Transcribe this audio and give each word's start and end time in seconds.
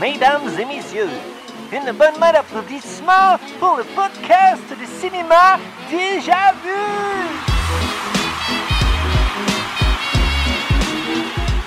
mesdames 0.00 0.48
et 0.58 0.64
messieurs, 0.64 1.08
une 1.72 1.92
bonne 1.92 2.18
main 2.20 2.32
d'applaudissements 2.32 3.36
pour 3.58 3.76
le 3.76 3.84
podcast 3.84 4.62
de 4.70 4.86
cinéma 5.00 5.58
Déjà 5.90 6.52
Vu! 6.62 6.70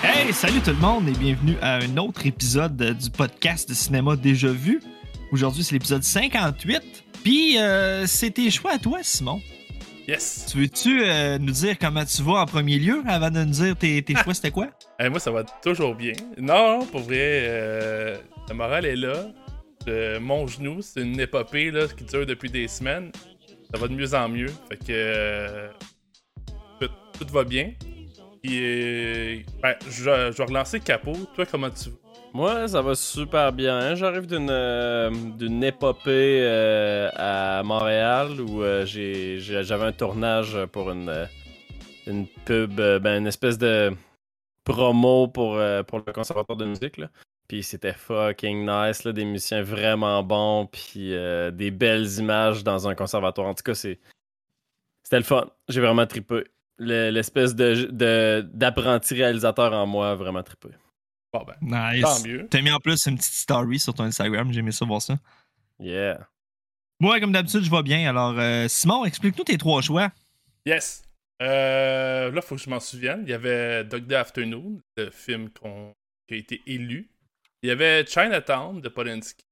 Hey, 0.03 0.31
salut 0.31 0.61
tout 0.61 0.71
le 0.71 0.77
monde 0.77 1.09
et 1.09 1.11
bienvenue 1.11 1.57
à 1.61 1.79
un 1.79 1.97
autre 1.97 2.25
épisode 2.25 2.77
du 2.77 3.09
podcast 3.09 3.67
de 3.67 3.73
cinéma 3.73 4.15
Déjà 4.15 4.49
Vu. 4.49 4.81
Aujourd'hui, 5.33 5.63
c'est 5.63 5.73
l'épisode 5.73 6.03
58. 6.03 6.81
Puis, 7.23 7.57
euh, 7.57 8.05
tes 8.33 8.49
choix 8.49 8.71
à 8.71 8.77
toi, 8.77 8.99
Simon. 9.01 9.41
Yes. 10.07 10.47
Tu 10.51 10.57
veux-tu 10.59 11.03
euh, 11.03 11.37
nous 11.37 11.51
dire 11.51 11.77
comment 11.79 12.03
tu 12.03 12.21
vas 12.23 12.41
en 12.41 12.45
premier 12.45 12.79
lieu 12.79 13.03
avant 13.07 13.29
de 13.29 13.43
nous 13.43 13.51
dire 13.51 13.75
tes, 13.75 14.01
tes 14.01 14.15
choix, 14.15 14.33
c'était 14.33 14.51
quoi? 14.51 14.67
Eh, 15.03 15.09
moi, 15.09 15.19
ça 15.19 15.31
va 15.31 15.43
toujours 15.43 15.95
bien. 15.95 16.13
Non, 16.37 16.85
pour 16.85 17.01
vrai, 17.01 17.17
euh, 17.19 18.17
la 18.47 18.53
morale 18.53 18.85
est 18.85 18.95
là. 18.95 19.31
Euh, 19.87 20.19
mon 20.19 20.45
genou, 20.45 20.81
c'est 20.81 21.01
une 21.01 21.19
épopée 21.19 21.71
là, 21.71 21.87
qui 21.87 22.03
dure 22.03 22.25
depuis 22.25 22.51
des 22.51 22.67
semaines. 22.67 23.11
Ça 23.73 23.79
va 23.79 23.87
de 23.87 23.93
mieux 23.93 24.13
en 24.13 24.29
mieux. 24.29 24.51
Fait 24.69 24.77
que 24.77 24.83
euh, 24.89 25.69
tout, 26.79 26.89
tout 27.17 27.33
va 27.33 27.43
bien. 27.43 27.71
Euh, 28.45 29.37
ben, 29.61 29.75
je, 29.87 30.03
je 30.03 30.37
vais 30.37 30.43
relancer 30.43 30.79
Capot. 30.79 31.17
Toi, 31.35 31.45
comment 31.45 31.69
tu 31.69 31.89
vas? 31.89 32.00
Moi, 32.33 32.69
ça 32.69 32.81
va 32.81 32.95
super 32.95 33.51
bien. 33.51 33.93
J'arrive 33.95 34.25
d'une 34.25 34.49
euh, 34.49 35.61
épopée 35.61 36.39
euh, 36.41 37.09
à 37.15 37.61
Montréal 37.63 38.39
où 38.39 38.63
euh, 38.63 38.85
j'avais 38.85 39.83
un 39.83 39.91
tournage 39.91 40.57
pour 40.71 40.91
une, 40.91 41.27
pub, 42.45 42.75
ben, 42.75 43.19
une 43.19 43.27
espèce 43.27 43.57
de 43.57 43.91
promo 44.63 45.27
pour, 45.27 45.55
le 45.57 46.13
conservatoire 46.13 46.57
de 46.57 46.65
musique. 46.65 47.01
Puis 47.49 47.63
c'était 47.63 47.91
fucking 47.91 48.65
nice, 48.65 49.05
des 49.05 49.25
musiciens 49.25 49.61
vraiment 49.61 50.23
bons, 50.23 50.67
puis 50.67 51.09
des 51.51 51.71
belles 51.71 52.07
images 52.17 52.63
dans 52.63 52.87
un 52.87 52.95
conservatoire. 52.95 53.47
En 53.47 53.53
tout 53.53 53.63
cas, 53.63 53.75
c'était 53.75 53.99
le 55.11 55.23
fun. 55.23 55.47
J'ai 55.67 55.81
vraiment 55.81 56.07
trippé. 56.07 56.45
Le- 56.77 57.09
L'espèce 57.09 57.55
de- 57.55 58.41
d'apprenti 58.53 59.15
réalisateur 59.15 59.73
en 59.73 59.85
moi 59.85 60.11
a 60.11 60.15
vraiment 60.15 60.43
trippé. 60.43 60.69
Bon, 61.33 61.45
ben, 61.45 61.55
Nice. 61.61 62.01
tant 62.01 62.21
mieux. 62.27 62.47
T'as 62.49 62.61
mis 62.61 62.71
en 62.71 62.79
plus 62.79 63.05
une 63.05 63.17
petite 63.17 63.33
story 63.33 63.79
sur 63.79 63.93
ton 63.93 64.03
Instagram, 64.03 64.51
j'ai 64.51 64.59
aimé 64.59 64.71
ça 64.71 64.85
voir 64.85 65.01
ça. 65.01 65.17
Yeah. 65.79 66.27
Moi, 66.99 67.19
comme 67.19 67.31
d'habitude, 67.31 67.63
je 67.63 67.71
vais 67.71 67.83
bien. 67.83 68.07
Alors, 68.09 68.37
euh, 68.37 68.67
Simon, 68.67 69.05
explique-nous 69.05 69.43
tes 69.43 69.57
trois 69.57 69.81
choix. 69.81 70.11
Yes. 70.65 71.03
Euh, 71.41 72.31
là, 72.31 72.41
faut 72.41 72.55
que 72.55 72.61
je 72.61 72.69
m'en 72.69 72.79
souvienne. 72.79 73.23
Il 73.23 73.29
y 73.29 73.33
avait 73.33 73.83
Dog 73.83 74.05
Day 74.05 74.15
Afternoon, 74.15 74.79
le 74.97 75.09
film 75.09 75.49
qui 76.27 76.35
a 76.35 76.37
été 76.37 76.61
élu. 76.67 77.09
Il 77.63 77.69
y 77.69 77.71
avait 77.71 78.05
Chinatown 78.05 78.79
de 78.81 78.89
Polanski. 78.89 79.43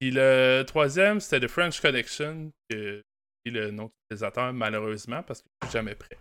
Puis 0.00 0.10
le 0.10 0.64
troisième, 0.66 1.20
c'était 1.20 1.46
The 1.46 1.50
French 1.50 1.80
Connection, 1.80 2.50
que 2.70 3.02
est 3.44 3.50
le 3.50 3.70
nom 3.70 3.84
du 3.84 3.92
réalisateur, 4.10 4.52
malheureusement, 4.54 5.22
parce 5.22 5.42
que 5.42 5.48
je 5.62 5.68
suis 5.68 5.72
jamais 5.78 5.94
prêt. 5.94 6.16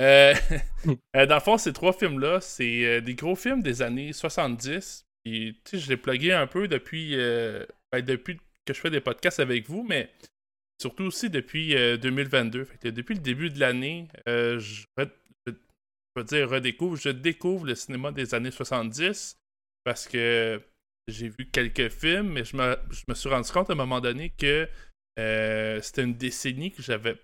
Euh, 0.00 0.34
euh, 1.16 1.26
dans 1.26 1.36
le 1.36 1.40
fond, 1.40 1.58
ces 1.58 1.72
trois 1.72 1.92
films-là, 1.92 2.40
c'est 2.40 2.84
euh, 2.84 3.00
des 3.00 3.14
gros 3.14 3.36
films 3.36 3.62
des 3.62 3.82
années 3.82 4.12
70. 4.12 5.04
Puis, 5.24 5.60
tu 5.64 5.76
sais, 5.78 5.84
je 5.84 5.88
l'ai 5.88 5.96
plugué 5.96 6.32
un 6.32 6.46
peu 6.46 6.66
depuis, 6.68 7.14
euh, 7.16 7.64
ben, 7.92 8.04
depuis 8.04 8.38
que 8.64 8.74
je 8.74 8.80
fais 8.80 8.90
des 8.90 9.00
podcasts 9.00 9.40
avec 9.40 9.68
vous, 9.68 9.84
mais 9.84 10.10
surtout 10.80 11.04
aussi 11.04 11.30
depuis 11.30 11.76
euh, 11.76 11.96
2022. 11.96 12.64
Fait 12.64 12.78
que 12.78 12.88
depuis 12.88 13.14
le 13.14 13.20
début 13.20 13.50
de 13.50 13.60
l'année, 13.60 14.08
je, 14.26 14.58
je- 14.58 16.22
dire 16.22 16.50
redécouvre, 16.50 16.96
je 16.96 17.08
découvre 17.10 17.66
le 17.66 17.74
cinéma 17.74 18.12
des 18.12 18.34
années 18.34 18.50
70 18.50 19.36
parce 19.84 20.06
que 20.06 20.60
j'ai 21.08 21.28
vu 21.28 21.48
quelques 21.50 21.88
films, 21.88 22.28
mais 22.32 22.44
je 22.44 22.56
me, 22.56 22.76
je 22.90 23.02
me 23.08 23.14
suis 23.14 23.28
rendu 23.28 23.50
compte 23.50 23.70
à 23.70 23.72
un 23.72 23.76
moment 23.76 24.00
donné 24.00 24.30
que 24.30 24.68
c'était 25.82 26.02
une 26.04 26.14
décennie 26.16 26.72
que 26.72 26.82
j'avais 26.82 27.16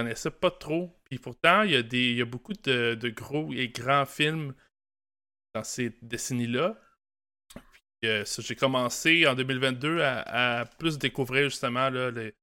connaissais 0.00 0.30
pas 0.30 0.50
trop. 0.50 0.96
Puis 1.04 1.18
pourtant, 1.18 1.62
il 1.62 1.72
y 1.72 1.76
a, 1.76 1.82
des, 1.82 2.10
il 2.10 2.16
y 2.16 2.22
a 2.22 2.26
beaucoup 2.26 2.52
de, 2.52 2.94
de 2.94 3.08
gros 3.08 3.52
et 3.52 3.68
grands 3.68 4.06
films 4.06 4.54
dans 5.54 5.64
ces 5.64 5.90
décennies-là. 6.02 6.78
Euh, 8.04 8.24
j'ai 8.38 8.56
commencé 8.56 9.26
en 9.26 9.34
2022 9.34 10.00
à, 10.02 10.64
plus 10.78 10.98
découvrir 10.98 11.50
justement 11.50 11.90
là, 11.90 12.10
les, 12.10 12.34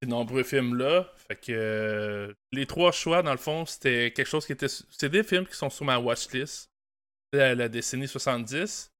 ces 0.00 0.08
nombreux 0.08 0.44
films-là. 0.44 1.12
Fait 1.16 1.36
que 1.36 1.52
euh, 1.52 2.32
les 2.52 2.66
trois 2.66 2.92
choix, 2.92 3.22
dans 3.22 3.32
le 3.32 3.38
fond, 3.38 3.66
c'était 3.66 4.12
quelque 4.12 4.28
chose 4.28 4.46
qui 4.46 4.52
était. 4.52 4.68
C'est 4.68 5.08
des 5.08 5.24
films 5.24 5.46
qui 5.46 5.56
sont 5.56 5.70
sur 5.70 5.84
ma 5.84 5.98
watchlist 5.98 6.70
de 7.32 7.38
la, 7.38 7.54
la 7.54 7.68
décennie 7.68 8.06
70. 8.06 8.92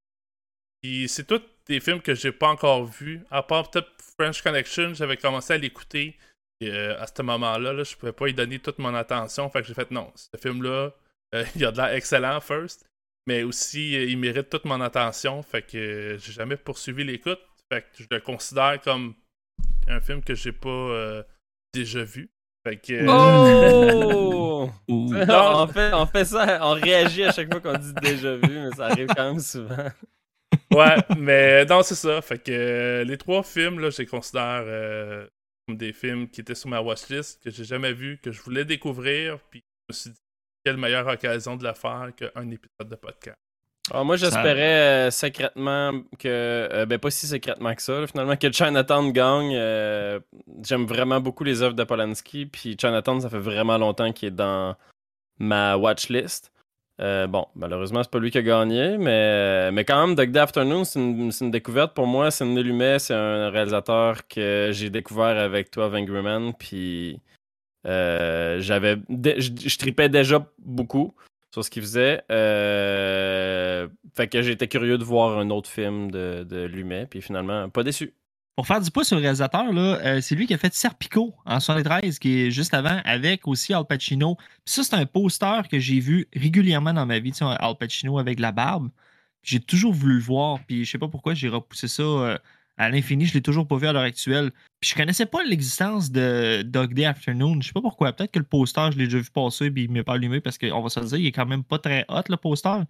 Puis 0.81 1.07
c'est 1.07 1.25
tous 1.25 1.41
des 1.67 1.79
films 1.79 2.01
que 2.01 2.13
j'ai 2.13 2.31
pas 2.31 2.49
encore 2.49 2.85
vus. 2.85 3.21
À 3.29 3.43
part 3.43 3.69
peut-être 3.71 3.91
French 4.17 4.41
Connection, 4.41 4.93
j'avais 4.93 5.17
commencé 5.17 5.53
à 5.53 5.57
l'écouter. 5.57 6.17
Et, 6.61 6.69
euh, 6.71 6.99
à 7.01 7.07
ce 7.07 7.21
moment-là, 7.21 7.73
là, 7.73 7.83
je 7.83 7.95
pouvais 7.95 8.13
pas 8.13 8.27
y 8.27 8.33
donner 8.33 8.59
toute 8.59 8.79
mon 8.79 8.93
attention. 8.95 9.49
Fait 9.49 9.61
que 9.61 9.67
j'ai 9.67 9.73
fait 9.73 9.91
non, 9.91 10.11
ce 10.15 10.29
film-là, 10.39 10.91
euh, 11.35 11.45
il 11.55 11.65
a 11.65 11.71
de 11.71 11.77
l'air 11.77 11.93
excellent, 11.93 12.39
first. 12.39 12.85
Mais 13.27 13.43
aussi, 13.43 13.95
euh, 13.95 14.05
il 14.05 14.17
mérite 14.17 14.49
toute 14.49 14.65
mon 14.65 14.81
attention. 14.81 15.43
Fait 15.43 15.61
que 15.61 15.77
euh, 15.77 16.17
j'ai 16.17 16.31
jamais 16.31 16.57
poursuivi 16.57 17.03
l'écoute. 17.03 17.39
Fait 17.71 17.81
que 17.81 18.03
je 18.03 18.07
le 18.09 18.19
considère 18.19 18.79
comme 18.81 19.15
un 19.87 19.99
film 19.99 20.23
que 20.23 20.35
j'ai 20.35 20.51
pas 20.51 20.69
euh, 20.69 21.23
déjà 21.73 22.03
vu. 22.03 22.29
Fait 22.65 22.77
que. 22.77 23.07
Oh! 23.07 24.69
On, 24.87 25.67
fait, 25.67 25.93
on 25.93 26.05
fait 26.05 26.25
ça, 26.25 26.59
on 26.61 26.73
réagit 26.73 27.23
à 27.23 27.31
chaque 27.31 27.51
fois 27.51 27.59
qu'on 27.59 27.77
dit 27.77 27.93
déjà 28.01 28.35
vu, 28.35 28.59
mais 28.59 28.71
ça 28.71 28.85
arrive 28.87 29.07
quand 29.07 29.31
même 29.31 29.39
souvent. 29.39 29.87
ouais, 30.71 30.95
mais 31.17 31.65
non, 31.65 31.81
c'est 31.81 31.95
ça. 31.95 32.21
Fait 32.21 32.37
que 32.37 32.51
euh, 32.51 33.03
les 33.03 33.17
trois 33.17 33.43
films, 33.43 33.79
là, 33.79 33.89
je 33.89 33.99
les 33.99 34.05
considère 34.05 34.63
euh, 34.65 35.25
des 35.77 35.93
films 35.93 36.27
qui 36.29 36.41
étaient 36.41 36.55
sur 36.55 36.69
ma 36.69 36.81
watchlist, 36.81 37.41
que 37.43 37.49
j'ai 37.51 37.63
jamais 37.63 37.93
vu, 37.93 38.19
que 38.21 38.31
je 38.31 38.41
voulais 38.41 38.65
découvrir. 38.65 39.39
Puis 39.49 39.63
je 39.89 39.93
me 39.93 39.97
suis 39.97 40.09
dit, 40.11 40.19
quelle 40.63 40.77
meilleure 40.77 41.07
occasion 41.07 41.55
de 41.55 41.63
le 41.67 41.73
faire 41.73 42.09
qu'un 42.15 42.49
épisode 42.49 42.89
de 42.89 42.95
podcast. 42.95 43.37
Alors, 43.89 44.05
moi, 44.05 44.15
j'espérais 44.15 45.07
euh, 45.07 45.11
secrètement 45.11 46.03
que. 46.19 46.27
euh, 46.27 46.85
ben, 46.85 46.99
pas 46.99 47.09
si 47.09 47.25
secrètement 47.25 47.73
que 47.73 47.81
ça, 47.81 47.99
là, 47.99 48.07
finalement, 48.07 48.37
que 48.37 48.51
Chinatown 48.51 49.11
gagne. 49.11 49.55
euh, 49.55 50.19
J'aime 50.63 50.85
vraiment 50.85 51.19
beaucoup 51.19 51.43
les 51.43 51.63
œuvres 51.63 51.73
de 51.73 51.83
Polanski. 51.83 52.45
Puis 52.45 52.77
Chinatown, 52.79 53.19
ça 53.21 53.29
fait 53.29 53.39
vraiment 53.39 53.77
longtemps 53.79 54.13
qu'il 54.13 54.27
est 54.27 54.31
dans 54.31 54.75
ma 55.39 55.75
watchlist. 55.77 56.51
Euh, 57.01 57.25
bon, 57.25 57.47
malheureusement, 57.55 58.03
c'est 58.03 58.11
pas 58.11 58.19
lui 58.19 58.29
qui 58.29 58.37
a 58.37 58.43
gagné, 58.43 58.97
mais, 58.97 59.71
mais 59.71 59.85
quand 59.85 60.05
même, 60.05 60.15
Dog 60.15 60.31
Day 60.31 60.39
Afternoon, 60.39 60.83
c'est 60.83 60.99
une, 60.99 61.51
découverte 61.51 61.95
pour 61.95 62.05
moi. 62.05 62.29
C'est 62.29 62.45
Lumet, 62.45 62.99
c'est 62.99 63.15
un 63.15 63.49
réalisateur 63.49 64.27
que 64.27 64.69
j'ai 64.71 64.89
découvert 64.89 65.37
avec 65.37 65.71
toi, 65.71 65.89
Angry 65.91 66.53
puis 66.59 67.19
euh, 67.87 68.59
j'avais, 68.59 68.97
je 69.09 69.77
tripais 69.77 70.09
déjà 70.09 70.47
beaucoup 70.59 71.15
sur 71.51 71.65
ce 71.65 71.71
qu'il 71.71 71.81
faisait. 71.81 72.21
Euh, 72.31 73.87
fait 74.15 74.27
que 74.27 74.43
j'étais 74.43 74.67
curieux 74.67 74.99
de 74.99 75.03
voir 75.03 75.39
un 75.39 75.49
autre 75.49 75.69
film 75.69 76.11
de, 76.11 76.45
de 76.47 76.65
Lumet, 76.65 77.07
puis 77.07 77.21
finalement, 77.21 77.67
pas 77.69 77.83
déçu. 77.83 78.13
Pour 78.55 78.67
faire 78.67 78.81
du 78.81 78.91
pouce 78.91 79.07
sur 79.07 79.15
le 79.15 79.21
réalisateur, 79.21 79.65
euh, 79.73 80.19
c'est 80.21 80.35
lui 80.35 80.45
qui 80.45 80.53
a 80.53 80.57
fait 80.57 80.73
Serpico 80.73 81.33
en 81.45 81.59
73, 81.59 82.19
qui 82.19 82.41
est 82.41 82.51
juste 82.51 82.73
avant, 82.73 82.99
avec 83.05 83.47
aussi 83.47 83.73
Al 83.73 83.85
Pacino. 83.85 84.35
Puis 84.35 84.73
ça, 84.73 84.83
c'est 84.83 84.95
un 84.95 85.05
poster 85.05 85.67
que 85.69 85.79
j'ai 85.79 85.99
vu 85.99 86.27
régulièrement 86.35 86.93
dans 86.93 87.05
ma 87.05 87.19
vie, 87.19 87.31
Al 87.41 87.77
Pacino 87.77 88.19
avec 88.19 88.39
la 88.39 88.51
barbe. 88.51 88.89
J'ai 89.41 89.59
toujours 89.59 89.93
voulu 89.93 90.15
le 90.15 90.21
voir, 90.21 90.59
puis 90.67 90.83
je 90.83 90.91
sais 90.91 90.97
pas 90.97 91.07
pourquoi 91.07 91.33
j'ai 91.33 91.47
repoussé 91.47 91.87
ça 91.87 92.03
euh, 92.03 92.37
à 92.77 92.89
l'infini. 92.89 93.25
Je 93.25 93.33
l'ai 93.33 93.41
toujours 93.41 93.67
pas 93.67 93.77
vu 93.77 93.87
à 93.87 93.93
l'heure 93.93 94.03
actuelle. 94.03 94.51
Puis 94.81 94.91
je 94.91 94.95
connaissais 94.95 95.25
pas 95.25 95.43
l'existence 95.43 96.11
de 96.11 96.61
Dog 96.63 96.93
Day 96.93 97.05
Afternoon. 97.05 97.61
Je 97.61 97.67
sais 97.67 97.73
pas 97.73 97.81
pourquoi. 97.81 98.11
Peut-être 98.11 98.31
que 98.31 98.39
le 98.39 98.45
poster, 98.45 98.91
je 98.91 98.97
l'ai 98.97 99.05
déjà 99.05 99.19
vu 99.19 99.29
passer, 99.31 99.71
puis 99.71 99.85
il 99.85 99.91
m'est 99.91 100.03
pas 100.03 100.15
allumé 100.15 100.41
parce 100.41 100.57
qu'on 100.57 100.81
va 100.81 100.89
se 100.89 100.99
le 100.99 101.05
dire, 101.05 101.17
il 101.17 101.27
est 101.27 101.31
quand 101.31 101.45
même 101.45 101.63
pas 101.63 101.79
très 101.79 102.05
hot, 102.09 102.23
le 102.27 102.37
poster. 102.37 102.81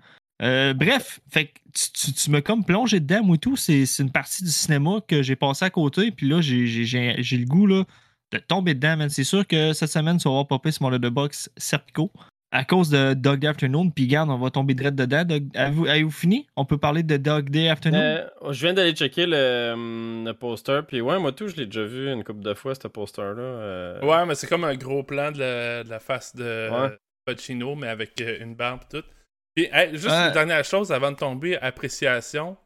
Euh, 0.42 0.74
bref, 0.74 1.20
fait 1.30 1.46
que 1.48 1.52
tu, 1.74 1.92
tu, 1.92 2.14
tu 2.14 2.32
m'as 2.32 2.42
comme 2.42 2.66
plongé 2.66 3.00
dedans, 3.00 3.24
moi 3.24 3.36
et 3.36 3.40
tout. 3.40 3.56
C'est 3.56 3.86
c'est 3.86 4.04
une 4.04 4.12
partie 4.12 4.44
du 4.44 4.50
cinéma 4.50 5.00
que 5.08 5.22
j'ai 5.22 5.36
passé 5.36 5.66
à 5.66 5.70
côté, 5.70 6.12
puis 6.12 6.28
là, 6.28 6.42
j'ai- 6.42 6.66
j'ai 6.68 6.84
j'ai- 6.86 7.16
j'ai 7.20 7.38
le 7.38 7.46
goût 7.46 7.68
là, 7.68 7.84
de 8.32 8.38
tomber 8.40 8.74
dedans, 8.74 8.98
man. 8.98 9.10
C'est 9.10 9.24
sûr 9.24 9.46
que 9.46 9.74
cette 9.74 9.90
semaine, 9.90 10.18
tu 10.18 10.24
vas 10.24 10.32
voir 10.32 10.48
popper 10.48 10.72
sur 10.72 10.84
mon 10.84 10.98
de 10.98 11.10
box 11.10 11.50
Serpico 11.58 12.12
à 12.54 12.66
cause 12.66 12.90
de 12.90 13.14
Dog 13.14 13.40
Day 13.40 13.48
Afternoon, 13.48 13.90
puis 13.92 14.08
garde, 14.08 14.30
on 14.30 14.38
va 14.38 14.50
tomber 14.50 14.74
direct 14.74 14.96
dedans. 14.98 15.24
Dog- 15.24 15.48
Avez-vous 15.56 15.86
avez-vous 15.88 16.12
fini? 16.12 16.48
On 16.58 16.66
peut 16.66 16.78
parler 16.78 17.04
de 17.04 17.16
Dog 17.18 17.50
Day 17.50 17.70
Afternoon? 17.70 18.00
Euh, 18.02 18.28
je 18.52 18.66
viens 18.66 18.74
d'aller 18.74 18.92
checker 18.94 19.26
le, 19.26 19.72
hum, 19.74 20.24
le 20.26 20.34
poster, 20.34 20.82
puis 20.88 21.00
ouais, 21.02 21.18
moi 21.20 21.32
tout, 21.32 21.48
je 21.48 21.56
l'ai 21.56 21.66
déjà 21.66 21.84
vu 21.86 22.12
une 22.12 22.24
couple 22.26 22.42
de 22.42 22.54
fois, 22.54 22.74
ce 22.76 22.88
poster-là. 22.90 23.42
euh. 23.42 24.02
Ouais, 24.06 24.26
mais 24.26 24.36
c'est 24.36 24.48
comme 24.48 24.64
un 24.66 24.76
gros 24.76 25.04
plan 25.04 25.32
de 25.32 25.40
la, 25.40 25.84
de 25.86 25.90
la 25.90 26.00
face 26.00 26.36
de 26.36 26.70
Ouais. 26.70 26.98
Pacino, 27.26 27.76
mais 27.76 27.88
avec 27.88 28.22
une 28.42 28.56
barbe 28.56 28.82
et 28.92 28.98
tout. 29.02 29.08
Puis, 29.56 29.68
hey, 29.72 29.92
juste 29.92 30.06
Ouais. 30.08 30.28
une 30.28 30.34
dernière 30.34 30.64
chose 30.64 30.92
avant 30.92 31.12
de 31.12 31.18
tomber, 31.18 31.58
appréciation. 31.58 32.58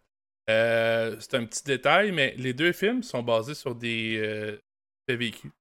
Euh, 0.50 1.16
c'est 1.20 1.34
un 1.36 1.46
petit 1.46 1.64
détail, 1.64 2.12
mais 2.12 2.36
les 2.38 2.54
deux 2.54 2.72
films 2.72 3.02
sont 3.02 3.24
basés 3.24 3.56
sur 3.56 3.74
des 3.74 4.18
euh, 4.18 4.58
faits 5.10 5.18
vécus. 5.20 5.52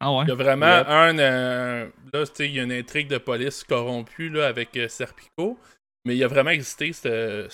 Ah 0.00 0.10
ouais? 0.12 0.24
Il 0.24 0.28
y 0.28 0.32
a 0.32 0.34
vraiment 0.34 0.78
Yep. 0.78 0.86
un. 0.88 1.18
euh, 1.18 1.90
là, 2.12 2.26
tu 2.26 2.32
sais, 2.34 2.48
il 2.48 2.54
y 2.54 2.60
a 2.60 2.62
une 2.62 2.72
intrigue 2.72 3.08
de 3.08 3.18
police 3.18 3.62
corrompue 3.64 4.30
là, 4.30 4.46
avec 4.46 4.76
euh, 4.76 4.88
Serpico. 4.88 5.58
Mais 6.06 6.16
il 6.16 6.24
a 6.24 6.28
vraiment 6.28 6.50
existé, 6.50 6.92
ce, 6.92 7.48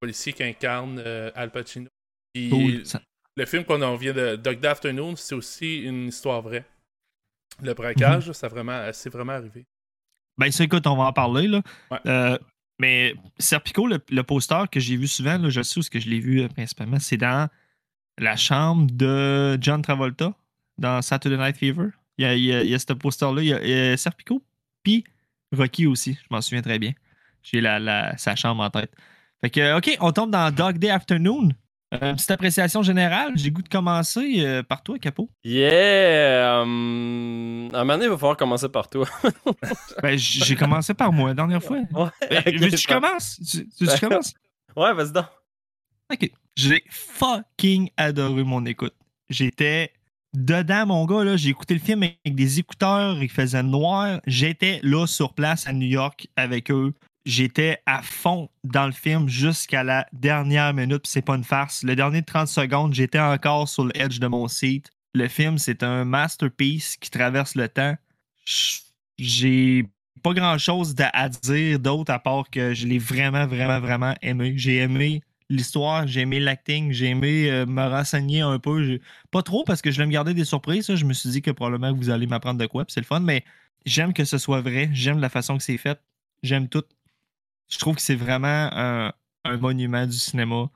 policier 0.00 0.32
qui 0.32 0.44
incarne 0.44 1.02
euh, 1.04 1.30
Al 1.34 1.50
Pacino. 1.50 1.88
Puis 2.32 2.50
Cool. 2.50 2.86
Ça- 2.86 3.00
le 3.36 3.46
film 3.46 3.64
qu'on 3.64 3.82
en 3.82 3.94
vient 3.96 4.12
de 4.12 4.34
Dog 4.36 4.64
Afternoon, 4.66 5.14
c'est 5.16 5.34
aussi 5.34 5.82
une 5.82 6.08
histoire 6.08 6.42
vraie. 6.42 6.64
Le 7.62 7.72
braquage, 7.74 8.28
Mhm. 8.28 8.32
ça 8.32 8.48
vraiment, 8.48 8.92
c'est 8.92 9.10
vraiment 9.10 9.32
arrivé. 9.32 9.64
Ben, 10.38 10.50
ça, 10.52 10.64
écoute, 10.64 10.86
on 10.86 10.96
va 10.96 11.04
en 11.04 11.12
parler, 11.12 11.48
là. 11.48 11.62
Ouais. 11.90 11.98
Euh, 12.06 12.38
mais 12.78 13.14
Serpico, 13.38 13.86
le, 13.86 13.98
le 14.10 14.22
poster 14.22 14.64
que 14.70 14.78
j'ai 14.80 14.96
vu 14.96 15.08
souvent, 15.08 15.36
là, 15.38 15.50
je 15.50 15.62
sais 15.62 15.78
où 15.78 15.82
ce 15.82 15.90
que 15.90 15.98
je 16.00 16.08
l'ai 16.08 16.20
vu 16.20 16.42
euh, 16.42 16.48
principalement, 16.48 16.98
c'est 17.00 17.16
dans 17.16 17.48
la 18.18 18.36
chambre 18.36 18.86
de 18.92 19.58
John 19.60 19.82
Travolta, 19.82 20.32
dans 20.78 21.02
Saturday 21.02 21.36
Night 21.36 21.56
Fever. 21.56 21.88
Il 22.18 22.22
y 22.22 22.24
a, 22.26 22.34
il 22.34 22.44
y 22.44 22.52
a- 22.54 22.62
il 22.62 22.70
y 22.70 22.74
a 22.74 22.78
ce 22.78 22.92
poster-là. 22.92 23.42
Il 23.42 23.48
y 23.48 23.52
a, 23.52 23.62
il 23.62 23.68
y 23.70 23.74
a 23.92 23.96
Serpico, 23.96 24.42
puis 24.82 25.04
Rocky 25.56 25.86
aussi. 25.86 26.14
Je 26.14 26.26
m'en 26.30 26.40
souviens 26.40 26.62
très 26.62 26.78
bien. 26.78 26.92
J'ai 27.42 27.60
la, 27.60 27.78
la- 27.78 28.16
sa 28.16 28.36
chambre 28.36 28.62
en 28.62 28.70
tête. 28.70 28.92
Fait 29.40 29.50
que, 29.50 29.76
OK, 29.76 29.96
on 30.00 30.10
tombe 30.12 30.30
dans 30.32 30.52
Dog 30.54 30.78
Day 30.78 30.90
Afternoon. 30.90 31.50
Euh, 31.94 32.12
petite 32.14 32.30
appréciation 32.30 32.82
générale. 32.82 33.32
J'ai 33.36 33.50
goût 33.50 33.62
de 33.62 33.68
commencer 33.68 34.44
euh, 34.44 34.62
par 34.62 34.82
toi, 34.82 34.98
Capot. 34.98 35.30
Yeah! 35.42 36.60
hum, 36.62 37.70
à 37.72 37.78
un 37.78 37.84
moment 37.84 37.94
donné, 37.94 38.04
il 38.04 38.10
va 38.10 38.18
falloir 38.18 38.36
commencer 38.36 38.68
par 38.68 38.88
toi. 38.88 39.06
Ben, 40.02 40.18
j'ai 40.18 40.54
commencé 40.54 40.92
par 40.92 41.12
moi 41.12 41.28
la 41.28 41.34
dernière 41.34 41.62
fois. 41.62 41.78
Ouais, 41.92 42.10
commence? 42.86 43.40
Tu, 43.40 43.68
tu 43.70 43.84
veux 43.84 43.86
que 43.90 43.96
je 43.96 44.00
Ben, 44.00 44.08
commence? 44.08 44.34
Ouais, 44.76 44.92
vas-y 44.92 45.12
donc. 45.12 45.24
OK. 46.12 46.30
J'ai 46.56 46.82
fucking 46.90 47.90
adoré 47.96 48.44
mon 48.44 48.64
écoute. 48.66 48.94
J'étais 49.30 49.92
dedans, 50.34 50.86
mon 50.86 51.04
gars. 51.06 51.24
là. 51.24 51.36
J'ai 51.36 51.50
écouté 51.50 51.74
le 51.74 51.80
film 51.80 52.02
avec 52.02 52.34
des 52.34 52.58
écouteurs. 52.58 53.22
Il 53.22 53.30
faisait 53.30 53.62
noir. 53.62 54.20
J'étais 54.26 54.80
là 54.82 55.06
sur 55.06 55.34
place 55.34 55.66
à 55.66 55.72
New 55.72 55.86
York 55.88 56.28
avec 56.36 56.70
eux. 56.70 56.92
J'étais 57.28 57.82
à 57.84 58.00
fond 58.00 58.48
dans 58.64 58.86
le 58.86 58.92
film 58.92 59.28
jusqu'à 59.28 59.84
la 59.84 60.06
dernière 60.14 60.72
minute. 60.72 61.02
puis 61.02 61.12
C'est 61.12 61.20
pas 61.20 61.34
une 61.34 61.44
farce. 61.44 61.82
Le 61.82 61.94
dernier 61.94 62.22
30 62.22 62.48
secondes, 62.48 62.94
j'étais 62.94 63.18
encore 63.18 63.68
sur 63.68 63.84
le 63.84 63.94
edge 63.94 64.18
de 64.18 64.26
mon 64.26 64.48
seat. 64.48 64.90
Le 65.12 65.28
film, 65.28 65.58
c'est 65.58 65.82
un 65.82 66.06
masterpiece 66.06 66.96
qui 66.96 67.10
traverse 67.10 67.54
le 67.54 67.68
temps. 67.68 67.94
J'ai 69.18 69.84
pas 70.22 70.32
grand 70.32 70.56
chose 70.56 70.94
à 70.98 71.28
dire 71.28 71.78
d'autre 71.78 72.10
à 72.14 72.18
part 72.18 72.48
que 72.48 72.72
je 72.72 72.86
l'ai 72.86 72.98
vraiment, 72.98 73.46
vraiment, 73.46 73.78
vraiment 73.78 74.14
aimé. 74.22 74.54
J'ai 74.56 74.78
aimé 74.78 75.20
l'histoire, 75.50 76.06
j'ai 76.06 76.20
aimé 76.20 76.40
l'acting, 76.40 76.92
j'ai 76.92 77.08
aimé 77.08 77.50
euh, 77.50 77.66
me 77.66 77.82
renseigner 77.82 78.40
un 78.40 78.58
peu. 78.58 79.00
Pas 79.30 79.42
trop 79.42 79.64
parce 79.64 79.82
que 79.82 79.90
je 79.90 79.98
vais 79.98 80.06
me 80.06 80.12
garder 80.12 80.32
des 80.32 80.46
surprises. 80.46 80.94
Je 80.94 81.04
me 81.04 81.12
suis 81.12 81.28
dit 81.28 81.42
que 81.42 81.50
probablement 81.50 81.92
vous 81.92 82.08
allez 82.08 82.26
m'apprendre 82.26 82.58
de 82.58 82.66
quoi, 82.66 82.86
c'est 82.88 83.00
le 83.00 83.06
fun, 83.06 83.20
mais 83.20 83.44
j'aime 83.84 84.14
que 84.14 84.24
ce 84.24 84.38
soit 84.38 84.62
vrai. 84.62 84.88
J'aime 84.94 85.18
la 85.18 85.28
façon 85.28 85.58
que 85.58 85.62
c'est 85.62 85.76
fait. 85.76 86.00
J'aime 86.42 86.68
tout. 86.68 86.84
Je 87.68 87.78
trouve 87.78 87.96
que 87.96 88.02
c'est 88.02 88.14
vraiment 88.16 88.70
un, 88.72 89.12
un 89.44 89.56
monument 89.58 90.06
du 90.06 90.16
cinéma. 90.16 90.70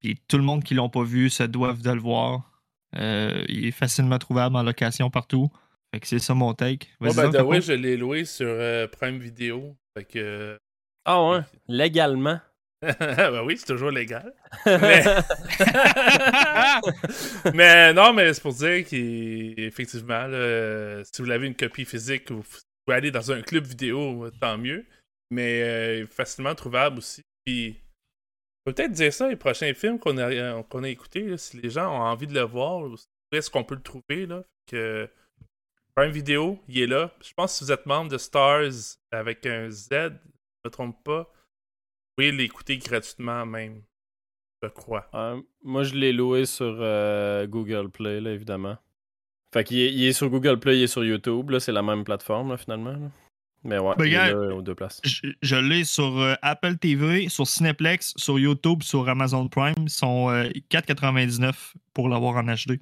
Puis 0.00 0.20
tout 0.28 0.36
le 0.36 0.42
monde 0.44 0.64
qui 0.64 0.74
l'ont 0.74 0.88
pas 0.88 1.04
vu 1.04 1.30
se 1.30 1.42
doivent 1.44 1.82
de 1.82 1.90
le 1.90 2.00
voir. 2.00 2.42
Euh, 2.96 3.44
il 3.48 3.66
est 3.66 3.70
facilement 3.72 4.18
trouvable 4.18 4.56
en 4.56 4.62
location 4.62 5.10
partout. 5.10 5.50
Fait 5.92 6.00
que 6.00 6.06
c'est 6.06 6.18
ça 6.18 6.34
mon 6.34 6.54
take. 6.54 6.88
Vas-y 7.00 7.16
ben, 7.16 7.30
donc. 7.30 7.50
Way, 7.50 7.60
je 7.60 7.72
l'ai 7.72 7.96
loué 7.96 8.24
sur 8.24 8.46
euh, 8.48 8.86
Prime 8.88 9.18
Video. 9.18 9.76
Fait 9.96 10.04
que. 10.04 10.58
Ah 11.04 11.22
ouais, 11.28 11.40
légalement. 11.68 12.40
ben 12.82 13.42
oui, 13.44 13.56
c'est 13.58 13.66
toujours 13.66 13.90
légal. 13.90 14.32
Mais- 14.66 15.04
mais 17.54 17.92
non, 17.92 18.12
mais 18.12 18.32
c'est 18.34 18.42
pour 18.42 18.54
dire 18.54 18.84
qu'effectivement, 18.88 20.26
là, 20.26 21.02
si 21.04 21.22
vous 21.22 21.30
avez 21.30 21.46
une 21.46 21.54
copie 21.54 21.84
physique, 21.84 22.30
vous 22.30 22.42
pouvez 22.84 22.96
aller 22.96 23.10
dans 23.10 23.30
un 23.32 23.42
club 23.42 23.64
vidéo, 23.64 24.28
tant 24.40 24.58
mieux. 24.58 24.84
Mais 25.32 25.62
euh, 25.62 26.06
facilement 26.08 26.54
trouvable 26.54 26.98
aussi. 26.98 27.22
Puis, 27.42 27.80
peut 28.64 28.74
peut-être 28.74 28.92
dire 28.92 29.10
ça, 29.14 29.30
les 29.30 29.36
prochains 29.36 29.72
films 29.72 29.98
qu'on 29.98 30.18
a, 30.18 30.30
euh, 30.30 30.62
a 30.62 30.88
écoutés, 30.88 31.38
si 31.38 31.56
les 31.56 31.70
gens 31.70 31.90
ont 31.90 32.02
envie 32.02 32.26
de 32.26 32.34
le 32.34 32.42
voir, 32.42 32.86
est-ce 33.32 33.50
qu'on 33.50 33.64
peut 33.64 33.76
le 33.76 33.82
trouver, 33.82 34.26
là. 34.26 34.44
Que 34.66 35.08
Prime 35.96 36.10
Video, 36.10 36.58
il 36.68 36.80
est 36.80 36.86
là. 36.86 37.10
Je 37.22 37.32
pense 37.32 37.52
que 37.52 37.58
si 37.58 37.64
vous 37.64 37.72
êtes 37.72 37.86
membre 37.86 38.10
de 38.10 38.18
Stars 38.18 38.98
avec 39.10 39.46
un 39.46 39.70
Z, 39.70 39.88
je 39.90 40.66
me 40.66 40.70
trompe 40.70 41.02
pas, 41.02 41.22
vous 41.22 42.14
pouvez 42.16 42.30
l'écouter 42.30 42.76
gratuitement 42.76 43.46
même. 43.46 43.82
Je 44.62 44.68
crois. 44.68 45.08
Euh, 45.14 45.40
moi, 45.62 45.82
je 45.82 45.94
l'ai 45.94 46.12
loué 46.12 46.44
sur 46.44 46.76
Google 47.48 47.88
Play, 47.90 48.20
là, 48.20 48.32
évidemment. 48.32 48.76
Fait 49.54 49.64
qu'il 49.64 49.78
est, 49.78 49.94
il 49.94 50.04
est 50.04 50.12
sur 50.12 50.28
Google 50.28 50.60
Play, 50.60 50.78
il 50.78 50.82
est 50.82 50.88
sur 50.88 51.04
YouTube, 51.04 51.48
là, 51.50 51.58
c'est 51.58 51.72
la 51.72 51.82
même 51.82 52.04
plateforme, 52.04 52.56
finalement. 52.58 53.10
Mais 53.64 53.78
ouais, 53.78 53.94
Ben, 53.96 54.04
il 54.06 54.14
est 54.14 54.32
là 54.32 54.54
aux 54.54 54.62
deux 54.62 54.74
places. 54.74 55.00
Je, 55.04 55.28
je 55.40 55.56
l'ai 55.56 55.84
sur 55.84 56.18
euh, 56.18 56.34
Apple 56.42 56.76
TV, 56.78 57.28
sur 57.28 57.46
Cineplex, 57.46 58.12
sur 58.16 58.38
YouTube, 58.38 58.82
sur 58.82 59.08
Amazon 59.08 59.46
Prime. 59.48 59.74
Ils 59.78 59.90
sont 59.90 60.30
euh, 60.30 60.48
4,99 60.70 61.52
pour 61.94 62.08
l'avoir 62.08 62.36
en 62.36 62.44
HD, 62.44 62.80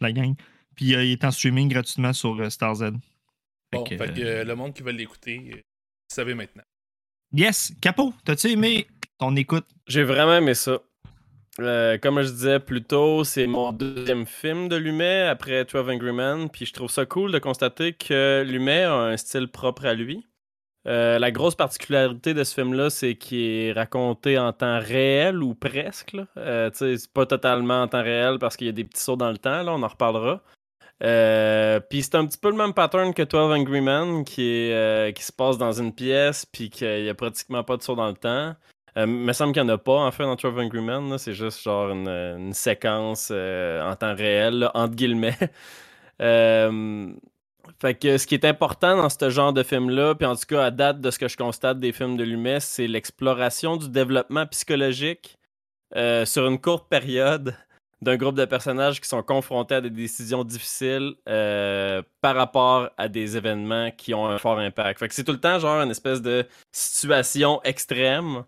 la 0.00 0.12
gang. 0.12 0.34
Puis 0.76 0.94
euh, 0.94 1.04
il 1.04 1.12
est 1.12 1.24
en 1.24 1.30
streaming 1.32 1.68
gratuitement 1.68 2.12
sur 2.12 2.38
euh, 2.40 2.48
StarZ. 2.50 2.80
Fait 2.84 2.90
Bon, 3.72 3.84
que, 3.84 3.96
fait 3.96 4.14
que 4.14 4.20
euh, 4.20 4.40
euh, 4.40 4.44
le 4.44 4.54
monde 4.54 4.74
qui 4.74 4.82
veut 4.82 4.92
l'écouter, 4.92 5.38
vous 5.54 6.14
savez 6.14 6.34
maintenant. 6.34 6.62
Yes, 7.32 7.72
Capo, 7.80 8.12
t'as-tu 8.24 8.48
aimé 8.50 8.86
ton 9.18 9.34
écoute? 9.36 9.66
J'ai 9.88 10.04
vraiment 10.04 10.36
aimé 10.36 10.54
ça. 10.54 10.78
Euh, 11.60 11.98
comme 11.98 12.22
je 12.22 12.30
disais 12.30 12.60
plus 12.60 12.82
tôt, 12.82 13.24
c'est 13.24 13.46
mon 13.46 13.72
deuxième 13.72 14.24
film 14.26 14.68
de 14.68 14.76
Lumet 14.76 15.22
après 15.22 15.64
12 15.64 15.90
Angry 15.90 16.12
Men. 16.12 16.48
Puis 16.48 16.66
je 16.66 16.72
trouve 16.72 16.90
ça 16.90 17.04
cool 17.04 17.30
de 17.30 17.38
constater 17.38 17.92
que 17.92 18.42
Lumet 18.46 18.84
a 18.84 18.94
un 18.94 19.16
style 19.16 19.48
propre 19.48 19.84
à 19.86 19.94
lui. 19.94 20.26
Euh, 20.88 21.18
la 21.18 21.30
grosse 21.30 21.54
particularité 21.54 22.34
de 22.34 22.42
ce 22.42 22.54
film-là, 22.54 22.90
c'est 22.90 23.14
qu'il 23.14 23.38
est 23.38 23.72
raconté 23.72 24.38
en 24.38 24.52
temps 24.52 24.80
réel 24.80 25.42
ou 25.42 25.54
presque. 25.54 26.16
Euh, 26.36 26.70
c'est 26.72 27.12
pas 27.12 27.26
totalement 27.26 27.82
en 27.82 27.88
temps 27.88 28.02
réel 28.02 28.38
parce 28.38 28.56
qu'il 28.56 28.66
y 28.66 28.70
a 28.70 28.72
des 28.72 28.84
petits 28.84 29.02
sauts 29.02 29.16
dans 29.16 29.30
le 29.30 29.38
temps, 29.38 29.62
là, 29.62 29.72
on 29.72 29.82
en 29.82 29.88
reparlera. 29.88 30.42
Puis 31.90 32.02
c'est 32.02 32.14
un 32.14 32.26
petit 32.26 32.38
peu 32.38 32.50
le 32.50 32.56
même 32.56 32.74
pattern 32.74 33.12
que 33.12 33.22
12 33.22 33.52
Angry 33.52 33.80
Men 33.80 34.24
qui 34.24 34.70
se 34.72 35.32
passe 35.32 35.58
dans 35.58 35.72
une 35.72 35.94
pièce 35.94 36.46
puis 36.46 36.70
qu'il 36.70 37.04
y 37.04 37.08
a 37.08 37.14
pratiquement 37.14 37.62
pas 37.62 37.76
de 37.76 37.82
saut 37.82 37.94
dans 37.94 38.08
le 38.08 38.14
temps. 38.14 38.54
Euh, 38.96 39.04
il 39.06 39.08
me 39.08 39.32
semble 39.32 39.52
qu'il 39.52 39.62
n'y 39.62 39.70
en 39.70 39.74
a 39.74 39.78
pas 39.78 40.00
en 40.00 40.10
fait 40.10 40.24
dans 40.24 40.34
12 40.34 40.58
Angry 40.58 40.84
là. 40.86 41.18
C'est 41.18 41.32
juste 41.32 41.62
genre 41.62 41.90
une, 41.90 42.52
séquence 42.52 43.30
euh, 43.30 43.82
en 43.88 43.96
temps 43.96 44.14
réel, 44.14 44.70
entre 44.74 44.94
guillemets. 44.94 45.38
Euh, 46.20 47.10
fait 47.80 47.94
que 47.94 48.16
ce 48.16 48.28
qui 48.28 48.34
est 48.34 48.44
important 48.44 48.96
dans 48.96 49.08
ce 49.08 49.30
genre 49.30 49.52
de 49.52 49.64
film-là, 49.64 50.14
puis 50.14 50.26
en 50.26 50.36
tout 50.36 50.46
cas 50.46 50.66
à 50.66 50.70
date 50.70 51.00
de 51.00 51.10
ce 51.10 51.18
que 51.18 51.26
je 51.26 51.36
constate 51.36 51.80
des 51.80 51.90
films 51.90 52.16
de 52.16 52.22
Lumet, 52.22 52.60
c'est 52.60 52.86
l'exploration 52.86 53.76
du 53.76 53.88
développement 53.88 54.46
psychologique 54.46 55.36
sur 55.92 56.46
une 56.46 56.60
courte 56.60 56.88
période 56.88 57.56
d'un 58.02 58.16
groupe 58.16 58.36
de 58.36 58.44
personnages 58.44 59.00
qui 59.00 59.08
sont 59.08 59.22
confrontés 59.24 59.76
à 59.76 59.80
des 59.80 59.90
décisions 59.90 60.44
difficiles 60.44 61.14
par 61.24 62.36
rapport 62.36 62.90
à 62.96 63.08
des 63.08 63.36
événements 63.36 63.90
qui 63.90 64.14
ont 64.14 64.26
un 64.26 64.38
fort 64.38 64.60
impact. 64.60 65.00
Fait 65.00 65.08
que 65.08 65.14
c'est 65.14 65.24
tout 65.24 65.32
le 65.32 65.40
temps 65.40 65.58
genre 65.58 65.80
une 65.80 65.90
espèce 65.90 66.22
de 66.22 66.46
situation 66.70 67.60
extrême 67.64 68.44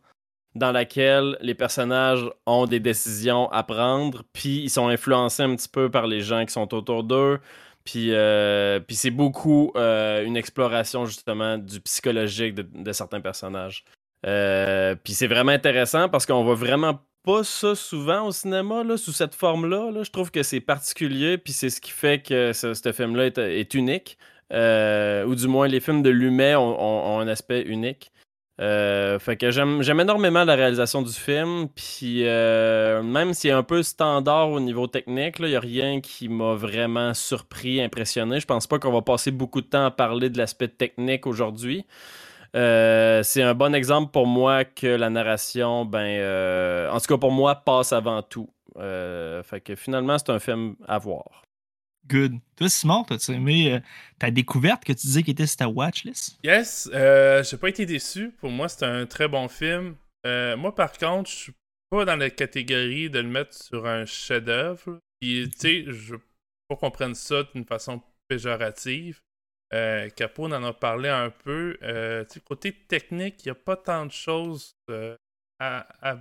dans 0.54 0.70
laquelle 0.70 1.36
les 1.40 1.54
personnages 1.54 2.24
ont 2.46 2.66
des 2.66 2.80
décisions 2.80 3.50
à 3.50 3.62
prendre, 3.62 4.22
puis 4.32 4.62
ils 4.62 4.70
sont 4.70 4.88
influencés 4.88 5.42
un 5.42 5.56
petit 5.56 5.68
peu 5.68 5.90
par 5.90 6.06
les 6.06 6.20
gens 6.20 6.44
qui 6.44 6.52
sont 6.52 6.72
autour 6.74 7.02
d'eux. 7.02 7.40
Puis, 7.84 8.08
euh, 8.12 8.80
puis 8.80 8.96
c'est 8.96 9.10
beaucoup 9.10 9.72
euh, 9.76 10.24
une 10.24 10.36
exploration 10.36 11.04
justement 11.04 11.58
du 11.58 11.80
psychologique 11.80 12.54
de, 12.54 12.92
certains 12.92 13.20
personnages. 13.20 13.84
Euh, 14.26 14.94
puis 14.94 15.12
c'est 15.12 15.26
vraiment 15.26 15.52
intéressant 15.52 16.08
parce 16.08 16.24
qu'on 16.24 16.44
voit 16.44 16.54
vraiment 16.54 17.00
pas 17.24 17.44
ça 17.44 17.74
souvent 17.74 18.26
au 18.26 18.32
cinéma, 18.32 18.84
là, 18.84 18.96
sous 18.96 19.12
cette 19.12 19.34
forme-là. 19.34 19.90
là. 19.90 20.02
Je 20.02 20.10
trouve 20.10 20.30
que 20.30 20.42
c'est 20.42 20.60
particulier, 20.60 21.36
puis 21.36 21.52
c'est 21.52 21.70
ce 21.70 21.80
qui 21.80 21.90
fait 21.90 22.22
que 22.22 22.52
ce, 22.52 22.92
film-là 22.92 23.26
est, 23.36 23.74
unique. 23.74 24.18
Ou 24.50 25.34
du 25.34 25.48
moins, 25.48 25.68
les 25.68 25.80
films 25.80 26.02
de 26.02 26.10
Lumet 26.10 26.54
ont 26.54 27.18
un 27.18 27.28
aspect 27.28 27.62
unique. 27.62 28.12
Euh, 28.60 29.18
fait 29.18 29.36
que 29.36 29.50
j'aime 29.50 30.00
énormément 30.00 30.44
la 30.44 30.54
réalisation 30.54 31.02
du 31.02 31.12
film, 31.12 31.68
puis 31.74 32.22
euh, 32.24 33.02
même 33.02 33.34
s'il 33.34 33.50
est 33.50 33.54
un 33.54 33.64
peu 33.64 33.82
standard 33.82 34.50
au 34.50 34.60
niveau 34.60 34.86
technique, 34.86 35.36
il 35.40 35.46
n'y 35.46 35.56
a 35.56 35.60
rien 35.60 36.00
qui 36.00 36.28
m'a 36.28 36.54
vraiment 36.54 37.14
surpris, 37.14 37.82
impressionné. 37.82 38.38
Je 38.38 38.46
pense 38.46 38.68
pas 38.68 38.78
qu'on 38.78 38.92
va 38.92 39.02
passer 39.02 39.32
beaucoup 39.32 39.60
de 39.60 39.66
temps 39.66 39.86
à 39.86 39.90
parler 39.90 40.30
de 40.30 40.38
l'aspect 40.38 40.68
technique 40.68 41.26
aujourd'hui. 41.26 41.84
Euh, 42.54 43.24
c'est 43.24 43.42
un 43.42 43.54
bon 43.54 43.74
exemple 43.74 44.12
pour 44.12 44.28
moi 44.28 44.64
que 44.64 44.86
la 44.86 45.10
narration, 45.10 45.84
ben, 45.84 46.88
en 46.92 47.00
tout 47.00 47.06
cas 47.06 47.18
pour 47.18 47.32
moi, 47.32 47.56
passe 47.56 47.92
avant 47.92 48.22
tout. 48.22 48.48
Fait 48.76 49.60
que 49.64 49.74
finalement, 49.74 50.16
c'est 50.18 50.30
un 50.30 50.38
film 50.38 50.76
à 50.86 50.98
voir. 50.98 51.42
Good. 52.06 52.34
Toi, 52.56 52.68
Simon, 52.68 53.04
t'as-tu 53.04 53.32
aimé 53.32 53.72
euh, 53.72 53.80
ta 54.18 54.30
découverte 54.30 54.84
que 54.84 54.92
tu 54.92 55.06
disais 55.06 55.22
qui 55.22 55.30
était 55.30 55.46
sur 55.46 55.56
ta 55.56 55.68
watchlist? 55.68 56.38
Yes, 56.44 56.88
euh, 56.92 57.42
j'ai 57.42 57.56
pas 57.56 57.68
été 57.68 57.86
déçu. 57.86 58.30
Pour 58.38 58.50
moi, 58.50 58.68
c'est 58.68 58.84
un 58.84 59.06
très 59.06 59.28
bon 59.28 59.48
film. 59.48 59.96
Euh, 60.26 60.56
moi, 60.56 60.74
par 60.74 60.92
contre, 60.92 61.30
je 61.30 61.36
suis 61.36 61.52
pas 61.90 62.04
dans 62.04 62.16
la 62.16 62.30
catégorie 62.30 63.10
de 63.10 63.18
le 63.20 63.28
mettre 63.28 63.54
sur 63.54 63.86
un 63.86 64.04
chef-d'œuvre. 64.04 64.98
Puis, 65.20 65.48
tu 65.50 65.58
sais, 65.58 65.84
je 65.86 66.14
veux 66.14 66.22
pas 66.68 66.76
qu'on 66.76 66.90
prenne 66.90 67.14
ça 67.14 67.42
d'une 67.54 67.64
façon 67.64 68.02
péjorative. 68.28 69.20
Euh, 69.72 70.08
Capo 70.10 70.44
on 70.44 70.52
en 70.52 70.62
a 70.62 70.72
parlé 70.72 71.08
un 71.08 71.30
peu. 71.30 71.76
Euh, 71.82 72.24
tu 72.24 72.34
sais, 72.34 72.40
côté 72.40 72.72
technique, 72.72 73.44
il 73.44 73.48
n'y 73.48 73.52
a 73.52 73.56
pas 73.56 73.76
tant 73.76 74.06
de 74.06 74.12
choses 74.12 74.76
euh, 74.90 75.16
à, 75.58 75.86
à 76.00 76.18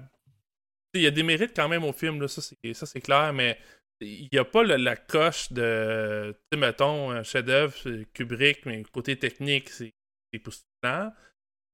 il 0.96 1.02
y 1.02 1.08
a 1.08 1.12
des 1.12 1.24
mérites 1.24 1.56
quand 1.56 1.68
même 1.68 1.84
au 1.84 1.92
film, 1.92 2.22
là, 2.22 2.28
ça 2.28 2.42
c'est 2.42 3.02
clair, 3.02 3.34
mais 3.34 3.58
il 4.04 4.30
n'y 4.32 4.40
a 4.40 4.46
pas 4.46 4.64
la 4.64 4.96
coche 4.96 5.52
de, 5.52 6.32
tu 6.52 6.58
sais, 6.58 6.60
mettons, 6.60 7.12
un 7.12 7.24
chef-d'œuvre 7.24 7.76
Kubrick, 8.14 8.66
mais 8.66 8.84
côté 8.92 9.18
technique, 9.18 9.70
c'est 9.70 9.94
époustouflant. 10.32 11.12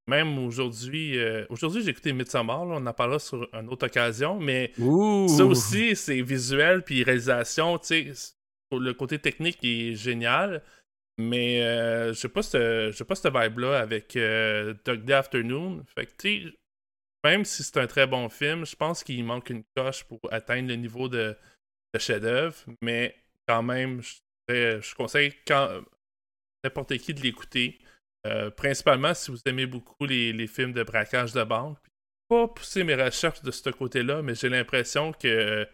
Même 0.08 0.40
aujourd'hui, 0.40 1.20
euh, 1.20 1.46
aujourd'hui 1.50 1.84
j'ai 1.84 1.92
écouté 1.92 2.14
Midsommar, 2.14 2.62
on 2.62 2.86
en 2.86 2.94
parlera 2.94 3.20
sur 3.20 3.48
une 3.54 3.70
autre 3.70 3.86
occasion, 3.86 4.40
mais 4.40 4.72
ça 4.76 5.46
aussi, 5.46 5.96
c'est 5.96 6.22
visuel 6.22 6.82
puis 6.84 7.04
réalisation, 7.04 7.78
tu 7.78 8.14
sais, 8.16 8.34
le 8.72 8.94
côté 8.94 9.20
technique 9.20 9.60
est 9.64 9.94
génial, 9.94 10.64
mais 11.20 11.62
euh, 11.62 12.14
je 12.14 12.26
n'ai 12.26 12.34
pas 12.34 12.42
cette 12.42 13.36
vibe-là 13.36 13.80
avec 13.80 14.16
euh, 14.16 14.74
Dog 14.84 15.04
Day 15.04 15.14
Afternoon. 15.14 15.84
Fait 15.96 16.08
que, 16.08 16.14
tu 16.18 16.54
même 17.24 17.44
si 17.46 17.64
c'est 17.64 17.78
un 17.78 17.88
très 17.88 18.08
bon 18.08 18.30
film, 18.30 18.66
je 18.66 18.76
pense 18.76 19.04
qu'il 19.04 19.24
manque 19.26 19.50
une 19.50 19.64
coche 19.76 20.06
pour 20.06 20.20
atteindre 20.32 20.70
le 20.70 20.76
niveau 20.76 21.10
de, 21.10 21.36
chef-d'œuvre, 21.98 22.56
mais 22.82 23.16
quand 23.48 23.64
même, 23.64 24.02
je, 24.02 24.80
je 24.82 24.96
conseille 24.96 25.34
quand 25.48 25.82
n'importe 26.64 26.98
qui 26.98 27.14
de 27.14 27.22
l'écouter. 27.22 27.80
Euh, 28.28 28.50
principalement 28.50 29.14
si 29.14 29.32
vous 29.32 29.40
aimez 29.46 29.66
beaucoup 29.66 30.06
les, 30.06 30.48
films 30.48 30.74
de 30.74 30.84
braquage 30.84 31.34
de 31.34 31.44
banque. 31.44 31.78
Pas 32.28 32.48
pousser 32.48 32.84
mes 32.84 32.96
recherches 32.96 33.42
de 33.42 33.52
ce 33.52 33.70
côté-là, 33.70 34.22
mais 34.22 34.36
j'ai 34.36 34.50
l'impression 34.50 35.14
que 35.14 35.66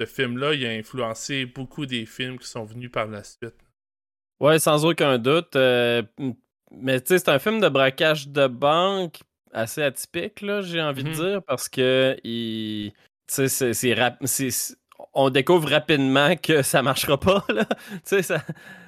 ce 0.00 0.06
film-là, 0.06 0.54
il 0.54 0.66
a 0.66 0.70
influencé 0.70 1.46
beaucoup 1.46 1.86
des 1.86 2.06
films 2.06 2.38
qui 2.38 2.46
sont 2.46 2.64
venus 2.64 2.90
par 2.92 3.06
la 3.06 3.24
suite. 3.24 3.56
Ouais, 4.40 4.58
sans 4.58 4.84
aucun 4.84 5.18
doute. 5.18 5.56
Euh, 5.56 6.02
mais 6.70 7.00
tu 7.00 7.08
sais, 7.08 7.18
c'est 7.18 7.30
un 7.30 7.38
film 7.38 7.60
de 7.60 7.68
braquage 7.68 8.28
de 8.28 8.46
banque 8.46 9.20
assez 9.52 9.82
atypique, 9.82 10.40
là, 10.40 10.62
j'ai 10.62 10.82
envie 10.82 11.04
de 11.04 11.10
mm-hmm. 11.10 11.30
dire, 11.30 11.42
parce 11.44 11.68
que 11.68 12.16
il... 12.24 12.92
c'est, 13.28 13.48
c'est, 13.48 13.94
on 15.12 15.30
découvre 15.30 15.68
rapidement 15.70 16.36
que 16.36 16.62
ça 16.62 16.82
marchera 16.82 17.18
pas. 17.18 17.44
Là. 17.48 17.66
Ça, 18.04 18.38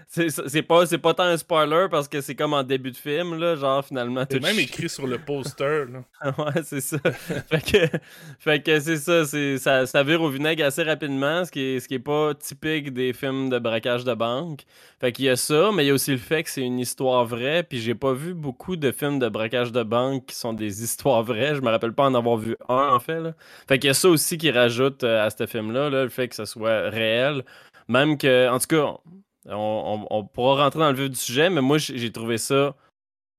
c'est 0.09 0.63
pas, 0.63 0.87
pas 0.87 1.15
tant 1.15 1.25
un 1.25 1.37
spoiler 1.37 1.87
parce 1.91 2.07
que 2.07 2.21
c'est 2.21 2.35
comme 2.35 2.55
en 2.55 2.63
début 2.63 2.93
de 2.93 2.97
film, 2.97 3.39
là, 3.39 3.57
genre 3.57 3.85
finalement. 3.85 4.25
C'est 4.31 4.43
même 4.43 4.59
écrit 4.59 4.89
sur 4.89 5.07
le 5.07 5.19
poster. 5.27 5.85
Là. 5.87 6.35
ouais, 6.39 6.63
c'est 6.65 6.81
ça. 6.81 6.99
fait 6.99 7.61
que, 7.61 7.99
fait 8.39 8.63
que 8.63 8.79
c'est 8.81 8.97
ça, 8.97 9.25
ça, 9.59 9.87
ça 9.87 10.03
vire 10.03 10.23
au 10.23 10.31
vinaigre 10.31 10.65
assez 10.65 10.85
rapidement, 10.85 11.45
ce 11.45 11.51
qui, 11.51 11.61
est, 11.61 11.81
ce 11.81 11.89
qui 11.89 11.95
est 11.95 11.99
pas 11.99 12.35
typique 12.35 12.93
des 12.93 13.13
films 13.13 13.51
de 13.51 13.59
braquage 13.59 14.05
de 14.05 14.15
banque. 14.15 14.63
Fait 15.01 15.13
qu'il 15.13 15.27
y 15.27 15.29
a 15.29 15.37
ça, 15.37 15.71
mais 15.75 15.85
il 15.85 15.89
y 15.89 15.91
a 15.91 15.95
aussi 15.95 16.13
le 16.13 16.19
fait 16.19 16.45
que 16.45 16.51
c'est 16.51 16.63
une 16.63 16.79
histoire 16.79 17.25
vraie, 17.25 17.65
puis 17.65 17.81
j'ai 17.81 17.95
pas 17.95 18.13
vu 18.13 18.33
beaucoup 18.33 18.77
de 18.77 18.93
films 18.93 19.19
de 19.19 19.29
braquage 19.29 19.73
de 19.73 19.83
banque 19.83 20.27
qui 20.27 20.37
sont 20.37 20.53
des 20.53 20.85
histoires 20.85 21.23
vraies. 21.25 21.55
Je 21.57 21.61
me 21.61 21.69
rappelle 21.69 21.93
pas 21.93 22.05
en 22.05 22.15
avoir 22.15 22.37
vu 22.37 22.57
un, 22.69 22.89
en 22.95 23.01
fait. 23.01 23.21
Là. 23.21 23.35
Fait 23.69 23.79
qu'il 23.79 23.89
y 23.89 23.91
a 23.91 23.95
ça 23.95 24.09
aussi 24.09 24.39
qui 24.39 24.51
rajoute 24.51 25.05
euh, 25.05 25.27
à 25.27 25.31
ce 25.31 25.47
film-là, 25.47 25.91
là, 25.91 26.05
le 26.05 26.09
fait 26.09 26.29
que 26.29 26.37
ce 26.37 26.45
soit 26.45 26.91
réel. 26.91 27.45
Même 27.89 28.19
que, 28.19 28.49
en 28.49 28.59
tout 28.59 28.67
cas, 28.69 28.95
on, 29.49 30.25
pourra 30.25 30.65
rentrer 30.65 30.81
dans 30.81 30.91
le 30.91 30.97
vif 30.97 31.11
du 31.11 31.17
sujet, 31.17 31.51
mais 31.51 31.61
moi, 31.61 31.79
j'ai 31.79 32.13
trouvé 32.13 32.39
ça 32.39 32.75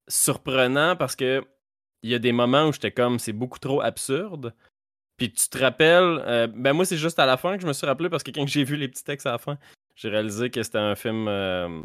surprenant 0.07 0.95
parce 0.95 1.15
que 1.15 1.43
il 2.03 2.11
y 2.11 2.15
a 2.15 2.19
des 2.19 2.31
moments 2.31 2.67
où 2.67 2.73
j'étais 2.73 2.91
comme, 2.91 3.19
c'est 3.19 3.33
beaucoup 3.33 3.59
trop 3.59 3.81
absurde. 3.81 4.53
Puis 5.17 5.31
tu 5.31 5.49
te 5.49 5.57
rappelles, 5.57 6.23
euh, 6.27 6.47
ben 6.47 6.73
moi, 6.73 6.85
c'est 6.85 6.97
juste 6.97 7.17
à 7.17 7.25
la 7.25 7.37
fin 7.37 7.55
que 7.55 7.61
je 7.63 7.67
me 7.67 7.73
suis 7.73 7.87
rappelé 7.87 8.07
parce 8.09 8.23
que 8.23 8.31
quand 8.31 8.47
j'ai 8.47 8.63
vu 8.63 8.75
les 8.75 8.87
petits 8.87 9.03
textes 9.03 9.25
à 9.25 9.31
la 9.31 9.37
fin, 9.39 9.57
j'ai 9.95 10.09
réalisé 10.09 10.51
que 10.51 10.61
c'était 10.61 10.77
un 10.77 10.95
film, 10.95 11.27
euh, 11.27 11.81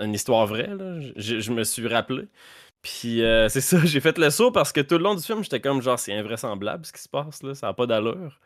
une 0.00 0.14
histoire 0.14 0.46
vraie. 0.46 0.70
Je, 1.16 1.52
me 1.52 1.62
suis 1.62 1.86
rappelé. 1.86 2.24
Puis 2.82 3.22
euh, 3.22 3.48
c'est 3.48 3.60
ça, 3.60 3.78
j'ai 3.84 4.00
fait 4.00 4.18
le 4.18 4.30
saut 4.30 4.50
parce 4.50 4.72
que 4.72 4.80
tout 4.80 4.98
le 4.98 5.04
long 5.04 5.14
du 5.14 5.22
film, 5.22 5.44
j'étais 5.44 5.60
comme 5.60 5.80
genre, 5.80 5.98
c'est 5.98 6.12
invraisemblable 6.12 6.84
ce 6.84 6.92
qui 6.92 7.00
se 7.00 7.08
passe, 7.08 7.42
là, 7.44 7.54
ça 7.54 7.68
n'a 7.68 7.72
pas 7.72 7.86
d'allure. 7.86 8.40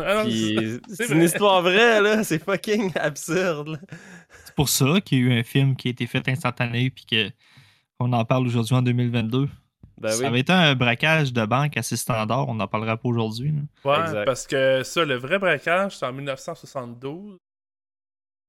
Ah 0.00 0.24
c'est 0.24 1.10
une 1.10 1.22
histoire 1.22 1.60
vraie, 1.60 2.00
là, 2.00 2.24
c'est 2.24 2.42
fucking 2.42 2.92
absurde. 2.96 3.78
C'est 4.52 4.56
pour 4.56 4.68
ça 4.68 5.00
qu'il 5.00 5.18
y 5.18 5.22
a 5.22 5.24
eu 5.24 5.38
un 5.40 5.42
film 5.42 5.76
qui 5.76 5.88
a 5.88 5.92
été 5.92 6.06
fait 6.06 6.28
instantané 6.28 6.90
puis 6.90 7.06
qu'on 7.98 8.12
en 8.12 8.24
parle 8.26 8.46
aujourd'hui 8.46 8.74
en 8.74 8.82
2022. 8.82 9.48
Ben 9.96 10.10
ça 10.10 10.26
avait 10.26 10.40
été 10.40 10.52
un 10.52 10.74
braquage 10.74 11.32
de 11.32 11.46
banque 11.46 11.78
assez 11.78 11.96
standard, 11.96 12.48
on 12.50 12.54
n'en 12.54 12.66
parlera 12.66 12.98
pas 12.98 13.08
aujourd'hui. 13.08 13.54
Ouais, 13.82 14.24
parce 14.26 14.46
que 14.46 14.82
ça, 14.82 15.06
le 15.06 15.14
vrai 15.14 15.38
braquage, 15.38 15.96
c'est 15.96 16.04
en 16.04 16.12
1972. 16.12 17.38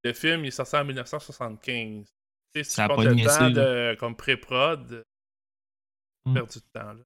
Le 0.04 0.14
film, 0.14 0.44
il 0.44 0.48
est 0.48 0.52
sorti 0.52 0.76
en 0.76 0.84
1975. 0.84 2.06
Si 2.54 2.64
ça 2.66 2.90
tu 2.90 2.96
comptes 2.96 3.06
le 3.06 3.26
temps 3.26 3.50
de, 3.50 3.96
comme 3.98 4.18
pré-prod, 4.18 5.06
hmm. 6.26 6.34
perdu 6.34 6.60
de 6.60 6.80
temps. 6.80 6.92
Là. 6.94 7.04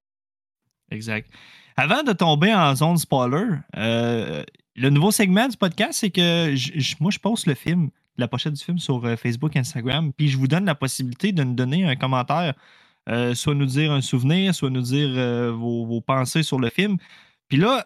Exact. 0.89 1.29
Avant 1.75 2.01
de 2.01 2.13
tomber 2.13 2.51
en 2.51 2.73
zone 2.73 2.97
spoiler, 2.97 3.59
euh, 3.75 4.43
le 4.75 4.89
nouveau 4.89 5.11
segment 5.11 5.47
du 5.47 5.55
podcast, 5.55 5.99
c'est 5.99 6.09
que 6.09 6.49
moi, 6.99 7.11
je 7.11 7.19
poste 7.19 7.45
le 7.45 7.53
film, 7.53 7.91
la 8.17 8.27
pochette 8.27 8.53
du 8.53 8.63
film 8.63 8.79
sur 8.79 9.03
euh, 9.05 9.15
Facebook, 9.15 9.55
Instagram, 9.55 10.11
puis 10.13 10.27
je 10.27 10.37
vous 10.37 10.47
donne 10.47 10.65
la 10.65 10.75
possibilité 10.75 11.31
de 11.31 11.43
nous 11.43 11.53
donner 11.53 11.85
un 11.85 11.95
commentaire, 11.95 12.53
euh, 13.09 13.35
soit 13.35 13.55
nous 13.55 13.65
dire 13.65 13.91
un 13.91 14.01
souvenir, 14.01 14.53
soit 14.53 14.69
nous 14.69 14.81
dire 14.81 15.53
vos, 15.53 16.01
pensées 16.01 16.43
sur 16.43 16.59
le 16.59 16.69
film. 16.69 16.97
Puis 17.47 17.57
là, 17.57 17.85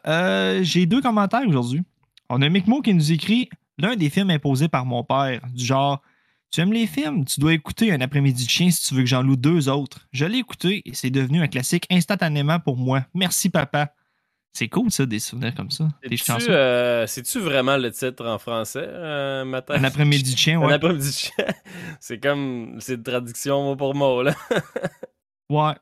j'ai 0.64 0.86
deux 0.86 1.02
commentaires 1.02 1.48
aujourd'hui. 1.48 1.82
On 2.30 2.42
a 2.42 2.50
Micmo 2.50 2.82
qui 2.82 2.94
nous 2.94 3.12
écrit 3.12 3.50
l'un 3.78 3.96
des 3.96 4.10
films 4.10 4.32
imposés 4.32 4.68
par 4.68 4.86
mon 4.86 5.04
père, 5.04 5.42
du 5.54 5.64
genre 5.64 6.02
tu 6.52 6.60
aimes 6.60 6.74
les 6.74 6.86
films? 6.86 7.24
Tu 7.24 7.40
dois 7.40 7.54
écouter 7.54 7.94
Un 7.94 8.02
après-midi 8.02 8.44
de 8.44 8.50
chien 8.50 8.70
si 8.70 8.86
tu 8.86 8.94
veux 8.94 9.02
que 9.02 9.08
j'en 9.08 9.24
loue 9.24 9.38
deux 9.38 9.70
autres. 9.70 10.06
Je 10.12 10.26
l'ai 10.26 10.40
écouté 10.40 10.82
et 10.86 10.94
c'est 10.94 11.10
devenu 11.10 11.42
un 11.42 11.48
classique 11.48 11.88
instantanément 11.90 12.60
pour 12.60 12.76
moi. 12.76 13.06
Merci, 13.14 13.50
papa. 13.50 13.94
C'est 14.54 14.68
cool, 14.68 14.92
ça, 14.92 15.06
des 15.06 15.20
souvenirs 15.20 15.56
comme 15.56 15.72
ça. 15.72 15.88
Euh, 16.50 17.08
c'est-tu 17.08 17.40
vraiment 17.40 17.78
le 17.78 17.90
titre 17.92 18.28
en 18.28 18.38
français, 18.38 18.86
euh, 18.86 19.46
Un 19.46 19.84
après-midi 19.84 20.34
de 20.34 20.38
chien, 20.38 20.60
ouais. 20.60 20.68
Un 20.68 20.76
après-midi 20.76 21.08
de 21.08 21.14
chien. 21.14 21.46
c'est 22.02 22.20
comme. 22.20 22.78
C'est 22.80 22.96
une 22.96 23.04
traduction 23.04 23.64
mot 23.64 23.76
pour 23.78 23.96
mot, 23.96 24.24
là. 24.24 24.36
ouais. 25.50 25.74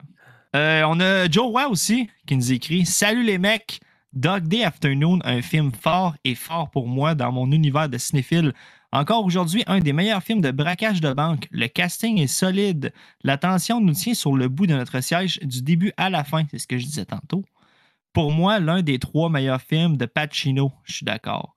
Euh, 0.56 0.84
on 0.88 1.00
a 1.00 1.30
Joe 1.30 1.52
Wow 1.52 1.72
aussi 1.72 2.10
qui 2.28 2.36
nous 2.36 2.52
écrit 2.52 2.86
Salut 2.86 3.24
les 3.24 3.38
mecs! 3.38 3.80
Dog 4.14 4.48
Day 4.48 4.64
Afternoon, 4.64 5.20
un 5.24 5.42
film 5.44 5.72
fort 5.72 6.16
et 6.24 6.34
fort 6.34 6.72
pour 6.72 6.88
moi 6.88 7.14
dans 7.14 7.32
mon 7.32 7.52
univers 7.52 7.90
de 7.90 7.98
cinéphile. 8.00 8.54
Encore 8.92 9.24
aujourd'hui, 9.24 9.64
un 9.68 9.80
des 9.80 9.94
meilleurs 9.94 10.24
films 10.24 10.42
de 10.42 10.50
braquage 10.50 11.00
de 11.00 11.14
banque. 11.14 11.48
Le 11.52 11.68
casting 11.68 12.20
est 12.20 12.26
solide. 12.26 12.92
L'attention 13.24 13.80
nous 13.80 13.94
tient 13.94 14.16
sur 14.16 14.36
le 14.36 14.48
bout 14.48 14.66
de 14.66 14.74
notre 14.74 15.00
siège 15.02 15.40
du 15.42 15.62
début 15.62 15.94
à 15.98 16.10
la 16.10 16.24
fin. 16.24 16.44
C'est 16.50 16.58
ce 16.58 16.66
que 16.66 16.80
je 16.80 16.86
disais 16.86 17.06
tantôt. 17.06 17.46
Pour 18.13 18.32
moi, 18.32 18.60
l'un 18.60 18.82
des 18.82 18.98
trois 18.98 19.30
meilleurs 19.30 19.62
films 19.62 19.98
de 19.98 20.06
Pacino. 20.06 20.72
Je 20.84 20.94
suis 20.94 21.06
d'accord. 21.06 21.56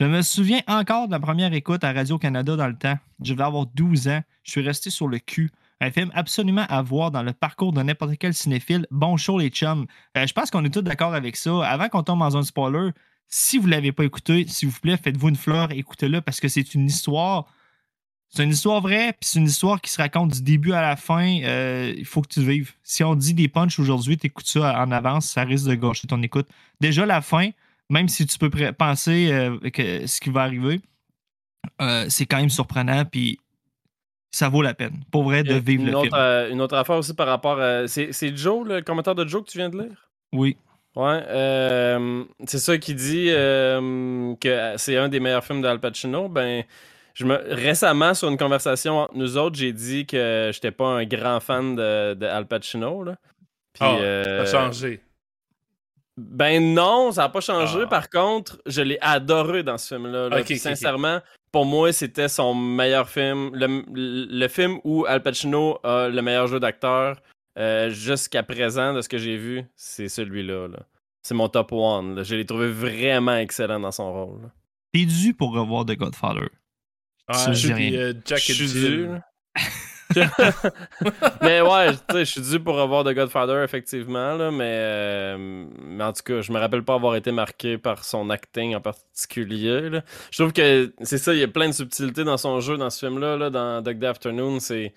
Je 0.00 0.04
me 0.04 0.22
souviens 0.22 0.60
encore 0.66 1.06
de 1.06 1.12
la 1.12 1.20
première 1.20 1.52
écoute 1.52 1.84
à 1.84 1.92
Radio-Canada 1.92 2.56
dans 2.56 2.66
le 2.66 2.76
temps. 2.76 2.98
Je 3.22 3.34
vais 3.34 3.42
avoir 3.44 3.66
12 3.66 4.08
ans. 4.08 4.22
Je 4.42 4.50
suis 4.50 4.62
resté 4.62 4.90
sur 4.90 5.06
le 5.06 5.18
cul. 5.18 5.50
Un 5.80 5.90
film 5.90 6.10
absolument 6.14 6.64
à 6.68 6.82
voir 6.82 7.10
dans 7.10 7.22
le 7.22 7.32
parcours 7.32 7.72
de 7.72 7.82
n'importe 7.82 8.16
quel 8.18 8.34
cinéphile. 8.34 8.86
Bon 8.90 9.16
show, 9.16 9.38
les 9.38 9.50
chums. 9.50 9.86
Euh, 10.16 10.26
je 10.26 10.32
pense 10.32 10.50
qu'on 10.50 10.64
est 10.64 10.72
tous 10.72 10.82
d'accord 10.82 11.14
avec 11.14 11.36
ça. 11.36 11.64
Avant 11.64 11.88
qu'on 11.88 12.02
tombe 12.02 12.20
dans 12.20 12.36
un 12.36 12.42
spoiler, 12.42 12.90
si 13.28 13.58
vous 13.58 13.66
ne 13.66 13.72
l'avez 13.72 13.92
pas 13.92 14.04
écouté, 14.04 14.46
s'il 14.48 14.68
vous 14.68 14.80
plaît, 14.80 14.96
faites-vous 14.96 15.28
une 15.28 15.36
fleur, 15.36 15.72
écoutez-le 15.72 16.20
parce 16.20 16.40
que 16.40 16.48
c'est 16.48 16.74
une 16.74 16.86
histoire. 16.86 17.46
C'est 18.34 18.44
une 18.44 18.50
histoire 18.50 18.80
vraie, 18.80 19.12
puis 19.12 19.28
c'est 19.28 19.38
une 19.40 19.46
histoire 19.46 19.78
qui 19.78 19.90
se 19.90 20.00
raconte 20.00 20.30
du 20.30 20.42
début 20.42 20.72
à 20.72 20.80
la 20.80 20.96
fin. 20.96 21.42
Euh, 21.42 21.92
il 21.94 22.06
faut 22.06 22.22
que 22.22 22.28
tu 22.28 22.40
vives. 22.40 22.72
Si 22.82 23.04
on 23.04 23.14
dit 23.14 23.34
des 23.34 23.46
punchs 23.46 23.78
aujourd'hui, 23.78 24.16
tu 24.16 24.28
écoutes 24.28 24.46
ça 24.46 24.80
en 24.80 24.90
avance, 24.90 25.26
ça 25.26 25.44
risque 25.44 25.68
de 25.68 25.74
gâcher 25.74 26.08
ton 26.08 26.22
écoute. 26.22 26.48
Déjà, 26.80 27.04
la 27.04 27.20
fin, 27.20 27.50
même 27.90 28.08
si 28.08 28.24
tu 28.26 28.38
peux 28.38 28.48
penser 28.72 29.30
euh, 29.30 29.58
que 29.70 30.06
ce 30.06 30.18
qui 30.18 30.30
va 30.30 30.42
arriver, 30.44 30.80
euh, 31.82 32.06
c'est 32.08 32.24
quand 32.24 32.38
même 32.38 32.48
surprenant, 32.48 33.04
puis 33.04 33.38
ça 34.30 34.48
vaut 34.48 34.62
la 34.62 34.72
peine. 34.72 35.04
Pour 35.10 35.24
vrai, 35.24 35.42
de 35.42 35.54
vivre 35.54 35.84
le 35.84 36.00
film. 36.00 36.14
une 36.52 36.62
autre 36.62 36.76
affaire 36.76 36.96
aussi 36.96 37.12
par 37.12 37.26
rapport 37.26 37.60
à. 37.60 37.86
C'est 37.86 38.34
Joe, 38.34 38.66
le 38.66 38.80
commentaire 38.80 39.14
de 39.14 39.28
Joe 39.28 39.44
que 39.44 39.50
tu 39.50 39.58
viens 39.58 39.68
de 39.68 39.82
lire? 39.82 40.08
Oui. 40.32 40.56
Ouais, 40.94 41.22
euh, 41.28 42.24
c'est 42.46 42.58
ça 42.58 42.76
qui 42.76 42.94
dit 42.94 43.28
euh, 43.30 44.34
que 44.38 44.74
c'est 44.76 44.98
un 44.98 45.08
des 45.08 45.20
meilleurs 45.20 45.44
films 45.44 45.62
d'Al 45.62 45.80
Pacino. 45.80 46.28
Ben, 46.28 46.64
je 47.14 47.24
me 47.24 47.36
récemment 47.54 48.14
sur 48.14 48.28
une 48.28 48.38
conversation 48.38 49.00
entre 49.00 49.16
nous 49.16 49.36
autres, 49.36 49.56
j'ai 49.56 49.72
dit 49.72 50.06
que 50.06 50.50
j'étais 50.52 50.70
pas 50.70 50.86
un 50.86 51.04
grand 51.04 51.40
fan 51.40 51.76
de, 51.76 52.14
de 52.14 52.26
Al 52.26 52.46
Pacino. 52.46 53.02
Là. 53.04 53.16
Puis, 53.72 53.84
oh, 53.84 53.98
ça 53.98 54.40
a 54.40 54.46
changé. 54.46 55.00
Ben 56.16 56.74
non, 56.74 57.10
ça 57.12 57.22
n'a 57.22 57.28
pas 57.28 57.40
changé. 57.40 57.80
Ah. 57.84 57.86
Par 57.86 58.10
contre, 58.10 58.60
je 58.66 58.82
l'ai 58.82 58.98
adoré 59.00 59.62
dans 59.62 59.78
ce 59.78 59.94
film-là. 59.94 60.28
sincèrement, 60.56 61.20
pour 61.50 61.64
moi, 61.64 61.92
c'était 61.92 62.28
son 62.28 62.54
meilleur 62.54 63.08
film. 63.08 63.50
Le, 63.54 63.84
le, 63.94 64.48
film 64.48 64.78
où 64.84 65.06
Al 65.06 65.22
Pacino 65.22 65.78
a 65.82 66.08
le 66.08 66.22
meilleur 66.22 66.46
jeu 66.46 66.60
d'acteur. 66.60 67.16
Euh, 67.58 67.90
jusqu'à 67.90 68.42
présent, 68.42 68.94
de 68.94 69.02
ce 69.02 69.08
que 69.08 69.18
j'ai 69.18 69.36
vu, 69.36 69.64
c'est 69.76 70.08
celui-là. 70.08 70.68
c'est 71.22 71.34
mon 71.34 71.48
top 71.48 71.72
one. 71.72 72.24
Je 72.24 72.34
l'ai 72.34 72.46
trouvé 72.46 72.68
vraiment 72.68 73.36
excellent 73.36 73.80
dans 73.80 73.92
son 73.92 74.10
rôle. 74.10 74.50
T'es 74.92 75.04
dû 75.04 75.34
pour 75.34 75.52
revoir 75.52 75.84
The 75.84 75.96
Godfather. 75.96 76.48
Ah, 77.28 77.52
je 77.52 77.54
suis 77.54 77.96
euh, 77.96 78.12
Jack 78.24 78.50
et 78.50 78.54
dû. 78.54 79.08
mais 81.42 81.60
ouais, 81.62 81.88
je 82.14 82.24
suis 82.24 82.40
dû 82.40 82.60
pour 82.60 82.78
avoir 82.80 83.04
The 83.04 83.14
Godfather, 83.14 83.62
effectivement, 83.62 84.34
là, 84.34 84.50
mais, 84.50 84.76
euh, 84.76 85.66
mais 85.80 86.04
en 86.04 86.12
tout 86.12 86.22
cas, 86.22 86.40
je 86.42 86.52
me 86.52 86.58
rappelle 86.58 86.82
pas 86.84 86.94
avoir 86.94 87.16
été 87.16 87.32
marqué 87.32 87.78
par 87.78 88.04
son 88.04 88.28
acting 88.30 88.74
en 88.74 88.80
particulier. 88.80 89.88
là. 89.88 90.02
Je 90.30 90.42
trouve 90.42 90.52
que 90.52 90.92
c'est 91.02 91.18
ça, 91.18 91.32
il 91.32 91.40
y 91.40 91.42
a 91.42 91.48
plein 91.48 91.68
de 91.68 91.72
subtilités 91.72 92.24
dans 92.24 92.36
son 92.36 92.60
jeu, 92.60 92.76
dans 92.76 92.90
ce 92.90 93.06
film-là, 93.06 93.36
là, 93.36 93.50
dans 93.50 93.82
Dog 93.82 93.98
Day 93.98 94.06
Afternoon, 94.06 94.60
c'est 94.60 94.92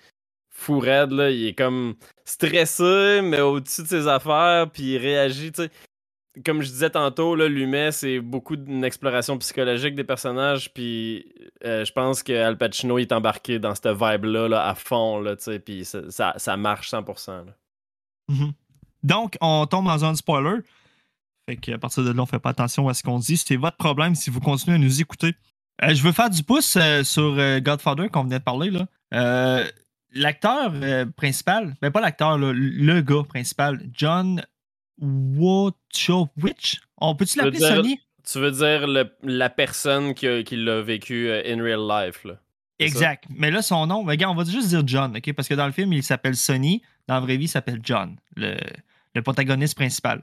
fou 0.50 0.78
raide, 0.80 1.12
là. 1.12 1.30
Il 1.30 1.46
est 1.46 1.54
comme 1.54 1.94
stressé, 2.24 3.20
mais 3.22 3.40
au-dessus 3.40 3.82
de 3.82 3.88
ses 3.88 4.08
affaires, 4.08 4.68
puis 4.72 4.94
il 4.94 4.98
réagit, 4.98 5.52
tu 5.52 5.62
sais. 5.64 5.70
Comme 6.44 6.60
je 6.60 6.68
disais 6.68 6.90
tantôt, 6.90 7.34
là, 7.34 7.48
Lumet, 7.48 7.92
c'est 7.92 8.20
beaucoup 8.20 8.56
d'une 8.56 8.84
exploration 8.84 9.38
psychologique 9.38 9.94
des 9.94 10.04
personnages, 10.04 10.72
puis 10.72 11.32
euh, 11.64 11.84
je 11.84 11.92
pense 11.92 12.22
que 12.22 12.32
Al 12.32 12.58
Pacino 12.58 12.98
est 12.98 13.12
embarqué 13.12 13.58
dans 13.58 13.74
cette 13.74 13.88
vibe-là 13.88 14.48
là, 14.48 14.68
à 14.68 14.74
fond, 14.74 15.18
là, 15.20 15.36
puis 15.64 15.84
ça, 15.84 16.34
ça, 16.36 16.56
marche 16.56 16.90
100%. 16.90 17.46
là. 17.46 17.52
Mhm. 18.28 18.52
Donc, 19.02 19.36
on 19.40 19.66
tombe 19.66 19.86
dans 19.86 20.04
un 20.04 20.14
spoiler. 20.14 20.60
Fait 21.48 21.56
qu'à 21.56 21.78
partir 21.78 22.02
de 22.02 22.10
là, 22.10 22.22
on 22.22 22.26
fait 22.26 22.40
pas 22.40 22.50
attention 22.50 22.88
à 22.88 22.94
ce 22.94 23.02
qu'on 23.02 23.18
dit. 23.18 23.36
C'est 23.36 23.56
votre 23.56 23.76
problème 23.76 24.14
si 24.14 24.30
vous 24.30 24.40
continuez 24.40 24.76
à 24.76 24.78
nous 24.78 25.00
écouter. 25.00 25.34
Euh, 25.84 25.94
je 25.94 26.02
veux 26.02 26.12
faire 26.12 26.28
du 26.28 26.42
pouce 26.42 26.76
euh, 26.76 27.04
sur 27.04 27.36
Godfather 27.60 28.08
qu'on 28.10 28.24
venait 28.24 28.40
de 28.40 28.44
parler. 28.44 28.72
l'acteur 30.12 30.72
principal, 31.16 31.76
ben 31.80 31.90
pas 31.90 32.00
l'acteur, 32.00 32.36
le 32.36 33.00
gars 33.00 33.22
principal, 33.28 33.80
John 33.92 34.42
Wachowicz. 35.00 36.80
On 36.98 37.14
peut-tu 37.14 37.38
l'appeler 37.38 37.58
dire- 37.58 37.68
Sonny? 37.76 38.00
Tu 38.24 38.38
veux 38.38 38.50
dire 38.50 38.86
le- 38.88 39.12
la 39.22 39.48
personne 39.50 40.14
qui, 40.14 40.42
qui 40.44 40.56
l'a 40.56 40.82
vécu 40.82 41.28
euh, 41.28 41.42
in 41.46 41.62
real 41.62 41.80
life, 41.86 42.24
là. 42.24 42.40
c'est 42.80 42.88
ça? 42.88 42.94
Exact. 42.98 43.24
Mais 43.30 43.50
là, 43.50 43.62
son 43.62 43.86
nom, 43.86 44.02
regarde, 44.02 44.36
on 44.36 44.42
va 44.42 44.50
juste 44.50 44.68
dire 44.68 44.82
John, 44.86 45.16
OK? 45.16 45.32
Parce 45.32 45.46
que 45.48 45.54
dans 45.54 45.66
le 45.66 45.72
film, 45.72 45.92
il 45.92 46.02
s'appelle 46.02 46.34
Sonny. 46.36 46.82
Dans 47.06 47.14
la 47.14 47.20
vraie 47.20 47.36
vie, 47.36 47.44
il 47.44 47.48
s'appelle 47.48 47.78
John, 47.84 48.16
le, 48.34 48.56
le 49.14 49.22
protagoniste 49.22 49.76
principal. 49.76 50.22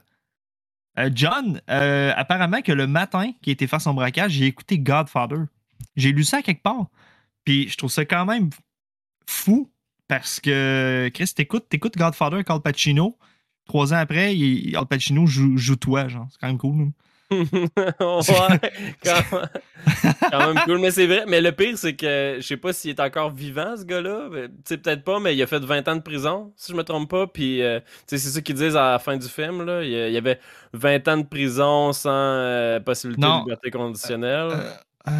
Euh, 0.98 1.10
John, 1.14 1.60
euh, 1.70 2.12
apparemment 2.14 2.60
que 2.60 2.72
le 2.72 2.86
matin 2.86 3.32
qu'il 3.42 3.52
était 3.54 3.66
faire 3.66 3.80
son 3.80 3.94
braquage, 3.94 4.32
j'ai 4.32 4.46
écouté 4.46 4.78
Godfather. 4.78 5.38
J'ai 5.96 6.12
lu 6.12 6.24
ça 6.24 6.42
quelque 6.42 6.62
part. 6.62 6.86
Puis 7.44 7.68
je 7.70 7.76
trouve 7.78 7.90
ça 7.90 8.04
quand 8.04 8.26
même 8.26 8.50
fou 9.26 9.70
parce 10.08 10.38
que, 10.40 11.10
Chris, 11.14 11.30
t'écoutes, 11.34 11.68
t'écoutes 11.70 11.96
Godfather 11.96 12.42
Al 12.46 12.60
Pacino. 12.60 13.16
Trois 13.66 13.92
ans 13.94 13.98
après, 13.98 14.34
il- 14.36 14.76
Al 14.76 14.86
Pacino 14.86 15.26
joue, 15.26 15.56
joue 15.56 15.76
toi, 15.76 16.08
genre. 16.08 16.26
C'est 16.30 16.38
quand 16.40 16.48
même 16.48 16.58
cool. 16.58 16.80
hein. 16.82 16.90
ouais, 17.30 18.60
quand 19.02 19.14
même, 19.32 19.48
quand 20.30 20.46
même 20.54 20.64
cool. 20.64 20.78
Mais 20.78 20.90
c'est 20.90 21.06
vrai. 21.06 21.24
Mais 21.26 21.40
le 21.40 21.52
pire, 21.52 21.76
c'est 21.76 21.94
que 21.94 22.36
je 22.38 22.42
sais 22.46 22.56
pas 22.56 22.72
s'il 22.72 22.90
est 22.90 23.00
encore 23.00 23.30
vivant, 23.32 23.74
ce 23.76 23.84
gars-là. 23.84 24.28
Mais, 24.30 24.48
Tu 24.64 24.78
peut-être 24.78 25.02
pas, 25.04 25.18
mais 25.20 25.34
il 25.34 25.42
a 25.42 25.46
fait 25.46 25.58
20 25.64 25.88
ans 25.88 25.96
de 25.96 26.02
prison, 26.02 26.52
si 26.56 26.72
je 26.72 26.76
me 26.76 26.82
trompe 26.84 27.10
pas. 27.10 27.26
Puis, 27.26 27.62
euh, 27.62 27.80
c'est 28.06 28.18
ça 28.18 28.40
qu'ils 28.40 28.54
disent 28.54 28.76
à 28.76 28.92
la 28.92 28.98
fin 28.98 29.16
du 29.16 29.26
film. 29.26 29.64
Là. 29.64 29.82
Il 29.82 29.90
y 30.12 30.16
avait 30.16 30.38
20 30.74 31.08
ans 31.08 31.16
de 31.16 31.24
prison 31.26 31.92
sans 31.92 32.10
euh, 32.12 32.78
possibilité 32.80 33.22
Non. 33.26 33.38
de 33.38 33.44
liberté 33.44 33.70
conditionnelle. 33.70 34.48
Euh, 34.52 34.70
euh, 35.08 35.10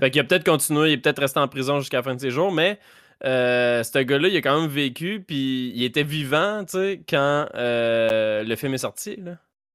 Fait 0.00 0.10
qu'il 0.10 0.20
a 0.20 0.24
peut-être 0.24 0.44
continué, 0.44 0.90
il 0.90 0.92
est 0.94 0.98
peut-être 0.98 1.20
resté 1.20 1.40
en 1.40 1.48
prison 1.48 1.80
jusqu'à 1.80 1.98
la 1.98 2.02
fin 2.02 2.14
de 2.14 2.20
ses 2.20 2.30
jours, 2.30 2.52
mais 2.52 2.78
euh, 3.24 3.82
ce 3.82 3.98
gars-là, 3.98 4.28
il 4.28 4.36
a 4.36 4.40
quand 4.40 4.60
même 4.60 4.70
vécu, 4.70 5.24
puis 5.26 5.72
il 5.74 5.82
était 5.84 6.02
vivant, 6.04 6.64
tu 6.64 6.72
sais, 6.78 7.00
quand 7.08 7.48
euh, 7.54 8.42
le 8.44 8.56
film 8.56 8.74
est 8.74 8.78
sorti. 8.78 9.16
Là. 9.16 9.32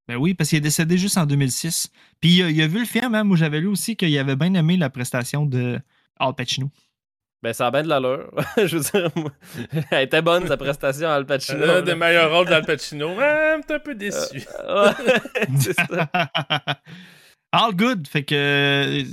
Ben 0.07 0.15
oui, 0.17 0.33
parce 0.33 0.49
qu'il 0.49 0.57
est 0.57 0.61
décédé 0.61 0.97
juste 0.97 1.17
en 1.17 1.25
2006. 1.25 1.89
Puis 2.19 2.29
il 2.31 2.43
a, 2.43 2.49
il 2.49 2.61
a 2.61 2.67
vu 2.67 2.79
le 2.79 2.85
film, 2.85 3.15
hein, 3.15 3.23
moi 3.23 3.37
j'avais 3.37 3.59
lu 3.59 3.67
aussi 3.67 3.95
qu'il 3.95 4.17
avait 4.17 4.35
bien 4.35 4.53
aimé 4.53 4.75
la 4.77 4.89
prestation 4.89 5.45
de 5.45 5.79
Al 6.19 6.33
Pacino. 6.35 6.69
Ben, 7.41 7.51
ça 7.51 7.67
a 7.67 7.71
bien 7.71 7.83
de 7.83 7.89
l'allure. 7.89 8.31
Je 8.57 8.77
veux 8.77 8.83
dire, 8.83 9.09
moi, 9.15 9.31
elle 9.91 10.03
était 10.03 10.21
bonne, 10.21 10.47
sa 10.47 10.55
prestation 10.57 11.09
à 11.09 11.13
Al 11.15 11.25
Pacino. 11.25 11.63
Un 11.63 11.67
là. 11.67 11.81
des 11.81 11.95
meilleurs 11.95 12.31
rôles 12.33 12.47
d'Al 12.47 12.65
Pacino. 12.65 13.15
Ouais, 13.15 13.59
t'es 13.67 13.73
un 13.75 13.79
peu 13.79 13.95
déçu. 13.95 14.41
Ouais, 14.67 14.91
c'est 15.59 15.73
ça. 15.73 16.09
All 17.51 17.75
good, 17.75 18.07
fait 18.07 18.23
que. 18.23 18.33
euh, 18.35 19.03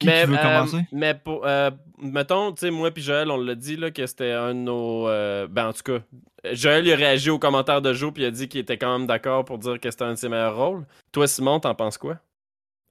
Qui, 0.00 0.06
mais, 0.06 0.26
veut 0.26 0.36
euh, 0.36 0.42
commencer? 0.42 0.86
mais 0.92 1.14
pour, 1.14 1.46
euh, 1.46 1.70
mettons, 2.00 2.52
tu 2.52 2.60
sais, 2.60 2.70
moi 2.70 2.90
puis 2.90 3.02
Joël, 3.02 3.30
on 3.30 3.36
l'a 3.36 3.54
dit 3.54 3.76
là, 3.76 3.90
que 3.90 4.06
c'était 4.06 4.32
un 4.32 4.54
de 4.54 4.60
nos. 4.60 5.08
euh, 5.08 5.46
ben, 5.48 5.68
en 5.68 5.72
tout 5.72 5.82
cas, 5.82 5.98
Joël 6.52 6.86
il 6.86 6.92
a 6.92 6.96
réagi 6.96 7.30
aux 7.30 7.38
commentaires 7.38 7.82
de 7.82 7.92
Joe 7.92 8.12
puis 8.12 8.22
il 8.22 8.26
a 8.26 8.30
dit 8.30 8.48
qu'il 8.48 8.60
était 8.60 8.78
quand 8.78 8.96
même 8.98 9.06
d'accord 9.06 9.44
pour 9.44 9.58
dire 9.58 9.78
que 9.80 9.90
c'était 9.90 10.04
un 10.04 10.12
de 10.14 10.18
ses 10.18 10.28
meilleurs 10.28 10.56
rôles. 10.56 10.86
Toi, 11.12 11.26
Simon, 11.28 11.60
t'en 11.60 11.74
penses 11.74 11.98
quoi? 11.98 12.18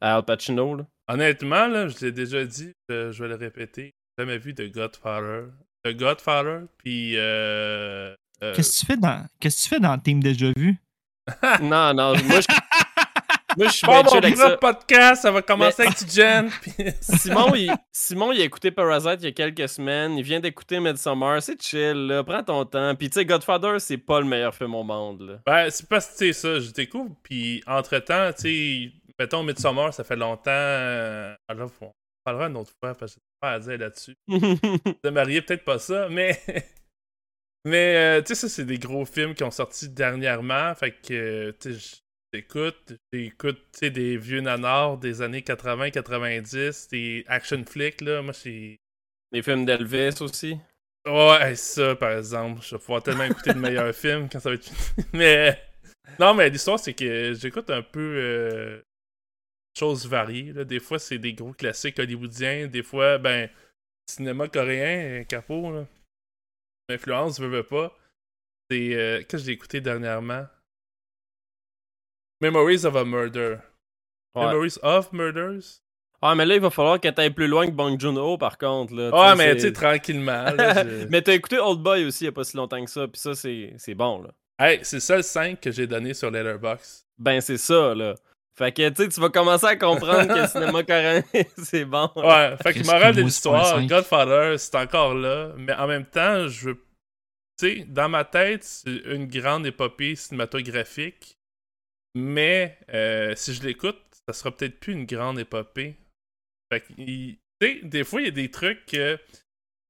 À 0.02 0.15
Al 0.15 0.24
Pacino, 0.24 0.76
là? 0.76 0.86
Honnêtement, 1.08 1.67
là, 1.67 1.88
je 1.88 2.06
l'ai 2.06 2.12
déjà 2.12 2.43
dit, 2.46 2.72
je, 2.89 3.12
je 3.12 3.24
vais 3.24 3.30
le 3.30 3.36
répéter. 3.36 3.93
J'ai 4.17 4.24
jamais 4.26 4.38
vu 4.38 4.54
de 4.54 4.67
Godfather. 4.67 5.46
De 5.86 5.91
Godfather, 5.93 6.62
puis. 6.78 7.13
Euh, 7.15 8.13
euh, 8.43 8.54
Qu'est-ce 8.54 8.74
que 8.74 8.80
tu 8.80 8.86
fais 8.86 8.98
dans 8.98 9.26
Qu'est-ce 9.39 9.58
que 9.58 9.63
tu 9.63 9.70
fais 9.70 9.80
dans 9.80 9.98
Team 9.98 10.22
Déjà 10.22 10.48
Vu? 10.56 10.76
Non, 11.62 11.93
non, 11.93 12.13
moi 12.26 12.39
je. 12.41 12.48
Moi, 13.58 13.67
je 13.70 13.74
suis 13.74 13.88
bien 13.88 14.04
chill 14.06 14.17
avec 14.17 14.38
ça. 14.38 14.58
podcast, 14.58 15.22
ça 15.24 15.32
va 15.32 15.41
commencer 15.41 15.82
avec 15.82 15.98
Jen. 16.10 16.50
Simon 17.02 17.56
il, 17.56 17.74
Simon, 17.91 18.32
il 18.32 18.41
a 18.41 18.43
écouté 18.43 18.70
Parasite 18.70 19.17
il 19.22 19.26
y 19.26 19.28
a 19.28 19.32
quelques 19.32 19.67
semaines. 19.67 20.15
Il 20.15 20.24
vient 20.24 20.39
d'écouter 20.39 20.80
Midsommar. 20.80 21.41
C'est 21.41 21.60
chill, 21.62 22.08
là. 22.08 22.24
Prends 22.24 22.43
ton 22.43 22.65
temps. 22.65 22.93
Puis, 22.96 23.10
tu 23.10 23.15
sais, 23.15 23.26
Godfather, 23.26 23.80
c'est 23.80 23.98
pas 23.98 24.20
le 24.20 24.28
meilleur 24.28 24.54
film 24.54 24.76
au 24.76 24.84
monde, 24.84 25.22
là. 25.22 25.39
Ben, 25.46 25.70
c'est 25.72 25.89
parce 25.89 26.06
que, 26.06 26.12
tu 26.12 26.17
sais, 26.17 26.34
ça, 26.34 26.60
je 26.60 26.70
découvre, 26.70 27.15
puis 27.24 27.63
entre-temps, 27.65 28.32
tu 28.34 28.41
sais, 28.41 28.91
mettons 29.20 29.41
Midsommar, 29.41 29.91
ça 29.91 30.04
fait 30.04 30.15
longtemps. 30.15 30.52
euh, 30.52 31.34
Alors, 31.48 31.72
on 31.82 31.91
parlera 32.24 32.48
une 32.50 32.58
autre 32.58 32.74
fois, 32.80 32.93
parce 32.93 33.15
que 33.15 33.20
j'ai 33.20 33.39
pas 33.41 33.54
à 33.54 33.60
dire 33.60 33.78
là-dessus. 33.80 34.15
De 34.28 35.10
marier, 35.10 35.41
peut-être 35.41 35.65
pas 35.65 35.80
ça, 35.80 36.08
mais. 36.10 36.39
mais, 37.65 37.96
euh, 37.98 38.22
tu 38.22 38.36
sais, 38.36 38.36
ça, 38.36 38.50
c'est 38.50 38.65
des 38.65 38.78
gros 38.78 39.06
films 39.06 39.34
qui 39.34 39.43
ont 39.43 39.50
sorti 39.52 39.89
dernièrement, 39.89 40.76
fait 40.76 40.91
que, 40.91 41.13
euh, 41.13 41.52
tu 41.60 41.74
sais, 41.74 41.98
tu 43.71 43.80
sais, 43.80 43.89
des 43.89 44.17
vieux 44.17 44.41
nanars 44.41 44.97
des 44.97 45.21
années 45.21 45.41
80-90, 45.41 46.89
des 46.89 47.23
action 47.28 47.63
flicks, 47.65 48.02
là, 48.02 48.21
moi, 48.21 48.34
c'est. 48.34 48.78
Les 49.32 49.41
films 49.43 49.65
d'Elvis 49.65 50.21
aussi? 50.21 50.58
Ouais, 51.08 51.56
ça, 51.56 51.95
par 51.95 52.12
exemple. 52.12 52.62
Je 52.63 52.76
vais 52.76 52.80
pouvoir 52.80 53.04
tellement 53.04 53.23
écouter 53.23 53.54
de 53.54 53.60
meilleurs 53.60 53.93
films 53.95 54.30
quand 54.30 54.39
ça 54.39 54.50
va 54.50 54.56
être 54.56 54.65
fini. 54.65 55.08
Mais. 55.13 55.62
Non, 56.19 56.34
mais 56.34 56.50
l'histoire, 56.50 56.80
c'est 56.80 56.93
que 56.93 57.34
j'écoute 57.34 57.69
un 57.69 57.82
peu. 57.82 58.00
euh, 58.17 58.82
choses 59.78 60.08
variées. 60.08 60.54
Là. 60.54 60.63
Des 60.65 60.80
fois, 60.80 61.00
c'est 61.00 61.17
des 61.19 61.34
gros 61.34 61.54
classiques 61.54 62.00
hollywoodiens. 62.00 62.67
Des 62.67 62.84
fois, 62.84 63.17
ben. 63.17 63.50
Cinéma 64.10 64.47
coréen, 64.47 65.21
euh, 65.21 65.23
capot, 65.26 65.71
là. 65.73 65.86
Influence, 66.89 67.39
veux, 67.39 67.47
veux 67.47 67.63
pas. 67.63 67.97
C'est. 68.71 68.93
euh, 68.95 69.19
Qu'est-ce 69.19 69.43
que 69.43 69.47
j'ai 69.47 69.52
écouté 69.54 69.82
dernièrement? 69.82 70.47
Memories 72.41 72.86
of 72.86 72.95
a 72.95 73.04
Murder. 73.06 73.58
Ouais. 74.36 74.45
Memories 74.45 74.78
of 74.84 75.12
Murders? 75.13 75.82
Ah, 76.21 76.34
mais 76.36 76.45
là, 76.45 76.56
il 76.56 76.62
va 76.62 76.69
falloir 76.69 77.00
que 77.00 77.08
t'ailles 77.08 77.30
plus 77.32 77.47
loin 77.47 77.67
que 77.67 77.71
Bong 77.71 78.00
Joon-ho, 78.00 78.38
par 78.38 78.58
contre, 78.58 78.93
là. 78.95 79.12
Ah, 79.13 79.36
mais 79.36 79.56
tu 79.56 79.62
sais, 79.62 79.73
tranquillement. 79.73 80.43
là, 80.52 80.84
je- 80.84 81.06
mais 81.10 81.21
t'as 81.21 81.34
écouté 81.34 81.60
Old 81.60 81.80
Boy 81.82 82.06
aussi 82.06 82.23
il 82.23 82.26
y 82.26 82.30
a 82.30 82.32
pas 82.32 82.43
si 82.43 82.58
longtemps 82.58 82.84
que 82.84 82.89
ça. 82.89 83.08
Puis 83.08 83.19
ça, 83.21 83.34
c'est 83.36 83.93
bon, 83.95 84.23
là. 84.23 84.30
Hey, 84.60 84.80
c'est 84.82 85.00
ça 85.00 85.15
le 85.17 85.21
5 85.21 85.60
que 85.62 85.71
j'ai 85.71 85.86
donné 85.86 86.15
sur 86.15 86.32
Letterboxd. 86.32 87.06
Ben, 87.19 87.39
c'est 87.41 87.58
ça, 87.58 87.93
là. 87.93 88.15
Fait 88.56 88.71
que, 88.71 88.89
tu 88.89 89.04
sais, 89.04 89.10
tu 89.10 89.21
vas 89.21 89.30
commencer 89.30 89.67
à 89.67 89.76
comprendre 89.76 90.28
que 90.34 90.39
le 90.41 90.47
cinéma 90.47 90.84
coréen, 90.84 91.21
c'est 91.63 91.86
bon. 91.86 92.10
Ouais, 92.15 92.56
fait 92.63 92.73
que 92.73 92.86
morale 92.88 93.15
de 93.15 93.21
l'histoire? 93.21 93.80
Godfather, 93.86 94.58
c'est 94.58 94.73
encore 94.76 95.13
là, 95.13 95.52
mais 95.58 95.73
en 95.73 95.86
même 95.86 96.06
temps, 96.06 96.47
je 96.47 96.69
veux. 96.69 96.84
Tu 97.60 97.78
sais, 97.82 97.86
dans 97.88 98.10
ma 98.10 98.23
tête, 98.23 98.63
c'est 98.63 98.89
une 99.06 99.28
grande 99.28 99.67
épopée 99.67 100.15
cinématographique, 100.15 101.37
mais 102.18 102.78
euh, 102.94 103.34
si 103.36 103.54
je 103.54 103.64
l'écoute, 103.64 103.98
ça 104.28 104.34
sera 104.34 104.56
peut-être 104.56 104.80
plus 104.80 104.94
une 104.94 105.06
grande 105.06 105.40
épopée. 105.40 105.96
Fait 106.72 106.82
que, 106.82 106.94
il- 106.98 107.40
des 107.84 108.04
fois, 108.04 108.22
il 108.22 108.26
y 108.26 108.28
a 108.28 108.32
des 108.32 108.52
trucs 108.52 108.86
que. 108.86 109.18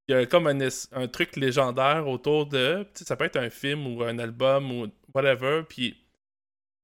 Il 0.10 0.14
y 0.14 0.16
a 0.16 0.26
comme 0.26 0.48
un, 0.48 1.08
truc 1.08 1.36
légendaire 1.36 2.08
autour 2.08 2.46
de. 2.46 2.88
Ça 2.94 3.18
peut 3.18 3.26
être 3.26 3.36
un 3.36 3.50
film 3.50 3.88
ou 3.88 4.04
un 4.04 4.20
album 4.20 4.72
ou 4.72 4.88
whatever, 5.14 5.64
puis. 5.68 5.98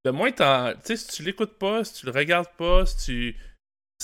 Le 0.03 0.11
moins. 0.11 0.31
Tu 0.31 0.43
sais, 0.83 0.97
si 0.97 1.07
tu 1.07 1.23
l'écoutes 1.23 1.57
pas, 1.57 1.85
si 1.85 1.93
tu 1.93 2.05
le 2.05 2.11
regardes 2.11 2.51
pas, 2.57 2.85
si 2.85 3.05
tu 3.05 3.37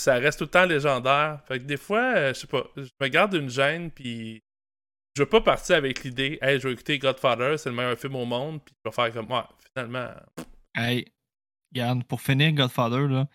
ça 0.00 0.14
reste 0.14 0.38
tout 0.38 0.44
le 0.44 0.50
temps 0.50 0.64
légendaire. 0.64 1.40
Fait 1.46 1.58
que 1.58 1.64
des 1.64 1.76
fois, 1.76 2.14
euh, 2.16 2.34
je 2.34 2.40
sais 2.40 2.46
pas, 2.46 2.64
je 2.76 2.88
me 3.00 3.08
garde 3.08 3.34
une 3.34 3.50
gêne, 3.50 3.90
puis 3.90 4.42
je 5.16 5.22
veux 5.22 5.28
pas 5.28 5.40
partir 5.40 5.76
avec 5.76 6.02
l'idée, 6.04 6.38
hey, 6.40 6.58
je 6.58 6.68
vais 6.68 6.74
écouter 6.74 6.98
Godfather, 6.98 7.58
c'est 7.58 7.68
le 7.68 7.76
meilleur 7.76 7.98
film 7.98 8.16
au 8.16 8.24
monde, 8.24 8.62
puis 8.64 8.74
je 8.84 8.90
vais 8.90 8.94
faire 8.94 9.12
comme, 9.12 9.30
ouais, 9.30 9.42
finalement. 9.74 10.10
Hey, 10.74 11.12
regarde, 11.72 12.04
pour 12.04 12.20
finir 12.20 12.52
Godfather, 12.52 13.08
là, 13.08 13.26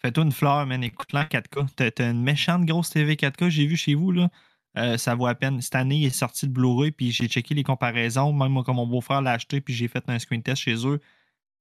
fais-toi 0.00 0.24
une 0.24 0.32
fleur, 0.32 0.66
man, 0.66 0.82
écoute-la 0.84 1.20
en 1.20 1.24
4K. 1.24 1.66
T'as, 1.92 2.10
une 2.10 2.22
méchante 2.22 2.64
grosse 2.66 2.90
TV 2.90 3.14
4K, 3.14 3.48
j'ai 3.48 3.66
vu 3.66 3.76
chez 3.76 3.94
vous, 3.94 4.10
là. 4.12 4.28
Euh, 4.76 4.96
ça 4.98 5.14
vaut 5.14 5.26
à 5.28 5.34
peine. 5.36 5.60
Cette 5.62 5.76
année, 5.76 5.96
il 5.98 6.06
est 6.06 6.10
sorti 6.10 6.46
le 6.46 6.52
Blu-ray, 6.52 6.90
puis 6.90 7.12
j'ai 7.12 7.28
checké 7.28 7.54
les 7.54 7.62
comparaisons. 7.62 8.32
Même 8.32 8.50
moi, 8.52 8.64
comme 8.64 8.76
mon 8.76 8.86
beau-frère 8.88 9.22
l'a 9.22 9.32
acheté, 9.32 9.60
puis 9.60 9.72
j'ai 9.72 9.86
fait 9.86 10.02
un 10.08 10.18
screen 10.18 10.42
test 10.42 10.62
chez 10.62 10.74
eux. 10.86 11.00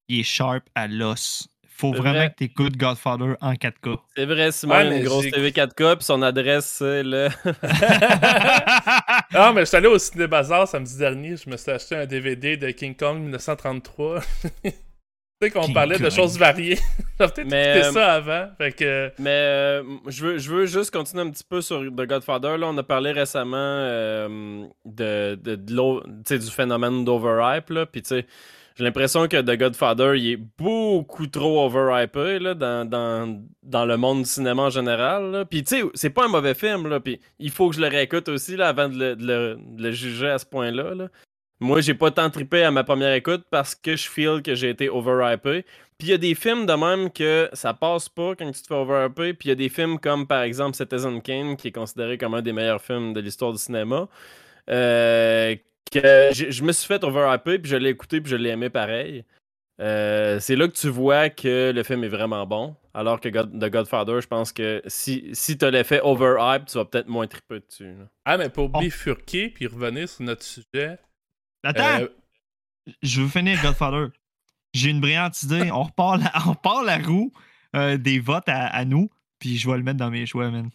Il 0.08 0.20
est 0.20 0.24
sharp 0.24 0.64
à 0.74 0.88
l'os. 0.88 1.48
faut 1.70 1.92
C'est 1.94 2.00
vraiment 2.00 2.16
vrai. 2.18 2.30
que 2.32 2.36
tu 2.38 2.44
écoutes 2.46 2.76
Godfather 2.76 3.36
en 3.40 3.54
4K. 3.54 4.00
C'est 4.16 4.26
vrai, 4.26 4.52
Simon 4.52 4.82
une 4.92 5.04
grosse 5.04 5.26
j'ai- 5.26 5.32
TV 5.32 5.52
4K, 5.52 5.96
puis 5.98 6.06
son 6.06 6.22
adresse, 6.24 6.66
c'est 6.80 7.04
le. 7.04 7.30
Ah, 9.36 9.52
mais 9.54 9.62
je 9.62 9.66
suis 9.66 9.78
allé 9.78 9.88
au 9.88 9.98
Ciné 9.98 10.28
Bazar 10.28 10.68
samedi 10.68 10.98
dernier, 10.98 11.36
je 11.38 11.50
me 11.50 11.58
suis 11.58 11.72
acheté 11.72 11.96
un 11.96 12.06
DVD 12.06 12.56
de 12.58 12.70
King 12.72 12.96
Kong 12.96 13.20
1933. 13.22 14.22
sais 15.46 15.52
qu'on 15.52 15.72
parlait 15.74 15.98
de 16.00 16.10
choses 16.10 16.38
variées. 16.38 16.78
Peut-être 17.18 17.46
Mais, 17.50 17.78
écouté 17.80 17.86
euh, 17.88 17.92
ça 17.92 18.14
avant. 18.14 18.48
Fait 18.58 18.72
que. 18.72 19.12
Mais 19.20 19.30
euh, 19.30 19.84
je, 20.08 20.26
veux, 20.26 20.38
je 20.38 20.50
veux 20.52 20.66
juste 20.66 20.92
continuer 20.92 21.24
un 21.24 21.30
petit 21.30 21.44
peu 21.48 21.62
sur 21.62 21.80
The 21.82 22.08
Godfather. 22.08 22.58
Là, 22.58 22.68
on 22.68 22.78
a 22.78 22.84
parlé 22.84 23.12
récemment 23.12 23.56
euh, 23.58 24.66
de, 24.86 25.36
de, 25.36 25.56
du 25.56 26.52
phénomène 26.52 27.06
d'overhype. 27.06 27.70
là. 27.70 27.86
Puis, 27.86 28.02
tu 28.02 28.10
sais, 28.10 28.26
j'ai 28.76 28.84
l'impression 28.84 29.28
que 29.28 29.38
The 29.40 29.58
Godfather, 29.58 30.16
il 30.18 30.32
est 30.32 30.40
beaucoup 30.58 31.28
trop 31.28 31.64
overhypé 31.66 32.40
là, 32.40 32.56
dans, 32.56 32.90
dans, 32.90 33.40
dans 33.62 33.86
le 33.86 33.98
monde 33.98 34.24
du 34.24 34.30
cinéma 34.30 34.64
en 34.64 34.70
général. 34.72 35.32
là. 35.32 35.46
Puis, 35.46 35.64
tu 35.64 35.78
sais, 35.82 35.84
c'est 35.94 36.10
pas 36.10 36.26
un 36.26 36.30
mauvais 36.30 36.56
film. 36.56 36.88
Là, 36.88 37.00
puis, 37.00 37.20
il 37.38 37.52
faut 37.52 37.70
que 37.70 37.76
je 37.76 37.82
le 37.82 37.88
réécoute 37.88 38.28
aussi 38.30 38.56
là, 38.58 38.70
avant 38.70 38.90
de 38.90 38.98
le, 38.98 39.16
de 39.16 39.26
le- 39.28 39.58
de 39.78 39.84
le 39.84 39.92
juger 39.92 40.30
à 40.30 40.40
ce 40.40 40.46
point-là. 40.48 40.96
là. 40.96 41.08
Moi, 41.64 41.80
j'ai 41.80 41.94
pas 41.94 42.12
tant 42.12 42.30
trippé 42.30 42.64
à 42.64 42.72
ma 42.72 42.84
première 42.84 43.14
écoute 43.14 43.46
parce 43.50 43.74
que 43.74 43.96
je 43.96 44.10
feel 44.10 44.42
que 44.44 44.54
j'ai 44.54 44.70
été 44.70 44.90
overhypé. 44.90 45.64
Puis 45.98 46.10
il 46.10 46.12
y 46.12 46.14
a 46.14 46.18
des 46.18 46.36
films 46.36 46.66
de 46.66 46.74
même 46.74 47.10
que 47.10 47.50
ça 47.54 47.74
passe 47.74 48.10
pas 48.10 48.36
quand 48.36 48.52
tu 48.52 48.62
te 48.62 48.68
fais 48.68 48.76
overhyper. 48.76 49.34
Puis 49.34 49.48
il 49.48 49.50
y 49.50 49.52
a 49.54 49.56
des 49.56 49.70
films 49.70 49.98
comme 49.98 50.28
par 50.28 50.42
exemple 50.42 50.76
Citizen 50.76 51.22
Kane, 51.22 51.56
qui 51.56 51.70
est 51.70 51.72
considéré 51.72 52.18
comme 52.18 52.34
un 52.34 52.42
des 52.42 52.52
meilleurs 52.52 52.82
films 52.82 53.14
de 53.14 53.22
l'histoire 53.22 53.54
du 53.54 53.60
cinéma. 53.60 54.10
euh, 54.70 55.56
que 55.90 56.30
je, 56.34 56.64
me 56.64 56.74
suis 56.74 56.88
fait 56.88 57.02
overhyper, 57.04 57.60
puis 57.60 57.72
je 57.72 57.78
l'ai 57.78 57.92
écouté, 57.92 58.20
puis 58.20 58.32
je 58.32 58.36
l'ai 58.36 58.50
aimé 58.50 58.70
pareil. 58.70 59.24
Euh, 59.80 60.40
c'est 60.42 60.56
là 60.58 60.68
que 60.68 60.74
tu 60.74 60.90
vois 60.90 61.30
que 61.30 61.72
le 61.74 61.84
film 61.84 62.04
est 62.04 62.10
vraiment 62.10 62.46
bon. 62.46 62.76
Alors 62.94 63.22
que 63.22 63.30
The 63.30 63.72
Godfather, 63.72 64.20
je 64.20 64.28
pense 64.28 64.52
que 64.52 64.82
si, 64.88 65.30
si 65.32 65.58
tu 65.58 65.72
l'effet 65.72 66.02
overhype, 66.04 66.66
tu 66.66 66.78
vas 66.78 66.84
peut-être 66.86 67.08
moins 67.08 67.28
triper 67.28 67.62
dessus. 67.62 67.94
Ah, 68.26 68.38
mais 68.38 68.50
pour 68.50 68.68
bifurquer 68.68 69.50
puis 69.50 69.68
revenir 69.68 70.10
sur 70.10 70.24
notre 70.24 70.44
sujet. 70.44 70.98
Attends, 71.64 72.02
euh, 72.02 72.08
je 73.02 73.22
veux 73.22 73.28
finir 73.28 73.62
Godfather. 73.62 74.08
J'ai 74.74 74.90
une 74.90 75.00
brillante 75.02 75.42
idée. 75.44 75.72
On 75.72 75.84
repart 75.84 76.20
la, 76.22 76.32
on 76.46 76.52
repart 76.52 76.84
la 76.86 76.98
roue 76.98 77.32
euh, 77.76 77.98
des 77.98 78.20
votes 78.20 78.50
à, 78.50 78.68
à 78.68 78.86
nous, 78.86 79.10
puis 79.40 79.58
je 79.58 79.70
vais 79.70 79.78
le 79.78 79.84
mettre 79.84 80.00
dans 80.00 80.10
mes 80.12 80.26
choix, 80.26 80.50
man. 80.50 80.70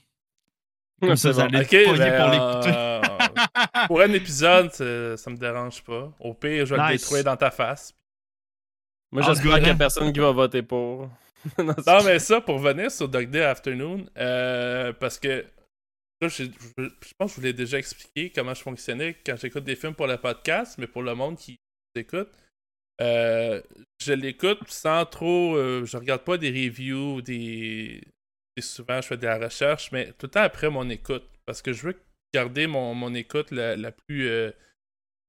Comme 1.01 1.17
ça, 1.17 1.33
C'est 1.33 1.43
vous 1.43 1.49
bon. 1.49 1.55
allez 1.57 1.65
ok, 1.65 1.73
être 1.73 1.91
pognés 1.91 1.99
ben, 2.11 2.23
pour 2.23 2.31
l'écouter. 2.33 2.73
euh, 2.77 3.01
pour 3.87 4.01
un 4.01 4.13
épisode, 4.13 4.73
ça, 4.73 5.31
me 5.31 5.37
dérange 5.37 5.83
pas. 5.83 6.11
Au 6.21 6.35
pire, 6.35 6.67
je 6.67 6.75
vais 6.75 6.81
le 6.83 6.93
détruire 6.93 7.25
dans 7.25 7.37
ta 7.37 7.51
face. 7.51 7.93
Moi, 9.13 9.23
Ah, 9.25 9.29
j'espère 9.33 9.59
qu'il 9.59 9.67
y 9.69 9.71
a 9.71 9.75
personne 9.75 10.13
qui 10.13 10.21
va 10.21 10.33
voter 10.33 10.63
pour. 10.63 11.09
Non, 11.59 11.73
Non, 11.87 12.05
mais 12.05 12.19
ça, 12.19 12.41
pour 12.41 12.57
revenir 12.61 12.91
sur 12.91 13.09
Dog 13.09 13.31
Day 13.31 13.45
Afternoon, 13.45 14.05
euh, 14.19 14.93
parce 14.93 15.19
que 15.21 15.47
je, 16.23 16.45
pense 17.19 17.31
que 17.31 17.37
je 17.37 17.41
vous 17.41 17.47
l'ai 17.47 17.53
déjà 17.53 17.79
expliqué 17.79 18.31
comment 18.31 18.55
je 18.55 18.63
fonctionnais 18.63 19.17
quand 19.25 19.37
j'écoute 19.37 19.65
des 19.65 19.77
films 19.77 19.95
pour 19.95 20.07
le 20.07 20.17
podcast, 20.17 20.77
mais 20.79 20.87
pour 20.87 21.03
le 21.03 21.15
monde 21.15 21.37
qui 21.37 21.57
écoute, 21.95 22.29
euh, 23.01 23.63
je 24.01 24.13
l'écoute 24.13 24.69
sans 24.69 25.05
trop. 25.07 25.57
euh, 25.57 25.85
je 25.85 25.97
regarde 25.97 26.23
pas 26.25 26.39
des 26.39 26.51
reviews, 26.51 27.23
des. 27.23 28.03
souvent, 28.61 29.01
je 29.01 29.09
fais 29.09 29.17
de 29.17 29.27
la 29.27 29.39
recherche, 29.39 29.93
mais 29.93 30.07
tout 30.13 30.27
le 30.27 30.31
temps 30.31 30.41
après 30.43 30.71
mon 30.71 30.89
écoute, 30.91 31.29
parce 31.47 31.63
que 31.63 31.73
je 31.73 31.83
veux 31.89 32.01
garder 32.35 32.67
mon, 32.67 32.95
mon 32.95 33.15
écoute 33.15 33.51
la, 33.53 33.77
la 33.77 33.93
plus. 33.93 34.29
euh, 34.29 34.51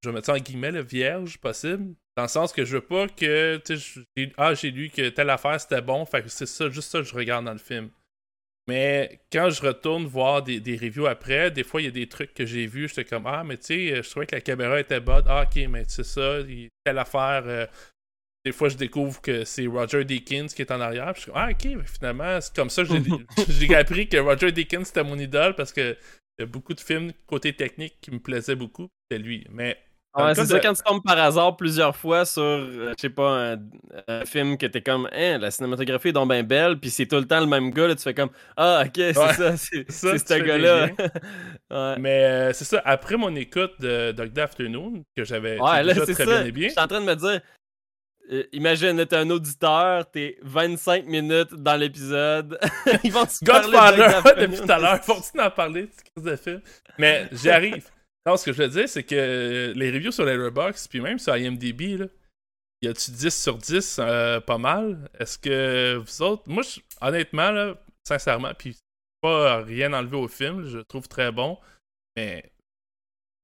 je 0.03 0.09
vais 0.09 0.15
mettre 0.15 0.27
ça 0.27 0.33
en 0.33 0.37
guillemets, 0.37 0.71
le 0.71 0.81
vierge 0.81 1.37
possible. 1.39 1.93
Dans 2.15 2.23
le 2.23 2.29
sens 2.29 2.53
que 2.53 2.65
je 2.65 2.77
veux 2.77 2.85
pas 2.85 3.07
que. 3.07 3.61
Ah, 4.37 4.53
j'ai 4.53 4.71
lu 4.71 4.89
que 4.89 5.09
telle 5.09 5.29
affaire 5.29 5.59
c'était 5.59 5.81
bon, 5.81 6.05
fait 6.05 6.23
que 6.23 6.29
c'est 6.29 6.45
ça, 6.45 6.69
juste 6.69 6.89
ça 6.91 6.99
que 6.99 7.05
je 7.05 7.15
regarde 7.15 7.45
dans 7.45 7.53
le 7.53 7.59
film. 7.59 7.89
Mais 8.69 9.19
quand 9.31 9.49
je 9.49 9.61
retourne 9.63 10.05
voir 10.05 10.43
des, 10.43 10.59
des 10.59 10.77
reviews 10.77 11.07
après, 11.07 11.49
des 11.49 11.63
fois 11.63 11.81
il 11.81 11.85
y 11.85 11.87
a 11.87 11.91
des 11.91 12.07
trucs 12.07 12.33
que 12.35 12.45
j'ai 12.45 12.67
vus, 12.67 12.87
j'étais 12.87 13.03
comme 13.05 13.25
Ah, 13.25 13.43
mais 13.43 13.57
tu 13.57 13.65
sais, 13.65 14.03
je 14.03 14.09
trouvais 14.09 14.27
que 14.27 14.35
la 14.35 14.41
caméra 14.41 14.79
était 14.79 14.99
bonne. 14.99 15.23
Ah, 15.27 15.43
ok, 15.43 15.67
mais 15.69 15.83
c'est 15.87 16.03
ça, 16.05 16.37
telle 16.83 16.97
affaire. 16.99 17.43
euh, 17.47 17.65
des 18.45 18.51
fois, 18.51 18.69
je 18.69 18.77
découvre 18.77 19.19
que 19.21 19.43
c'est 19.43 19.67
Roger 19.67 20.05
Deakins 20.05 20.47
qui 20.47 20.61
est 20.61 20.71
en 20.71 20.79
arrière. 20.79 21.13
Puis 21.13 21.15
je 21.15 21.21
suis 21.23 21.31
comme, 21.31 21.41
ah, 21.41 21.49
ok, 21.51 21.65
mais 21.65 21.85
finalement, 21.85 22.39
c'est 22.41 22.55
comme 22.55 22.69
ça 22.69 22.83
que 22.83 22.89
j'ai 22.89 23.01
j'ai 23.67 23.75
appris 23.75 24.07
que 24.07 24.17
Roger 24.17 24.51
Deakins 24.51 24.85
c'était 24.85 25.03
mon 25.03 25.17
idole 25.17 25.55
parce 25.55 25.73
que 25.73 25.97
il 26.37 26.43
y 26.43 26.43
a 26.43 26.45
beaucoup 26.45 26.73
de 26.73 26.79
films 26.79 27.11
côté 27.27 27.53
technique 27.53 27.97
qui 28.01 28.11
me 28.11 28.19
plaisaient 28.19 28.55
beaucoup. 28.55 28.87
C'était 29.11 29.21
lui. 29.21 29.45
Mais 29.49 29.77
Ouais, 30.17 30.33
c'est 30.33 30.45
ça 30.45 30.59
quand 30.59 30.73
tu 30.73 30.81
tombes 30.83 31.03
par 31.03 31.17
hasard 31.19 31.55
plusieurs 31.55 31.95
fois 31.95 32.25
sur, 32.25 32.41
euh, 32.41 32.93
je 32.97 33.01
sais 33.01 33.09
pas, 33.11 33.53
un, 33.53 33.57
un 34.07 34.25
film 34.25 34.57
que 34.57 34.65
t'es 34.65 34.81
comme, 34.81 35.07
hein, 35.13 35.37
la 35.37 35.51
cinématographie 35.51 36.07
est 36.09 36.13
donc 36.13 36.29
bien 36.29 36.41
belle, 36.43 36.79
puis 36.79 36.89
c'est 36.89 37.05
tout 37.05 37.17
le 37.17 37.25
temps 37.27 37.39
le 37.39 37.45
même 37.45 37.69
gars, 37.69 37.87
là, 37.87 37.95
tu 37.95 38.01
fais 38.01 38.15
comme, 38.15 38.31
ah, 38.57 38.83
ok, 38.85 38.91
c'est 38.95 39.17
Ouais. 39.17 39.33
ça, 39.33 39.55
c'est 39.57 39.85
ce 39.91 40.43
gars-là. 40.43 40.87
ouais. 41.71 41.99
Mais 41.99 42.23
euh, 42.25 42.53
c'est 42.53 42.65
ça, 42.65 42.81
après 42.85 43.17
mon 43.17 43.35
écoute 43.35 43.73
de 43.79 44.11
Dog 44.11 44.37
Afternoon, 44.39 45.03
que 45.15 45.23
j'avais 45.23 45.59
Ouais, 45.59 45.83
déjà 45.83 46.01
très 46.01 46.13
ça. 46.25 46.43
bien 46.43 46.67
Je 46.69 46.71
suis 46.73 46.79
en 46.81 46.87
train 46.87 47.01
de 47.01 47.05
me 47.05 47.15
dire, 47.15 47.41
euh, 48.31 48.43
imagine, 48.51 49.05
t'es 49.05 49.15
un 49.15 49.29
auditeur, 49.29 50.09
t'es 50.09 50.37
25 50.41 51.05
minutes 51.05 51.53
dans 51.53 51.75
l'épisode. 51.75 52.59
Ils 53.03 53.11
vont 53.11 53.25
se 53.27 53.45
parler 53.45 53.71
Godfather, 53.71 54.23
depuis 54.47 54.59
tout 54.61 54.71
à 54.71 54.79
l'heure, 54.79 55.03
faut-tu 55.03 55.39
en 55.39 55.51
parler 55.51 55.87
de 56.17 56.35
film? 56.35 56.61
Mais 56.97 57.27
j'y 57.31 57.49
arrive. 57.51 57.85
Non, 58.25 58.37
ce 58.37 58.45
que 58.45 58.53
je 58.53 58.61
veux 58.61 58.67
dire, 58.69 58.87
c'est 58.89 59.03
que 59.03 59.73
les 59.75 59.91
reviews 59.91 60.11
sur 60.11 60.25
Letterboxd, 60.25 60.89
puis 60.89 60.99
même 61.01 61.19
sur 61.19 61.35
IMDb, 61.35 61.97
là, 61.99 62.05
y 62.81 62.87
a-tu 62.87 63.11
10 63.11 63.29
sur 63.41 63.57
10 63.57 63.97
euh, 63.99 64.39
pas 64.41 64.57
mal? 64.57 65.09
Est-ce 65.19 65.37
que 65.37 65.95
vous 65.95 66.21
autres. 66.21 66.43
Moi, 66.47 66.63
je- 66.63 66.79
honnêtement, 67.01 67.51
là, 67.51 67.75
sincèrement, 68.07 68.51
puis 68.57 68.77
pas 69.21 69.61
rien 69.63 69.91
enlevé 69.93 70.17
au 70.17 70.27
film, 70.27 70.65
je 70.65 70.77
le 70.77 70.83
trouve 70.85 71.07
très 71.07 71.31
bon, 71.31 71.57
mais 72.15 72.51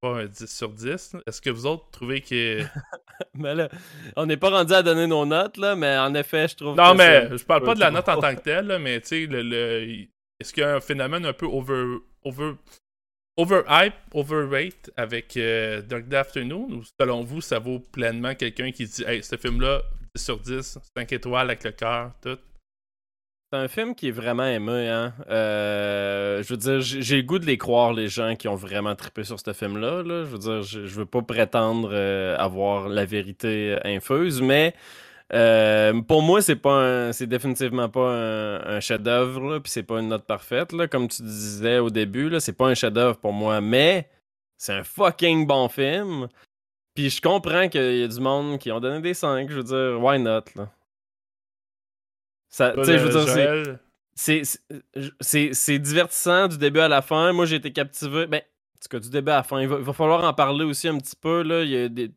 pas 0.02 0.22
un 0.22 0.26
10 0.26 0.46
sur 0.48 0.70
10. 0.70 1.14
là. 1.14 1.22
Est-ce 1.28 1.42
que 1.42 1.50
vous 1.50 1.66
autres 1.66 1.90
trouvez 1.92 2.22
que. 2.22 2.62
Mais 3.34 3.56
là, 3.56 3.70
on 4.18 4.26
n'est 4.26 4.38
pas 4.38 4.50
rendu 4.50 4.74
à 4.74 4.84
donner 4.84 5.08
nos 5.08 5.26
notes, 5.26 5.56
là, 5.58 5.76
mais 5.78 5.98
en 5.98 6.14
effet, 6.16 6.50
je 6.50 6.56
trouve 6.58 6.76
Non, 6.76 6.92
que 6.92 6.98
mais 6.98 7.38
je 7.38 7.46
parle 7.46 7.64
pas 7.64 7.74
de 7.74 7.80
la 7.80 7.90
note 7.92 8.10
en 8.10 8.20
tant 8.20 8.36
que 8.36 8.42
telle, 8.42 8.68
là, 8.68 8.78
mais 8.78 9.00
tu 9.00 9.08
sais, 9.08 9.26
le, 9.26 9.42
le- 9.42 10.06
est-ce 10.40 10.52
qu'il 10.54 10.64
y 10.64 10.66
a 10.66 10.76
un 10.76 10.82
phénomène 10.82 11.26
un 11.26 11.32
peu 11.32 11.46
over, 11.46 11.98
over, 12.24 12.56
overhype, 13.38 13.96
overrate 14.14 14.92
avec 14.96 15.36
euh, 15.38 15.82
Dog 15.82 16.14
Afternoon 16.14 16.68
ou 16.72 16.84
selon 17.00 17.24
vous, 17.24 17.42
ça 17.42 17.60
vaut 17.60 17.80
pleinement 17.80 18.36
quelqu'un 18.36 18.72
qui 18.72 18.86
dit 18.86 19.04
Hey, 19.06 19.24
ce 19.24 19.36
film-là, 19.36 19.82
10 20.16 20.24
sur 20.24 20.40
10, 20.40 20.80
5 20.98 21.12
étoiles 21.12 21.50
avec 21.50 21.64
le 21.64 21.72
cœur, 21.72 22.12
tout? 22.22 22.38
C'est 23.52 23.60
un 23.60 23.68
film 23.68 23.94
qui 23.94 24.08
est 24.08 24.12
vraiment 24.12 24.46
aimé, 24.46 24.90
hein. 24.90 25.14
Euh, 25.30 26.42
je 26.42 26.50
veux 26.50 26.58
dire, 26.58 26.82
j'ai 26.82 27.18
le 27.18 27.22
goût 27.22 27.38
de 27.38 27.46
les 27.46 27.60
croire, 27.60 27.94
les 27.94 28.08
gens 28.08 28.36
qui 28.36 28.48
ont 28.48 28.56
vraiment 28.56 28.96
trippé 28.96 29.24
sur 29.24 29.40
ce 29.40 29.54
film-là. 29.54 30.02
là. 30.02 30.24
Je 30.26 30.30
veux 30.30 30.40
dire, 30.40 30.64
je, 30.64 30.80
veux 30.80 31.06
pas 31.06 31.22
prétendre 31.22 31.92
euh, 31.94 32.36
avoir 32.38 32.90
la 32.90 33.06
vérité 33.06 33.78
infuse, 33.84 34.42
mais 34.42 34.74
euh, 35.34 36.02
pour 36.02 36.22
moi, 36.22 36.42
c'est 36.42 36.56
pas 36.56 37.08
un- 37.08 37.12
c'est 37.14 37.28
définitivement 37.28 37.90
pas 37.90 38.10
un, 38.12 38.76
un 38.78 38.80
chef-d'œuvre, 38.80 39.60
puis 39.60 39.72
c'est 39.72 39.84
pas 39.84 40.00
une 40.00 40.10
note 40.10 40.26
parfaite, 40.26 40.72
là, 40.72 40.88
comme 40.88 41.08
tu 41.08 41.22
disais 41.24 41.80
au 41.80 41.90
début, 41.90 42.30
là, 42.30 42.40
c'est 42.40 42.54
pas 42.54 42.68
un 42.68 42.76
chef-d'œuvre 42.76 43.18
pour 43.18 43.34
moi, 43.34 43.60
mais 43.62 44.10
c'est 44.58 44.74
un 44.74 44.84
fucking 44.84 45.48
bon 45.48 45.68
film. 45.70 46.28
Puis 46.94 47.10
je 47.10 47.22
comprends 47.22 47.68
qu'il 47.68 47.98
y 47.98 48.04
a 48.04 48.08
du 48.08 48.20
monde 48.22 48.58
qui 48.60 48.72
ont 48.72 48.80
donné 48.80 49.02
des 49.02 49.14
5, 49.14 49.50
je 49.50 49.56
veux 49.58 49.64
dire, 49.64 50.02
why 50.02 50.18
not, 50.20 50.44
là? 50.56 50.72
Ça, 52.50 52.72
tu 52.72 52.86
sais, 52.86 53.00
je 53.00 53.06
veux 53.06 53.12
dire, 53.12 53.28
c'est- 53.28 53.44
Joël, 53.44 53.80
c'est 54.16 54.44
c'est- 54.46 55.12
c'est- 55.20 55.54
c'est 55.54 55.80
divertissant 55.80 56.48
du 56.48 56.58
début 56.58 56.80
à 56.80 56.88
la 56.88 57.02
fin. 57.02 57.34
Moi, 57.34 57.46
j'ai 57.46 57.58
été 57.58 57.74
captivé. 57.74 58.28
Ben, 58.28 58.38
en 58.38 58.80
tout 58.82 58.88
cas, 58.90 59.00
du 59.00 59.10
début 59.10 59.32
à 59.32 59.38
la 59.38 59.44
fin. 59.44 59.60
Il 59.60 59.68
va, 59.68 59.76
il 59.78 59.84
va 59.84 59.92
falloir 59.94 60.24
en 60.24 60.34
parler 60.34 60.64
aussi 60.64 60.88
un 60.88 60.98
petit 60.98 61.18
peu. 61.18 61.42
Là. 61.42 61.64
Il 61.64 61.70
y 61.70 61.78
a 61.78 61.90
des... 61.90 62.12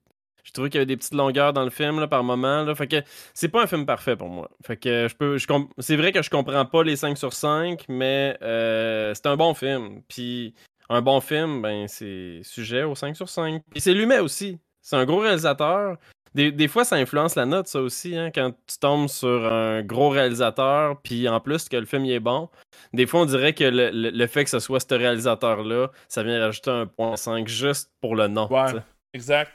J'ai 0.49 0.53
trouvé 0.53 0.71
qu'il 0.71 0.79
y 0.79 0.81
avait 0.81 0.87
des 0.87 0.97
petites 0.97 1.13
longueurs 1.13 1.53
dans 1.53 1.63
le 1.65 1.69
film 1.69 2.01
là, 2.01 2.09
par 2.09 2.25
moment. 2.25 2.63
Là. 2.63 2.75
Fait 2.75 2.87
que 2.87 2.97
c'est 3.35 3.49
pas 3.51 3.63
un 3.63 3.67
film 3.67 3.85
parfait 3.85 4.17
pour 4.17 4.31
moi. 4.31 4.49
Fait 4.67 4.79
que 4.79 5.07
je 5.07 5.15
peux. 5.15 5.37
Je 5.37 5.47
comp- 5.47 5.71
C'est 5.79 5.95
vrai 5.97 6.11
que 6.11 6.23
je 6.23 6.31
comprends 6.31 6.65
pas 6.65 6.83
les 6.83 6.97
5 6.97 7.19
sur 7.19 7.35
5, 7.35 7.85
mais 7.91 8.35
euh, 8.41 9.13
c'est 9.15 9.27
un 9.27 9.37
bon 9.37 9.53
film. 9.53 10.01
Puis 10.09 10.55
un 10.89 11.03
bon 11.03 11.21
film, 11.21 11.61
ben 11.61 11.87
c'est 11.87 12.41
sujet 12.45 12.83
au 12.85 12.95
5 12.95 13.15
sur 13.15 13.29
5. 13.29 13.63
Puis 13.71 13.83
c'est 13.83 13.93
Lumet 13.93 14.21
aussi. 14.21 14.59
C'est 14.81 14.97
un 14.97 15.05
gros 15.05 15.19
réalisateur. 15.19 15.99
Des, 16.35 16.51
des 16.53 16.69
fois, 16.69 16.85
ça 16.85 16.97
influence 16.97 17.35
la 17.37 17.47
note, 17.47 17.67
ça 17.69 17.81
aussi, 17.81 18.17
hein, 18.17 18.31
quand 18.35 18.53
tu 18.67 18.79
tombes 18.79 19.09
sur 19.09 19.51
un 19.53 19.83
gros 19.83 20.09
réalisateur, 20.11 21.01
puis 21.03 21.29
en 21.29 21.41
plus 21.41 21.69
que 21.69 21.77
le 21.77 21.85
film 21.87 22.05
il 22.05 22.13
est 22.13 22.21
bon. 22.21 22.49
Des 22.93 23.07
fois, 23.07 23.21
on 23.23 23.25
dirait 23.27 23.55
que 23.55 23.65
le, 23.65 23.91
le- 23.91 24.11
le 24.11 24.27
fait 24.27 24.45
que 24.45 24.51
ce 24.51 24.61
soit 24.61 24.79
ce 24.81 24.95
réalisateur-là, 24.95 25.91
ça 26.07 26.23
vient 26.23 26.39
rajouter 26.41 26.71
un 26.71 26.87
point 26.87 27.17
5 27.17 27.49
juste 27.49 27.91
pour 28.01 28.15
le 28.17 28.29
nom. 28.29 28.47
Ouais, 28.53 28.73
exact. 29.15 29.53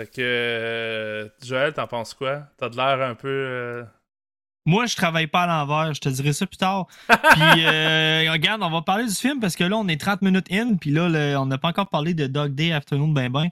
Fait 0.00 0.06
que. 0.06 0.20
euh, 0.22 1.28
Joël, 1.44 1.74
t'en 1.74 1.86
penses 1.86 2.14
quoi? 2.14 2.44
T'as 2.56 2.70
de 2.70 2.76
l'air 2.76 3.02
un 3.06 3.14
peu. 3.14 3.28
euh, 3.28 3.84
Moi, 4.64 4.86
je 4.86 4.96
travaille 4.96 5.26
pas 5.26 5.42
à 5.42 5.46
l'envers, 5.46 5.92
je 5.92 6.00
te 6.00 6.08
dirai 6.08 6.32
ça 6.32 6.46
plus 6.46 6.56
tard. 6.56 6.86
Puis, 7.08 7.66
euh, 7.66 8.32
regarde, 8.32 8.62
on 8.62 8.70
va 8.70 8.80
parler 8.80 9.04
du 9.04 9.14
film 9.14 9.40
parce 9.40 9.56
que 9.56 9.64
là, 9.64 9.76
on 9.76 9.86
est 9.88 10.00
30 10.00 10.22
minutes 10.22 10.46
in, 10.50 10.76
puis 10.76 10.90
là, 10.90 11.06
le- 11.10 11.36
on 11.36 11.44
n'a 11.44 11.58
pas 11.58 11.68
encore 11.68 11.90
parlé 11.90 12.14
de 12.14 12.26
Dog 12.26 12.54
Day 12.54 12.72
Afternoon 12.72 13.08
ben 13.08 13.30
ben. 13.30 13.48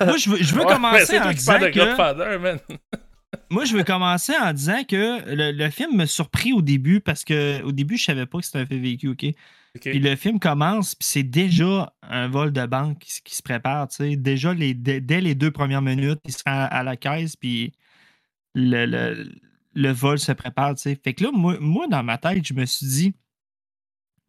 Moi, 0.00 0.18
je 0.18 0.28
veux, 0.28 0.36
je 0.42 0.54
veux 0.54 0.60
ouais, 0.60 0.66
mais 0.66 0.74
commencer 0.74 1.18
en 1.18 1.30
disant 1.32 1.58
de 1.58 1.68
que... 1.68 1.78
Godfather, 1.78 2.38
man. 2.38 2.58
moi, 3.50 3.64
je 3.64 3.74
veux 3.74 3.84
commencer 3.84 4.34
en 4.38 4.52
disant 4.52 4.84
que 4.86 5.22
le, 5.34 5.50
le 5.52 5.70
film 5.70 5.96
me 5.96 6.04
surpris 6.04 6.52
au 6.52 6.60
début 6.60 7.00
parce 7.00 7.24
que 7.24 7.62
au 7.62 7.72
début, 7.72 7.96
je 7.96 8.04
savais 8.04 8.26
pas 8.26 8.38
que 8.40 8.44
c'était 8.44 8.58
un 8.58 8.66
fait 8.66 8.76
véhicule, 8.76 9.12
OK? 9.12 9.24
Puis 9.80 9.98
le 9.98 10.14
film 10.14 10.38
commence, 10.38 10.94
puis 10.94 11.06
c'est 11.06 11.22
déjà 11.24 11.92
un 12.02 12.28
vol 12.28 12.52
de 12.52 12.64
banque 12.64 12.98
qui, 13.00 13.34
se- 13.34 13.42
prépare. 13.42 13.88
tu 13.88 13.96
sais. 13.96 14.16
Déjà, 14.16 14.54
dès, 14.54 15.20
les 15.20 15.34
deux 15.34 15.50
premières 15.50 15.82
minutes, 15.82 16.20
il 16.24 16.32
sera 16.32 16.64
à, 16.64 16.82
la 16.84 16.96
caisse, 16.96 17.34
puis 17.36 17.72
le, 18.54 19.92
vol 19.92 20.18
se 20.18 20.32
prépare. 20.32 20.76
tu 20.76 20.82
sais. 20.82 21.00
Fait 21.02 21.14
que 21.14 21.24
là, 21.24 21.30
moi, 21.32 21.88
dans 21.88 22.04
ma 22.04 22.18
tête, 22.18 22.46
je 22.46 22.54
me 22.54 22.64
suis 22.66 22.86
dit, 22.86 23.14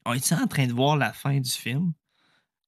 on 0.06 0.14
est 0.14 0.34
en 0.34 0.48
train 0.48 0.68
de 0.68 0.74
voir 0.74 0.98
la 0.98 1.14
fin 1.14 1.40
du 1.40 1.50
film? 1.50 1.94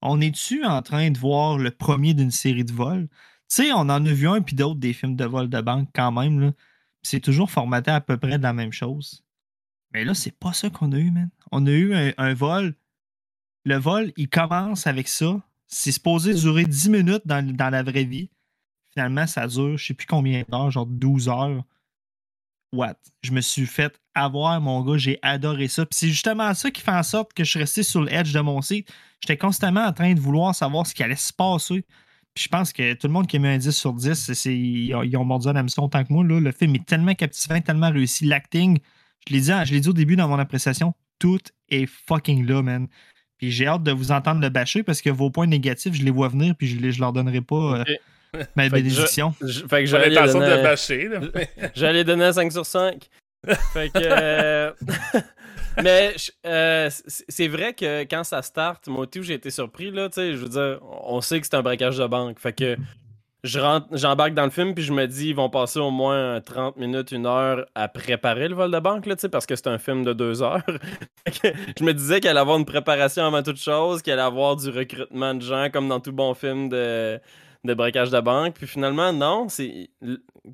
On 0.02 0.22
est-tu 0.22 0.64
en 0.64 0.82
train 0.82 1.10
de 1.12 1.18
voir 1.18 1.58
le 1.58 1.72
premier 1.72 2.14
d'une 2.14 2.32
série 2.32 2.64
de 2.64 2.72
vols? 2.74 3.08
Tu 3.50 3.64
sais, 3.64 3.72
on 3.74 3.78
en 3.80 4.06
a 4.06 4.14
vu 4.14 4.28
un 4.28 4.42
puis 4.42 4.56
d'autres 4.56 4.80
des 4.80 4.94
films 4.94 5.16
de 5.16 5.26
vol 5.26 5.50
de 5.50 5.62
banque 5.62 5.90
quand 5.94 6.12
même. 6.12 6.54
C'est 7.02 7.22
toujours 7.22 7.50
formaté 7.52 7.92
à 7.92 8.02
peu 8.02 8.18
près 8.18 8.38
de 8.38 8.44
la 8.44 8.54
même 8.54 8.72
chose. 8.72 9.24
Mais 9.94 10.04
là, 10.04 10.14
c'est 10.14 10.38
pas 10.38 10.54
ça 10.54 10.70
qu'on 10.70 10.92
a 10.92 10.98
eu, 10.98 11.12
man. 11.12 11.30
On 11.52 11.66
a 11.66 11.72
eu 11.72 11.94
un, 12.18 12.34
vol. 12.34 12.76
Le 13.66 13.76
vol, 13.78 14.12
il 14.18 14.30
commence 14.30 14.88
avec 14.88 15.08
ça. 15.08 15.42
C'est 15.68 15.92
supposé 15.92 16.34
durer 16.34 16.66
10 16.66 16.90
minutes 16.90 17.24
dans, 17.26 17.46
dans 17.46 17.70
la 17.70 17.84
vraie 17.84 18.04
vie. 18.04 18.30
Finalement, 18.94 19.28
ça 19.28 19.48
dure, 19.48 19.78
je 19.78 19.86
sais 19.88 19.94
plus 19.94 20.08
combien 20.08 20.44
d'heures, 20.50 20.72
genre 20.72 20.86
12 20.86 21.30
heures. 21.30 21.64
What? 22.74 22.96
Je 23.22 23.32
me 23.32 23.42
suis 23.42 23.66
fait 23.66 23.98
avoir, 24.14 24.60
mon 24.60 24.82
gars. 24.84 24.98
J'ai 24.98 25.20
adoré 25.22 25.68
ça. 25.68 25.86
Puis 25.86 25.98
c'est 25.98 26.10
justement 26.10 26.54
ça 26.54 26.70
qui 26.72 26.82
fait 26.82 26.92
en 26.92 27.04
sorte 27.04 27.34
que 27.34 27.44
je 27.44 27.50
suis 27.50 27.60
resté 27.60 27.84
sur 27.84 28.02
le 28.02 28.12
edge 28.14 28.34
de 28.34 28.40
mon 28.40 28.62
site. 28.62 28.92
J'étais 29.22 29.38
constamment 29.38 29.86
en 29.86 29.94
train 29.94 30.14
de 30.14 30.20
vouloir 30.20 30.54
savoir 30.54 30.86
ce 30.86 30.94
qui 30.94 31.04
allait 31.04 31.16
se 31.16 31.32
passer. 31.34 31.86
Puis 32.34 32.44
je 32.44 32.50
pense 32.50 32.74
que 32.74 32.94
tout 32.94 33.08
le 33.08 33.14
monde 33.14 33.28
qui 33.28 33.38
a 33.38 33.40
mis 33.40 33.48
un 33.48 33.58
10 33.58 33.72
sur 33.72 33.94
10, 33.94 34.14
c'est- 34.14 34.36
c'est- 34.36 34.58
ils, 34.58 34.94
ont, 34.94 35.26
mordu 35.26 35.48
à 35.48 35.54
l'hameçon 35.54 35.84
autant 35.84 36.04
que 36.04 36.12
moi. 36.14 36.24
Là. 36.24 36.40
Le 36.40 36.52
film 36.52 36.76
est 36.76 36.86
tellement 36.86 37.16
captivant, 37.16 37.60
tellement 37.62 37.90
réussi. 37.90 38.26
L'acting, 38.26 38.80
je 39.28 39.34
l'ai 39.34 39.40
dit, 39.42 39.52
je 39.66 39.74
l'ai 39.74 39.80
dit 39.80 39.90
au 39.90 39.94
début 39.94 40.16
dans 40.16 40.28
mon 40.28 40.40
appréciation, 40.40 40.94
tout 41.20 41.40
est 41.70 41.86
fucking 41.86 42.46
là, 42.48 42.62
man. 42.62 42.88
Puis 43.38 43.52
j'ai 43.52 43.68
hâte 43.68 43.84
de 43.84 43.92
vous 43.92 44.12
entendre 44.12 44.42
le 44.42 44.50
bâcher 44.50 44.82
parce 44.84 45.02
que 45.02 45.10
vos 45.10 45.30
points 45.30 45.46
négatifs, 45.48 45.94
je 45.94 46.04
les 46.04 46.12
vois 46.12 46.28
venir 46.28 46.56
puis 46.56 46.68
je, 46.68 46.78
les, 46.80 46.92
je 46.92 47.00
leur 47.00 47.14
donnerai 47.14 47.42
pas 47.42 47.56
euh, 47.80 47.84
ma 48.56 48.64
Fait 48.64 48.70
que 48.70 48.74
bénédiction. 48.76 49.34
Je- 49.42 49.60
Fait 49.68 49.82
que 49.82 49.86
J'avais 49.86 50.06
j'allais 50.06 50.10
l'intention 50.10 50.40
de 50.40 50.46
donner, 50.46 50.58
le 50.58 50.64
bâcher. 50.64 51.10
J'allais 51.76 52.04
donner 52.04 52.26
un 52.26 52.34
5 52.34 52.52
sur 52.52 52.66
5. 52.66 53.08
Fait 53.74 53.90
que. 53.90 54.00
euh, 54.04 54.72
Mais 55.84 56.16
euh, 56.48 56.90
c'est 57.06 57.48
vrai 57.48 57.74
que 57.76 58.02
quand 58.06 58.24
ça 58.24 58.42
start, 58.42 58.88
moi 58.88 59.06
aussi, 59.08 59.24
j'ai 59.24 59.36
été 59.36 59.52
surpris. 59.52 59.92
Là, 59.92 60.10
tu 60.10 60.16
sais, 60.16 60.32
je 60.34 60.38
veux 60.38 60.50
dire, 60.50 60.80
on 61.04 61.22
sait 61.22 61.40
que 61.40 61.46
c'est 61.46 61.56
un 61.56 61.62
braquage 61.62 61.98
de 62.00 62.08
banque. 62.08 62.40
Fait 62.40 62.54
que 62.54 62.76
j'embarque 63.44 64.34
dans 64.34 64.46
le 64.46 64.50
film, 64.50 64.74
puis 64.74 64.84
je 64.84 64.92
me 64.94 65.06
dis, 65.06 65.30
ils 65.30 65.36
vont 65.36 65.50
passer 65.50 65.80
au 65.80 65.92
moins 65.92 66.42
30 66.42 66.78
minutes, 66.78 67.12
une 67.12 67.26
heure 67.26 67.66
à 67.76 67.88
préparer 67.88 68.48
le 68.48 68.56
vol 68.56 68.72
de 68.72 68.80
banque, 68.80 69.06
là, 69.06 69.16
parce 69.32 69.46
que 69.46 69.56
c'est 69.56 69.68
un 69.68 69.78
film 69.78 70.04
de 70.04 70.14
deux 70.14 70.42
heures. 70.42 70.64
Je 71.80 71.84
me 71.84 71.94
disais 71.94 72.20
qu'il 72.20 72.30
allait 72.30 72.40
avoir 72.40 72.58
une 72.58 72.66
préparation 72.66 73.26
avant 73.26 73.44
toute 73.44 73.60
chose, 73.60 74.02
qu'il 74.02 74.14
allait 74.14 74.22
avoir 74.22 74.56
du 74.56 74.70
recrutement 74.70 75.34
de 75.34 75.42
gens, 75.42 75.70
comme 75.72 75.88
dans 75.88 76.00
tout 76.00 76.12
bon 76.12 76.34
film 76.34 76.70
de, 76.70 77.20
de 77.64 77.74
braquage 77.74 78.10
de 78.10 78.20
banque. 78.20 78.56
Puis 78.56 78.68
finalement, 78.68 79.14
non, 79.14 79.50
c'est 79.50 79.90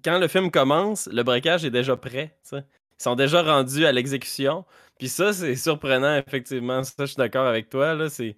quand 0.03 0.19
le 0.19 0.27
film 0.27 0.51
commence, 0.51 1.07
le 1.11 1.23
braquage 1.23 1.65
est 1.65 1.71
déjà 1.71 1.95
prêt. 1.95 2.35
Ils 2.51 2.63
sont 2.97 3.15
déjà 3.15 3.41
rendus 3.41 3.85
à 3.85 3.91
l'exécution. 3.91 4.65
Puis 4.97 5.09
ça, 5.09 5.33
c'est 5.33 5.55
surprenant, 5.55 6.15
effectivement. 6.17 6.83
Ça, 6.83 6.93
je 6.99 7.05
suis 7.05 7.15
d'accord 7.17 7.47
avec 7.47 7.69
toi. 7.69 7.93
Là, 7.93 8.09
c'est 8.09 8.35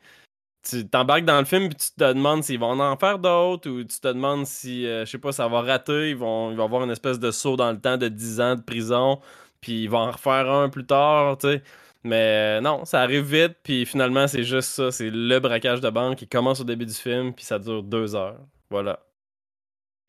tu 0.65 0.87
t'embarques 0.87 1.25
dans 1.25 1.39
le 1.39 1.45
film 1.45 1.69
puis 1.69 1.77
tu 1.77 1.91
te 1.91 2.13
demandes 2.13 2.43
s'ils 2.43 2.59
vont 2.59 2.79
en 2.79 2.97
faire 2.97 3.19
d'autres 3.19 3.69
ou 3.69 3.83
tu 3.83 3.99
te 3.99 4.07
demandes 4.07 4.45
si, 4.45 4.85
euh, 4.85 5.05
je 5.05 5.11
sais 5.11 5.17
pas, 5.17 5.31
ça 5.31 5.47
va 5.47 5.61
rater, 5.61 6.09
ils 6.11 6.15
vont, 6.15 6.51
ils 6.51 6.57
vont 6.57 6.65
avoir 6.65 6.83
une 6.83 6.91
espèce 6.91 7.19
de 7.19 7.31
saut 7.31 7.55
dans 7.55 7.71
le 7.71 7.79
temps 7.79 7.97
de 7.97 8.07
10 8.07 8.41
ans 8.41 8.55
de 8.55 8.61
prison, 8.61 9.19
puis 9.61 9.83
ils 9.83 9.89
vont 9.89 9.99
en 9.99 10.11
refaire 10.11 10.49
un 10.49 10.69
plus 10.69 10.85
tard, 10.85 11.37
tu 11.37 11.47
sais. 11.47 11.63
Mais 12.03 12.57
euh, 12.59 12.61
non, 12.61 12.85
ça 12.85 13.01
arrive 13.01 13.25
vite, 13.25 13.57
puis 13.63 13.85
finalement, 13.85 14.27
c'est 14.27 14.43
juste 14.43 14.69
ça, 14.69 14.91
c'est 14.91 15.09
le 15.09 15.39
braquage 15.39 15.81
de 15.81 15.89
banque 15.89 16.17
qui 16.17 16.27
commence 16.27 16.61
au 16.61 16.63
début 16.63 16.85
du 16.85 16.93
film, 16.93 17.33
puis 17.33 17.45
ça 17.45 17.57
dure 17.59 17.81
deux 17.83 18.15
heures. 18.15 18.39
Voilà. 18.69 18.99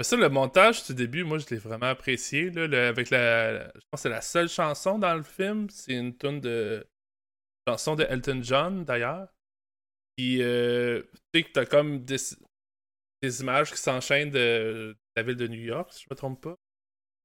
Ça, 0.00 0.16
le 0.16 0.28
montage 0.28 0.84
du 0.84 0.94
début, 0.94 1.24
moi, 1.24 1.38
je 1.38 1.46
l'ai 1.50 1.56
vraiment 1.56 1.86
apprécié. 1.86 2.50
Là, 2.50 2.88
avec 2.88 3.08
la, 3.08 3.64
je 3.68 3.80
pense 3.90 3.92
que 3.92 3.98
c'est 4.00 4.08
la 4.10 4.20
seule 4.20 4.48
chanson 4.48 4.98
dans 4.98 5.14
le 5.14 5.22
film. 5.22 5.68
C'est 5.70 5.94
une 5.94 6.14
tune 6.16 6.40
de. 6.40 6.86
chanson 7.66 7.94
de 7.94 8.04
Elton 8.04 8.40
John, 8.42 8.84
d'ailleurs. 8.84 9.28
Puis, 10.16 10.42
euh, 10.42 11.02
tu 11.12 11.40
sais 11.40 11.42
que 11.42 11.52
t'as 11.52 11.66
comme 11.66 12.04
des, 12.04 12.16
images 13.40 13.70
qui 13.70 13.78
s'enchaînent 13.78 14.30
de, 14.30 14.96
la 15.16 15.22
ville 15.22 15.36
de 15.36 15.46
New 15.46 15.60
York, 15.60 15.92
si 15.92 16.02
je 16.02 16.06
me 16.10 16.16
trompe 16.16 16.40
pas. 16.40 16.56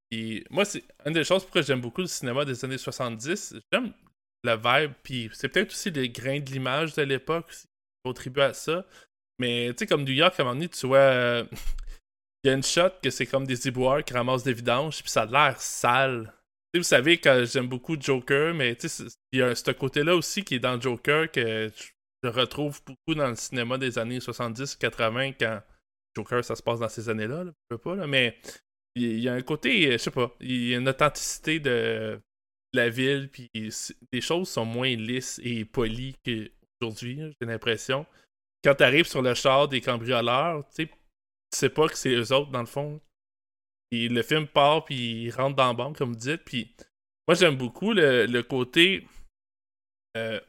Puis, 0.10 0.44
moi, 0.50 0.66
c'est 0.66 0.84
une 1.06 1.14
des 1.14 1.24
choses 1.24 1.44
pourquoi 1.44 1.62
j'aime 1.62 1.82
beaucoup 1.82 2.02
le 2.02 2.08
cinéma 2.08 2.44
des 2.44 2.66
années 2.66 2.78
70. 2.78 3.56
J'aime 3.72 3.94
le 4.44 4.56
vibe, 4.56 4.94
puis 5.04 5.30
c'est 5.34 5.50
peut-être 5.50 5.72
aussi 5.72 5.92
les 5.92 6.10
grains 6.10 6.40
de 6.40 6.50
l'image 6.50 6.94
de 6.96 7.04
l'époque 7.04 7.50
qui 7.52 7.68
contribuent 8.04 8.42
à 8.42 8.54
ça. 8.54 8.86
Mais, 9.40 9.70
tu 9.70 9.80
sais, 9.80 9.88
comme 9.88 10.04
New 10.04 10.14
York, 10.14 10.38
à 10.38 10.44
un 10.44 10.46
moment 10.46 10.56
donné, 10.56 10.70
tu 10.70 10.88
vois. 10.88 10.98
euh, 10.98 11.46
il 12.44 12.48
y 12.48 12.50
a 12.52 12.56
une 12.56 12.64
shot 12.64 12.90
que 13.02 13.10
c'est 13.10 13.28
comme 13.28 13.46
des 13.46 13.68
éboueurs 13.68 14.04
qui 14.04 14.14
ramassent 14.14 14.44
des 14.44 14.54
vidanges, 14.54 15.02
puis 15.02 15.12
ça 15.12 15.24
a 15.24 15.26
l'air 15.26 15.62
sale. 15.62 16.34
Tu 16.74 16.78
sais, 16.78 16.80
vous 16.80 16.84
savez 16.84 17.18
que 17.20 17.46
j'aime 17.46 17.68
beaucoup 17.68 18.00
Joker, 18.00 18.54
mais 18.54 18.78
il 19.32 19.40
y 19.40 19.42
a 19.42 19.54
ce 19.54 19.72
côté-là 19.72 20.16
aussi 20.16 20.44
qui 20.44 20.56
est 20.56 20.60
dans 20.60 20.80
Joker 20.80 21.30
que 21.30 21.72
je 22.24 22.30
retrouve 22.30 22.82
beaucoup 22.86 23.16
dans 23.16 23.30
le 23.30 23.36
cinéma 23.36 23.78
des 23.78 23.98
années 23.98 24.20
70-80 24.20 25.36
quand 25.40 25.62
Joker, 26.16 26.44
ça 26.44 26.56
se 26.56 26.64
passe 26.64 26.80
dans 26.80 26.90
ces 26.90 27.10
années-là, 27.10 27.46
là, 27.46 27.52
je 27.70 27.76
sais 27.76 27.82
pas, 27.82 27.96
mais 28.08 28.38
il 28.96 29.20
y 29.20 29.30
a 29.30 29.34
un 29.34 29.42
côté, 29.42 29.88
euh, 29.88 29.92
je 29.94 29.98
sais 29.98 30.12
pas, 30.12 30.36
il 30.42 30.70
y 30.70 30.76
a 30.76 30.78
une 30.78 30.90
authenticité 30.90 31.60
de 31.60 32.20
la 32.74 32.90
ville, 32.90 33.30
puis 33.32 33.50
les 34.12 34.22
choses 34.22 34.50
sont 34.50 34.66
moins 34.66 34.96
lisses 34.96 35.40
et 35.44 35.66
polies 35.66 36.16
qu'aujourd'hui, 36.26 37.20
j'ai 37.40 37.48
l'impression. 37.48 38.06
Quand 38.64 38.76
t'arrives 38.76 39.08
sur 39.08 39.22
le 39.22 39.34
char 39.34 39.68
des 39.68 39.82
cambrioleurs, 39.82 40.68
tu 40.76 40.88
sais, 41.54 41.70
pas 41.70 41.88
que 41.88 41.98
c'est 41.98 42.14
eux 42.14 42.34
autres 42.34 42.52
dans 42.52 42.60
le 42.60 42.66
fond. 42.66 43.02
Et 43.92 44.08
le 44.08 44.22
film 44.22 44.48
part, 44.48 44.86
puis 44.86 45.24
il 45.24 45.32
rentre 45.32 45.56
dans 45.56 45.68
la 45.68 45.74
banque, 45.74 45.98
comme 45.98 46.14
vous 46.14 46.20
dites, 46.20 46.44
puis 46.46 46.74
moi 47.28 47.36
j'aime 47.36 47.58
beaucoup 47.58 47.94
le, 47.94 48.26
le 48.26 48.44
côté... 48.44 49.08
euh, 50.18 50.40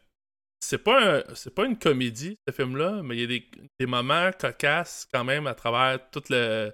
c'est 0.65 0.79
pas 0.79 1.19
un- 1.19 1.23
c'est 1.35 1.55
pas 1.55 1.65
une 1.67 1.79
comédie 1.79 2.39
ce 2.47 2.53
film 2.55 2.77
là 2.77 3.03
mais 3.03 3.17
il 3.17 3.21
y 3.21 3.25
a 3.25 3.27
des, 3.27 3.49
des 3.81 3.87
moments 3.87 4.31
cocasses 4.39 5.09
quand 5.13 5.25
même 5.25 5.47
à 5.47 5.55
travers 5.55 5.99
toute 6.11 6.29
la 6.31 6.71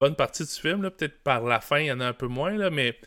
bonne 0.00 0.16
partie 0.16 0.44
du 0.44 0.50
film 0.50 0.82
là 0.82 0.90
peut-être 0.90 1.22
par 1.22 1.42
la 1.42 1.60
fin 1.60 1.78
il 1.80 1.86
y 1.86 1.92
en 1.92 2.00
a 2.00 2.06
un 2.06 2.12
peu 2.12 2.26
moins 2.26 2.56
là 2.56 2.70
mais 2.70 2.98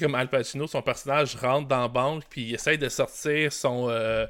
comme 0.00 0.14
Al 0.14 0.28
Pacino 0.30 0.66
son 0.66 0.82
personnage 0.82 1.34
rentre 1.36 1.68
dans 1.68 1.80
la 1.82 1.88
banque 1.88 2.24
puis 2.30 2.42
il 2.42 2.54
essaye 2.54 2.78
de 2.78 2.88
sortir 2.88 3.52
son 3.52 3.88
euh, 3.90 4.26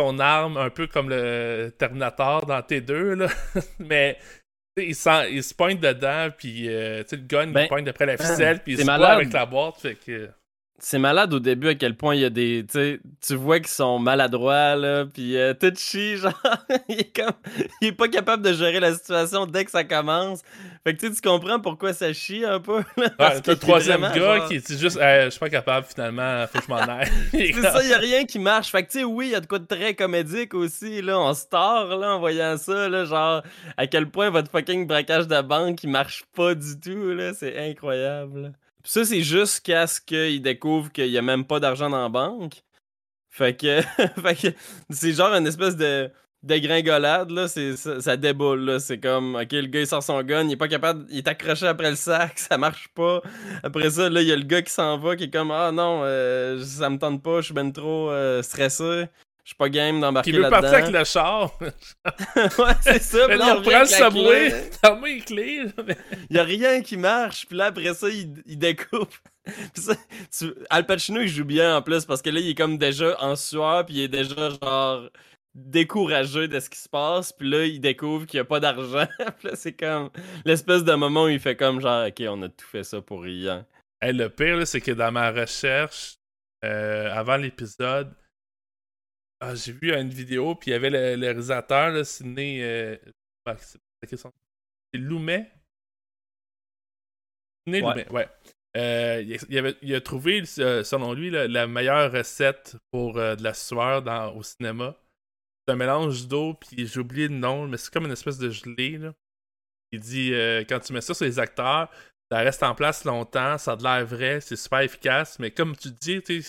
son 0.00 0.18
arme 0.18 0.56
un 0.56 0.70
peu 0.70 0.86
comme 0.88 1.08
le 1.08 1.70
Terminator 1.78 2.46
dans 2.46 2.58
T2 2.60 3.14
là 3.14 3.28
mais 3.78 4.18
il, 4.76 4.94
sent- 4.96 5.30
il 5.32 5.44
se 5.44 5.54
pointe 5.54 5.78
dedans 5.80 6.30
puis 6.36 6.68
euh, 6.68 7.04
le 7.10 7.16
gun 7.18 7.48
Ben, 7.48 7.62
il 7.62 7.68
pointe 7.68 7.86
après 7.88 8.06
la 8.06 8.16
ficelle 8.16 8.60
puis 8.62 8.72
il 8.72 8.80
se 8.80 8.84
malade. 8.86 9.10
avec 9.18 9.32
la 9.32 9.46
boîte 9.46 9.76
fait 9.80 9.94
que 9.94 10.28
C'est 10.80 10.98
malade 10.98 11.32
au 11.32 11.38
début 11.38 11.68
à 11.68 11.74
quel 11.76 11.96
point 11.96 12.14
il 12.14 12.20
y 12.20 12.24
a 12.24 12.30
des. 12.30 12.66
Tu 12.72 13.34
vois 13.36 13.58
qu'ils 13.58 13.68
sont 13.68 13.98
maladroits, 13.98 14.74
là, 14.74 15.06
puis 15.06 15.36
euh, 15.38 15.54
tout 15.54 15.72
chie, 15.78 16.16
genre. 16.18 16.34
il, 16.88 17.00
est 17.00 17.16
comme, 17.16 17.32
il 17.80 17.88
est 17.88 17.92
pas 17.92 18.08
capable 18.08 18.42
de 18.42 18.52
gérer 18.52 18.80
la 18.80 18.92
situation 18.92 19.46
dès 19.46 19.64
que 19.64 19.70
ça 19.70 19.84
commence. 19.84 20.42
Fait 20.84 20.94
que 20.94 21.06
tu 21.06 21.12
comprends 21.22 21.58
pourquoi 21.60 21.92
ça 21.94 22.12
chie 22.12 22.44
un 22.44 22.58
peu. 22.60 22.82
là, 22.98 23.08
parce 23.16 23.36
Ouais, 23.36 23.40
qu'il 23.42 23.52
le 23.52 23.58
troisième 23.58 24.04
est 24.04 24.14
gars 24.18 24.36
genre- 24.38 24.48
qui 24.48 24.58
dit 24.58 24.78
juste 24.78 24.98
Eh, 25.00 25.22
je 25.26 25.30
suis 25.30 25.40
pas 25.40 25.48
capable 25.48 25.86
finalement 25.86 26.44
faut 26.48 26.58
que 26.58 26.64
je 26.64 26.70
m'en 26.70 26.76
aille 26.80 27.08
C'est 27.30 27.52
ça, 27.62 27.82
il 27.82 27.88
y 27.88 27.94
a 27.94 27.98
rien 27.98 28.24
qui 28.24 28.38
marche. 28.40 28.70
Fait 28.70 28.82
que 28.84 28.90
tu 28.90 28.98
sais, 28.98 29.04
oui, 29.04 29.28
il 29.28 29.32
y 29.32 29.36
a 29.36 29.40
de 29.40 29.46
quoi 29.46 29.60
de 29.60 29.66
très 29.66 29.94
comédique 29.94 30.52
aussi, 30.54 31.00
là. 31.00 31.18
On 31.18 31.32
star, 31.34 31.96
là, 31.96 32.16
en 32.16 32.18
voyant 32.18 32.58
ça, 32.58 32.88
là, 32.90 33.04
genre, 33.04 33.42
à 33.78 33.86
quel 33.86 34.10
point 34.10 34.28
votre 34.28 34.50
fucking 34.50 34.86
braquage 34.88 35.28
de 35.28 35.40
banque, 35.40 35.82
il 35.84 35.90
marche 35.90 36.24
pas 36.36 36.54
du 36.54 36.78
tout, 36.78 37.14
là. 37.14 37.32
C'est 37.32 37.56
incroyable. 37.70 38.52
Ça, 38.86 39.04
c'est 39.04 39.22
jusqu'à 39.22 39.86
ce 39.86 40.00
qu'il 40.00 40.42
découvre 40.42 40.92
qu'il 40.92 41.08
y 41.08 41.18
a 41.18 41.22
même 41.22 41.44
pas 41.46 41.58
d'argent 41.58 41.88
dans 41.88 42.02
la 42.02 42.08
banque. 42.08 42.62
Fait 43.30 43.56
que, 43.56 43.80
fait 44.22 44.34
que 44.34 44.56
c'est 44.90 45.12
genre 45.12 45.34
une 45.34 45.46
espèce 45.46 45.76
de 45.76 46.10
dégringolade, 46.42 47.30
là. 47.30 47.48
C'est, 47.48 47.76
ça, 47.76 48.00
ça 48.00 48.16
déboule, 48.16 48.60
là. 48.60 48.78
C'est 48.78 48.98
comme, 48.98 49.36
OK, 49.36 49.52
le 49.52 49.66
gars, 49.66 49.80
il 49.80 49.86
sort 49.86 50.02
son 50.02 50.22
gun, 50.22 50.44
il 50.44 50.52
est 50.52 50.56
pas 50.56 50.68
capable, 50.68 51.06
il 51.10 51.18
est 51.18 51.28
accroché 51.28 51.66
après 51.66 51.90
le 51.90 51.96
sac, 51.96 52.38
ça 52.38 52.58
marche 52.58 52.88
pas. 52.94 53.22
Après 53.62 53.90
ça, 53.90 54.08
là, 54.10 54.20
il 54.22 54.28
y 54.28 54.32
a 54.32 54.36
le 54.36 54.42
gars 54.42 54.62
qui 54.62 54.72
s'en 54.72 54.98
va, 54.98 55.16
qui 55.16 55.24
est 55.24 55.30
comme, 55.30 55.50
ah 55.50 55.72
non, 55.72 56.02
euh, 56.04 56.62
ça 56.62 56.90
me 56.90 56.98
tente 56.98 57.22
pas, 57.22 57.40
je 57.40 57.46
suis 57.46 57.54
ben 57.54 57.72
trop 57.72 58.10
euh, 58.10 58.42
stressé. 58.42 59.06
Je 59.44 59.50
suis 59.50 59.56
pas 59.56 59.68
game 59.68 60.00
d'embarquer 60.00 60.30
qui 60.30 60.36
veut 60.36 60.42
là-dedans. 60.42 60.60
partir 60.62 60.78
avec 60.84 60.90
le 60.94 61.04
char 61.04 61.58
ouais, 61.60 62.74
c'est 62.80 63.02
ça. 63.02 63.28
mais 63.28 63.34
il 63.34 63.38
non 63.38 63.56
on 63.58 63.62
prend 63.62 63.80
le 63.80 63.84
subway 63.86 64.48
clé. 64.48 64.70
t'as 64.80 64.96
mis 64.96 65.14
les 65.16 65.20
clés 65.20 65.64
là, 65.64 65.82
mais- 65.86 65.98
Il 66.30 66.36
y 66.36 66.38
a 66.38 66.44
rien 66.44 66.80
qui 66.82 66.96
marche. 66.96 67.46
Puis 67.46 67.56
là, 67.56 67.66
après 67.66 67.92
ça, 67.94 68.08
il, 68.08 68.42
il 68.46 68.58
découpe. 68.58 69.14
Puis 69.44 69.82
ça, 69.82 69.94
tu- 70.36 70.54
Al 70.70 70.86
Pacino, 70.86 71.20
il 71.20 71.28
joue 71.28 71.44
bien 71.44 71.76
en 71.76 71.82
plus 71.82 72.06
parce 72.06 72.22
que 72.22 72.30
là, 72.30 72.40
il 72.40 72.48
est 72.48 72.54
comme 72.54 72.78
déjà 72.78 73.16
en 73.22 73.36
sueur. 73.36 73.84
Puis 73.84 73.96
il 73.96 74.00
est 74.04 74.08
déjà 74.08 74.48
genre. 74.62 75.10
découragé 75.54 76.48
de 76.48 76.58
ce 76.58 76.68
qui 76.70 76.78
se 76.78 76.88
passe, 76.88 77.32
puis 77.32 77.48
là, 77.48 77.64
il 77.64 77.80
découvre 77.80 78.26
qu'il 78.26 78.38
n'y 78.38 78.42
a 78.42 78.44
pas 78.44 78.60
d'argent. 78.60 79.06
puis 79.38 79.48
là, 79.48 79.56
c'est 79.56 79.72
comme 79.72 80.10
l'espèce 80.44 80.82
de 80.84 80.94
moment 80.94 81.24
où 81.24 81.28
il 81.28 81.38
fait 81.40 81.54
comme 81.56 81.80
genre, 81.80 82.06
OK, 82.08 82.22
on 82.28 82.42
a 82.42 82.48
tout 82.48 82.66
fait 82.66 82.82
ça 82.84 83.00
pour 83.00 83.22
rien. 83.22 83.64
le 84.02 84.28
pire, 84.28 84.66
c'est 84.66 84.80
que 84.80 84.90
dans 84.92 85.12
ma 85.12 85.30
recherche, 85.30 86.14
euh, 86.64 87.08
avant 87.14 87.36
l'épisode, 87.36 88.12
ah, 89.46 89.54
j'ai 89.54 89.72
vu 89.72 89.92
une 89.92 90.08
vidéo, 90.08 90.54
puis 90.54 90.70
il 90.70 90.72
y 90.72 90.76
avait 90.76 90.90
le, 90.90 91.20
réalisateur, 91.20 92.04
Sidney. 92.06 92.62
Euh, 92.62 92.96
c'est 94.02 94.18
Loumet 94.94 95.52
Sidney 97.66 97.82
ouais. 97.82 98.10
ouais. 98.10 98.28
Euh, 98.76 99.36
il, 99.48 99.58
avait, 99.58 99.76
il, 99.82 99.94
a 99.94 100.00
trouvé, 100.00 100.44
selon 100.46 101.12
lui, 101.12 101.30
la 101.30 101.66
meilleure 101.66 102.10
recette 102.10 102.76
pour 102.90 103.14
de 103.14 103.42
la 103.42 103.54
sueur 103.54 104.02
dans, 104.02 104.34
au 104.34 104.42
cinéma. 104.42 104.96
C'est 105.66 105.74
un 105.74 105.76
mélange 105.76 106.26
d'eau, 106.26 106.54
puis 106.54 106.86
j'ai 106.86 107.00
oublié 107.00 107.28
le 107.28 107.34
nom, 107.34 107.68
mais 107.68 107.76
c'est 107.76 107.92
comme 107.92 108.06
une 108.06 108.12
espèce 108.12 108.38
de 108.38 108.50
gelée. 108.50 108.98
Là. 108.98 109.14
Il 109.92 110.00
dit 110.00 110.32
quand 110.68 110.80
tu 110.80 110.92
mets 110.92 111.02
ça 111.02 111.14
sur 111.14 111.24
les 111.24 111.38
acteurs, 111.38 111.90
ça 112.30 112.38
reste 112.38 112.62
en 112.62 112.74
place 112.74 113.04
longtemps, 113.04 113.58
ça 113.58 113.72
a 113.72 113.76
de 113.76 113.82
l'air 113.82 114.06
vrai, 114.06 114.40
c'est 114.40 114.56
super 114.56 114.80
efficace, 114.80 115.38
mais 115.38 115.50
comme 115.50 115.76
tu 115.76 115.90
dis, 115.90 116.22
tu 116.22 116.42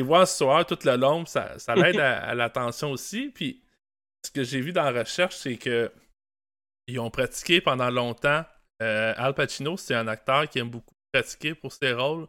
c'est 0.00 0.06
voir 0.06 0.26
ce 0.26 0.38
soir 0.38 0.64
tout 0.64 0.78
le 0.84 0.96
long, 0.96 1.26
ça, 1.26 1.58
ça 1.58 1.74
l'aide 1.76 2.00
à, 2.00 2.34
l'attention 2.34 2.90
aussi. 2.90 3.28
Puis 3.28 3.62
ce 4.24 4.30
que 4.30 4.42
j'ai 4.42 4.60
vu 4.60 4.72
dans 4.72 4.82
la 4.90 5.00
recherche, 5.00 5.36
c'est 5.36 5.56
que 5.56 5.92
ils 6.86 6.98
ont 6.98 7.10
pratiqué 7.10 7.60
pendant 7.60 7.90
longtemps. 7.90 8.44
Euh, 8.82 9.12
Al 9.16 9.34
Pacino, 9.34 9.76
c'est 9.76 9.94
un 9.94 10.08
acteur 10.08 10.48
qui 10.48 10.58
aime 10.58 10.70
beaucoup 10.70 10.94
pratiquer 11.12 11.54
pour 11.54 11.72
ses 11.72 11.92
rôles. 11.92 12.26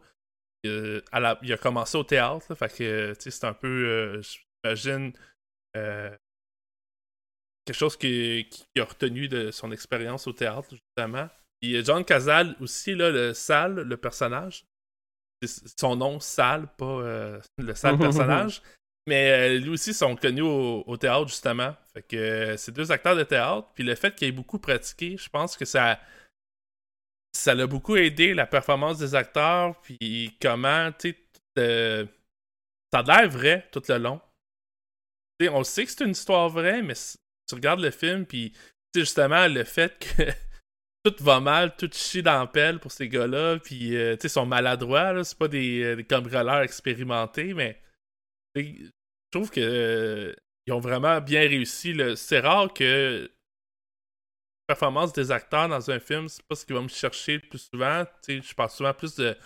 Euh, 0.66 1.00
il 1.42 1.52
a 1.52 1.56
commencé 1.56 1.96
au 1.96 2.04
théâtre, 2.04 2.54
fait 2.54 2.76
que 2.76 3.14
c'est 3.18 3.44
un 3.44 3.54
peu, 3.54 3.66
euh, 3.66 4.22
j'imagine, 4.22 5.12
quelque 5.74 6.18
chose 7.72 7.96
qui, 7.96 8.48
a 8.78 8.84
retenu 8.84 9.28
de 9.28 9.50
son 9.50 9.72
expérience 9.72 10.26
au 10.26 10.32
théâtre, 10.32 10.68
justement. 10.70 11.28
Et 11.62 11.82
John 11.82 12.04
Cazal 12.04 12.54
aussi, 12.60 12.94
là, 12.94 13.10
le 13.10 13.34
sale, 13.34 13.74
le 13.74 13.96
personnage. 13.96 14.64
Son 15.46 15.96
nom, 15.96 16.20
sale, 16.20 16.68
pas 16.76 16.84
euh, 16.84 17.40
le 17.58 17.74
sale 17.74 17.98
personnage. 17.98 18.62
Mais 19.06 19.32
euh, 19.32 19.58
lui 19.58 19.70
aussi 19.70 19.92
sont 19.92 20.14
connus 20.14 20.42
au, 20.42 20.96
théâtre, 20.96 21.28
justement. 21.28 21.74
Fait 21.92 22.02
que 22.02 22.16
euh, 22.16 22.56
c'est 22.56 22.72
deux 22.72 22.92
acteurs 22.92 23.16
de 23.16 23.24
théâtre. 23.24 23.68
Puis 23.74 23.84
le 23.84 23.94
fait 23.94 24.14
qu'il 24.14 24.28
ait 24.28 24.32
beaucoup 24.32 24.58
pratiqué, 24.58 25.16
je 25.16 25.28
pense 25.28 25.56
que 25.56 25.64
ça. 25.64 26.00
Ça 27.34 27.54
l'a 27.54 27.66
beaucoup 27.66 27.96
aidé 27.96 28.34
la 28.34 28.46
performance 28.46 28.98
des 28.98 29.14
acteurs. 29.14 29.80
Puis 29.80 30.36
comment, 30.40 30.92
tu 30.92 31.16
sais. 31.56 32.08
ça 32.92 32.98
a 32.98 33.02
l'air 33.02 33.30
vrai 33.30 33.68
tout 33.72 33.82
le 33.88 33.96
long. 33.96 34.20
on 35.40 35.64
sait 35.64 35.86
que 35.86 35.90
c'est 35.90 36.04
une 36.04 36.10
histoire 36.10 36.50
vraie, 36.50 36.82
mais 36.82 36.94
tu 37.48 37.54
regardes 37.54 37.80
le 37.80 37.90
film, 37.90 38.26
puis 38.26 38.52
justement, 38.94 39.48
le 39.48 39.64
fait 39.64 39.98
que 39.98 40.22
tout 41.04 41.14
va 41.20 41.40
mal, 41.40 41.74
tout 41.76 41.90
chie 41.92 42.22
dans 42.22 42.46
pour 42.80 42.92
ces 42.92 43.08
gars-là, 43.08 43.58
puis 43.58 43.96
euh, 43.96 44.14
tu 44.16 44.22
sais, 44.22 44.28
ils 44.28 44.30
sont 44.30 44.46
maladroits, 44.46 45.24
c'est 45.24 45.36
pas 45.38 45.48
des, 45.48 45.82
euh, 45.82 45.96
des, 45.96 46.62
expérimentés, 46.62 47.54
mais 47.54 47.80
je 48.54 48.90
trouve 49.30 49.50
que 49.50 49.60
euh, 49.60 50.34
ils 50.66 50.72
ont 50.72 50.80
vraiment 50.80 51.20
bien 51.20 51.40
réussi. 51.40 51.96
C'est 52.16 52.40
rare 52.40 52.72
que 52.72 53.30
la 54.68 54.74
performance 54.74 55.12
des 55.12 55.32
acteurs 55.32 55.68
dans 55.68 55.90
un 55.90 55.98
film, 55.98 56.28
c'est 56.28 56.46
pas 56.46 56.54
ce 56.54 56.64
qui 56.64 56.72
va 56.72 56.80
me 56.80 56.88
chercher 56.88 57.34
le 57.34 57.48
plus 57.48 57.68
souvent. 57.72 58.04
Tu 58.22 58.42
je 58.42 58.54
parle 58.54 58.70
souvent 58.70 58.94
plus 58.94 59.16
de, 59.16 59.36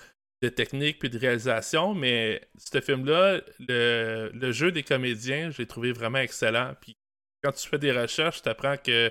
de 0.42 0.49
technique 0.51 0.99
puis 0.99 1.09
de 1.09 1.19
réalisation, 1.19 1.95
mais 1.95 2.47
ce 2.59 2.81
film-là, 2.81 3.40
le, 3.61 4.31
le, 4.35 4.53
jeu 4.53 4.73
des 4.73 4.83
comédiens, 4.83 5.51
je 5.51 5.59
l'ai 5.59 5.66
trouvé 5.66 5.92
vraiment 5.92 6.19
excellent. 6.19 6.75
Puis 6.83 6.97
quand 7.42 7.53
tu 7.53 7.66
fais 7.66 7.79
des 7.79 7.92
recherches, 7.92 8.42
tu 8.42 8.49
apprends 8.49 8.77
que 8.77 9.11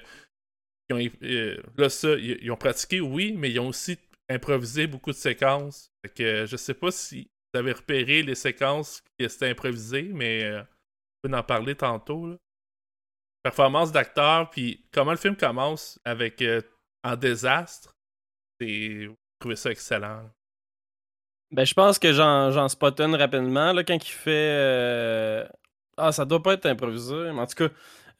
ont, 0.93 0.99
euh, 1.23 1.57
là, 1.77 1.89
ça, 1.89 2.09
ils, 2.15 2.51
ont 2.51 2.57
pratiqué, 2.57 2.99
oui, 3.01 3.33
mais 3.37 3.51
ils 3.51 3.59
ont 3.59 3.69
aussi 3.69 3.97
improvisé 4.29 4.87
beaucoup 4.87 5.11
de 5.11 5.15
séquences. 5.15 5.91
Fait 6.03 6.13
que 6.13 6.45
je 6.45 6.55
sais 6.55 6.73
pas 6.73 6.91
si 6.91 7.29
vous 7.53 7.59
avez 7.59 7.71
repéré 7.71 8.23
les 8.23 8.35
séquences 8.35 9.01
qui 9.17 9.25
étaient 9.25 9.49
improvisées, 9.49 10.09
mais 10.13 10.43
euh, 10.43 10.61
on 10.61 11.29
peut 11.29 11.35
en 11.35 11.43
parler 11.43 11.75
tantôt. 11.75 12.35
Performance 13.43 13.91
d'acteur, 13.91 14.49
puis 14.49 14.85
comment 14.91 15.11
le 15.11 15.17
film 15.17 15.35
commence 15.35 15.99
avec 16.03 16.41
euh, 16.41 16.61
un 17.03 17.15
désastre, 17.15 17.95
c'est. 18.59 19.07
trouvé 19.39 19.55
ça 19.55 19.71
excellent. 19.71 20.29
Ben, 21.51 21.63
je 21.63 21.73
pense 21.75 21.99
que 21.99 22.11
j'en 22.11 22.67
spot 22.67 22.99
une 22.99 23.15
rapidement, 23.15 23.71
là, 23.71 23.83
quand 23.83 23.93
il 23.93 24.11
fait. 24.11 25.47
Ah, 25.97 26.11
ça 26.11 26.25
doit 26.25 26.43
pas 26.43 26.53
être 26.53 26.65
improvisé, 26.65 27.31
mais 27.31 27.39
en 27.39 27.45
tout 27.45 27.55
cas, 27.55 27.69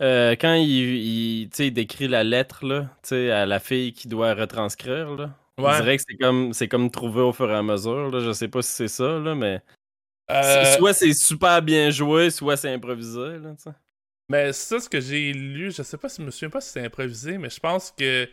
euh, 0.02 0.36
quand 0.40 0.54
il, 0.56 1.50
décrit 1.50 2.08
la 2.08 2.24
lettre 2.24 2.66
là, 2.66 2.90
à 3.12 3.46
la 3.46 3.60
fille 3.60 3.94
qui 3.94 4.08
doit 4.08 4.34
retranscrire, 4.34 5.16
là, 5.16 5.32
on 5.58 5.72
dirait 5.78 5.98
que 5.98 6.04
c'est 6.08 6.18
comme, 6.18 6.54
c'est 6.54 6.68
comme 6.68 6.92
trouvé 6.92 7.22
au 7.22 7.32
fur 7.32 7.50
et 7.50 7.56
à 7.56 7.64
mesure. 7.64 8.12
Là. 8.12 8.20
Je 8.20 8.34
sais 8.34 8.48
pas 8.48 8.62
si 8.62 8.72
c'est 8.72 8.88
ça, 8.88 9.20
là, 9.20 9.36
mais. 9.36 9.62
Euh, 10.32 10.66
soit 10.78 10.94
c'est 10.94 11.14
super 11.14 11.62
bien 11.62 11.92
joué, 11.92 12.32
soit 12.32 12.58
c'est 12.58 12.74
improvisé. 12.74 13.38
Là, 13.38 13.54
mais 14.28 14.54
ça, 14.54 14.80
ce 14.80 14.90
que 14.90 15.00
j'ai 15.00 15.34
lu, 15.34 15.72
je 15.72 15.84
sais 15.84 15.98
pas 15.98 16.10
si 16.10 16.22
je 16.22 16.26
me 16.26 16.32
souviens 16.32 16.50
pas 16.50 16.62
si 16.62 16.72
c'est 16.72 16.84
improvisé, 16.84 17.38
mais 17.38 17.50
je 17.50 17.60
pense 17.60 17.92
que 17.92 18.28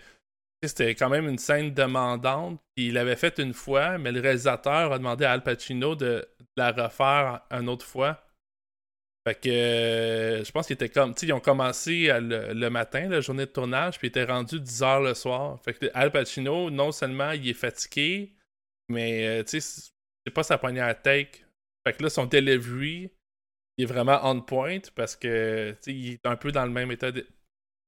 c'était 0.62 0.94
quand 0.94 1.10
même 1.10 1.28
une 1.28 1.38
scène 1.38 1.74
demandante. 1.74 2.58
il 2.76 2.94
l'avait 2.94 3.16
fait 3.16 3.38
une 3.38 3.52
fois, 3.52 3.98
mais 3.98 4.10
le 4.10 4.20
réalisateur 4.20 4.92
a 4.92 4.98
demandé 4.98 5.24
à 5.24 5.32
Al 5.32 5.42
Pacino 5.42 5.94
de 5.94 6.26
la 6.56 6.72
refaire 6.72 7.40
une 7.50 7.68
autre 7.68 7.84
fois. 7.84 8.24
Fait 9.24 9.40
que 9.40 9.48
euh, 9.48 10.44
je 10.44 10.50
pense 10.50 10.66
qu'ils 10.66 10.74
étaient 10.74 10.88
comme. 10.88 11.14
Tu 11.14 11.20
sais, 11.20 11.26
ils 11.26 11.32
ont 11.32 11.40
commencé 11.40 12.08
le, 12.10 12.68
matin, 12.70 13.08
la 13.08 13.20
journée 13.20 13.46
de 13.46 13.50
tournage, 13.50 13.98
puis 13.98 14.08
ils 14.08 14.10
étaient 14.10 14.24
rendus 14.24 14.60
10 14.60 14.82
heures 14.82 15.00
le 15.00 15.14
soir. 15.14 15.60
Fait 15.62 15.74
que 15.74 15.86
Al 15.94 16.10
Pacino, 16.10 16.70
non 16.70 16.90
seulement 16.90 17.30
il 17.30 17.48
est 17.48 17.54
fatigué, 17.54 18.32
mais 18.88 19.26
euh, 19.26 19.44
tu 19.44 19.60
sais, 19.60 19.90
c'est 20.26 20.32
pas 20.32 20.42
sa 20.42 20.58
première 20.58 21.00
take. 21.00 21.44
Fait 21.86 21.92
que 21.92 22.02
là, 22.02 22.10
son 22.10 22.26
delivery, 22.26 23.10
il 23.78 23.84
est 23.84 23.86
vraiment 23.86 24.20
on 24.24 24.40
point 24.40 24.80
parce 24.96 25.14
que 25.14 25.70
tu 25.72 25.78
sais, 25.82 25.94
il 25.94 26.12
est 26.14 26.26
un 26.26 26.36
peu 26.36 26.50
dans 26.50 26.64
le 26.64 26.72
même 26.72 26.90
état 26.90 27.12
de. 27.12 27.26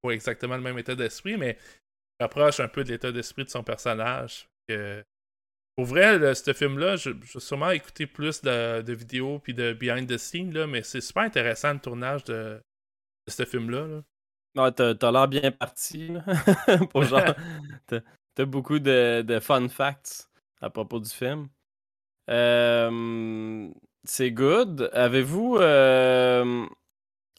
Pas 0.03 0.11
exactement 0.11 0.57
le 0.57 0.63
même 0.63 0.79
état 0.79 0.95
d'esprit, 0.95 1.37
mais 1.37 1.59
il 2.21 2.25
approche 2.25 2.61
un 2.61 2.69
peu 2.69 2.85
de 2.85 2.91
l'état 2.91 3.11
d'esprit 3.11 3.45
de 3.45 3.51
son 3.51 3.65
personnage. 3.65 4.49
Pour 5.77 5.87
vrai, 5.87 6.35
ce 6.35 6.53
film-là, 6.53 6.97
je, 6.97 7.11
vais 7.11 7.41
sûrement 7.41 7.71
écouter 7.71 8.07
plus 8.07 8.43
de, 8.43 8.93
vidéos 8.93 9.41
puis 9.41 9.55
de 9.55 9.73
behind 9.73 10.09
the 10.09 10.19
scenes, 10.19 10.53
là, 10.53 10.67
mais 10.67 10.83
c'est 10.83 11.01
super 11.01 11.25
intéressant 11.25 11.73
le 11.73 11.81
tournage 11.81 12.25
de, 12.25 12.63
ce 13.29 13.45
film-là. 13.45 13.87
Là. 13.87 14.03
Non, 14.55 14.71
t'as, 14.71 15.11
l'air 15.11 15.27
bien 15.27 15.51
parti. 15.51 16.13
pour 16.91 17.03
genre, 17.03 17.35
t'as, 17.87 18.45
beaucoup 18.45 18.79
de, 18.79 19.39
fun 19.41 19.69
facts 19.69 20.29
à 20.61 20.71
propos 20.71 21.01
du 21.01 21.11
film. 21.11 21.49
Euh, 22.31 23.69
c'est 24.05 24.31
good. 24.31 24.91
Avez-vous. 24.93 25.57
Euh, 25.57 26.67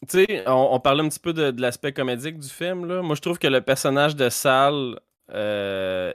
tu 0.06 0.24
sais, 0.24 0.44
on, 0.46 0.78
parlait 0.78 1.02
un 1.02 1.08
petit 1.08 1.20
peu 1.20 1.32
de, 1.32 1.58
l'aspect 1.58 1.94
comédique 1.94 2.38
du 2.38 2.48
film. 2.48 2.84
Là. 2.84 3.00
Moi, 3.00 3.16
je 3.16 3.22
trouve 3.22 3.38
que 3.38 3.48
le 3.48 3.62
personnage 3.62 4.14
de 4.14 4.28
Sal 4.28 5.00
euh, 5.30 6.12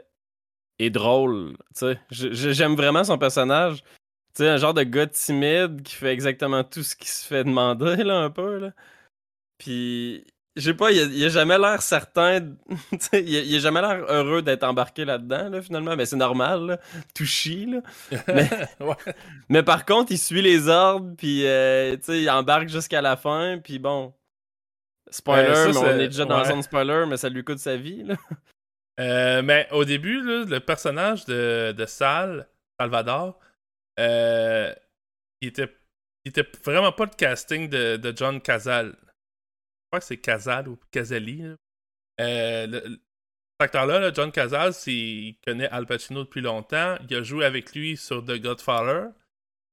est 0.84 0.90
drôle. 0.90 1.58
J'aime 2.10 2.76
vraiment 2.76 3.04
son 3.04 3.18
personnage. 3.18 3.84
sais 4.34 4.50
un 4.50 4.58
genre 4.58 4.74
de 4.74 4.84
gars 4.84 5.08
timide 5.08 5.82
qui 5.84 5.96
fait 5.96 6.12
exactement 6.14 6.64
tout 6.64 6.84
ce 6.84 6.96
qui 6.96 7.10
se 7.10 7.26
fait 7.26 7.44
demander, 7.44 8.04
là, 8.04 8.20
un 8.20 8.30
peu. 8.30 8.58
Là. 8.60 8.72
Puis, 9.58 10.26
je 10.56 10.62
sais 10.64 10.74
pas, 10.74 10.92
il 10.92 11.24
a, 11.24 11.28
a 11.28 11.30
jamais 11.30 11.58
l'air 11.58 11.82
certain. 11.82 12.40
il, 13.14 13.56
a, 13.56 13.60
jamais 13.60 13.82
l'air 13.82 14.04
heureux 14.10 14.42
d'être 14.42 14.64
embarqué 14.64 15.06
là-dedans, 15.06 15.50
là, 15.50 15.62
finalement. 15.62 15.96
Mais 15.96 16.06
c'est 16.06 16.18
normal, 16.18 16.66
là. 16.66 16.80
Tout 17.16 17.26
chie, 17.26 17.68
là. 17.68 17.82
Mais, 18.28 18.50
mais, 19.50 19.64
par 19.64 19.86
contre, 19.86 20.12
il 20.12 20.18
suit 20.18 20.42
les 20.42 20.68
ordres, 20.68 21.16
puis 21.18 21.46
euh, 21.46 21.96
il 22.10 22.30
embarque 22.30 22.70
jusqu'à 22.70 23.02
la 23.02 23.16
fin, 23.16 23.60
puis 23.64 23.80
bon. 23.80 24.14
Spoiler, 25.10 25.72
mais 25.74 25.78
on 25.78 26.00
est 26.00 26.08
déjà 26.08 26.24
dans 26.24 26.40
un 26.40 26.62
spoiler, 26.62 27.04
mais 27.06 27.18
ça 27.18 27.28
lui 27.28 27.44
coûte 27.44 27.60
sa 27.60 27.76
vie, 27.76 28.04
là. 28.04 28.16
Euh, 29.00 29.42
mais 29.42 29.68
au 29.72 29.86
début, 29.86 30.22
le 30.22 30.60
personnage 30.60 31.26
de, 31.26 31.86
Sal, 31.88 32.48
Salvador, 32.80 33.40
euh, 34.00 34.74
il, 35.42 35.50
était, 35.50 35.76
il 36.26 36.30
était 36.30 36.46
vraiment 36.64 36.92
pas 36.92 37.06
le 37.06 37.16
casting 37.16 37.70
de, 37.70 38.14
John 38.16 38.42
Cazal. 38.42 38.88
Je 38.88 39.88
crois 39.90 40.00
que 40.00 40.06
c'est 40.06 40.18
Cazal 40.18 40.68
ou 40.68 40.78
Cazali. 40.92 41.44
Euh, 42.20 42.82
cet 42.82 42.96
acteur-là, 43.60 44.12
John 44.14 44.32
Cazal, 44.32 44.74
il 44.88 45.38
connaît 45.46 45.70
Al 45.70 45.86
Pacino 45.86 46.24
depuis 46.24 46.42
longtemps. 46.42 46.98
Il 47.10 47.16
a 47.16 47.24
joué 47.24 47.46
avec 47.46 47.74
lui 47.74 47.98
sur 47.98 48.24
The 48.24 48.40
Godfather. 48.40 49.10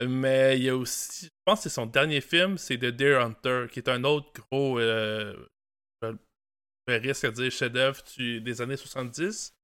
Mais 0.01 0.57
il 0.59 0.63
y 0.63 0.69
a 0.69 0.77
aussi, 0.77 1.27
je 1.27 1.31
pense 1.45 1.59
que 1.59 1.63
c'est 1.65 1.75
son 1.75 1.87
dernier 1.87 2.21
film, 2.21 2.57
c'est 2.57 2.79
The 2.79 2.87
Deer 2.87 3.21
Hunter, 3.21 3.67
qui 3.71 3.81
est 3.81 3.89
un 3.89 4.05
autre 4.05 4.31
gros 4.33 4.79
risque 6.97 7.25
à 7.25 7.31
dire 7.31 7.51
chef-d'œuvre 7.51 8.03
des 8.19 8.61
années 8.63 8.77
70. 8.77 9.55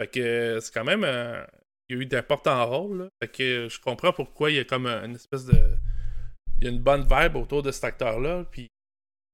Fait 0.00 0.08
que 0.08 0.58
c'est 0.60 0.72
quand 0.72 0.84
même. 0.84 1.04
Euh, 1.04 1.44
il 1.88 1.96
y 1.96 1.98
a 1.98 2.02
eu 2.02 2.06
d'importants 2.06 2.66
rôles. 2.66 3.08
Fait 3.22 3.28
que 3.28 3.68
je 3.70 3.80
comprends 3.80 4.12
pourquoi 4.12 4.50
il 4.50 4.56
y 4.56 4.58
a 4.58 4.64
comme 4.64 4.86
une 4.86 5.14
espèce 5.14 5.46
de. 5.46 5.76
Il 6.58 6.64
y 6.64 6.66
a 6.68 6.70
une 6.70 6.82
bonne 6.82 7.06
vibe 7.08 7.36
autour 7.36 7.62
de 7.62 7.70
cet 7.70 7.84
acteur-là. 7.84 8.44
Puis 8.50 8.68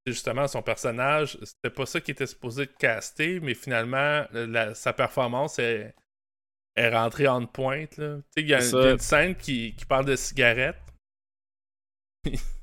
justement, 0.06 0.46
son 0.48 0.62
personnage, 0.62 1.38
c'était 1.42 1.74
pas 1.74 1.86
ça 1.86 2.00
qui 2.00 2.10
était 2.10 2.26
supposé 2.26 2.66
caster, 2.66 3.40
mais 3.40 3.54
finalement, 3.54 4.24
sa 4.74 4.92
performance 4.92 5.58
est, 5.58 5.94
est 6.76 6.88
rentrée 6.88 7.28
en 7.28 7.46
pointe. 7.46 8.00
Il 8.36 8.48
y, 8.48 8.54
a 8.54 8.60
une 8.60 8.98
scène 8.98 9.34
qui, 9.36 9.74
qui 9.74 9.84
parle 9.84 10.06
de 10.06 10.16
cigarettes. 10.16 10.82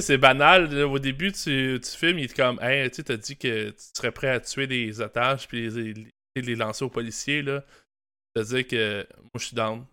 c'est 0.00 0.18
banal. 0.18 0.74
Au 0.84 0.98
début, 0.98 1.32
tu, 1.32 1.80
tu 1.82 1.90
filmes, 1.90 2.18
il 2.18 2.24
est 2.24 2.36
comme 2.36 2.58
Hey, 2.60 2.90
tu 2.90 3.02
as 3.08 3.16
dit 3.16 3.36
que 3.36 3.70
tu 3.70 3.84
serais 3.94 4.12
prêt 4.12 4.28
à 4.28 4.40
tuer 4.40 4.66
des 4.66 5.00
otages 5.00 5.46
puis 5.48 5.70
les, 5.70 5.94
les, 6.36 6.56
lancer 6.56 6.84
aux 6.84 6.90
policiers. 6.90 7.42
là. 7.42 7.64
Tu 8.34 8.42
dire 8.42 8.66
que 8.66 9.06
moi, 9.20 9.30
je 9.36 9.44
suis 9.46 9.56
down. 9.56 9.84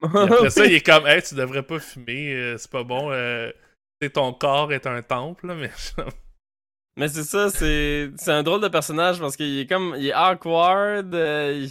après 0.02 0.50
ça, 0.50 0.66
il 0.66 0.74
est 0.74 0.84
comme 0.84 1.06
Hey, 1.06 1.22
tu 1.22 1.34
devrais 1.34 1.62
pas 1.62 1.78
fumer, 1.78 2.34
euh, 2.34 2.58
c'est 2.58 2.70
pas 2.70 2.84
bon. 2.84 3.10
Euh, 3.12 3.50
ton 4.12 4.32
corps 4.32 4.72
est 4.72 4.86
un 4.86 5.02
temple, 5.02 5.54
mais. 5.54 5.70
mais 6.96 7.08
c'est 7.08 7.24
ça, 7.24 7.50
c'est 7.50 8.10
un 8.28 8.42
drôle 8.42 8.60
de 8.60 8.68
personnage 8.68 9.18
parce 9.18 9.36
qu'il 9.36 9.58
est 9.58 9.66
comme. 9.66 9.94
Il 9.98 10.06
est 10.06 10.14
awkward. 10.14 11.14
Euh, 11.14 11.52
il 11.66 11.70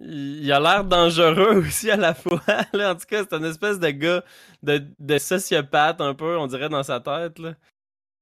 a 0.00 0.60
l'air 0.60 0.84
dangereux 0.84 1.58
aussi 1.66 1.90
à 1.90 1.96
la 1.96 2.14
fois. 2.14 2.42
En 2.74 2.94
tout 2.94 3.06
cas, 3.08 3.24
c'est 3.24 3.32
un 3.32 3.44
espèce 3.44 3.78
de 3.78 3.90
gars 3.90 4.24
de, 4.62 4.82
de, 4.98 5.18
sociopathe 5.18 6.00
un 6.00 6.14
peu, 6.14 6.36
on 6.38 6.46
dirait, 6.46 6.68
dans 6.68 6.82
sa 6.82 7.00
tête. 7.00 7.38
Là. 7.38 7.54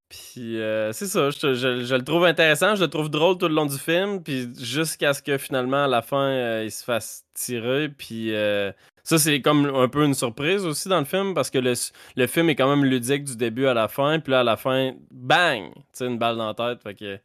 Puis 0.08 0.60
euh, 0.60 0.92
c'est 0.92 1.06
ça, 1.06 1.30
je, 1.30 1.54
je, 1.54 1.94
le 1.94 2.04
trouve 2.04 2.24
intéressant, 2.24 2.76
je 2.76 2.84
le 2.84 2.90
trouve 2.90 3.10
drôle 3.10 3.38
tout 3.38 3.48
le 3.48 3.54
long 3.54 3.66
du 3.66 3.78
film, 3.78 4.22
puis 4.22 4.48
jusqu'à 4.56 5.12
ce 5.12 5.20
que 5.20 5.36
finalement, 5.36 5.84
à 5.84 5.88
la 5.88 6.00
fin, 6.00 6.28
euh, 6.28 6.62
il 6.64 6.70
se 6.70 6.84
fasse 6.84 7.24
tirer. 7.34 7.88
Puis 7.88 8.32
euh, 8.32 8.70
ça, 9.02 9.18
c'est 9.18 9.40
comme 9.40 9.66
un 9.66 9.88
peu 9.88 10.04
une 10.04 10.14
surprise 10.14 10.64
aussi 10.64 10.88
dans 10.88 11.00
le 11.00 11.06
film, 11.06 11.34
parce 11.34 11.50
que 11.50 11.58
le, 11.58 11.74
le, 12.14 12.26
film 12.28 12.48
est 12.50 12.54
quand 12.54 12.68
même 12.68 12.84
ludique 12.84 13.24
du 13.24 13.36
début 13.36 13.66
à 13.66 13.74
la 13.74 13.88
fin, 13.88 14.20
puis 14.20 14.30
là, 14.30 14.40
à 14.40 14.44
la 14.44 14.56
fin, 14.56 14.92
bang! 15.10 15.72
Tu 15.74 15.82
sais, 15.92 16.06
une 16.06 16.18
balle 16.18 16.36
dans 16.36 16.46
la 16.46 16.54
tête, 16.54 16.82
fait 16.84 16.94
que 16.94 17.18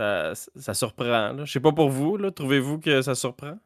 ça, 0.00 0.32
ça 0.56 0.74
surprend. 0.74 1.44
Je 1.44 1.50
sais 1.50 1.60
pas 1.60 1.72
pour 1.72 1.90
vous, 1.90 2.18
trouvez-vous 2.30 2.78
que 2.78 3.02
ça 3.02 3.14
surprend? 3.14 3.58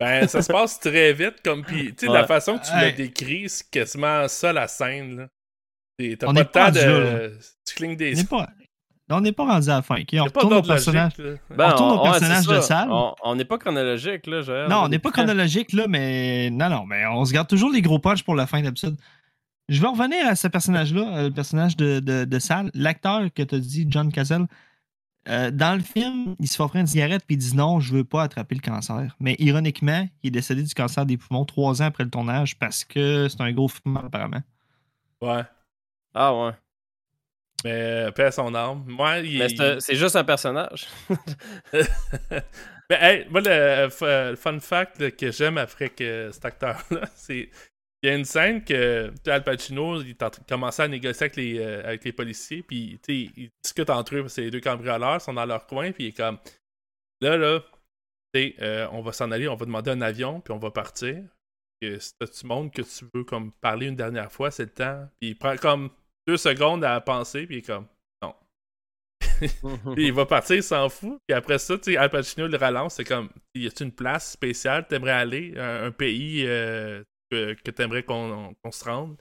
Ben, 0.00 0.26
ça 0.26 0.42
se 0.42 0.52
passe 0.52 0.80
très 0.80 1.12
vite, 1.12 1.36
comme 1.44 1.62
puis, 1.62 1.94
tu 1.94 2.06
sais, 2.06 2.12
la 2.12 2.26
façon 2.26 2.58
que 2.58 2.64
tu 2.64 2.72
l'as 2.72 2.90
décrit, 2.90 3.48
c'est 3.48 3.68
quasiment 3.70 4.26
ça 4.28 4.52
la 4.52 4.66
scène, 4.68 5.16
là. 5.16 5.28
T'as 6.18 6.26
pas 6.26 6.32
le 6.32 6.44
temps 6.44 6.70
de. 6.70 7.38
Tu 7.64 7.74
clignes 7.76 7.96
des. 7.96 8.14
On 9.10 9.20
n'est 9.20 9.32
pas 9.32 9.44
rendu 9.44 9.68
à 9.68 9.74
la 9.74 9.82
fin. 9.82 9.96
On 10.14 10.24
retourne 10.24 10.54
au 10.54 10.62
personnage. 10.62 11.12
Ben, 11.50 11.66
on 11.66 11.70
retourne 11.70 11.98
au 11.98 12.02
personnage 12.02 12.46
de 12.46 12.60
salle. 12.60 12.88
On 12.90 13.36
n'est 13.36 13.44
pas 13.44 13.58
chronologique, 13.58 14.26
là, 14.26 14.68
Non, 14.68 14.84
on 14.84 14.88
n'est 14.88 14.98
pas 14.98 15.10
chronologique, 15.10 15.72
là, 15.72 15.86
mais. 15.88 16.50
Non, 16.50 16.68
non, 16.68 16.86
mais 16.86 17.06
on 17.06 17.24
se 17.24 17.32
garde 17.32 17.48
toujours 17.48 17.70
les 17.70 17.82
gros 17.82 17.98
punchs 17.98 18.22
pour 18.22 18.34
la 18.34 18.46
fin 18.46 18.62
d'habitude. 18.62 18.96
Je 19.68 19.80
vais 19.80 19.88
revenir 19.88 20.26
à 20.26 20.34
ce 20.34 20.48
personnage-là, 20.48 21.16
euh, 21.16 21.22
le 21.28 21.30
personnage 21.30 21.76
de, 21.76 22.00
de, 22.00 22.24
de 22.24 22.38
salle. 22.38 22.70
L'acteur 22.74 23.22
que 23.32 23.42
tu 23.42 23.54
as 23.54 23.58
dit, 23.58 23.86
John 23.88 24.12
Cazell, 24.12 24.46
euh, 25.28 25.50
dans 25.50 25.74
le 25.74 25.82
film, 25.82 26.34
il 26.40 26.48
se 26.48 26.56
fait 26.56 26.62
offrir 26.62 26.80
une 26.80 26.86
cigarette 26.86 27.22
puis 27.26 27.36
il 27.36 27.38
dit 27.38 27.54
non, 27.56 27.80
je 27.80 27.92
veux 27.94 28.04
pas 28.04 28.22
attraper 28.22 28.54
le 28.54 28.60
cancer. 28.60 29.16
Mais 29.20 29.36
ironiquement, 29.38 30.06
il 30.22 30.28
est 30.28 30.30
décédé 30.30 30.62
du 30.62 30.74
cancer 30.74 31.06
des 31.06 31.16
poumons 31.16 31.44
trois 31.44 31.80
ans 31.80 31.86
après 31.86 32.04
le 32.04 32.10
tournage 32.10 32.58
parce 32.58 32.84
que 32.84 33.28
c'est 33.28 33.40
un 33.40 33.52
gros 33.52 33.68
film 33.68 33.96
apparemment. 33.96 34.42
Ouais. 35.20 35.42
Ah 36.14 36.34
ouais. 36.34 36.52
Mais 37.64 38.10
paix 38.12 38.24
à 38.24 38.30
son. 38.32 38.50
Moi, 38.86 39.18
il... 39.18 39.80
c'est 39.80 39.94
juste 39.94 40.16
un 40.16 40.24
personnage. 40.24 40.88
Mais 42.90 42.98
hey, 43.00 43.26
moi, 43.30 43.40
le, 43.42 44.36
fun 44.36 44.60
fact 44.60 45.16
que 45.16 45.30
j'aime 45.30 45.56
après 45.56 45.88
que 45.88 46.30
cet 46.32 46.44
acteur-là, 46.44 47.08
c'est 47.14 47.48
il 48.02 48.08
y 48.08 48.12
a 48.12 48.16
une 48.16 48.24
scène 48.24 48.64
que 48.64 49.12
Al 49.26 49.44
Pacino 49.44 50.02
il 50.02 50.16
commençait 50.48 50.82
à 50.82 50.88
négocier 50.88 51.24
avec 51.24 51.36
les, 51.36 51.58
euh, 51.60 52.12
policiers, 52.16 52.62
puis 52.62 52.98
ils 53.08 53.50
discutent 53.62 53.90
entre 53.90 54.16
eux, 54.16 54.24
que 54.24 54.40
les 54.40 54.50
deux 54.50 54.60
cambrioleurs 54.60 55.20
sont 55.20 55.34
dans 55.34 55.46
leur 55.46 55.66
coin, 55.66 55.92
puis 55.92 56.04
il 56.04 56.08
est 56.08 56.16
comme 56.16 56.38
là, 57.20 57.36
là, 57.36 57.60
euh, 58.34 58.88
on 58.92 59.02
va 59.02 59.12
s'en 59.12 59.30
aller, 59.30 59.46
on 59.48 59.54
va 59.54 59.66
demander 59.66 59.90
un 59.90 60.00
avion, 60.00 60.40
puis 60.40 60.52
on 60.52 60.58
va 60.58 60.70
partir. 60.70 61.22
Si 61.82 62.12
tu 62.16 62.46
montres 62.46 62.74
que 62.74 62.82
tu 62.82 63.04
veux 63.12 63.24
comme 63.24 63.50
parler 63.60 63.86
une 63.86 63.96
dernière 63.96 64.30
fois, 64.30 64.52
c'est 64.52 64.64
le 64.64 64.70
temps. 64.70 65.08
Puis 65.20 65.30
il 65.30 65.36
prend 65.36 65.56
comme 65.56 65.90
deux 66.28 66.36
secondes 66.36 66.84
à 66.84 67.00
penser, 67.00 67.44
puis 67.44 67.56
il 67.56 67.58
est 67.58 67.66
comme 67.66 67.86
non. 68.22 68.34
puis 69.94 70.06
il 70.06 70.12
va 70.12 70.24
partir, 70.24 70.56
il 70.56 70.62
s'en 70.62 70.88
fout. 70.88 71.18
Puis 71.26 71.36
après 71.36 71.58
ça, 71.58 71.74
Al 71.98 72.10
Pacino 72.10 72.46
le 72.46 72.56
relance, 72.56 72.94
c'est 72.94 73.04
comme 73.04 73.30
y 73.56 73.66
a-t-il 73.66 73.86
une 73.86 73.92
place 73.92 74.30
spéciale, 74.30 74.86
t'aimerais 74.86 75.12
aller, 75.12 75.54
un, 75.58 75.90
pays 75.90 76.44
euh, 76.46 77.02
que, 77.32 77.54
que 77.54 77.70
tu 77.70 77.82
aimerais 77.82 78.02
qu'on 78.02 78.54
se 78.70 78.84
rende. 78.84 79.16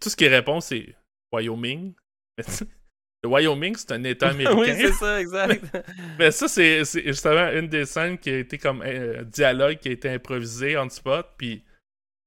tout 0.00 0.08
ce 0.08 0.16
qui 0.16 0.28
répond, 0.28 0.60
c'est 0.60 0.94
Wyoming. 1.32 1.94
le 3.24 3.28
Wyoming, 3.28 3.74
c'est 3.76 3.92
un 3.92 4.04
État 4.04 4.28
américain. 4.30 4.58
oui, 4.58 4.68
c'est 4.76 4.92
ça, 4.92 5.20
exact. 5.20 5.64
Mais 6.18 6.30
ça, 6.30 6.46
c'est 6.48 6.84
justement 6.84 7.50
une 7.50 7.68
des 7.68 7.86
scènes 7.86 8.18
qui 8.18 8.30
a 8.30 8.38
été 8.38 8.58
comme 8.58 8.82
un 8.82 8.86
euh, 8.86 9.24
dialogue 9.24 9.78
qui 9.78 9.88
a 9.88 9.92
été 9.92 10.10
improvisé 10.10 10.76
on 10.76 10.88
spot. 10.88 11.26
Puis, 11.36 11.64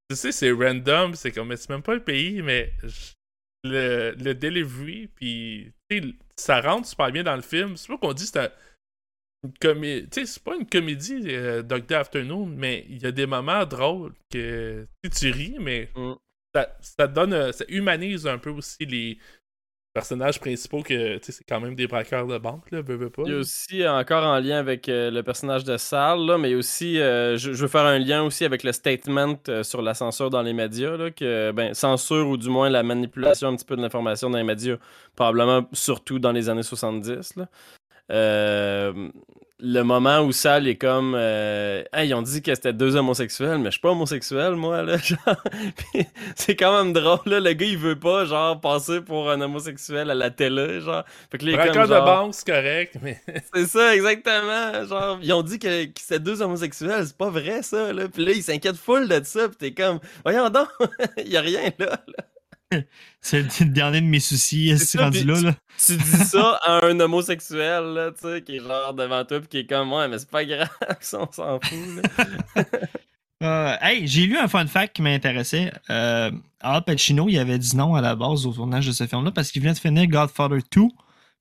tu 0.09 0.15
sais, 0.15 0.31
c'est 0.31 0.51
random. 0.51 1.15
C'est 1.15 1.31
comme, 1.31 1.55
c'est 1.55 1.69
même 1.69 1.83
pas 1.83 1.95
le 1.95 2.03
pays, 2.03 2.41
mais 2.41 2.73
le, 3.63 4.13
le 4.17 4.33
delivery, 4.35 5.07
puis, 5.07 5.71
ça 6.35 6.59
rentre 6.59 6.87
super 6.87 7.11
bien 7.11 7.23
dans 7.23 7.35
le 7.35 7.41
film. 7.41 7.77
C'est 7.77 7.87
pas 7.87 7.97
qu'on 7.97 8.13
dit 8.13 8.27
c'est 8.27 8.51
comédie. 9.59 10.07
Tu 10.09 10.21
sais, 10.21 10.25
c'est 10.25 10.43
pas 10.43 10.55
une 10.55 10.65
comédie, 10.65 11.21
euh, 11.27 11.61
Doctor 11.61 11.99
Afternoon, 11.99 12.45
mais 12.45 12.85
il 12.89 13.01
y 13.01 13.05
a 13.05 13.11
des 13.11 13.25
moments 13.25 13.65
drôles 13.65 14.13
que 14.31 14.87
tu 15.15 15.31
ris, 15.31 15.55
mais 15.59 15.89
mm. 15.95 16.13
ça, 16.81 17.07
donne. 17.07 17.33
Euh, 17.33 17.51
ça 17.51 17.65
humanise 17.67 18.27
un 18.27 18.37
peu 18.37 18.49
aussi 18.49 18.85
les 18.85 19.17
personnages 19.93 20.41
principaux 20.41 20.83
que 20.83 21.17
c'est 21.21 21.45
quand 21.47 21.61
même 21.61 21.73
des 21.73 21.87
braqueurs 21.87 22.27
de 22.27 22.37
banque, 22.37 22.69
là, 22.69 22.81
veux, 22.81 23.09
pas. 23.09 23.21
Il 23.25 23.31
y 23.31 23.33
a 23.33 23.37
aussi, 23.37 23.87
encore 23.87 24.25
en 24.25 24.39
lien 24.39 24.57
avec 24.57 24.89
euh, 24.89 25.09
le 25.09 25.23
personnage 25.23 25.63
de 25.63 25.77
Sal, 25.77 26.19
là, 26.19 26.37
mais 26.37 26.53
aussi, 26.53 26.95
je, 26.95 27.51
veux 27.51 27.69
faire 27.69 27.85
un 27.85 27.97
lien 27.97 28.21
aussi 28.23 28.43
avec 28.43 28.63
le 28.63 28.73
statement 28.73 29.39
sur 29.63 29.81
la 29.81 29.93
censure 29.93 30.29
dans 30.29 30.41
les 30.41 30.51
médias, 30.51 30.97
là, 30.97 31.11
que, 31.11 31.53
ben, 31.53 31.73
censure 31.73 32.27
ou 32.27 32.35
du 32.35 32.49
moins 32.49 32.69
la 32.69 32.83
manipulation 32.83 33.47
un 33.47 33.55
petit 33.55 33.63
peu 33.63 33.77
de 33.77 33.81
l'information 33.81 34.29
dans 34.29 34.37
les 34.37 34.43
médias, 34.43 34.75
probablement 35.15 35.65
surtout 35.71 36.19
dans 36.19 36.33
les 36.33 36.49
années 36.49 36.63
70, 36.63 37.37
là. 37.37 37.47
Euh, 38.11 39.09
le 39.59 39.83
moment 39.83 40.19
où 40.19 40.33
Sal 40.33 40.67
est 40.67 40.75
comme 40.75 41.15
euh, 41.15 41.81
ils 41.97 42.13
ont 42.13 42.21
dit 42.21 42.41
que 42.41 42.53
c'était 42.53 42.73
deux 42.73 42.97
homosexuels 42.97 43.57
mais 43.57 43.67
je 43.67 43.71
suis 43.71 43.79
pas 43.79 43.91
homosexuel 43.91 44.55
moi 44.55 44.83
là 44.83 44.97
c'est 46.35 46.57
quand 46.57 46.77
même 46.77 46.91
drôle 46.91 47.19
là 47.25 47.39
le 47.39 47.53
gars 47.53 47.65
il 47.65 47.77
veut 47.77 47.97
pas 47.97 48.25
genre 48.25 48.59
passer 48.59 48.99
pour 48.99 49.31
un 49.31 49.39
homosexuel 49.39 50.11
à 50.11 50.13
la 50.13 50.29
télé 50.29 50.81
genre 50.81 51.05
fait 51.31 51.37
que 51.37 51.45
les 51.45 51.55
comme, 51.55 51.87
de 51.87 52.05
banque 52.05 52.35
c'est 52.35 52.45
correct 52.45 52.97
mais 53.01 53.21
c'est 53.53 53.65
ça 53.65 53.95
exactement 53.95 54.85
genre 54.85 55.19
ils 55.21 55.31
ont 55.31 55.43
dit 55.43 55.57
que, 55.57 55.85
que 55.85 56.01
c'était 56.01 56.19
deux 56.19 56.41
homosexuels 56.41 57.07
c'est 57.07 57.17
pas 57.17 57.29
vrai 57.29 57.63
ça 57.63 57.93
là 57.93 58.09
puis 58.09 58.25
là 58.25 58.33
ils 58.33 58.43
s'inquiètent 58.43 58.75
full 58.75 59.07
de 59.07 59.23
ça 59.23 59.47
puis 59.47 59.57
t'es 59.57 59.71
comme 59.71 59.99
voyons 60.23 60.49
donc 60.49 60.67
il 61.17 61.31
y 61.31 61.37
a 61.37 61.41
rien 61.41 61.71
là. 61.79 61.97
là. 62.07 62.23
C'est 63.21 63.41
le 63.41 63.65
dernier 63.65 64.01
de 64.01 64.05
mes 64.05 64.19
soucis, 64.19 64.77
c'est 64.77 64.99
rendu 64.99 65.23
là, 65.23 65.55
Tu 65.83 65.97
dis 65.97 66.03
ça 66.03 66.59
à 66.63 66.85
un 66.85 66.99
homosexuel, 66.99 67.83
là, 67.93 68.11
tu 68.11 68.27
sais, 68.27 68.41
qui 68.41 68.57
est 68.57 68.59
genre 68.59 68.93
devant 68.93 69.23
toi, 69.25 69.39
puis 69.39 69.47
qui 69.49 69.57
est 69.59 69.65
comme, 69.65 69.91
ouais, 69.93 70.07
mais 70.07 70.19
c'est 70.19 70.29
pas 70.29 70.45
grave, 70.45 70.69
on 71.13 71.31
s'en 71.31 71.59
fout, 71.59 72.05
euh, 73.43 73.75
hey, 73.81 74.07
j'ai 74.07 74.25
lu 74.25 74.37
un 74.37 74.47
fun 74.47 74.65
fact 74.67 74.95
qui 74.95 75.01
m'intéressait. 75.01 75.71
Euh, 75.89 76.31
Al 76.59 76.83
Pacino, 76.83 77.27
il 77.29 77.37
avait 77.37 77.59
dit 77.59 77.75
non 77.75 77.95
à 77.95 78.01
la 78.01 78.15
base 78.15 78.45
au 78.45 78.53
tournage 78.53 78.87
de 78.87 78.91
ce 78.91 79.05
film-là 79.05 79.31
parce 79.31 79.51
qu'il 79.51 79.61
venait 79.61 79.73
de 79.73 79.79
finir 79.79 80.07
Godfather 80.07 80.57
2, 80.57 80.61
puis 80.71 80.89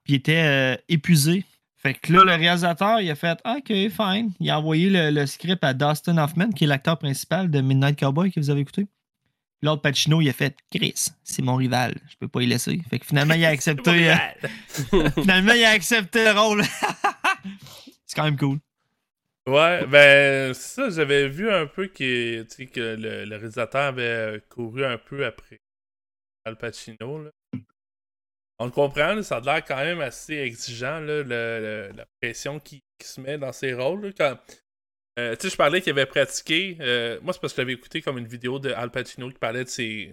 il 0.09 0.15
était 0.15 0.43
euh, 0.45 0.77
épuisé. 0.89 1.45
Fait 1.77 1.95
que 1.95 2.13
là, 2.15 2.25
le 2.25 2.35
réalisateur, 2.35 3.01
il 3.01 3.11
a 3.11 3.15
fait 3.15 3.39
OK, 3.45 3.67
fine. 3.67 4.33
Il 4.41 4.51
a 4.51 4.59
envoyé 4.59 4.89
le, 4.89 5.11
le 5.11 5.27
script 5.27 5.63
à 5.63 5.75
Dustin 5.75 6.17
Hoffman, 6.17 6.51
qui 6.51 6.65
est 6.65 6.67
l'acteur 6.67 6.99
principal 6.99 7.51
de 7.51 7.61
Midnight 7.61 7.99
Cowboy 7.99 8.33
que 8.33 8.41
vous 8.41 8.49
avez 8.49 8.63
écouté. 8.63 8.87
L'autre 9.65 9.81
Pacino, 9.81 10.21
il 10.21 10.29
a 10.29 10.35
fait 10.35 10.55
Chris, 10.71 11.07
c'est 11.23 11.41
mon 11.41 11.57
rival, 11.57 11.95
je 12.11 12.17
peux 12.21 12.29
pas 12.29 12.43
y 12.43 12.47
laisser. 12.47 12.79
Fait 12.91 12.99
que 12.99 13.07
finalement, 13.07 13.33
il 13.33 13.47
a 13.47 13.49
accepté. 13.59 14.11
Euh, 14.13 14.15
finalement, 15.15 15.55
il 15.55 15.65
a 15.65 15.71
accepté 15.71 16.23
le 16.23 16.39
rôle. 16.39 16.63
c'est 18.05 18.15
quand 18.15 18.25
même 18.25 18.37
cool. 18.37 18.59
Ouais, 19.47 19.87
ben, 19.87 20.53
ça, 20.53 20.91
j'avais 20.91 21.29
vu 21.29 21.51
un 21.51 21.67
peu 21.67 21.87
que, 21.87 22.43
que 22.43 22.97
le, 22.97 23.37
réalisateur 23.37 23.85
avait 23.85 24.43
couru 24.51 24.85
un 24.85 24.99
peu 24.99 25.25
après 25.25 25.61
Al 26.45 26.59
Pacino. 26.59 27.25
Là. 27.25 27.31
On 28.59 28.67
le 28.67 28.71
comprend, 28.71 29.23
ça 29.23 29.37
a 29.37 29.41
l'air 29.41 29.65
quand 29.65 29.77
même 29.77 30.03
assez 30.03 30.35
exigeant, 30.35 31.01
là, 31.01 31.23
la 31.23 32.05
pression 32.21 32.61
qui, 32.61 32.83
se 33.03 33.19
met 33.21 33.39
dans 33.39 33.53
ses 33.53 33.73
rôles. 33.73 34.13
quand, 34.15 34.39
euh, 35.19 35.37
tu 35.37 35.43
sais, 35.43 35.53
je 35.53 35.57
parlais 35.57 35.81
qu'il 35.81 35.93
avait 35.93 36.07
pratiqué. 36.07 36.77
Euh, 36.81 37.21
moi, 37.23 37.33
c'est 37.33 37.41
parce 37.41 37.53
que 37.53 37.63
j'avais 37.63 37.75
écouté 37.75 38.03
comme 38.03 38.19
une 38.19 38.27
vidéo 38.27 38.59
de 38.59 38.73
Al 38.73 38.91
Pacino 38.91 39.31
qui 39.31 39.39
parlait 39.39 39.65
de 39.65 39.69
ses, 39.69 40.13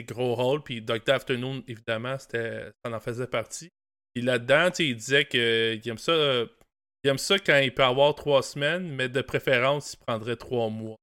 gros 0.00 0.34
rôles. 0.34 0.62
Puis 0.62 0.82
Doctor 0.82 1.16
Afternoon, 1.16 1.62
évidemment, 1.66 2.16
ça 2.18 2.70
en 2.84 3.00
faisait 3.00 3.26
partie. 3.26 3.70
Puis 4.14 4.22
là-dedans, 4.22 4.70
tu 4.70 4.76
sais, 4.76 4.86
il 4.86 4.96
disait 4.96 5.24
qu'il 5.24 5.88
aime 5.88 5.98
ça. 5.98 6.12
il 7.04 7.10
aime 7.10 7.18
ça 7.18 7.38
quand 7.38 7.58
il 7.58 7.72
peut 7.72 7.84
avoir 7.84 8.14
trois 8.14 8.42
semaines, 8.42 8.88
mais 8.90 9.08
de 9.08 9.22
préférence, 9.22 9.94
il 9.94 10.04
prendrait 10.04 10.36
trois 10.36 10.68
mois. 10.68 10.96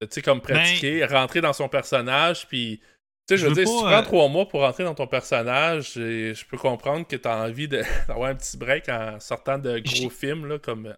Tu 0.00 0.08
sais, 0.10 0.22
comme 0.22 0.40
pratiquer, 0.40 1.00
ben 1.00 1.12
rentrer 1.12 1.40
dans 1.40 1.52
son 1.52 1.68
personnage, 1.68 2.46
puis 2.46 2.80
Tu 3.28 3.36
sais, 3.36 3.36
je 3.36 3.48
veux 3.48 3.54
dire, 3.54 3.66
si 3.66 3.74
tu 3.74 3.82
pas, 3.82 3.90
prends 3.90 4.00
euh, 4.00 4.02
trois 4.02 4.28
mois 4.28 4.48
pour 4.48 4.60
rentrer 4.60 4.84
dans 4.84 4.94
ton 4.94 5.06
personnage, 5.06 5.92
je 5.94 6.44
peux 6.46 6.56
comprendre 6.56 7.06
que 7.06 7.16
tu 7.16 7.28
as 7.28 7.36
envie 7.36 7.68
d'avoir 8.08 8.30
un 8.30 8.34
petit 8.36 8.56
break 8.56 8.88
en 8.88 9.18
sortant 9.18 9.58
de 9.58 9.80
gros 9.80 10.08
films 10.08 10.46
là, 10.46 10.58
comme 10.58 10.94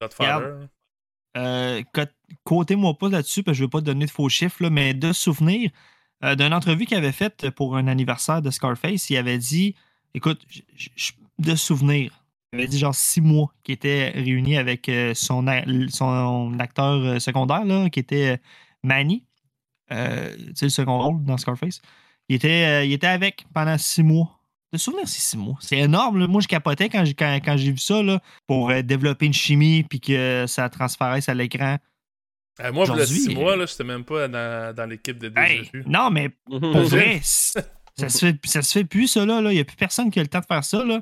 Godfather. 0.00 0.68
Euh, 1.36 1.82
Côté-moi 2.44 2.96
pas 2.96 3.08
là-dessus, 3.08 3.42
parce 3.42 3.54
que 3.54 3.58
je 3.58 3.64
veux 3.64 3.70
pas 3.70 3.80
donner 3.80 4.06
de 4.06 4.10
faux 4.10 4.28
chiffres, 4.28 4.62
là, 4.62 4.70
mais 4.70 4.94
de 4.94 5.12
souvenir 5.12 5.70
euh, 6.24 6.34
d'une 6.34 6.52
entrevue 6.52 6.84
qu'il 6.84 6.96
avait 6.96 7.12
faite 7.12 7.50
pour 7.50 7.76
un 7.76 7.86
anniversaire 7.86 8.42
de 8.42 8.50
Scarface, 8.50 9.08
il 9.10 9.16
avait 9.16 9.38
dit 9.38 9.74
écoute, 10.14 10.44
de 11.38 11.54
souvenir, 11.54 12.24
il 12.52 12.58
avait 12.58 12.68
dit 12.68 12.78
genre 12.78 12.94
six 12.94 13.20
mois 13.20 13.54
qu'il 13.62 13.74
était 13.74 14.10
réuni 14.10 14.56
avec 14.56 14.88
euh, 14.88 15.14
son, 15.14 15.46
son 15.90 16.58
acteur 16.58 16.94
euh, 16.94 17.18
secondaire, 17.18 17.64
là, 17.64 17.88
qui 17.88 18.00
était 18.00 18.40
Manny, 18.82 19.24
tu 19.90 19.96
sais, 20.54 20.66
le 20.66 20.68
second 20.70 20.98
rôle 21.00 21.24
dans 21.24 21.36
Scarface. 21.36 21.80
Il 22.28 22.36
était, 22.36 22.86
il 22.86 22.92
était 22.92 23.06
avec 23.06 23.46
pendant 23.54 23.78
six 23.78 24.02
mois. 24.02 24.37
De 24.72 24.78
souvenir, 24.78 25.08
c'est 25.08 25.20
six 25.20 25.36
mois. 25.36 25.56
C'est 25.60 25.78
énorme. 25.78 26.18
là. 26.18 26.26
Moi, 26.26 26.40
je 26.42 26.48
capotais 26.48 26.88
quand 26.90 27.04
j'ai, 27.04 27.14
quand, 27.14 27.38
quand 27.42 27.56
j'ai 27.56 27.70
vu 27.72 27.78
ça 27.78 28.02
là, 28.02 28.20
pour 28.46 28.70
euh, 28.70 28.82
développer 28.82 29.24
une 29.26 29.32
chimie 29.32 29.82
puis 29.82 29.98
que 30.00 30.44
ça 30.46 30.68
transparaisse 30.68 31.28
à 31.28 31.34
l'écran. 31.34 31.78
Euh, 32.60 32.72
moi, 32.72 32.82
Aujourd'hui, 32.84 33.06
six 33.06 33.28
euh, 33.30 33.34
mois, 33.34 33.56
là, 33.56 33.64
j'étais 33.66 33.84
même 33.84 34.04
pas 34.04 34.28
dans, 34.28 34.74
dans 34.74 34.84
l'équipe 34.86 35.16
de 35.18 35.32
Hey, 35.38 35.70
non, 35.86 36.10
mais 36.10 36.28
pour 36.50 36.60
Mhm. 36.60 36.82
vrai, 36.82 37.20
c- 37.22 37.58
ça 37.96 38.08
se, 38.08 38.18
fait, 38.26 38.36
ça 38.44 38.62
se 38.62 38.72
fait 38.78 38.84
plus, 38.84 39.06
ça, 39.08 39.24
là. 39.24 39.40
Il 39.50 39.54
n'y 39.54 39.60
a 39.60 39.64
plus 39.64 39.76
personne 39.76 40.10
qui 40.10 40.18
a 40.18 40.22
le 40.22 40.28
temps 40.28 40.40
de 40.40 40.44
faire 40.46 40.64
ça, 40.64 40.84
là. 40.84 41.00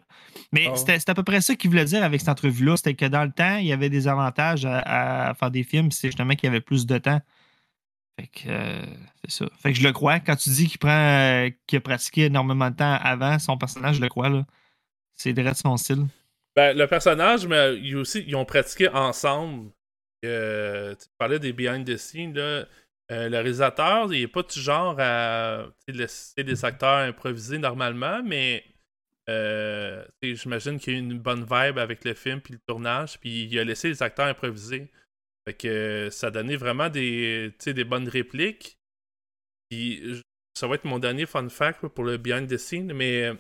Mais 0.53 0.69
Ah. 0.71 0.77
c'était, 0.77 0.99
c'était 0.99 1.11
à 1.11 1.15
peu 1.15 1.25
près 1.25 1.41
ça 1.41 1.55
qu'il 1.57 1.71
voulait 1.71 1.85
dire 1.87 2.05
avec 2.05 2.21
cette 2.21 2.29
entrevue-là. 2.29 2.77
C'était 2.77 2.95
que 2.95 3.07
dans 3.07 3.25
le 3.25 3.33
temps, 3.33 3.57
il 3.57 3.67
y 3.67 3.73
avait 3.73 3.89
des 3.91 4.07
avantages 4.07 4.65
à, 4.65 5.31
à 5.31 5.35
faire 5.35 5.51
des 5.51 5.65
films. 5.65 5.91
C'est 5.91 6.09
justement 6.09 6.35
qu'il 6.35 6.45
y 6.47 6.51
avait 6.51 6.61
plus 6.61 6.87
de 6.87 6.99
temps. 6.99 7.21
Fait 8.19 8.29
que, 8.29 8.49
euh, 8.49 8.83
c'est 9.23 9.45
ça. 9.45 9.47
Fait 9.59 9.73
que 9.73 9.79
je 9.79 9.87
le 9.87 9.93
crois. 9.93 10.21
Quand 10.21 10.37
tu 10.37 10.51
dis 10.51 10.69
qu'il 10.69 10.79
prend, 10.79 10.91
euh, 10.91 11.51
qu'il 11.67 11.77
a 11.77 11.81
pratiqué 11.81 12.25
énormément 12.25 12.71
de 12.71 12.77
temps 12.77 12.99
avant 13.03 13.39
son 13.39 13.59
personnage, 13.59 13.97
je 13.97 14.01
le 14.01 14.09
crois, 14.09 14.29
là. 14.29 14.47
C'est 15.15 15.33
direct 15.33 15.57
son 15.57 15.77
style. 15.77 16.07
Ben, 16.55 16.77
le 16.77 16.87
personnage, 16.87 17.47
mais 17.47 17.77
ils, 17.77 17.97
aussi, 17.97 18.25
ils 18.27 18.35
ont 18.35 18.45
pratiqué 18.47 18.89
ensemble. 18.89 19.71
Euh, 20.25 20.95
tu 20.95 21.07
parlais 21.19 21.39
des 21.39 21.53
behind 21.53 21.87
the 21.87 21.97
scenes, 21.97 22.35
là. 22.35 22.65
Le 23.09 23.37
réalisateur, 23.37 24.13
il 24.13 24.23
est 24.23 24.29
pas 24.29 24.43
du 24.43 24.59
genre 24.59 24.97
à 24.99 25.67
laisser 25.87 26.43
des 26.43 26.65
acteurs 26.65 26.99
improviser 27.07 27.57
normalement, 27.59 28.21
mais 28.25 28.65
j'imagine 30.23 30.81
qu'il 30.81 30.93
y 30.93 30.97
a 30.97 30.99
eu 30.99 31.03
une 31.03 31.19
bonne 31.21 31.43
vibe 31.45 31.79
avec 31.79 32.05
le 32.05 32.15
film 32.15 32.41
puis 32.41 32.55
le 32.55 32.61
tournage, 32.67 33.21
puis 33.21 33.45
il 33.45 33.59
a 33.61 33.65
laissé 33.65 33.89
les 33.89 34.03
acteurs 34.03 34.27
improviser. 34.27 34.91
Fait 35.47 35.55
que 35.55 35.69
euh, 35.69 36.11
ça 36.11 36.31
donnait 36.31 36.57
vraiment 36.57 36.89
des, 36.89 37.53
des 37.65 37.85
bonnes 37.85 38.09
répliques. 38.09 38.79
Puis 39.71 40.23
ça 40.55 40.67
va 40.67 40.77
être 40.77 40.85
mon 40.85 40.99
dernier 40.99 41.27
fun 41.27 41.49
fact 41.49 41.87
pour 41.89 42.05
le 42.05 42.17
behind 42.17 42.49
the 42.49 42.57
scenes, 42.57 42.93
mais 42.93 43.33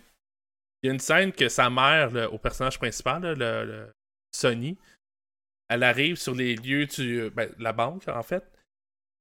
il 0.82 0.86
y 0.86 0.90
a 0.90 0.92
une 0.92 1.00
scène 1.00 1.32
que 1.32 1.48
sa 1.48 1.70
mère, 1.70 2.32
au 2.32 2.38
personnage 2.38 2.78
principal, 2.78 3.22
là, 3.22 3.64
le, 3.64 3.90
Sonny, 4.36 4.76
elle 5.68 5.82
arrive 5.82 6.16
sur 6.16 6.34
les 6.34 6.56
lieux 6.56 6.86
du 6.86 7.30
ben, 7.30 7.50
la 7.58 7.72
banque 7.72 8.06
en 8.08 8.22
fait. 8.22 8.44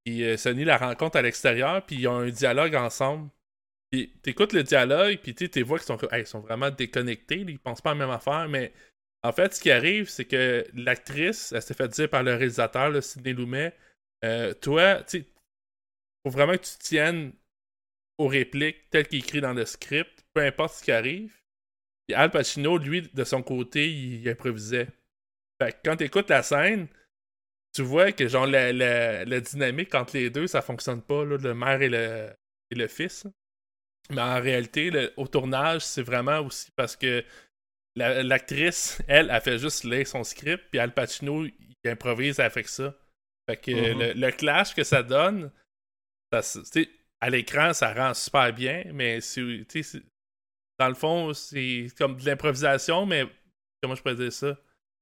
Puis 0.03 0.23
euh, 0.23 0.37
Sonny 0.37 0.63
la 0.63 0.77
rencontre 0.77 1.17
à 1.17 1.21
l'extérieur, 1.21 1.83
puis 1.85 1.95
ils 1.97 2.07
ont 2.07 2.19
un 2.19 2.29
dialogue 2.29 2.75
ensemble. 2.75 3.29
Puis 3.91 4.11
t'écoutes 4.21 4.53
le 4.53 4.63
dialogue, 4.63 5.19
puis 5.21 5.33
tu 5.33 5.61
vois 5.63 5.79
qu'ils 5.79 5.87
sont, 5.87 5.97
sont 6.25 6.39
vraiment 6.39 6.69
déconnectés, 6.69 7.37
ils 7.37 7.59
pensent 7.59 7.81
pas 7.81 7.91
à 7.91 7.93
la 7.93 7.99
même 7.99 8.09
affaire, 8.11 8.47
mais 8.49 8.73
en 9.25 9.31
fait, 9.31 9.55
ce 9.55 9.59
qui 9.59 9.71
arrive, 9.71 10.07
c'est 10.07 10.25
que 10.25 10.65
l'actrice, 10.75 11.51
elle 11.51 11.61
s'est 11.61 11.73
fait 11.73 11.87
dire 11.87 12.09
par 12.09 12.21
le 12.21 12.35
réalisateur, 12.35 12.89
là, 12.89 13.01
Sidney 13.01 13.33
Lumet, 13.33 13.73
euh, 14.23 14.53
toi, 14.53 15.03
tu 15.03 15.25
faut 16.23 16.31
vraiment 16.31 16.53
que 16.53 16.63
tu 16.63 16.77
tiennes 16.79 17.33
aux 18.19 18.27
répliques 18.27 18.89
telles 18.91 19.07
qu'il 19.07 19.19
écrit 19.19 19.41
dans 19.41 19.53
le 19.53 19.65
script, 19.65 20.25
peu 20.33 20.41
importe 20.41 20.75
ce 20.75 20.83
qui 20.83 20.91
arrive. 20.91 21.35
Puis 22.07 22.15
Al 22.15 22.29
Pacino, 22.29 22.77
lui, 22.77 23.01
de 23.01 23.23
son 23.23 23.41
côté, 23.41 23.91
il, 23.91 24.29
improvisait. 24.29 24.87
Fait 25.61 25.71
que 25.71 25.77
quand 25.83 25.97
t'écoutes 25.97 26.29
la 26.29 26.43
scène, 26.43 26.87
tu 27.73 27.81
vois 27.81 28.11
que 28.11 28.27
genre 28.27 28.45
la, 28.45 28.71
la- 28.71 29.39
dynamique 29.39 29.93
entre 29.95 30.17
les 30.17 30.29
deux, 30.29 30.47
ça 30.47 30.61
fonctionne 30.61 31.01
pas, 31.01 31.23
le 31.23 31.53
mère 31.53 31.81
et 31.81 31.89
le, 31.89 32.29
et 32.71 32.75
le 32.75 32.87
fils. 32.87 33.25
Mais 34.11 34.21
en 34.21 34.39
réalité, 34.39 34.91
le- 34.91 35.13
au 35.17 35.27
tournage, 35.27 35.81
c'est 35.81 36.03
vraiment 36.03 36.39
aussi 36.39 36.71
parce 36.75 36.95
que 36.95 37.23
l'actrice, 37.95 39.01
elle, 39.07 39.29
a 39.31 39.39
fait 39.41 39.57
juste 39.57 39.83
lire 39.83 40.07
son 40.07 40.23
script, 40.23 40.65
puis 40.69 40.79
Al 40.79 40.93
Pacino, 40.93 41.45
il 41.45 41.53
improvise 41.85 42.39
avec 42.39 42.67
ça. 42.67 42.95
Fait 43.49 43.57
que 43.57 43.71
Mhm. 43.93 43.99
le, 43.99 44.13
le 44.13 44.31
clash 44.31 44.73
que 44.73 44.83
ça 44.83 45.03
donne, 45.03 45.51
ça, 46.31 46.41
se- 46.41 46.59
tu 46.59 46.83
sais, 46.83 46.89
à 47.21 47.29
l'écran, 47.29 47.73
ça 47.73 47.93
rend 47.93 48.13
super 48.13 48.51
bien, 48.53 48.83
mais 48.93 49.21
c'est- 49.21 49.65
dans 50.79 50.89
le 50.89 50.93
fond, 50.95 51.33
c'est 51.33 51.87
comme 51.97 52.17
de 52.17 52.25
l'improvisation, 52.25 53.05
mais 53.05 53.25
comment 53.81 53.95
je 53.95 54.01
pourrais 54.01 54.15
dire 54.15 54.33
ça? 54.33 54.57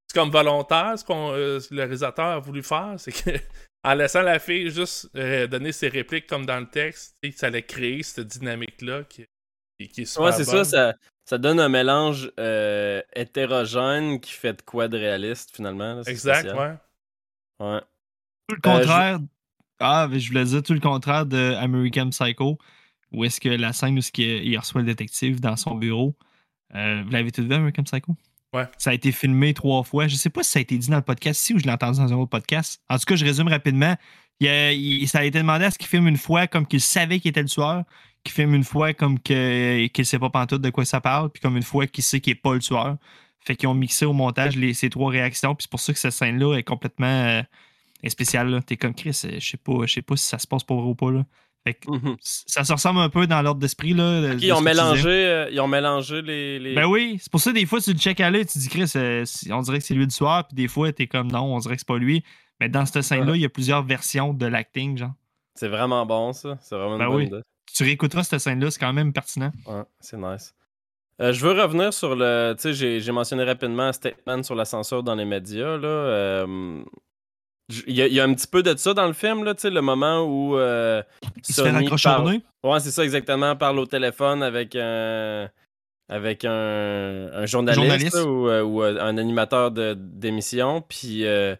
C'est 0.08 0.20
comme 0.20 0.30
volontaire, 0.30 1.00
ce 1.00 1.04
que 1.04 1.74
le 1.74 1.82
réalisateur 1.82 2.26
a 2.26 2.40
voulu 2.40 2.62
faire, 2.62 2.96
c'est 2.98 3.12
que 3.12 3.32
en 3.84 3.94
laissant 3.96 4.22
la 4.22 4.38
fille 4.40 4.70
juste 4.70 5.10
euh, 5.16 5.48
donner 5.48 5.72
ses 5.72 5.88
répliques 5.88 6.28
comme 6.28 6.46
dans 6.46 6.60
le 6.60 6.70
texte, 6.70 7.16
ça 7.36 7.48
allait 7.48 7.64
créer 7.64 8.04
cette 8.04 8.28
dynamique-là 8.28 9.06
qui, 9.06 9.26
qui- 9.80 10.02
est 10.02 10.06
super 10.06 10.26
Ouais, 10.26 10.32
c'est 10.34 10.44
ça, 10.44 10.64
ça, 10.64 10.94
ça 11.26 11.38
donne 11.38 11.60
un 11.60 11.70
mélange 11.70 12.32
euh, 12.40 13.02
hétérogène 13.16 14.20
qui 14.20 14.32
fait 14.32 14.54
de 14.54 14.62
quoi 14.62 14.88
de 14.88 14.98
réaliste 14.98 15.56
finalement. 15.56 15.96
là, 15.96 16.02
Exact, 16.06 16.40
spécial. 16.42 16.80
ouais. 17.60 17.66
ouais. 17.68 17.82
Tout 18.48 18.56
le 18.56 18.62
contraire. 18.62 19.20
Ah, 19.80 20.08
mais 20.10 20.20
je 20.20 20.28
voulais 20.30 20.46
dire 20.46 20.64
tout 20.64 20.74
le 20.74 20.80
contraire 20.80 21.26
de 21.26 21.56
American 21.58 22.10
Psycho, 22.10 22.58
où 23.12 23.26
est-ce 23.26 23.40
que 23.42 23.50
la 23.50 23.74
scène 23.74 23.98
où 23.98 24.02
il 24.18 24.58
reçoit 24.58 24.82
le 24.82 24.88
détective 24.88 25.40
dans 25.42 25.56
son 25.56 25.76
bureau. 25.76 26.16
euh, 26.76 27.02
vous 27.06 27.12
l'avez 27.12 27.32
tout 27.32 27.44
vu, 27.44 27.54
American 27.54 27.84
Psycho? 27.84 28.16
Ouais. 28.54 28.68
Ça 28.78 28.92
a 28.92 28.94
été 28.94 29.12
filmé 29.12 29.54
trois 29.54 29.84
fois. 29.84 30.08
Je 30.08 30.16
sais 30.16 30.30
pas 30.30 30.44
si 30.44 30.52
ça 30.52 30.60
a 30.60 30.62
été 30.62 30.78
dit 30.78 30.90
dans 30.90 30.98
le 30.98 31.02
podcast 31.02 31.42
ici 31.42 31.54
ou 31.54 31.60
je 31.60 31.64
l'ai 31.66 31.72
entendu 31.72 32.00
dans 32.00 32.14
un 32.14 32.18
autre 32.18 32.30
podcast. 32.30 32.82
En 32.90 32.98
tout 32.98 33.06
cas, 33.06 33.16
je 33.16 33.26
résume 33.26 33.48
rapidement. 33.48 33.96
Il 34.40 34.48
a- 34.48 34.72
il- 34.74 35.08
ça 35.08 35.20
a 35.20 35.24
été 35.24 35.40
demandé 35.40 35.66
à 35.66 35.72
ce 35.72 35.78
qu'il 35.78 35.88
filme 35.88 36.08
une 36.08 36.18
fois 36.18 36.48
comme 36.48 36.68
qu'il 36.68 36.82
savait 36.82 37.20
qu'il 37.20 37.30
était 37.30 37.42
le 37.42 37.50
tueur, 37.50 37.84
qu'il 38.24 38.34
filme 38.34 38.54
une 38.56 38.64
fois 38.64 38.94
comme 38.94 39.20
qu'il 39.20 39.90
sait 40.06 40.20
pas 40.20 40.30
pantoute 40.30 40.62
de 40.62 40.70
quoi 40.70 40.86
ça 40.86 41.02
parle, 41.02 41.30
puis 41.30 41.42
comme 41.42 41.58
une 41.58 41.64
fois 41.64 41.88
qu'il 41.88 42.04
sait 42.04 42.20
qu'il 42.22 42.32
est 42.32 42.36
pas 42.36 42.54
le 42.54 42.60
tueur. 42.60 42.98
Fait 43.46 43.56
qu'ils 43.58 43.68
ont 43.68 43.74
mixé 43.74 44.06
au 44.06 44.14
montage 44.14 44.56
les, 44.56 44.74
ces 44.74 44.90
trois 44.90 45.12
réactions, 45.12 45.54
puis 45.56 45.64
c'est 45.64 45.72
pour 45.72 45.80
ça 45.82 45.92
que 45.94 46.00
cette 46.00 46.14
scène-là 46.14 46.56
est 46.58 46.64
complètement 46.64 47.08
euh, 47.08 47.42
est 48.02 48.10
spéciale. 48.10 48.64
T'es 48.66 48.78
comme 48.78 48.94
Chris, 48.96 49.20
euh, 49.26 49.36
je 49.40 49.50
sais 49.50 49.58
pas, 49.58 49.74
je 49.86 49.94
sais 49.94 50.02
pas 50.02 50.16
si 50.16 50.26
ça 50.26 50.40
se 50.40 50.48
passe 50.48 50.64
pour 50.64 50.80
vrai 50.82 50.90
ou 50.90 50.96
pas. 50.96 51.12
Là. 51.12 51.26
Fait 51.66 51.74
que 51.74 51.90
Mhm. 51.92 52.16
ça 52.22 52.64
se 52.64 52.72
ressemble 52.74 53.00
un 53.00 53.10
peu 53.10 53.28
dans 53.28 53.42
l'ordre 53.42 53.60
d'esprit. 53.60 53.94
Là, 53.94 54.22
de- 54.22 54.34
de 54.36 54.40
ils, 54.44 54.52
ont 54.54 54.62
mélangé, 54.62 55.10
euh, 55.10 55.50
ils 55.52 55.60
ont 55.60 55.68
mélangé 55.68 56.22
les. 56.22 56.60
les- 56.60 56.76
Ben 56.76 56.86
oui, 56.86 57.18
c'est 57.22 57.32
pour 57.32 57.40
ça 57.42 57.52
des 57.52 57.66
fois 57.66 57.80
tu 57.82 57.92
le 57.94 58.00
check 58.00 58.20
à 58.22 58.30
l'œil, 58.30 58.46
tu 58.46 58.58
dis 58.60 58.70
Chris, 58.70 58.92
euh, 58.96 59.26
on 59.52 59.62
dirait 59.62 59.80
que 59.80 59.84
c'est 59.86 59.94
lui 59.94 60.04
le 60.06 60.10
soir, 60.10 60.48
puis 60.48 60.56
des 60.56 60.68
fois 60.70 60.92
t'es 60.94 61.08
comme 61.08 61.30
non, 61.32 61.54
on 61.56 61.60
dirait 61.60 61.76
que 61.76 61.82
c'est 61.82 61.88
pas 61.88 61.98
lui. 61.98 62.24
Mais 62.62 62.70
dans 62.70 62.86
cette 62.86 63.02
scène-là, 63.02 63.36
il 63.36 63.42
y 63.42 63.46
a 63.46 63.50
plusieurs 63.50 63.84
versions 63.84 64.34
de 64.34 64.46
l'acting, 64.46 64.98
genre. 64.98 65.14
C'est 65.56 65.68
vraiment 65.68 66.06
bon, 66.06 66.32
ça. 66.34 66.58
C'est 66.62 66.76
vraiment 66.76 66.94
une 66.94 67.00
Ben 67.00 67.08
bonne 67.08 67.16
oui. 67.18 67.26
idée. 67.26 67.42
Tu 67.72 67.84
réécouteras 67.84 68.24
cette 68.24 68.40
scène-là, 68.40 68.72
c'est 68.72 68.80
quand 68.80 68.94
même 68.94 69.14
pertinent. 69.14 69.52
Ouais, 69.68 69.84
c'est 70.00 70.18
nice. 70.18 70.54
Euh, 71.22 71.32
je 71.32 71.46
veux 71.46 71.54
revenir 71.60 71.94
sur 71.94 72.16
le. 72.16 72.56
Tu 72.58 72.74
sais, 72.74 73.00
j'ai- 73.00 73.12
mentionné 73.12 73.44
rapidement 73.44 73.84
un 73.84 73.94
statement 73.94 74.42
sur 74.44 74.56
la 74.56 74.66
censure 74.66 75.04
dans 75.04 75.16
les 75.16 75.26
médias. 75.26 75.78
Là. 75.78 75.88
Euh, 75.88 76.84
Il 77.88 77.96
y, 77.96 78.02
a- 78.02 78.08
il 78.08 78.14
y 78.14 78.20
a 78.20 78.26
un 78.26 78.34
petit 78.34 78.48
peu 78.48 78.62
de 78.62 78.76
ça 78.76 78.94
dans 78.94 79.08
le 79.08 79.14
film, 79.14 79.44
là, 79.46 79.56
tu 79.56 79.62
sais, 79.62 79.70
le 79.70 79.82
moment 79.82 80.22
où. 80.24 80.58
euh, 80.58 81.02
Il 81.48 81.56
se 81.56 81.62
fait 81.64 81.70
raccrocher 81.72 82.10
parle-. 82.10 82.40
Ouais, 82.64 82.80
c'est 82.82 82.92
ça, 82.92 83.04
exactement. 83.04 83.56
Parle 83.56 83.80
au 83.80 83.86
téléphone 83.86 84.44
avec 84.44 84.76
un. 84.76 85.50
Avec 86.10 86.44
un, 86.44 87.30
un 87.34 87.46
journaliste, 87.46 87.82
Journaliste. 87.82 88.16
là, 88.16 88.26
ou, 88.26 88.50
euh, 88.50 88.62
ou, 88.64 88.82
un 88.84 89.18
animateur 89.18 89.72
d'émission. 89.72 90.82
Puis. 90.82 91.26
euh, 91.26 91.56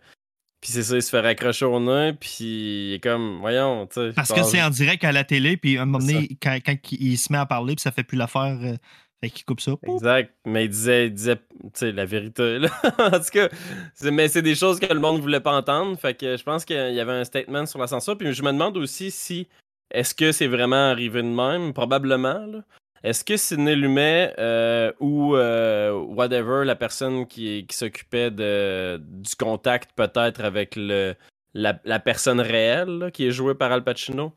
puis 0.64 0.72
c'est 0.72 0.84
ça, 0.84 0.96
il 0.96 1.02
se 1.04 1.10
fait 1.10 1.20
raccrocher 1.20 1.66
au 1.66 1.78
nez. 1.78 2.14
Puis 2.14 2.38
il 2.46 2.94
est 2.94 3.04
comme. 3.04 3.40
Voyons, 3.42 3.86
tu 3.88 3.96
sais. 4.00 4.14
Parce 4.16 4.32
que 4.32 4.44
c'est 4.44 4.62
en 4.62 4.70
direct 4.70 5.04
à 5.04 5.12
la 5.12 5.26
télé, 5.26 5.58
puis 5.58 5.78
à 5.78 5.82
un 5.82 5.86
moment 5.86 6.00
donné, 6.00 6.30
quand, 6.42 6.58
quand 6.66 6.78
il 6.94 7.18
se 7.18 7.34
met 7.34 7.38
à 7.38 7.46
parler, 7.46 7.76
puis 7.76 7.82
ça 7.82 7.92
fait 7.92 8.04
plus 8.04 8.16
l'affaire, 8.18 8.58
euh, 8.64 8.78
fait 9.20 9.30
qu'il 9.30 9.44
coupe 9.44 9.60
ça. 9.60 9.74
Exact. 9.86 10.34
Mais 10.46 10.64
il 10.64 10.70
disait, 10.70 11.08
il 11.08 11.14
disait 11.14 11.36
tu 11.36 11.70
sais, 11.74 11.92
la 11.92 12.06
vérité. 12.06 12.60
Là. 12.60 12.70
en 12.98 13.12
tout 13.12 13.30
cas, 13.34 13.50
c'est- 13.94 14.10
mais 14.12 14.30
c'est 14.30 14.42
des 14.42 14.56
choses 14.56 14.80
que 14.80 14.86
le 14.94 15.02
monde 15.02 15.20
voulait 15.20 15.42
pas 15.42 15.52
entendre. 15.54 16.00
Fait 16.00 16.14
que 16.14 16.38
je 16.38 16.44
pense 16.44 16.64
qu'il 16.64 16.78
y 16.94 17.00
avait 17.02 17.12
un 17.12 17.26
statement 17.26 17.66
sur 17.66 17.80
la 17.80 17.88
censure. 17.88 18.18
Puis 18.18 18.34
je 18.34 18.42
me 18.42 18.54
demande 18.54 18.78
aussi 18.78 19.12
si 19.12 19.50
est-ce 19.92 20.16
que 20.16 20.32
c'est 20.32 20.48
vraiment 20.48 20.90
arrivé 20.92 21.22
de 21.22 21.28
même? 21.28 21.74
Probablement. 21.74 22.46
là. 22.46 22.60
Est-ce 23.04 23.26
que 23.26 23.36
Sidney 23.36 23.76
Lumet 23.76 24.34
euh, 24.40 24.92
ou 25.00 25.36
euh, 25.36 25.92
whatever, 25.92 26.64
la 26.66 26.76
personne 26.76 27.28
qui, 27.28 27.66
qui 27.68 27.76
s'occupait 27.76 28.32
du 28.32 29.36
contact 29.38 29.92
peut-être 29.96 30.42
avec 30.42 30.76
le, 30.78 31.14
la, 31.54 31.80
la 31.84 32.00
personne 32.00 32.40
réelle 32.40 32.98
là, 33.00 33.12
qui 33.12 33.28
est 33.28 33.32
jouée 33.32 33.56
par 33.56 33.72
Al 33.74 33.84
Pacino, 33.84 34.34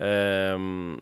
euh, 0.00 0.96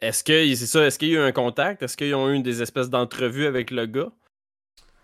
est-ce 0.00 0.22
que 0.22 0.54
c'est 0.54 0.66
ça? 0.66 0.86
Est-ce 0.86 0.98
qu'il 0.98 1.08
y 1.08 1.16
a 1.16 1.20
eu 1.20 1.22
un 1.22 1.32
contact? 1.32 1.82
Est-ce 1.82 1.96
qu'ils 1.96 2.14
ont 2.14 2.30
eu 2.30 2.40
des 2.42 2.62
espèces 2.62 2.90
d'entrevues 2.90 3.46
avec 3.46 3.70
le 3.70 3.86
gars? 3.86 4.12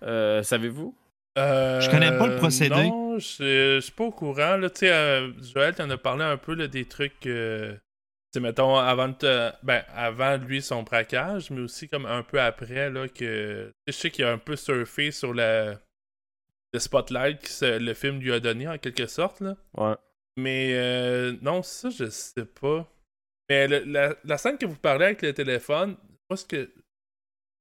Euh, 0.03 0.43
Savez-vous? 0.43 0.95
Euh, 1.39 1.81
Je 1.81 1.91
connais 1.91 2.17
pas 2.19 2.27
le 2.27 2.37
procédé. 2.37 2.89
Non, 2.89 3.19
je 3.19 3.77
je 3.77 3.81
suis 3.81 3.93
pas 3.93 4.05
au 4.05 4.11
courant. 4.11 4.57
Là, 4.57 4.69
Tu 4.71 4.81
sais, 4.81 4.93
euh, 4.93 5.33
Joël, 5.43 5.75
t'en 5.75 5.89
as 5.91 5.97
parlé 5.97 6.25
un 6.25 6.37
peu 6.37 6.55
là, 6.55 6.67
des 6.69 6.85
trucs. 6.85 7.27
euh, 7.27 7.75
c'est 8.33 8.41
mettons 8.41 8.77
avant 8.77 9.09
de 9.09 9.15
te- 9.15 9.53
ben 9.65 9.85
avant 9.89 10.37
lui 10.37 10.63
son 10.63 10.83
braquage 10.83 11.51
mais 11.51 11.61
aussi 11.61 11.89
comme 11.89 12.07
un 12.07 12.23
peu 12.23 12.41
après 12.41 12.89
là 12.91 13.09
que 13.09 13.73
je 13.87 13.93
sais 13.93 14.11
qu'il 14.11 14.25
a 14.25 14.33
un 14.33 14.39
peu 14.39 14.57
surfé 14.57 15.11
sur 15.11 15.33
le 15.35 15.77
le 16.73 16.79
spotlight 16.79 17.41
que 17.43 17.79
le 17.79 17.95
film 17.95 18.21
lui 18.21 18.33
a 18.33 18.41
donné 18.41 18.69
en 18.69 18.79
quelque 18.79 19.07
sorte 19.07 19.41
là 19.41 19.57
Ouais. 19.77 19.95
mais 20.37 20.75
euh, 20.75 21.37
non 21.43 21.63
ça 21.63 21.91
je 21.91 22.09
sais 22.09 22.45
pas 22.45 22.89
mais 23.49 23.67
le- 23.67 23.85
la, 23.85 24.15
la 24.23 24.39
scène 24.39 24.59
que 24.59 24.67
vous 24.67 24.77
parlez 24.77 25.07
avec 25.07 25.23
le 25.23 25.33
téléphone 25.35 25.97
moi 26.29 26.37
ce 26.37 26.45
que 26.45 26.67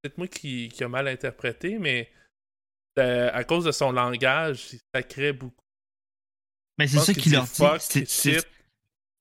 peut-être 0.02 0.18
moi 0.20 0.28
qui, 0.28 0.70
qui 0.70 0.84
a 0.84 0.88
mal 0.88 1.08
interprété 1.08 1.80
mais 1.80 2.12
euh, 3.00 3.30
à 3.34 3.44
cause 3.44 3.66
de 3.66 3.72
son 3.72 3.92
langage 3.92 4.76
ça 4.94 5.02
crée 5.02 5.34
beaucoup 5.34 5.56
Mais 6.78 6.88
c'est 6.88 6.98
ça 7.00 7.14
dit 7.14 7.30
leur 7.32 7.44
dit. 7.46 7.58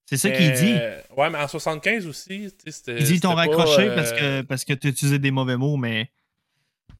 C'est- 0.09 0.17
C'est 0.17 0.17
c'est 0.17 0.29
ça 0.29 0.37
qu'il 0.37 0.51
dit. 0.53 0.73
Mais- 0.73 1.03
Ouais, 1.17 1.29
mais 1.29 1.37
en 1.37 1.47
75 1.47 2.07
aussi, 2.07 2.27
tu 2.27 2.63
sais, 2.65 2.71
c'était. 2.71 2.97
Il 2.97 3.03
dit 3.03 3.13
ils 3.15 3.21
t'ont 3.21 3.35
raccroché 3.35 3.89
euh, 3.89 3.95
parce 3.95 4.11
que, 4.11 4.41
parce 4.41 4.65
que 4.65 4.73
tu 4.73 4.87
utilisais 4.87 5.19
des 5.19 5.31
mauvais 5.31 5.57
mots, 5.57 5.77
mais 5.77 6.09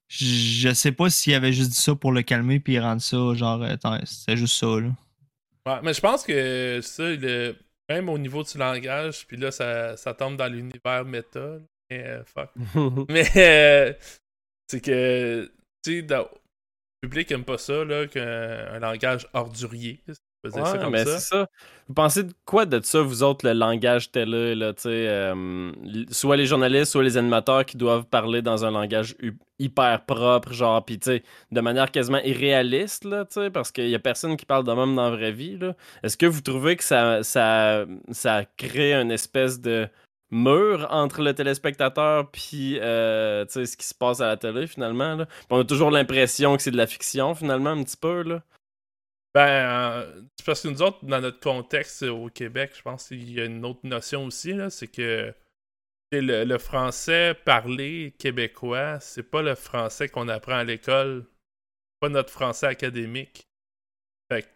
je 0.07 0.73
sais 0.73 0.91
pas 0.91 1.09
s'il 1.09 1.33
avait 1.33 1.53
juste 1.53 1.71
dit 1.71 1.75
ça 1.79 1.95
pour 1.95 2.11
le 2.11 2.21
calmer 2.23 2.59
puis 2.59 2.79
rendre 2.79 3.01
ça, 3.01 3.17
genre, 3.35 3.63
attends, 3.63 3.99
c'était 4.05 4.37
juste 4.37 4.55
ça, 4.57 4.67
là. 4.79 4.89
Ouais, 5.65 5.79
mais 5.83 5.93
je 5.93 6.01
pense 6.01 6.23
que 6.23 6.79
ça, 6.81 7.03
le- 7.09 7.55
même 7.89 8.09
au 8.09 8.17
niveau 8.17 8.43
du 8.43 8.57
langage, 8.57 9.25
puis 9.27 9.37
là, 9.37 9.51
ça, 9.51 9.97
ça 9.97 10.13
tombe 10.13 10.37
dans 10.37 10.47
l'univers 10.47 11.05
méta. 11.05 11.57
Mais 11.91 12.05
euh, 12.05 12.23
fuck. 12.23 12.49
Mais 13.09 13.27
euh, 13.35 13.93
c'est 14.67 14.81
que, 14.81 15.51
tu 15.83 16.01
sais, 16.01 16.07
le 16.07 16.25
public 17.01 17.31
aime 17.31 17.43
pas 17.43 17.57
ça, 17.57 17.83
là, 17.83 18.05
qu'un 18.07 18.21
un 18.73 18.79
langage 18.79 19.27
ordurier. 19.33 19.99
Ça 20.47 20.89
mais 20.89 21.05
c'est 21.05 21.19
ça. 21.19 21.47
Vous 21.87 21.93
pensez 21.93 22.23
de 22.23 22.33
quoi 22.45 22.65
de 22.65 22.79
ça, 22.83 23.01
vous 23.01 23.23
autres, 23.23 23.45
le 23.45 23.53
langage 23.53 24.11
télé, 24.11 24.55
là, 24.55 24.73
euh, 24.85 25.71
soit 26.11 26.37
les 26.37 26.45
journalistes, 26.45 26.91
soit 26.91 27.03
les 27.03 27.17
animateurs 27.17 27.65
qui 27.65 27.77
doivent 27.77 28.05
parler 28.05 28.41
dans 28.41 28.63
un 28.63 28.71
langage 28.71 29.15
hyper 29.57 30.05
propre, 30.05 30.53
genre, 30.53 30.85
puis 30.85 30.97
de 30.99 31.61
manière 31.61 31.91
quasiment 31.91 32.19
irréaliste, 32.19 33.05
là, 33.05 33.25
parce 33.51 33.71
qu'il 33.71 33.89
y 33.89 33.95
a 33.95 33.99
personne 33.99 34.37
qui 34.37 34.45
parle 34.45 34.63
de 34.63 34.71
même 34.71 34.95
dans 34.95 35.09
la 35.09 35.15
vraie 35.15 35.31
vie. 35.31 35.59
Est-ce 36.03 36.15
que 36.15 36.25
vous 36.25 36.41
trouvez 36.41 36.75
que 36.75 36.83
ça, 36.83 37.23
ça, 37.23 37.85
ça 38.11 38.45
crée 38.55 38.93
une 38.93 39.11
espèce 39.11 39.59
de 39.59 39.87
mur 40.31 40.87
entre 40.91 41.23
le 41.23 41.33
téléspectateur 41.33 42.29
puis 42.29 42.77
euh, 42.79 43.45
ce 43.49 43.75
qui 43.75 43.85
se 43.85 43.95
passe 43.95 44.21
à 44.21 44.27
la 44.27 44.37
télé, 44.37 44.67
finalement, 44.67 45.15
là? 45.15 45.25
On 45.49 45.59
a 45.59 45.63
toujours 45.63 45.89
l'impression 45.91 46.55
que 46.55 46.61
c'est 46.61 46.71
de 46.71 46.77
la 46.77 46.87
fiction, 46.87 47.33
finalement, 47.33 47.71
un 47.71 47.83
petit 47.83 47.97
peu, 47.97 48.21
là. 48.21 48.43
Ben, 49.35 49.41
euh, 49.47 50.21
c'est 50.37 50.45
parce 50.45 50.61
que 50.63 50.67
nous 50.69 50.81
autres, 50.81 51.05
dans 51.05 51.21
notre 51.21 51.39
contexte 51.39 52.03
euh, 52.03 52.09
au 52.11 52.29
Québec, 52.29 52.73
je 52.75 52.81
pense 52.81 53.09
qu'il 53.09 53.31
y 53.31 53.39
a 53.39 53.45
une 53.45 53.63
autre 53.63 53.81
notion 53.83 54.25
aussi, 54.25 54.53
là, 54.53 54.69
c'est 54.69 54.87
que 54.87 55.33
le, 56.11 56.43
le 56.45 56.57
français 56.57 57.35
parlé 57.45 58.15
québécois, 58.17 58.99
c'est 58.99 59.23
pas 59.23 59.41
le 59.43 59.55
français 59.55 60.09
qu'on 60.09 60.27
apprend 60.27 60.55
à 60.55 60.63
l'école, 60.63 61.27
pas 61.99 62.09
notre 62.09 62.31
français 62.31 62.67
académique. 62.67 63.47
Fait 64.31 64.43
que, 64.43 64.47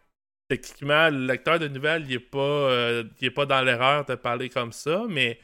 techniquement, 0.48 1.10
le 1.10 1.26
lecteur 1.26 1.58
de 1.60 1.68
nouvelles, 1.68 2.04
il 2.06 2.14
est 2.14 2.18
pas, 2.20 2.38
euh, 2.38 3.04
il 3.20 3.26
est 3.26 3.30
pas 3.30 3.46
dans 3.46 3.62
l'erreur 3.62 4.04
de 4.06 4.14
parler 4.16 4.48
comme 4.48 4.72
ça, 4.72 5.04
mais 5.08 5.38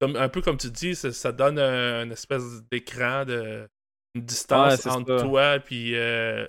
comme, 0.00 0.16
un 0.16 0.28
peu 0.28 0.42
comme 0.42 0.58
tu 0.58 0.70
dis, 0.70 0.94
ça, 0.94 1.12
ça 1.12 1.32
donne 1.32 1.58
un, 1.58 2.04
une 2.04 2.12
espèce 2.12 2.62
d'écran, 2.70 3.24
de, 3.24 3.68
une 4.14 4.22
distance 4.24 4.84
Ouais, 4.84 4.92
entre 4.92 5.18
ça. 5.18 5.24
toi 5.24 5.56
et 5.70 6.46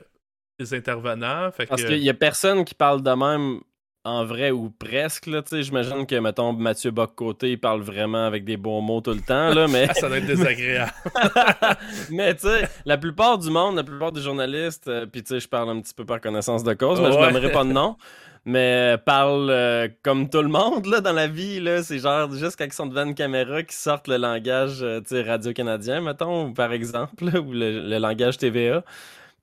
les 0.59 0.73
intervenants. 0.73 1.51
Fait 1.51 1.65
Parce 1.65 1.83
qu'il 1.83 2.03
y 2.03 2.09
a 2.09 2.13
personne 2.13 2.65
qui 2.65 2.73
parle 2.73 3.01
de 3.01 3.11
même 3.11 3.59
en 4.03 4.23
vrai 4.23 4.51
ou 4.51 4.69
presque. 4.69 5.29
J'imagine 5.51 6.05
que, 6.05 6.15
mettons, 6.15 6.53
Mathieu 6.53 6.91
Bock-Côté, 6.91 7.51
il 7.51 7.59
parle 7.59 7.81
vraiment 7.81 8.25
avec 8.25 8.45
des 8.45 8.55
bons 8.55 8.79
mots 8.81 9.01
tout 9.01 9.11
le 9.11 9.19
temps, 9.19 9.53
là, 9.53 9.67
mais... 9.67 9.87
Ça 9.95 10.07
doit 10.07 10.19
être 10.19 10.25
désagréable. 10.25 10.93
mais 12.11 12.33
tu 12.35 12.47
sais, 12.47 12.69
la 12.85 12.97
plupart 12.97 13.37
du 13.37 13.49
monde, 13.49 13.75
la 13.75 13.83
plupart 13.83 14.11
des 14.13 14.21
journalistes, 14.21 14.87
euh, 14.87 15.05
puis 15.05 15.23
tu 15.23 15.33
sais, 15.33 15.39
je 15.41 15.47
parle 15.49 15.69
un 15.69 15.81
petit 15.81 15.93
peu 15.93 16.05
par 16.05 16.21
connaissance 16.21 16.63
de 16.63 16.73
cause, 16.73 17.01
mais 17.01 17.11
je 17.11 17.17
Ouais. 17.17 17.27
n'aimerais 17.27 17.51
pas 17.51 17.65
de 17.65 17.71
nom, 17.73 17.97
mais 18.45 18.93
euh, 18.93 18.97
parlent 18.97 19.49
euh, 19.49 19.89
comme 20.03 20.29
tout 20.29 20.41
le 20.41 20.47
monde 20.47 20.85
là, 20.85 21.01
dans 21.01 21.11
la 21.11 21.27
vie. 21.27 21.61
C'est 21.83 21.99
genre 21.99 22.31
juste 22.33 22.57
quand 22.57 22.65
ils 22.65 22.71
sont 22.71 22.85
devant 22.87 23.03
une 23.05 23.15
caméra 23.15 23.61
qui 23.63 23.75
sortent 23.75 24.07
le 24.07 24.15
langage 24.17 24.77
euh, 24.83 25.01
radio-canadien, 25.11 25.99
mettons, 25.99 26.45
ou 26.47 26.53
par 26.53 26.71
exemple, 26.71 27.25
là, 27.25 27.41
ou 27.41 27.51
le, 27.51 27.81
le 27.89 27.97
langage 27.97 28.37
TVA. 28.37 28.83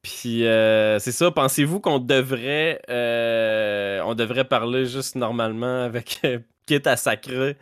Puis 0.05 0.47
euh, 0.47 0.99
c'est 1.01 1.13
ça, 1.13 1.31
pensez-vous 1.31 1.81
qu'on 1.81 1.99
devrait 1.99 2.81
euh, 2.91 4.01
on 4.05 4.15
devrait 4.15 4.45
parler 4.45 4.85
juste 4.87 5.17
normalement 5.17 5.83
avec 5.85 6.21
euh, 6.25 6.39
quitte 6.67 6.87
à 6.87 6.97
sacrer 6.97 7.57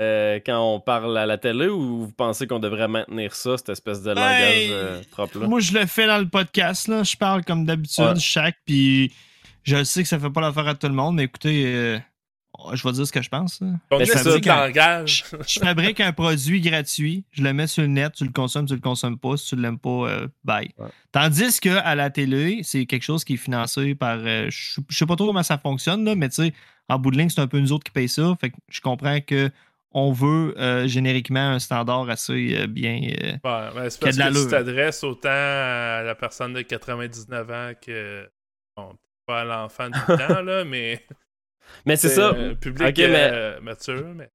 euh, 0.00 0.40
quand 0.44 0.58
on 0.74 0.80
parle 0.80 1.16
à 1.18 1.26
la 1.26 1.36
télé 1.36 1.68
ou 1.68 2.06
vous 2.06 2.12
pensez 2.12 2.46
qu'on 2.46 2.58
devrait 2.60 2.88
maintenir 2.88 3.34
ça, 3.34 3.58
cette 3.58 3.68
espèce 3.68 4.02
de 4.02 4.10
langage 4.12 4.68
euh, 4.70 5.02
propre-là? 5.10 5.46
Moi, 5.46 5.60
je 5.60 5.74
le 5.74 5.84
fais 5.84 6.06
dans 6.06 6.16
le 6.18 6.26
podcast, 6.28 6.88
là. 6.88 7.02
Je 7.02 7.14
parle 7.14 7.44
comme 7.44 7.66
d'habitude, 7.66 8.02
Ouais. 8.04 8.18
chaque, 8.18 8.56
puis 8.64 9.12
je 9.64 9.84
sais 9.84 10.02
que 10.02 10.08
ça 10.08 10.18
fait 10.18 10.30
pas 10.30 10.40
l'affaire 10.40 10.66
à 10.66 10.74
tout 10.74 10.88
le 10.88 10.94
monde, 10.94 11.16
mais 11.16 11.24
écoutez, 11.24 11.64
euh, 11.66 11.98
je 12.74 12.82
vais 12.86 12.92
dire 12.92 13.06
ce 13.06 13.12
que 13.12 13.22
je 13.22 13.28
pense. 13.28 13.60
On 13.90 13.98
Mais 13.98 14.04
dit 14.04 14.10
c'est 14.10 14.18
ça 14.18 14.40
quand- 14.40 14.56
langage. 14.56 15.24
Je 15.48 15.58
fabrique 15.60 16.00
un 16.00 16.12
produit 16.12 16.60
gratuit, 16.60 17.24
je 17.32 17.42
le 17.42 17.52
mets 17.52 17.66
sur 17.66 17.82
le 17.82 17.88
net, 17.88 18.12
tu 18.14 18.24
le 18.24 18.30
consommes, 18.32 18.66
tu 18.66 18.74
le 18.74 18.80
consommes 18.80 19.18
pas, 19.18 19.36
si 19.36 19.48
tu 19.48 19.56
l'aimes 19.56 19.78
pas, 19.78 20.08
euh, 20.08 20.28
bye. 20.44 20.70
Ouais. 20.78 20.88
Tandis 21.12 21.60
que 21.60 21.70
à 21.70 21.94
la 21.94 22.10
télé, 22.10 22.60
c'est 22.62 22.86
quelque 22.86 23.02
chose 23.04 23.24
qui 23.24 23.34
est 23.34 23.36
financé 23.38 23.94
par. 23.94 24.18
euh, 24.20 24.46
je 24.50 24.80
je 24.88 24.96
sais 24.96 25.06
pas 25.06 25.16
trop 25.16 25.26
comment 25.26 25.42
ça 25.42 25.58
fonctionne, 25.58 26.04
là, 26.04 26.14
mais 26.14 26.28
tu 26.28 26.36
sais, 26.36 26.52
en 26.88 26.98
bout 26.98 27.10
de 27.10 27.18
ligne, 27.18 27.28
c'est 27.30 27.40
un 27.40 27.46
peu 27.48 27.58
nous 27.58 27.72
autres 27.72 27.84
qui 27.84 27.90
payent 27.92 28.08
ça. 28.08 28.34
Fait 28.40 28.50
que 28.50 28.56
je 28.70 28.80
comprends 28.80 29.20
que 29.20 29.50
on 29.94 30.10
veut 30.12 30.54
euh, 30.58 30.86
génériquement 30.88 31.50
un 31.50 31.58
standard 31.58 32.08
assez 32.08 32.56
euh, 32.58 32.66
bien. 32.66 33.00
euh, 33.22 33.32
Ouais, 33.74 33.90
c'est 33.90 34.00
parce 34.00 34.16
de 34.16 34.22
que 34.22 34.44
tu 34.44 34.50
t'adresses 34.50 35.04
autant 35.04 35.28
à 35.28 36.02
la 36.02 36.14
personne 36.14 36.54
de 36.54 36.62
99 36.62 37.50
ans 37.50 37.72
que. 37.84 38.28
Bon, 38.76 38.94
pas 39.26 39.40
à 39.42 39.44
l'enfant 39.44 39.88
du 39.90 39.98
temps, 40.06 40.42
là, 40.42 40.64
mais. 40.64 41.04
Mais 41.86 41.96
c'est 41.96 42.08
ça. 42.08 42.32
euh, 42.34 42.54
public 42.54 42.96
mais- 42.98 43.30
euh, 43.32 43.60
mature, 43.60 44.06
mais. 44.14 44.30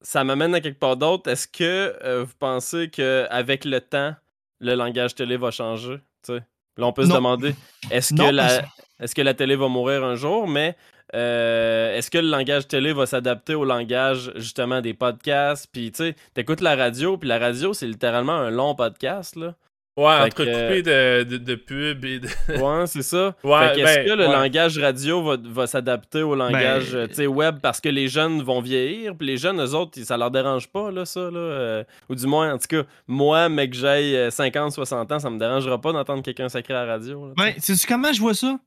ça 0.00 0.24
m'amène 0.24 0.54
à 0.54 0.60
quelque 0.60 0.78
part 0.78 0.96
d'autre. 0.96 1.30
Est-ce 1.30 1.48
que 1.48 1.94
euh, 2.04 2.24
vous 2.24 2.34
pensez 2.38 2.88
qu'avec 2.90 3.64
le 3.64 3.80
temps, 3.80 4.14
le 4.60 4.74
langage 4.74 5.14
télé 5.14 5.36
va 5.36 5.50
changer? 5.50 5.98
Là, 6.28 6.86
on 6.86 6.92
peut 6.92 7.06
se 7.06 7.12
demander, 7.12 7.54
est-ce 7.90 8.12
que, 8.12 8.30
la, 8.30 8.62
que 8.98 9.32
télé 9.32 9.56
va 9.56 9.68
mourir 9.68 10.04
un 10.04 10.14
jour? 10.14 10.46
Mais 10.46 10.76
euh, 11.14 11.96
est-ce 11.96 12.10
que 12.10 12.18
le 12.18 12.28
langage 12.28 12.68
télé 12.68 12.92
va 12.92 13.06
s'adapter 13.06 13.54
au 13.54 13.64
langage, 13.64 14.30
justement, 14.36 14.80
des 14.82 14.92
podcasts? 14.92 15.68
Puis, 15.72 15.90
tu 15.92 15.98
sais, 16.04 16.16
t'écoutes 16.34 16.60
la 16.60 16.76
radio, 16.76 17.16
puis 17.16 17.28
la 17.28 17.38
radio, 17.38 17.72
c'est 17.72 17.86
littéralement 17.86 18.34
un 18.34 18.50
long 18.50 18.74
podcast, 18.74 19.36
là. 19.36 19.54
Ouais, 19.96 20.24
Fait 20.24 20.34
que- 20.34 20.42
entrecoupé 20.42 20.82
de, 20.82 21.22
de, 21.22 21.36
de 21.38 21.54
pubs 21.54 22.04
et 22.04 22.18
de. 22.20 22.28
Ouais, 22.62 22.86
c'est 22.86 23.02
ça. 23.02 23.34
Ouais, 23.42 23.68
Fait 23.68 23.74
que 23.76 23.80
est-ce 23.80 23.94
ben, 23.96 24.06
que 24.06 24.12
le 24.12 24.26
ouais. 24.26 24.32
langage 24.32 24.78
radio 24.78 25.22
va, 25.22 25.36
va 25.42 25.66
s'adapter 25.66 26.22
au 26.22 26.34
langage 26.34 26.92
Ben, 26.92 27.08
euh, 27.18 27.26
web 27.26 27.60
parce 27.62 27.80
que 27.80 27.88
les 27.88 28.06
jeunes 28.08 28.42
vont 28.42 28.60
vieillir, 28.60 29.16
puis 29.16 29.26
les 29.26 29.36
jeunes, 29.38 29.58
eux 29.62 29.74
autres, 29.74 29.98
ça 30.02 30.18
leur 30.18 30.30
dérange 30.30 30.68
pas, 30.68 30.90
là, 30.90 31.06
ça, 31.06 31.20
là. 31.30 31.38
euh, 31.38 31.84
ou 32.10 32.14
du 32.14 32.26
moins, 32.26 32.52
en 32.52 32.58
tout 32.58 32.66
cas, 32.68 32.82
moi, 33.06 33.48
mec, 33.48 33.72
j'ai 33.72 34.28
50, 34.30 34.72
60 34.72 35.12
ans, 35.12 35.18
ça 35.18 35.30
me 35.30 35.38
dérangera 35.38 35.80
pas 35.80 35.92
d'entendre 35.92 36.22
quelqu'un 36.22 36.48
sacré 36.50 36.74
à 36.74 36.84
la 36.84 36.92
radio. 36.92 37.28
là. 37.28 37.32
Ouais, 37.42 37.54
sais-tu 37.58 37.86
comment 37.86 38.12
je 38.12 38.20
vois 38.20 38.34
ça? 38.34 38.58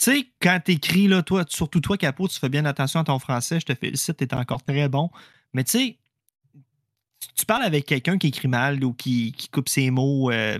Tu 0.00 0.12
sais, 0.12 0.26
quand 0.40 0.60
t'écris, 0.64 1.08
là, 1.08 1.22
toi, 1.22 1.44
surtout 1.48 1.80
toi, 1.80 1.96
Capot, 1.96 2.28
tu 2.28 2.38
fais 2.38 2.48
bien 2.50 2.64
attention 2.66 3.00
à 3.00 3.04
ton 3.04 3.18
français, 3.18 3.58
je 3.58 3.66
te 3.66 3.74
félicite, 3.74 4.16
t'es 4.18 4.32
encore 4.34 4.62
très 4.62 4.88
bon. 4.88 5.08
Mais 5.54 5.64
tu 5.64 5.70
sais, 5.78 5.96
tu- 7.36 7.46
parles 7.46 7.62
avec 7.64 7.86
quelqu'un 7.86 8.18
qui 8.18 8.28
écrit 8.28 8.48
mal 8.48 8.82
ou 8.84 8.92
qui, 8.92 9.32
qui 9.32 9.48
coupe 9.48 9.68
ses 9.68 9.90
mots, 9.90 10.30
euh, 10.30 10.58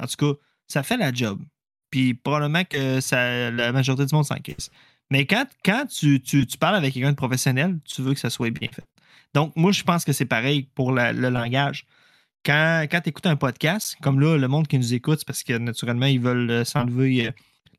en 0.00 0.06
tout 0.06 0.16
cas, 0.16 0.38
ça 0.68 0.82
fait 0.82 0.96
la 0.96 1.12
job. 1.12 1.40
Puis 1.90 2.14
probablement 2.14 2.64
que 2.64 3.00
ça, 3.00 3.50
la 3.50 3.72
majorité 3.72 4.06
du 4.06 4.14
monde 4.14 4.24
s'en 4.24 4.36
crisse. 4.36 4.70
Mais 5.10 5.26
quand, 5.26 5.46
quand 5.64 5.86
tu, 5.86 6.20
tu- 6.22 6.46
parles 6.58 6.76
avec 6.76 6.94
quelqu'un 6.94 7.10
de 7.10 7.16
professionnel, 7.16 7.78
tu 7.84 8.02
veux 8.02 8.14
que 8.14 8.20
ça 8.20 8.30
soit 8.30 8.50
bien 8.50 8.68
fait. 8.72 8.84
Donc, 9.34 9.52
moi, 9.56 9.72
je 9.72 9.82
pense 9.82 10.04
que 10.04 10.12
c'est 10.12 10.24
pareil 10.26 10.68
pour 10.74 10.92
le 10.92 11.12
langage 11.28 11.86
quand, 12.44 12.86
quand 12.90 13.00
tu 13.00 13.10
écoutes 13.10 13.26
un 13.26 13.36
podcast, 13.36 13.96
comme 14.02 14.20
là, 14.20 14.36
le 14.38 14.48
monde 14.48 14.66
qui 14.68 14.78
nous 14.78 14.94
écoute, 14.94 15.24
parce 15.26 15.42
que 15.42 15.54
naturellement, 15.58 16.06
ils 16.06 16.20
veulent 16.20 16.50
euh, 16.50 16.64
s'enlever 16.64 17.26
euh, 17.26 17.30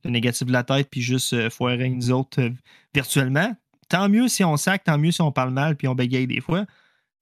le 0.04 0.12
négatif 0.12 0.48
de 0.48 0.52
la 0.54 0.64
tête 0.64 0.90
puis 0.92 1.02
juste 1.02 1.50
foirer 1.50 1.90
nous 1.90 2.12
autres 2.12 2.52
virtuellement. 2.94 3.56
Tant 3.90 4.10
mieux 4.10 4.28
si 4.28 4.44
on 4.44 4.56
sac, 4.58 4.84
tant 4.84 4.98
mieux 4.98 5.12
si 5.12 5.22
on 5.22 5.32
parle 5.32 5.52
mal 5.52 5.76
puis 5.76 5.88
on 5.88 5.96
bégaye 5.96 6.28
des 6.28 6.42
fois. 6.42 6.66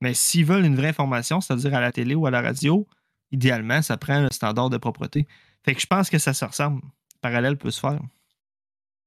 Mais 0.01 0.13
s'ils 0.13 0.45
veulent 0.45 0.65
une 0.65 0.75
vraie 0.75 0.87
information, 0.89 1.39
c'est-à-dire 1.41 1.73
à 1.75 1.79
la 1.79 1.91
télé 1.91 2.15
ou 2.15 2.25
à 2.27 2.31
la 2.31 2.41
radio, 2.41 2.87
idéalement, 3.31 3.81
ça 3.81 3.97
prend 3.97 4.15
un 4.25 4.29
standard 4.31 4.69
de 4.69 4.77
propreté. 4.77 5.27
Fait 5.63 5.73
que 5.75 5.81
je 5.81 5.85
pense 5.87 6.09
que 6.09 6.17
ça 6.17 6.33
se 6.33 6.43
ressemble. 6.43 6.81
Parallèle 7.21 7.55
peut 7.57 7.69
se 7.71 7.79
faire. 7.79 7.99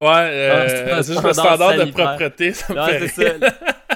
Ouais, 0.01 0.09
euh, 0.11 0.65
Ah, 0.97 1.03
c'est 1.03 1.17
un 1.17 1.23
le 1.23 1.33
standard 1.33 1.35
standard 1.35 1.73
de 1.75 1.79
sanitaire. 1.81 2.07
propreté, 2.09 2.53
ça 2.53 2.75
me 2.75 3.07
fait 3.09 3.23
rire. 3.39 3.53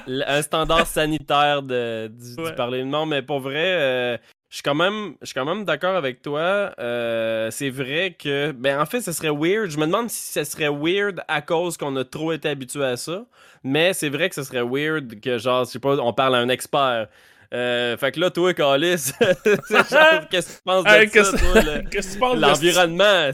L- 0.07 0.25
un 0.27 0.43
standard 0.43 0.87
sanitaire 0.87 1.63
de, 1.63 2.09
du, 2.09 2.37
du 2.37 2.43
Ouais. 2.43 2.55
parler 2.55 2.79
de 2.81 2.85
non 2.85 3.05
mais 3.05 3.21
pour 3.21 3.41
vrai 3.41 3.55
euh, 3.67 4.19
Je 4.51 4.57
suis 4.57 4.63
quand 4.63 4.75
même, 4.75 5.15
je 5.21 5.27
suis 5.27 5.35
quand 5.35 5.45
même 5.45 5.65
d'accord 5.67 5.95
avec 5.95 6.23
toi. 6.23 6.73
Euh, 6.79 7.51
c'est 7.51 7.69
vrai 7.69 8.17
que, 8.19 8.53
ben 8.53 8.81
en 8.81 8.87
fait, 8.87 9.03
ce 9.03 9.13
serait 9.13 9.29
weird. 9.31 9.69
Je 9.71 9.77
me 9.79 9.85
demande 9.85 10.09
si 10.09 10.33
ce 10.33 10.43
serait 10.45 10.71
weird 10.71 11.21
à 11.29 11.43
cause 11.43 11.77
qu'on 11.77 11.95
a 11.97 12.05
trop 12.05 12.33
été 12.33 12.49
habitué 12.49 12.83
à 12.85 12.97
ça. 12.97 13.27
Mais 13.63 13.93
c'est 13.93 14.09
vrai 14.09 14.29
que 14.31 14.35
ce 14.35 14.43
serait 14.45 14.63
weird 14.65 15.21
que 15.21 15.37
genre, 15.37 15.65
je 15.67 15.71
sais 15.73 15.79
pas, 15.79 15.97
on 15.99 16.13
parle 16.15 16.35
à 16.37 16.39
un 16.39 16.49
expert. 16.49 17.09
Euh, 17.53 17.97
fait 17.97 18.13
que 18.13 18.21
là, 18.21 18.31
toi, 18.31 18.53
Calis, 18.55 19.13
qu'est-ce 19.21 20.49
que 20.49 20.57
tu 20.57 20.63
penses 20.65 20.85
de 20.85 20.89
Hey, 20.91 21.09
ça, 21.09 21.13
qu'est-ce- 21.13 21.37
toi, 21.37 21.63
le- 21.63 21.83
Qu'est-ce 21.91 22.09
que 22.09 22.13
tu 22.15 22.19
penses 22.19 22.37
L'environnement, 22.39 23.31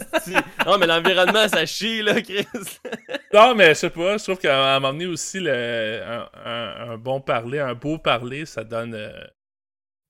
non 0.66 0.78
mais 0.78 0.86
l'environnement 0.86 1.48
ça 1.48 1.66
chie 1.66 2.02
là, 2.02 2.20
Chris. 2.22 2.46
Non, 3.32 3.54
mais 3.56 3.70
je 3.70 3.74
sais 3.74 3.90
pas, 3.90 4.16
je 4.16 4.22
trouve 4.22 4.38
qu'à 4.38 4.76
un 4.76 4.78
moment 4.80 4.92
donné 4.92 5.06
aussi, 5.06 5.40
le, 5.40 6.00
un, 6.04 6.28
un- 6.44 6.90
un 6.92 6.96
bon 6.96 7.20
parler, 7.20 7.58
un 7.58 7.74
beau 7.74 7.98
parler, 7.98 8.46
ça 8.46 8.62
donne 8.62 8.94
euh, 8.94 9.10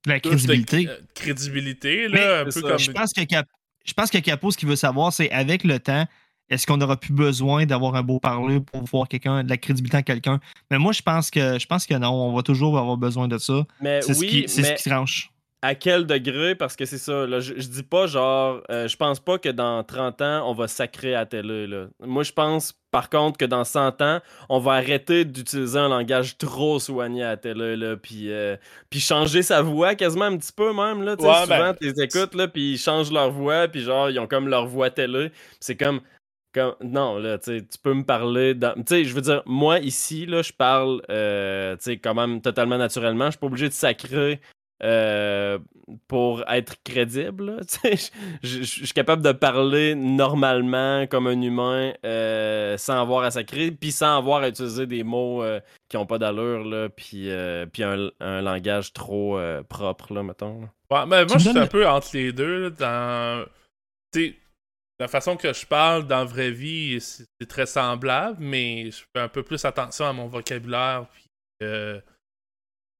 La 0.05 0.19
de 0.19 0.27
crédibilité. 0.29 0.87
euh, 0.87 0.97
crédibilité, 1.13 2.07
Mais 2.11 2.19
là, 2.19 2.41
un 2.41 2.45
peu 2.45 2.61
comme... 2.61 2.77
Je 2.79 2.91
pense 2.91 3.13
que 3.13 3.23
Cap- 3.23 3.47
je 3.85 3.93
pense 3.93 4.09
que 4.09 4.17
Capo, 4.17 4.51
ce 4.51 4.57
qu'il 4.57 4.67
veut 4.69 4.75
savoir, 4.75 5.13
c'est 5.13 5.31
avec 5.31 5.63
le 5.63 5.79
temps, 5.79 6.05
est-ce 6.49 6.67
qu'on 6.67 6.79
aura 6.81 6.97
plus 6.99 7.13
besoin 7.13 7.65
d'avoir 7.65 7.95
un 7.95 8.03
beau 8.03 8.19
parler 8.19 8.59
pour 8.59 8.83
voir 8.83 9.07
quelqu'un, 9.07 9.43
de 9.43 9.49
la 9.49 9.57
crédibilité 9.57 9.97
à 9.97 10.03
quelqu'un? 10.03 10.39
Mais 10.69 10.77
moi, 10.77 10.91
je 10.91 11.01
pense 11.01 11.31
que 11.31 11.57
je 11.59 11.65
pense 11.65 11.85
que 11.85 11.93
non, 11.95 12.09
on 12.11 12.33
va 12.35 12.43
toujours 12.43 12.77
avoir 12.77 12.97
besoin 12.97 13.27
de 13.27 13.37
ça. 13.37 13.65
Mais 13.81 14.01
C'est 14.01 14.13
ce 14.13 14.19
oui, 14.19 14.27
qui, 14.27 14.43
c'est 14.47 14.61
mais 14.61 14.77
ce 14.77 14.83
qui 14.83 14.89
tranche. 14.89 15.31
À 15.65 15.75
quel 15.75 16.05
degré 16.05 16.55
parce 16.55 16.75
que 16.75 16.85
c'est 16.85 16.97
ça 16.97 17.25
là, 17.25 17.39
je, 17.39 17.53
je 17.57 17.67
dis 17.67 17.83
pas 17.83 18.07
genre 18.07 18.61
euh, 18.69 18.87
je 18.87 18.95
pense 18.97 19.19
pas 19.19 19.37
que 19.37 19.49
dans 19.49 19.83
30 19.83 20.21
ans 20.21 20.49
on 20.49 20.53
va 20.53 20.67
sacrer 20.67 21.15
à 21.15 21.19
la 21.21 21.25
télé 21.25 21.67
là. 21.67 21.87
Moi 22.01 22.23
je 22.23 22.31
pense 22.31 22.73
par 22.91 23.09
contre 23.09 23.37
que 23.37 23.45
dans 23.45 23.63
100 23.63 24.01
ans, 24.01 24.19
on 24.47 24.59
va 24.59 24.73
arrêter 24.73 25.25
d'utiliser 25.25 25.77
un 25.79 25.89
langage 25.89 26.37
trop 26.37 26.79
soigné 26.79 27.23
à 27.23 27.29
la 27.29 27.37
télé 27.37 27.75
là 27.75 27.97
puis 27.97 28.31
euh, 28.31 28.55
puis 28.89 28.99
changer 28.99 29.41
sa 29.41 29.61
voix 29.61 29.95
quasiment 29.95 30.25
un 30.25 30.37
petit 30.37 30.53
peu 30.53 30.71
même 30.73 31.01
là, 31.03 31.13
Ouais, 31.13 31.17
souvent 31.17 31.45
ben, 31.47 31.75
tu 31.79 31.91
les 31.91 32.01
écoutes 32.03 32.35
là 32.35 32.47
puis 32.47 32.73
ils 32.73 32.77
changent 32.77 33.11
leur 33.11 33.31
voix 33.31 33.67
puis 33.67 33.81
genre 33.81 34.09
ils 34.09 34.19
ont 34.19 34.27
comme 34.27 34.47
leur 34.47 34.67
voix 34.67 34.89
télé, 34.89 35.31
c'est 35.59 35.75
comme 35.75 36.01
comme, 36.53 36.73
non, 36.81 37.17
là, 37.17 37.37
tu 37.37 37.61
peux 37.83 37.93
me 37.93 38.05
parler. 38.05 38.53
dans- 38.53 38.75
Tu 38.75 38.83
sais, 38.87 39.03
je 39.03 39.13
veux 39.13 39.19
dire, 39.19 39.43
moi, 39.45 39.79
ici, 39.79 40.25
là, 40.25 40.41
je 40.41 40.53
parle, 40.53 41.01
euh, 41.09 41.75
tu 41.75 41.83
sais, 41.83 41.97
quand 41.97 42.13
même 42.13 42.39
totalement 42.39 42.77
naturellement. 42.77 43.25
Je 43.25 43.31
suis 43.31 43.39
pas 43.39 43.47
obligé 43.47 43.67
de 43.67 43.73
sacrer 43.73 44.39
euh, 44.83 45.57
pour 46.07 46.43
être 46.49 46.75
crédible. 46.83 47.45
là, 47.57 47.63
tu 47.67 47.95
sais. 47.97 48.11
Je 48.43 48.63
suis 48.63 48.87
capable 48.93 49.21
de 49.21 49.31
parler 49.31 49.95
normalement 49.95 51.07
comme 51.07 51.27
un 51.27 51.41
humain 51.41 51.93
euh, 52.05 52.77
sans 52.77 53.01
avoir 53.01 53.23
à 53.23 53.31
sacrer, 53.31 53.71
puis 53.71 53.91
sans 53.91 54.17
avoir 54.17 54.41
à 54.43 54.49
utiliser 54.49 54.85
des 54.87 55.03
mots 55.03 55.43
euh, 55.43 55.59
qui 55.89 55.97
ont 55.97 56.05
pas 56.05 56.17
d'allure, 56.17 56.63
là, 56.65 56.89
puis, 56.89 57.29
euh, 57.29 57.65
puis 57.65 57.83
un, 57.83 58.09
un 58.19 58.41
langage 58.41 58.91
trop 58.93 59.37
euh, 59.37 59.63
propre, 59.63 60.13
là, 60.13 60.23
mettons. 60.23 60.61
là. 60.61 60.67
Ouais, 60.91 61.05
mais 61.07 61.25
Tu 61.25 61.33
moi, 61.33 61.37
je 61.39 61.49
suis 61.49 61.57
un 61.59 61.67
peu 61.67 61.87
entre 61.87 62.09
les 62.13 62.31
deux. 62.33 62.63
là, 62.63 62.69
dans... 62.69 63.45
Tu 64.13 64.27
sais, 64.29 64.35
la 64.99 65.07
façon 65.07 65.35
que 65.35 65.51
je 65.51 65.65
parle 65.65 66.07
dans 66.07 66.19
la 66.19 66.23
vraie 66.25 66.51
vie, 66.51 66.99
c'est 67.01 67.27
très 67.47 67.65
semblable, 67.65 68.37
mais 68.39 68.91
je 68.91 69.03
fais 69.13 69.21
un 69.21 69.27
peu 69.27 69.43
plus 69.43 69.65
attention 69.65 70.05
à 70.05 70.13
mon 70.13 70.27
vocabulaire. 70.27 71.07
Puis, 71.11 71.25
euh, 71.63 71.99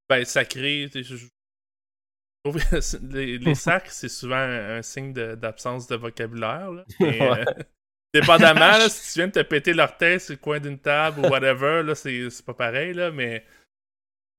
ben, 0.08 0.24
sacré. 0.24 0.88
tu 0.92 1.02
sais, 1.04 1.16
Je, 1.16 1.26
les, 3.10 3.38
les 3.38 3.54
sacres, 3.54 3.90
c'est 3.90 4.08
souvent 4.08 4.36
un, 4.36 4.82
signe 4.82 5.12
d'absence 5.12 5.86
de, 5.86 5.96
vocabulaire. 5.96 6.70
là. 6.70 6.84
Euh, 7.00 7.44
dépendamment, 8.14 8.78
là, 8.78 8.88
si 8.88 9.12
tu 9.12 9.18
viens 9.18 9.28
de 9.28 9.32
te 9.32 9.42
péter 9.42 9.72
l'orteil 9.72 10.20
sur 10.20 10.32
le 10.32 10.38
coin 10.38 10.60
d'une 10.60 10.78
table 10.78 11.20
ou 11.20 11.28
whatever, 11.28 11.82
là, 11.82 11.94
c'est 11.94 12.30
c'est 12.30 12.44
pas 12.44 12.54
pareil, 12.54 12.94
là, 12.94 13.10
mais. 13.10 13.44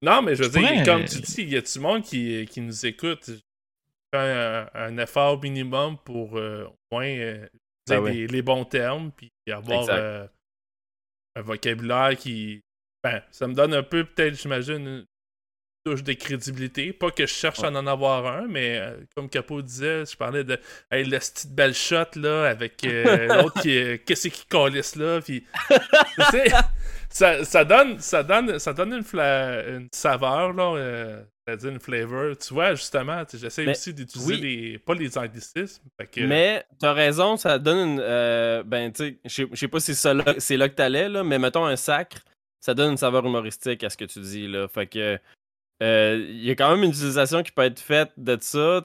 Non, 0.01 0.21
mais 0.21 0.35
je 0.35 0.43
veux 0.43 0.49
dire, 0.49 0.83
comme 0.85 1.05
tu 1.05 1.19
dis, 1.19 1.41
il 1.41 1.49
y 1.49 1.57
a 1.57 1.61
du 1.61 1.79
monde 1.79 2.03
qui, 2.03 2.45
qui 2.45 2.61
nous 2.61 2.85
écoute? 2.85 3.29
Fais 4.13 4.19
un, 4.19 4.69
un 4.73 4.97
effort 4.99 5.41
minimum 5.41 5.97
pour 5.97 6.37
euh, 6.37 6.65
au 6.65 6.95
moins 6.95 7.07
euh, 7.07 7.47
Ben 7.87 7.99
oui. 7.99 8.13
les, 8.13 8.27
les 8.27 8.41
bons 8.41 8.63
termes, 8.63 9.11
puis 9.11 9.31
avoir 9.51 9.87
euh, 9.89 10.25
un 11.35 11.41
vocabulaire 11.41 12.15
qui. 12.15 12.61
Ben, 13.03 13.21
ça 13.31 13.47
me 13.47 13.53
donne 13.53 13.73
un 13.73 13.83
peu, 13.83 14.05
peut-être, 14.05 14.35
j'imagine, 14.35 15.05
touche 15.89 16.03
de 16.03 16.13
crédibilité. 16.13 16.93
Pas 16.93 17.11
que 17.11 17.25
je 17.25 17.31
cherche 17.33 17.63
à 17.63 17.67
en 17.69 17.87
avoir 17.87 18.25
un, 18.25 18.47
mais 18.47 18.77
euh, 18.79 18.95
comme 19.15 19.29
Capo 19.29 19.61
disait, 19.61 20.05
je 20.05 20.15
parlais 20.17 20.43
de 20.43 20.59
hey, 20.91 21.03
le 21.05 21.17
petite 21.17 21.53
belle 21.53 21.73
shot 21.73 22.05
là, 22.15 22.45
avec 22.49 22.83
euh, 22.85 23.27
l'autre 23.43 23.61
qui 23.61 23.71
est. 23.77 24.03
Qu'est-ce 24.05 24.27
qui 24.27 24.45
calisse 24.45 24.95
là, 24.95 25.21
puis. 25.21 25.43
tu 25.69 26.23
sais, 26.31 26.45
ça, 27.09 27.43
ça 27.45 27.63
donne, 27.63 27.99
ça 27.99 28.21
donne, 28.23 28.59
ça 28.59 28.73
donne 28.73 28.93
une, 28.93 29.03
fla- 29.03 29.63
une 29.77 29.87
saveur, 29.93 30.53
là, 30.53 30.75
euh, 30.75 31.21
c'est-à-dire 31.45 31.69
une 31.69 31.79
flavor. 31.79 32.37
Tu 32.37 32.53
vois, 32.53 32.75
justement, 32.75 33.23
j'essaie 33.33 33.67
aussi 33.69 33.93
d'utiliser 33.93 34.33
oui. 34.33 34.41
les, 34.41 34.77
pas 34.79 34.93
les 34.93 35.17
anglicismes. 35.17 35.83
que- 36.11 36.21
Mais 36.21 36.65
t'as 36.79 36.91
raison, 36.93 37.37
ça 37.37 37.57
donne 37.59 37.91
une. 37.93 37.99
euh, 38.01 38.63
ben, 38.63 38.91
tu 38.91 39.03
sais, 39.25 39.47
je 39.49 39.55
sais- 39.55 39.67
pas 39.69 39.79
si 39.79 39.87
c'est 39.87 39.93
ça 40.01 40.13
là- 40.13 40.35
c'est 40.37 40.57
là 40.57 40.67
que 40.67 40.75
t'allais, 40.75 41.07
là, 41.07 41.23
mais 41.23 41.39
mettons 41.39 41.65
un 41.65 41.77
sacre, 41.77 42.17
ça 42.59 42.73
donne 42.73 42.91
une 42.91 42.97
saveur 42.97 43.25
humoristique 43.25 43.83
à 43.85 43.89
ce 43.89 43.95
que 43.95 44.05
tu 44.05 44.19
dis, 44.19 44.47
là. 44.47 44.67
Fait 44.67 44.87
que. 44.87 45.17
Euh, 45.83 46.25
Il 46.29 46.43
y 46.43 46.49
a 46.49 46.55
quand 46.55 46.71
même 46.71 46.83
une 46.83 46.89
utilisation 46.89 47.43
qui 47.43 47.51
peut 47.51 47.63
être 47.63 47.79
faite 47.79 48.11
de 48.17 48.37
ça. 48.41 48.81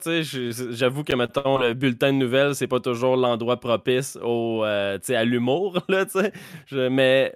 J'avoue 0.71 1.03
que, 1.03 1.13
mettons, 1.15 1.57
le 1.57 1.73
bulletin 1.73 2.13
de 2.13 2.17
nouvelles, 2.17 2.55
c'est 2.55 2.67
pas 2.67 2.79
toujours 2.79 3.15
l'endroit 3.15 3.59
propice 3.59 4.17
au, 4.21 4.63
euh, 4.63 4.99
à 5.09 5.23
l'humour. 5.23 5.83
Mais 6.71 7.33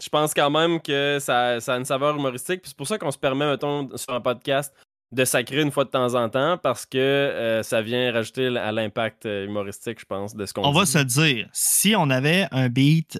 je 0.00 0.08
pense 0.08 0.32
quand 0.32 0.50
même 0.50 0.80
que 0.80 1.18
ça, 1.20 1.60
ça 1.60 1.74
a 1.74 1.78
une 1.78 1.84
saveur 1.84 2.16
humoristique. 2.16 2.62
C'est 2.64 2.76
pour 2.76 2.86
ça 2.86 2.96
qu'on 2.98 3.10
se 3.10 3.18
permet, 3.18 3.46
mettons, 3.50 3.88
sur 3.96 4.14
un 4.14 4.20
podcast, 4.20 4.74
de 5.12 5.24
sacrer 5.24 5.60
une 5.60 5.72
fois 5.72 5.84
de 5.84 5.90
temps 5.90 6.14
en 6.14 6.28
temps 6.28 6.56
parce 6.56 6.86
que 6.86 6.96
euh, 6.96 7.62
ça 7.62 7.82
vient 7.82 8.12
rajouter 8.12 8.46
à 8.56 8.72
l'impact 8.72 9.24
humoristique, 9.26 9.98
je 10.00 10.06
pense, 10.06 10.34
de 10.34 10.46
ce 10.46 10.54
qu'on 10.54 10.62
On 10.64 10.72
dit. 10.72 10.78
va 10.78 10.86
se 10.86 10.98
dire, 10.98 11.48
si 11.52 11.94
on 11.96 12.08
avait 12.10 12.46
un 12.52 12.68
beat 12.68 13.18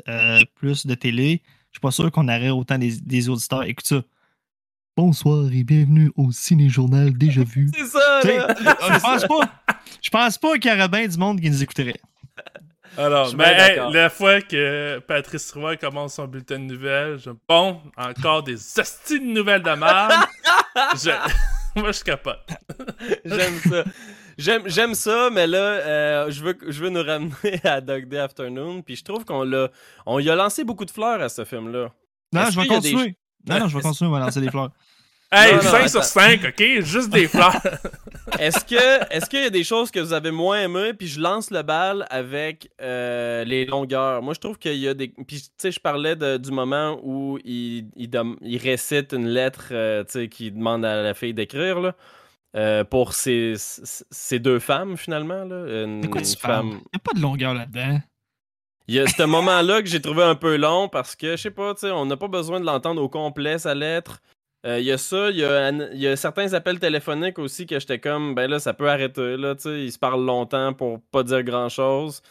plus 0.54 0.86
de 0.86 0.94
télé, 0.94 1.42
je 1.70 1.76
suis 1.76 1.80
pas 1.80 1.90
sûr 1.90 2.10
qu'on 2.10 2.28
aurait 2.28 2.50
autant 2.50 2.78
des, 2.78 3.00
des 3.00 3.28
auditeurs. 3.28 3.64
Écoute 3.64 3.86
ça. 3.86 4.02
Bonsoir 5.02 5.46
et 5.50 5.64
bienvenue 5.64 6.12
au 6.14 6.30
Ciné-Journal 6.30 7.16
Déjà 7.16 7.42
Vu. 7.42 7.70
C'est 7.74 7.86
ça, 7.86 8.20
je 8.22 9.00
pense 9.00 9.24
pas. 9.24 9.50
Je 10.02 10.10
pense 10.10 10.36
pas 10.36 10.58
qu'il 10.58 10.70
y 10.70 10.74
aurait 10.74 10.88
bien 10.90 11.08
du 11.08 11.16
monde 11.16 11.40
qui 11.40 11.48
nous 11.48 11.62
écouterait. 11.62 11.98
Alors, 12.98 13.34
mais 13.34 13.46
hey, 13.46 13.80
la 13.94 14.10
fois 14.10 14.42
que 14.42 14.98
Patrice 14.98 15.52
Roy 15.52 15.78
commence 15.78 16.16
son 16.16 16.26
bulletin 16.26 16.58
de 16.58 16.64
nouvelles, 16.64 17.18
je 17.18 17.30
bon, 17.48 17.80
encore 17.96 18.42
des 18.42 18.56
hosties 18.78 19.20
de 19.20 19.24
nouvelles 19.24 19.62
de 19.62 19.70
merde. 19.70 20.12
je... 21.02 21.80
Moi, 21.80 21.92
je 21.92 22.04
capote. 22.04 22.46
J'aime 23.24 23.58
ça. 23.70 23.84
J'aime, 24.36 24.62
j'aime 24.66 24.94
ça, 24.94 25.30
mais 25.32 25.46
là, 25.46 25.58
euh, 25.58 26.30
je, 26.30 26.44
veux, 26.44 26.58
je 26.68 26.84
veux 26.84 26.90
nous 26.90 27.02
ramener 27.02 27.58
à 27.64 27.80
Dog 27.80 28.06
Day 28.06 28.18
Afternoon. 28.18 28.82
Puis 28.82 28.96
je 28.96 29.04
trouve 29.04 29.24
qu'on 29.24 29.44
l'a. 29.44 29.70
On 30.04 30.18
y 30.18 30.28
a 30.28 30.34
lancé 30.34 30.62
beaucoup 30.62 30.84
de 30.84 30.90
fleurs 30.90 31.22
à 31.22 31.30
ce 31.30 31.46
film-là. 31.46 31.90
Non, 32.34 32.42
Est-ce 32.42 32.50
je 32.50 32.56
vais 32.56 32.62
des- 32.64 32.68
continuer. 32.68 33.16
Non, 33.48 33.60
non, 33.60 33.68
je 33.68 33.76
vais 33.76 33.82
continuer, 33.82 34.10
on 34.10 34.12
va 34.12 34.20
lancer 34.20 34.42
des 34.42 34.50
fleurs. 34.50 34.70
Hey, 35.32 35.52
Non, 35.52 35.62
non, 35.62 35.70
5 35.70 35.88
sur 35.88 36.00
attends. 36.00 36.08
5, 36.08 36.44
ok? 36.44 36.62
Juste 36.82 37.10
des 37.10 37.28
fleurs. 37.28 37.60
Est-ce 38.38 38.64
que 38.64 39.12
est-ce 39.12 39.28
qu'il 39.28 39.42
y 39.42 39.46
a 39.46 39.50
des 39.50 39.64
choses 39.64 39.90
que 39.90 39.98
vous 39.98 40.12
avez 40.12 40.30
moins 40.30 40.60
aimées? 40.62 40.94
Puis 40.94 41.08
je 41.08 41.20
lance 41.20 41.50
le 41.50 41.62
bal 41.62 42.06
avec 42.10 42.70
euh, 42.80 43.44
les 43.44 43.64
longueurs. 43.66 44.22
Moi 44.22 44.34
je 44.34 44.38
trouve 44.40 44.56
qu'il 44.56 44.76
y 44.76 44.86
a 44.86 44.94
des 44.94 45.08
puis 45.08 45.40
tu 45.42 45.48
sais 45.58 45.72
je 45.72 45.80
parlais 45.80 46.14
de- 46.14 46.36
du 46.36 46.52
moment 46.52 47.00
où 47.02 47.38
il, 47.44 47.88
il, 47.96 48.56
récite 48.58 49.12
une 49.14 49.26
lettre 49.26 49.68
euh, 49.72 50.04
tu 50.04 50.12
sais 50.12 50.28
qui 50.28 50.52
demande 50.52 50.84
à 50.84 51.02
la 51.02 51.12
fille 51.12 51.34
d'écrire 51.34 51.80
là 51.80 51.94
euh, 52.56 52.84
pour 52.84 53.14
ces, 53.14 53.54
ces 53.56 54.38
deux 54.38 54.60
femmes 54.60 54.96
finalement 54.96 55.44
là 55.44 55.82
une 55.84 56.00
De 56.02 56.06
quoi 56.06 56.22
tu 56.22 56.36
femme 56.36 56.50
parles? 56.52 56.66
Il 56.66 56.74
n'y 56.74 56.96
a 56.96 56.98
pas 57.02 57.12
de 57.14 57.20
longueur 57.20 57.54
là-dedans. 57.54 57.98
il 58.86 58.94
y 58.94 59.00
a 59.00 59.06
ce 59.08 59.22
moment-là 59.24 59.82
que 59.82 59.88
j'ai 59.88 60.00
trouvé 60.00 60.22
un 60.22 60.36
peu 60.36 60.56
long 60.56 60.88
parce 60.88 61.16
que, 61.16 61.32
je 61.32 61.42
sais 61.42 61.50
pas, 61.50 61.74
tu 61.74 61.80
sais, 61.80 61.90
on 61.90 62.06
n'a 62.06 62.16
pas 62.16 62.28
besoin 62.28 62.60
de 62.60 62.64
l'entendre 62.64 63.02
au 63.02 63.08
complet, 63.08 63.58
sa 63.58 63.74
lettre. 63.74 64.20
Euh, 64.66 64.78
Il 64.78 64.84
y 64.84 64.92
a 64.92 64.98
ça, 64.98 65.30
il 65.30 65.36
y 65.36 65.44
a, 65.44 65.66
un- 65.66 65.90
il 65.92 65.98
y 66.00 66.06
a 66.06 66.16
certains 66.16 66.52
appels 66.52 66.78
téléphoniques 66.78 67.38
aussi 67.38 67.66
que 67.66 67.78
j'étais 67.80 67.98
comme, 67.98 68.34
ben 68.34 68.50
là, 68.50 68.58
ça 68.58 68.74
peut 68.74 68.90
arrêter, 68.90 69.36
là, 69.36 69.54
tu 69.54 69.62
sais, 69.62 69.84
ils 69.84 69.92
se 69.92 69.98
parlent 69.98 70.24
longtemps 70.24 70.72
pour 70.74 71.00
pas 71.12 71.22
dire 71.22 71.42
grand-chose. 71.42 72.22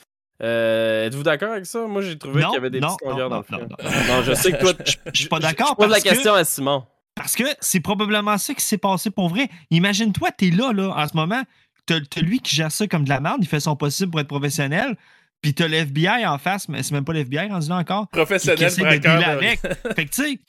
Euh, 0.42 1.08
Êtes-vous 1.08 1.24
d'accord 1.24 1.52
avec 1.54 1.66
ça? 1.66 1.86
Moi, 1.88 2.02
j'ai 2.02 2.18
trouvé 2.18 2.44
qu'il 2.44 2.54
y 2.54 2.58
avait 2.58 2.70
des 2.70 2.80
non, 2.80 2.90
petites 2.96 3.10
longueurs 3.10 3.30
non, 3.30 3.42
dans 3.42 3.58
le 3.58 3.64
non, 3.64 3.68
film. 3.78 4.08
non, 4.08 4.16
Non, 4.18 4.24
je 4.24 4.34
sais 4.34 4.52
que 4.54 4.58
toi, 4.58 4.74
Je 4.86 4.94
je 5.14 5.20
suis 5.20 5.28
pas 5.28 5.38
je 5.38 5.42
d'accord 5.42 5.76
pose 5.76 5.90
la 5.90 5.98
que- 6.00 6.04
question 6.10 6.34
à 6.34 6.44
Simon. 6.44 6.84
Parce 7.16 7.36
que 7.36 7.44
c'est 7.60 7.82
probablement 7.82 8.38
ça 8.38 8.54
qui 8.54 8.64
s'est 8.64 8.78
passé 8.78 9.10
pour 9.10 9.28
vrai. 9.30 9.50
Imagine-toi, 9.72 10.30
t'es 10.32 10.52
là, 10.52 10.72
là, 10.72 10.94
en 10.96 11.08
ce 11.08 11.16
moment. 11.18 11.42
T'as 11.86 12.22
lui 12.22 12.40
qui 12.40 12.56
gère 12.56 12.72
ça 12.72 12.88
comme 12.88 13.04
de 13.04 13.10
la 13.10 13.20
merde, 13.20 13.40
il 13.42 13.48
fait 13.48 13.60
son 13.60 13.76
possible 13.76 14.12
pour 14.12 14.20
être 14.22 14.28
professionnel. 14.28 14.96
Puis 15.42 15.54
t'as 15.56 15.68
l'FBI 15.68 16.26
en 16.28 16.38
face, 16.38 16.70
mais 16.70 16.84
c'est 16.84 16.94
même 16.94 17.04
pas 17.04 17.14
l'FBI 17.14 17.48
rendu 17.50 17.68
là 17.68 17.78
encore. 17.78 18.04
qui 18.04 18.12
Professionnel 18.18 18.64
essaie 18.64 18.82
de 18.82 18.86
braqueur. 18.88 19.18
de- 19.20 19.24
avec. 19.24 19.60
Fait 19.96 20.06
que 20.06 20.10
tu 20.12 20.24
sais, 20.24 20.40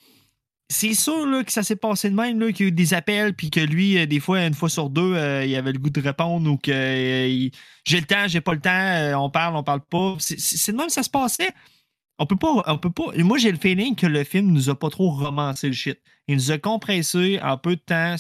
c'est 0.71 0.95
sûr 0.95 1.27
là, 1.27 1.43
que 1.43 1.51
ça 1.51 1.65
s'est 1.65 1.75
passé 1.77 2.11
de 2.11 2.15
même, 2.15 2.39
qu'il 2.53 2.67
y 2.67 2.69
a 2.69 2.69
eu 2.69 2.73
des 2.73 2.95
appels, 2.95 3.35
puis 3.35 3.51
que 3.51 3.59
lui, 3.59 3.99
euh, 3.99 4.07
des 4.07 4.21
fois, 4.21 4.47
une 4.47 4.55
fois 4.55 4.69
sur 4.69 4.89
deux, 4.89 5.15
euh, 5.17 5.45
il 5.45 5.55
avait 5.57 5.73
le 5.73 5.81
goût 5.81 5.91
de 5.91 6.01
répondre 6.01 6.49
ou 6.49 6.57
que 6.59 6.71
euh, 6.71 7.49
j'ai 7.85 7.99
le 8.01 8.07
temps, 8.07 8.29
j'ai 8.29 8.41
pas 8.41 8.55
le 8.55 8.61
temps, 8.61 9.21
on 9.21 9.31
parle, 9.31 9.57
on 9.57 9.65
parle 9.65 9.81
pas. 9.81 10.15
C'est- 10.21 10.71
de 10.71 10.77
même 10.77 10.87
que 10.87 10.93
ça 10.93 11.03
se 11.03 11.11
passait. 11.11 11.51
On 12.19 12.27
peut 12.27 12.37
pas, 12.37 12.63
on 12.67 12.79
peut 12.79 12.91
pas. 12.93 13.07
Moi, 13.17 13.39
j'ai 13.39 13.51
le 13.51 13.59
feeling 13.59 13.97
que 13.97 14.07
le 14.07 14.23
film 14.23 14.53
nous 14.53 14.71
a 14.71 14.79
pas 14.79 14.91
trop 14.91 15.11
romancé 15.11 15.67
le 15.67 15.73
shit. 15.73 15.99
Il 16.29 16.37
nous 16.37 16.53
a 16.53 16.59
compressé 16.59 17.41
en 17.43 17.59
peu 17.59 17.75
de 17.75 17.81
temps 17.81 18.15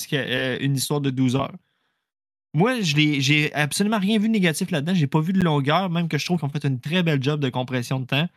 une 0.60 0.74
histoire 0.74 1.00
de 1.00 1.10
12 1.10 1.36
heures. 1.36 1.54
Moi, 2.52 2.80
j'ai 2.80 3.54
absolument 3.54 3.98
rien 4.00 4.18
vu 4.18 4.26
de 4.26 4.32
négatif 4.32 4.72
là-dedans. 4.72 4.94
J'ai 4.94 5.06
pas 5.06 5.20
vu 5.20 5.32
de 5.32 5.40
longueur, 5.40 5.88
même 5.88 6.08
que 6.08 6.18
je 6.18 6.24
trouve 6.24 6.40
qu'on 6.40 6.48
fait 6.48 6.64
une 6.64 6.80
très 6.80 7.04
belle 7.04 7.22
job 7.22 7.38
de 7.38 7.48
compression 7.48 8.00
de 8.00 8.06
temps. 8.06 8.28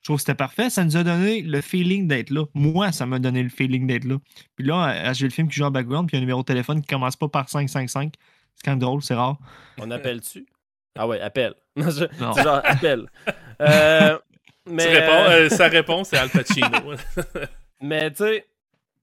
Je 0.00 0.04
trouve 0.06 0.16
que 0.16 0.22
c'était 0.22 0.34
parfait. 0.34 0.70
Ça 0.70 0.82
nous 0.84 0.96
a 0.96 1.04
donné 1.04 1.42
le 1.42 1.60
feeling 1.60 2.08
d'être 2.08 2.30
là. 2.30 2.44
Moi, 2.54 2.90
ça 2.92 3.04
m'a 3.06 3.18
donné 3.18 3.42
le 3.42 3.50
feeling 3.50 3.86
d'être 3.86 4.04
là. 4.04 4.16
Puis 4.56 4.66
là, 4.66 5.08
euh, 5.10 5.14
j'ai 5.14 5.26
le 5.26 5.30
film 5.32 5.48
qui 5.48 5.56
joue 5.56 5.64
en 5.64 5.70
background, 5.70 6.08
puis 6.08 6.16
il 6.16 6.18
y 6.18 6.20
a 6.20 6.20
un 6.20 6.24
numéro 6.24 6.40
de 6.40 6.46
téléphone 6.46 6.80
qui 6.80 6.86
commence 6.86 7.16
pas 7.16 7.28
par 7.28 7.48
555. 7.50 8.14
C'est 8.56 8.64
quand 8.64 8.70
même 8.72 8.78
drôle, 8.78 9.02
c'est 9.02 9.14
rare. 9.14 9.36
On 9.78 9.90
appelle-tu? 9.90 10.46
Ah 10.98 11.06
ouais, 11.06 11.20
appelle. 11.20 11.54
Non, 11.76 11.90
je- 11.90 12.04
Non. 12.20 12.32
C'est 12.32 12.42
genre 12.42 12.60
appelle. 12.64 13.06
Euh, 13.62 14.18
mais, 14.66 14.86
réponds, 14.86 15.12
euh, 15.30 15.30
euh, 15.44 15.48
sa 15.50 15.68
réponse, 15.68 16.08
c'est 16.08 16.16
Al 16.16 16.30
Pacino. 16.30 16.66
mais 17.82 18.10
tu 18.10 18.16
sais, 18.24 18.46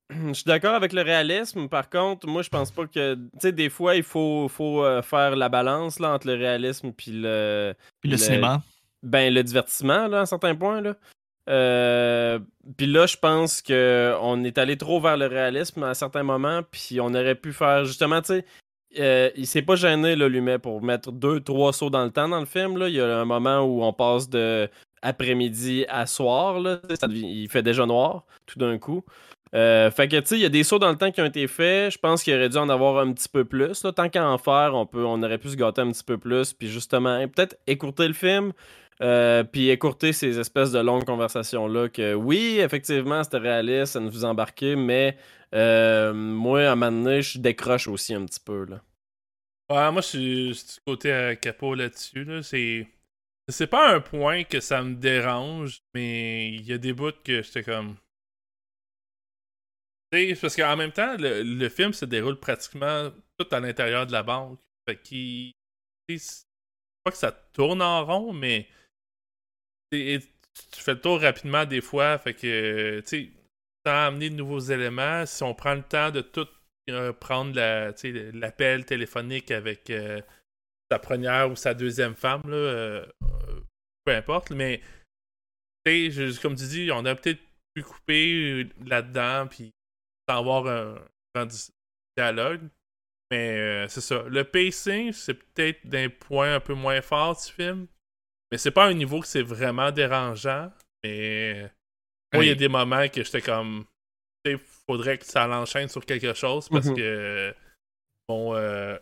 je 0.10 0.34
suis 0.34 0.43
d'accord 0.45 0.74
avec 0.74 0.93
le 0.93 1.04
réalisme. 1.04 1.68
Par 1.68 1.89
contre, 1.91 2.26
moi, 2.28 2.41
je 2.41 2.50
pense 2.50 2.72
pas 2.72 2.88
que. 2.88 3.14
Tu 3.14 3.22
sais, 3.39 3.52
des 3.52 3.70
fois, 3.70 3.95
il 3.95 4.02
faut, 4.02 4.48
faut 4.50 4.84
faire 5.04 5.36
la 5.36 5.48
balance 5.50 6.00
là, 6.00 6.14
entre 6.14 6.26
le 6.26 6.34
réalisme 6.34 6.91
puis 6.91 7.12
le. 7.14 7.76
Puis 8.02 8.10
le, 8.10 8.16
Le- 8.16 8.22
cinéma. 8.22 8.64
Ben, 9.04 9.34
le 9.34 9.43
divertissement, 9.43 10.08
là, 10.08 10.20
à 10.20 10.22
un 10.22 10.26
certain 10.26 10.56
point, 10.56 10.82
là. 10.82 10.95
Euh, 11.50 12.39
puis 12.76 12.88
là, 12.88 13.06
je 13.06 13.16
pense 13.16 13.62
que 13.62 14.16
on 14.22 14.43
est 14.43 14.58
allé 14.58 14.78
trop 14.78 15.00
vers 15.00 15.16
le 15.16 15.28
réalisme 15.28 15.84
à 15.84 15.93
certains 15.93 16.24
moments, 16.24 16.62
puis 16.70 17.00
on 17.00 17.14
aurait 17.14 17.36
pu 17.36 17.54
faire 17.54 17.86
justement, 17.86 18.22
tu 18.22 18.28
sais, 18.28 18.45
euh, 19.00 19.30
il 19.36 19.48
s'est 19.48 19.62
pas 19.62 19.76
gêné, 19.76 20.16
là, 20.16 20.28
Lumet, 20.28 20.60
pour 20.60 20.82
mettre 20.82 21.12
deux, 21.12 21.39
trois 21.39 21.74
sauts 21.74 21.89
dans 21.89 22.04
le 22.04 22.12
temps 22.12 22.28
dans 22.28 22.39
le 22.39 22.45
film. 22.45 22.78
Il 22.88 22.93
y 22.93 23.02
a 23.02 23.20
un 23.20 23.26
moment 23.26 23.62
où 23.62 23.84
on 23.84 23.93
passe 23.93 24.30
de 24.30 24.70
après-midi 25.02 25.86
à 25.89 26.06
soir, 26.06 26.60
là. 26.60 26.80
Il 27.10 27.48
fait 27.50 27.64
déjà 27.64 27.86
noir, 27.86 28.26
tout 28.45 28.60
d'un 28.60 28.78
coup. 28.78 29.04
Euh, 29.56 29.89
fait 29.91 30.08
que, 30.08 30.18
tu 30.20 30.28
sais, 30.28 30.36
il 30.36 30.41
y 30.41 30.45
a 30.45 30.50
des 30.50 30.64
sauts 30.64 30.80
dans 30.80 30.89
le 30.89 30.98
temps 30.98 31.12
qui 31.12 31.22
ont 31.22 31.26
été 31.26 31.48
faits. 31.48 31.93
Je 31.93 31.98
pense 31.98 32.24
qu'il 32.24 32.34
aurait 32.36 32.50
dû 32.50 32.58
en 32.58 32.70
avoir 32.70 32.98
un 33.00 33.14
petit 33.14 33.30
peu 33.30 33.45
plus. 33.45 33.86
Tant 33.95 34.10
qu'à 34.10 34.28
en 34.28 34.38
faire, 34.38 34.72
on, 34.74 34.86
peut, 34.86 35.06
on 35.06 35.22
aurait 35.24 35.38
pu 35.38 35.50
se 35.50 35.56
gâter 35.56 35.82
un 35.82 35.91
petit 35.91 36.04
peu 36.04 36.18
plus. 36.18 36.54
Puis 36.54 36.68
justement, 36.70 37.26
peut-être 37.28 37.58
écourter 37.68 38.08
le 38.08 38.14
film. 38.14 38.54
euh, 39.02 39.43
puis 39.43 39.70
écourter 39.70 40.14
ces 40.14 40.39
espèces 40.39 40.72
de 40.72 40.80
longues 40.80 41.06
conversations-là 41.06 41.89
que 41.89 42.14
oui, 42.14 42.60
effectivement, 42.60 43.24
c'était 43.24 43.38
réaliste, 43.38 43.93
ça 43.93 44.00
nous 44.00 44.10
vous 44.10 44.26
embarquer, 44.26 44.76
mais 44.76 45.18
euh, 45.54 46.14
moi, 46.14 46.62
à 46.68 46.72
un 46.72 46.76
moment 46.76 47.04
donné, 47.04 47.22
je 47.22 47.38
décroche 47.39 47.88
aussi 47.88 48.14
un 48.14 48.26
petit 48.26 48.39
peu. 48.39 48.66
Là. 48.66 48.82
Ouais, 49.70 49.91
moi, 49.91 50.02
je 50.02 50.08
suis, 50.08 50.50
du 50.52 50.82
côté 50.86 51.12
euh, 51.12 51.36
capot 51.36 51.76
là-dessus. 51.76 52.24
Là. 52.24 52.41
C'est... 52.41 52.88
c'est 53.50 53.68
pas 53.68 53.93
un 53.93 54.00
point 54.02 54.43
que 54.43 54.60
ça 54.60 54.82
me 54.82 54.95
dérange, 54.95 55.82
mais 55.93 56.50
il 56.54 56.66
y 56.66 56.74
a 56.74 56.78
des 56.78 56.93
bouts 56.93 57.12
que 57.24 57.41
j'étais 57.43 57.64
comme. 57.64 57.95
Parce 60.12 60.55
qu'en 60.55 60.78
même 60.78 60.91
temps, 60.91 61.16
le, 61.18 61.43
le 61.43 61.70
film 61.70 61.93
se 61.93 62.05
déroule 62.05 62.39
pratiquement 62.39 63.12
tout 63.38 63.47
à 63.51 63.60
l'intérieur 63.60 64.08
de 64.08 64.12
la 64.12 64.24
banque. 64.24 64.60
Fait 64.88 65.01
qu'il. 65.01 65.51
Pas 67.03 67.12
que 67.12 67.18
ça 67.18 67.32
tourne 67.32 67.82
en 67.82 68.05
rond, 68.05 68.34
mais. 68.34 68.68
tu 69.91 70.22
fais 70.72 70.93
le 70.93 71.01
tour 71.01 71.22
rapidement 71.22 71.66
des 71.66 71.82
fois. 71.82 72.18
Fait 72.18 72.34
que. 72.34 73.01
Tu 73.05 73.34
sans 73.86 74.08
amener 74.08 74.30
de 74.30 74.36
nouveaux 74.36 74.60
éléments, 74.60 75.26
si 75.26 75.43
on 75.43 75.53
prend 75.53 75.74
le 75.74 75.84
temps 75.84 76.12
de 76.12 76.20
tout 76.20 76.47
euh, 76.89 77.14
prendre 77.14 77.55
l'appel 77.58 78.86
téléphonique 78.86 79.49
avec 79.51 79.89
euh, 79.89 80.20
sa 80.91 80.99
première 80.99 81.49
ou 81.49 81.55
sa 81.55 81.74
deuxième 81.74 82.16
femme, 82.16 82.41
là, 82.45 82.55
euh, 82.58 83.05
peu 84.03 84.14
importe, 84.14 84.51
mais 84.51 84.82
je- 85.86 86.41
comme 86.41 86.55
tu 86.55 86.66
dis, 86.66 86.89
on 86.91 87.05
a 87.05 87.16
peut-être 87.16 87.39
pu 87.74 87.84
couper 87.84 88.68
là-dedans, 88.86 89.47
puis 89.47 89.72
avoir 90.36 90.68
un 90.68 90.96
grand 91.34 91.48
dialogue. 92.18 92.62
Mais 93.32 93.52
euh, 93.58 93.88
c'est 93.90 94.02
ça. 94.02 94.24
Le 94.28 94.44
pacing, 94.44 95.12
c'est 95.12 95.34
peut-être 95.34 95.86
d'un 95.86 96.10
point 96.10 96.56
un 96.56 96.60
peu 96.60 96.74
moins 96.74 97.02
fort 97.02 97.36
du 97.36 97.52
film. 97.52 97.88
Mais 98.52 98.58
c'est 98.58 98.72
pas 98.72 98.86
un 98.86 98.94
niveau 98.94 99.20
que 99.20 99.28
c'est 99.28 99.42
vraiment 99.42 99.92
dérangeant. 99.92 100.72
Mais 101.04 101.70
moi, 102.34 102.46
il 102.46 102.48
y 102.48 102.52
a 102.52 102.56
des 102.56 102.70
moments 102.70 103.08
que 103.10 103.24
j'étais 103.24 103.42
comme. 103.42 103.86
Tu 104.46 104.54
sais, 104.54 104.62
faudrait 104.88 105.18
que 105.18 105.26
ça 105.26 105.46
l'enchaîne 105.48 105.90
sur 105.90 106.06
quelque 106.06 106.34
chose 106.34 106.70
parce 106.70 106.86
Mhm. 106.88 106.96
que. 106.96 107.54
Bon, 108.30 108.56
euh, 108.56 108.98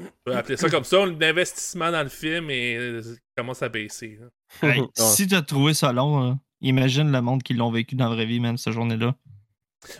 on 0.00 0.04
peut 0.24 0.36
appeler 0.36 0.56
ça 0.56 0.68
comme 0.70 0.84
ça. 0.84 1.04
L'investissement 1.06 1.90
dans 1.92 2.02
le 2.02 2.08
film 2.08 2.50
et, 2.50 2.76
euh, 2.76 3.02
commence 3.36 3.62
à 3.62 3.68
baisser. 3.68 4.18
Hey. 4.62 4.82
Si 4.96 5.28
tu 5.28 5.34
as 5.36 5.42
trouvé 5.42 5.74
ça 5.74 5.92
long, 5.92 6.20
là, 6.30 6.38
imagine 6.60 7.12
le 7.12 7.20
monde 7.20 7.40
qui 7.44 7.54
l'ont 7.54 7.70
vécu 7.70 7.94
dans 7.94 8.08
la 8.08 8.16
vraie 8.16 8.26
vie, 8.26 8.40
même 8.40 8.56
cette 8.56 8.72
journée-là. 8.72 9.14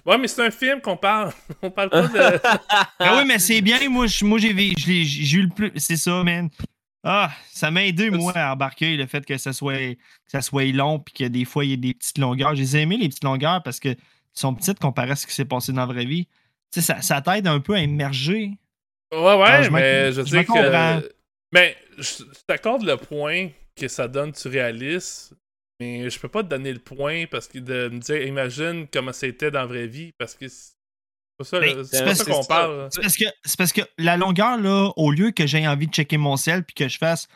Ouais, 0.05 0.19
mais 0.19 0.29
c'est 0.29 0.45
un 0.45 0.51
film 0.51 0.81
qu'on 0.81 0.97
parle. 0.97 1.33
On 1.63 1.71
parle 1.71 1.91
pas 1.91 2.07
de. 2.07 2.41
Ah 2.99 3.17
oui, 3.19 3.25
mais 3.27 3.39
c'est 3.39 3.61
bien. 3.61 3.89
Moi, 3.89 4.07
moi 4.23 4.39
j'ai 4.39 4.75
j'ai 4.77 5.37
eu 5.39 5.43
le 5.43 5.49
plus. 5.49 5.73
C'est 5.77 5.97
ça, 5.97 6.23
man. 6.23 6.51
Ah, 7.03 7.31
ça 7.51 7.71
m'a 7.71 7.87
aidé, 7.87 8.11
moi, 8.11 8.33
à 8.37 8.53
embarquer 8.53 8.97
le 8.97 9.07
fait 9.07 9.25
que 9.25 9.39
ça 9.39 9.55
soit, 9.55 9.95
que 9.95 9.97
ça 10.27 10.43
soit 10.43 10.67
long 10.67 10.99
puis 10.99 11.15
que 11.15 11.25
des 11.25 11.47
fois, 11.47 11.65
il 11.65 11.71
y 11.71 11.73
ait 11.73 11.79
des 11.79 11.95
petites 11.95 12.19
longueurs. 12.19 12.55
J'ai 12.55 12.79
aimé 12.79 12.99
les 12.99 13.09
petites 13.09 13.25
longueurs 13.25 13.63
parce 13.63 13.81
que 13.81 13.97
sont 14.35 14.55
petites 14.55 14.79
comparées 14.79 15.13
à 15.13 15.17
ce 15.17 15.27
qui 15.27 15.35
s'est 15.35 15.47
passé 15.47 15.73
dans 15.73 15.87
la 15.87 15.93
vraie 15.93 16.05
vie. 16.05 16.27
Tu 16.71 16.81
sais, 16.81 16.83
ça, 16.83 17.01
ça 17.01 17.21
t'aide 17.23 17.47
un 17.47 17.61
peu 17.61 17.75
à 17.75 17.81
immerger. 17.81 18.53
Ouais, 19.13 19.19
ouais, 19.19 19.45
Ah, 19.47 19.63
je 19.63 19.71
mais 19.71 20.13
je 20.13 20.23
je 20.23 20.27
sais 20.27 20.45
que. 20.45 21.11
Mais 21.53 21.77
je 21.99 22.03
je 22.03 22.45
t'accorde 22.47 22.85
le 22.85 22.97
point 22.97 23.49
que 23.75 23.89
ça 23.89 24.07
donne 24.07 24.31
du 24.31 24.49
réalisme, 24.49 25.35
mais 25.81 26.09
je 26.11 26.21
peux 26.21 26.29
pas 26.29 26.43
te 26.45 26.49
donner 26.49 26.73
le 26.73 26.79
point 26.79 27.25
parce 27.31 27.49
que 27.49 27.59
de 27.59 27.89
me 27.89 27.99
dire, 27.99 28.23
imagine 28.27 28.87
comment 28.93 29.13
c'était 29.13 29.51
dans 29.51 29.61
la 29.61 29.67
vraie 29.67 29.87
vie, 29.87 30.13
parce 30.19 30.35
que 30.35 30.47
c'est 30.49 30.75
pas 31.39 31.45
ça, 31.45 31.59
Ben, 31.59 31.83
ça 31.85 32.25
qu'on 32.25 32.45
parle. 32.45 32.89
C'est 32.93 33.01
parce, 33.01 33.17
que, 33.17 33.25
parce 33.57 33.73
que 33.73 33.81
la 33.99 34.17
longueur, 34.19 34.59
là, 34.59 34.93
au 34.97 35.11
lieu 35.11 35.31
que 35.31 35.47
j'aie 35.47 35.67
envie 35.67 35.87
de 35.87 35.93
checker 35.93 36.19
mon 36.19 36.37
ciel 36.37 36.65
puis 36.65 36.75
que 36.75 36.89
je 36.89 36.99
fasse 36.99 37.27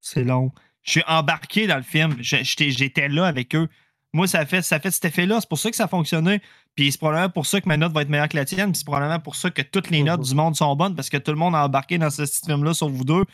c'est 0.00 0.24
long. 0.24 0.52
Je 0.84 0.92
suis 0.92 1.02
embarqué 1.06 1.66
dans 1.66 1.76
le 1.76 1.82
film. 1.82 2.16
J'étais 2.20 3.08
là 3.08 3.26
avec 3.26 3.54
eux. 3.54 3.68
Moi, 4.14 4.26
ça 4.26 4.46
fait, 4.46 4.62
ça 4.62 4.80
fait 4.80 4.90
cet 4.90 5.04
effet-là. 5.04 5.38
C'est 5.40 5.48
pour 5.48 5.58
ça 5.58 5.68
que 5.70 5.76
ça 5.76 5.86
fonctionnait. 5.86 6.40
Puis 6.74 6.92
c'est 6.92 6.98
probablement 6.98 7.28
pour 7.28 7.44
ça 7.44 7.60
que 7.60 7.68
ma 7.68 7.76
note 7.76 7.92
va 7.92 8.02
être 8.02 8.08
meilleure 8.08 8.28
que 8.28 8.36
la 8.36 8.46
tienne. 8.46 8.70
Puis 8.70 8.78
c'est 8.78 8.86
probablement 8.86 9.20
pour 9.20 9.36
ça 9.36 9.50
que 9.50 9.60
toutes 9.60 9.90
les 9.90 10.02
notes 10.02 10.20
Mhm. 10.20 10.26
du 10.26 10.34
monde 10.34 10.56
sont 10.56 10.74
bonnes 10.76 10.94
parce 10.94 11.10
que 11.10 11.18
tout 11.18 11.32
le 11.32 11.36
monde 11.36 11.54
a 11.54 11.64
embarqué 11.66 11.98
dans 11.98 12.08
ce 12.08 12.24
film-là, 12.24 12.72
sauf 12.72 12.90
vous 12.90 13.04
deux. 13.04 13.24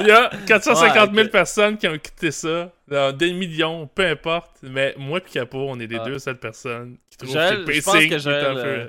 Il 0.00 0.06
y 0.06 0.10
a 0.10 0.30
450 0.46 0.94
000 0.94 1.14
Ouais, 1.14 1.24
ok. 1.24 1.30
personnes 1.30 1.76
qui 1.76 1.86
ont 1.88 1.98
quitté 1.98 2.30
ça, 2.30 2.72
dans 2.88 3.16
des 3.16 3.32
millions, 3.32 3.86
peu 3.94 4.06
importe, 4.06 4.56
mais 4.62 4.94
moi 4.98 5.18
et 5.18 5.30
Capo, 5.30 5.58
on 5.68 5.78
est 5.78 5.86
les 5.86 5.98
Ah. 5.98 6.04
deux 6.04 6.18
seules 6.18 6.38
personnes 6.38 6.96
qui 7.10 7.18
trouvent 7.18 7.32
Joël, 7.32 7.64
que 7.64 7.68
le 7.68 7.72
je 7.74 7.80
pense 7.82 7.92
pacing 7.94 8.08
que 8.08 8.14
est 8.14 8.16
un 8.16 8.18
Joël, 8.18 8.54
peu... 8.54 8.60
euh, 8.60 8.88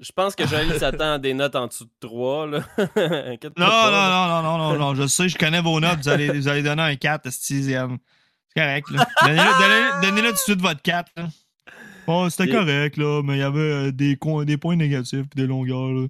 Je 0.00 0.12
pense 0.12 0.34
que 0.36 0.46
Joël 0.46 0.78
s'attend 0.78 1.14
à 1.14 1.18
des 1.18 1.34
notes 1.34 1.56
en 1.56 1.66
dessous 1.66 1.84
de 1.84 1.90
3. 2.00 2.46
Là. 2.46 2.58
Inquiète-toi 2.96 3.52
Non, 3.64 3.66
pas, 3.70 3.84
non, 3.86 3.90
là. 3.90 4.08
non, 4.10 4.42
non, 4.42 4.58
non, 4.58 4.72
non, 4.72 4.78
non. 4.78 4.94
Je 4.94 5.06
sais, 5.06 5.28
je 5.28 5.36
connais 5.36 5.60
vos 5.60 5.78
notes. 5.80 5.98
Vous 6.02 6.08
allez, 6.08 6.30
vous 6.30 6.48
allez 6.48 6.62
donner 6.62 6.82
un 6.82 6.96
4 6.96 7.30
sixième. 7.30 7.98
C'est 8.54 8.60
correct. 8.62 8.86
Donnez-le 9.22 10.00
donnez-le 10.02 10.28
tout 10.28 10.34
de 10.34 10.38
suite 10.38 10.60
votre 10.62 10.80
4. 10.82 11.10
Là. 11.16 11.26
Oh, 12.06 12.28
c'était 12.30 12.48
Et- 12.48 12.52
correct, 12.52 12.96
là, 12.96 13.22
mais 13.22 13.34
il 13.34 13.40
y 13.40 13.42
avait 13.42 13.58
euh, 13.60 13.92
des 13.92 14.16
points 14.16 14.76
négatifs 14.76 15.26
et 15.32 15.36
des 15.36 15.46
longueurs, 15.46 15.88
là. 15.92 16.06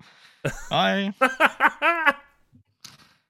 Ouais. 0.70 1.10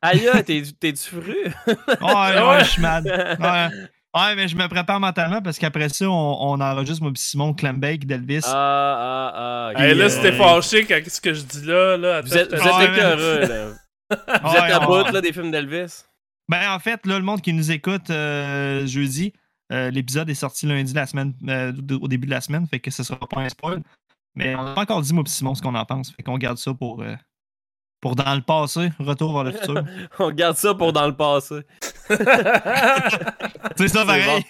Aïe, 0.02 0.28
t'es- 0.44 0.62
t'es-tu 0.78 1.08
fru? 1.10 1.34
Ouais, 1.36 1.52
ouais, 2.48 2.60
je 2.64 2.70
suis 2.70 2.82
mad. 2.82 3.04
Ouais. 3.04 3.68
Ouais, 4.14 4.34
mais 4.36 4.48
je 4.48 4.56
me 4.56 4.66
prépare 4.68 5.00
mentalement 5.00 5.42
parce 5.42 5.58
qu'après 5.58 5.88
ça, 5.88 6.08
on, 6.08 6.36
on 6.40 6.60
enregistre 6.60 7.02
moi 7.02 7.12
Simon 7.16 7.52
Clambake 7.52 8.06
d'Elvis. 8.06 8.40
Ah, 8.44 8.52
ah, 8.54 9.32
ah. 9.34 9.70
ok. 9.74 9.80
Hey, 9.80 9.94
là, 9.94 10.04
euh, 10.04 10.08
si 10.08 10.20
t'es 10.22 10.32
fâché 10.32 10.84
quand 10.86 11.00
ce 11.06 11.20
que 11.20 11.34
je 11.34 11.42
dis 11.42 11.64
là, 11.66 11.96
là, 11.96 12.16
attends, 12.18 12.28
Vous 12.28 12.36
êtes, 12.38 12.54
vous 12.54 12.60
êtes 12.60 12.72
Ah, 12.72 12.78
ouais, 12.78 12.84
écœureux, 12.94 13.40
là. 13.40 13.66
Vous 14.42 14.48
Ouais, 14.50 14.56
êtes 14.56 14.72
à 14.72 14.80
ouais, 14.80 14.86
bout 14.86 15.04
ouais. 15.04 15.12
là, 15.12 15.20
des 15.20 15.32
films 15.34 15.50
d'Elvis. 15.50 16.04
Ben, 16.48 16.72
en 16.72 16.78
fait, 16.78 17.04
là, 17.04 17.18
le 17.18 17.24
monde 17.24 17.42
qui 17.42 17.52
nous 17.52 17.70
écoute 17.70 18.08
euh, 18.08 18.86
jeudi, 18.86 19.34
euh, 19.70 19.90
l'épisode 19.90 20.30
est 20.30 20.34
sorti 20.34 20.64
lundi 20.66 20.94
la 20.94 21.04
semaine, 21.06 21.34
euh, 21.46 21.72
au 22.00 22.08
début 22.08 22.26
de 22.26 22.30
la 22.32 22.40
semaine, 22.40 22.66
fait 22.66 22.80
que 22.80 22.90
ce 22.90 23.02
sera 23.02 23.18
pas 23.28 23.40
un 23.42 23.48
spoil. 23.50 23.82
Mais 24.34 24.54
on 24.54 24.62
n'a 24.62 24.74
pas 24.74 24.82
encore 24.82 25.02
dit, 25.02 25.12
moi, 25.12 25.24
Simon, 25.26 25.54
ce 25.54 25.62
qu'on 25.62 25.74
en 25.74 25.84
pense. 25.84 26.12
Fait 26.12 26.22
qu'on 26.22 26.38
garde 26.38 26.58
ça 26.58 26.72
pour, 26.74 27.02
euh, 27.02 27.14
pour 28.00 28.14
dans 28.14 28.34
le 28.34 28.42
passé, 28.42 28.90
retour 29.00 29.34
vers 29.34 29.44
le 29.44 29.52
futur. 29.52 29.84
On 30.20 30.30
garde 30.30 30.56
ça 30.56 30.74
pour 30.74 30.92
dans 30.92 31.06
le 31.06 31.16
passé. 31.16 31.62
C'est 33.76 33.88
ça, 33.88 34.04
pareil. 34.04 34.44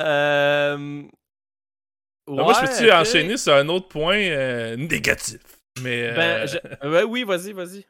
Euh... 0.00 1.02
Ah, 2.30 2.32
moi, 2.32 2.52
je 2.52 2.60
peux-tu 2.60 2.92
enchaîner 2.92 3.36
sur 3.36 3.54
un 3.54 3.68
autre 3.68 3.88
point 3.88 4.18
euh, 4.18 4.76
négatif? 4.76 5.38
Mais. 5.82 6.12
Ben, 6.12 6.20
euh, 6.20 6.46
je- 6.46 6.88
ouais, 6.88 7.02
oui, 7.04 7.24
vas-y, 7.24 7.52
vas-y. 7.52 7.86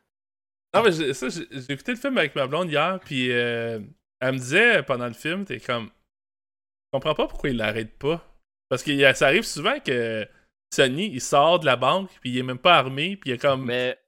Non, 0.74 0.82
mais 0.84 0.92
j'ai- 0.92 1.12
ça, 1.14 1.28
j'ai 1.28 1.72
écouté 1.72 1.92
le 1.92 1.98
film 1.98 2.16
avec 2.18 2.36
ma 2.36 2.46
blonde 2.46 2.70
hier, 2.70 3.00
puis 3.04 3.32
euh, 3.32 3.80
elle 4.20 4.34
me 4.34 4.38
disait 4.38 4.82
pendant 4.84 5.06
le 5.06 5.12
film, 5.14 5.44
t'es 5.44 5.58
comme. 5.60 5.86
Je 5.86 6.96
comprends 6.98 7.14
pas 7.14 7.26
pourquoi 7.26 7.50
il 7.50 7.56
l'arrête 7.56 7.98
pas. 7.98 8.24
Parce 8.68 8.82
que 8.82 9.12
ça 9.14 9.26
arrive 9.26 9.44
souvent 9.44 9.78
que 9.80 10.26
Sonny, 10.74 11.10
il 11.12 11.20
sort 11.20 11.60
de 11.60 11.66
la 11.66 11.76
banque, 11.76 12.10
puis 12.20 12.30
il 12.30 12.38
est 12.38 12.42
même 12.42 12.58
pas 12.58 12.76
armé, 12.76 13.16
puis 13.16 13.30
il 13.30 13.32
y 13.32 13.34
a 13.34 13.38
comme 13.38 13.64
Mais 13.64 13.98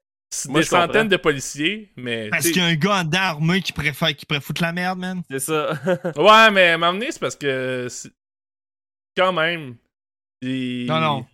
des 0.46 0.62
je 0.62 0.68
comprends. 0.70 0.86
centaines 0.86 1.08
de 1.08 1.16
policiers, 1.16 1.90
mais. 1.96 2.28
Parce 2.30 2.48
qu'il 2.48 2.58
y 2.58 2.60
a 2.60 2.66
un 2.66 2.74
gars 2.74 3.04
armé 3.14 3.62
qui 3.62 3.72
préfère, 3.72 4.14
qui 4.14 4.26
pourrait 4.26 4.40
foutre 4.40 4.62
la 4.62 4.72
merde, 4.72 4.98
man. 4.98 5.22
c'est 5.30 5.40
ça. 5.40 5.72
Ouais, 6.16 6.50
mais 6.50 6.76
m'amener, 6.76 7.10
c'est 7.10 7.20
parce 7.20 7.36
que. 7.36 7.88
Quand 9.16 9.32
même. 9.32 9.76
Non, 10.42 11.00
non. 11.00 11.26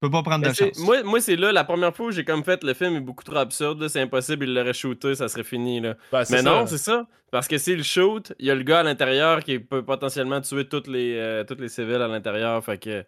peux 0.00 0.10
pas 0.10 0.22
prendre 0.22 0.44
de 0.44 0.48
Mais 0.48 0.54
chance. 0.54 0.78
Moi, 0.78 1.02
moi 1.02 1.20
c'est 1.20 1.36
là, 1.36 1.52
la 1.52 1.64
première 1.64 1.94
fois 1.94 2.06
où 2.06 2.10
j'ai 2.10 2.24
comme 2.24 2.42
fait 2.44 2.64
le 2.64 2.74
film 2.74 2.96
est 2.96 3.00
beaucoup 3.00 3.22
trop 3.22 3.36
absurde, 3.36 3.80
là, 3.80 3.88
c'est 3.88 4.00
impossible, 4.00 4.46
il 4.46 4.54
l'aurait 4.54 4.72
shooté, 4.72 5.14
ça 5.14 5.28
serait 5.28 5.44
fini. 5.44 5.80
Là. 5.80 5.94
Ben, 6.10 6.24
Mais 6.30 6.38
ça. 6.38 6.42
non, 6.42 6.66
c'est 6.66 6.78
ça. 6.78 7.06
Parce 7.30 7.48
que 7.48 7.56
le 7.70 7.82
shoot, 7.82 8.32
il 8.38 8.46
y 8.46 8.50
a 8.50 8.54
le 8.54 8.62
gars 8.62 8.80
à 8.80 8.82
l'intérieur 8.82 9.42
qui 9.42 9.58
peut 9.58 9.84
potentiellement 9.84 10.40
tuer 10.40 10.68
toutes 10.68 10.86
les, 10.88 11.16
euh, 11.16 11.44
toutes 11.44 11.60
les 11.60 11.68
civils 11.68 11.94
à 11.94 12.08
l'intérieur. 12.08 12.64
Fait 12.64 12.78
que 12.78 13.04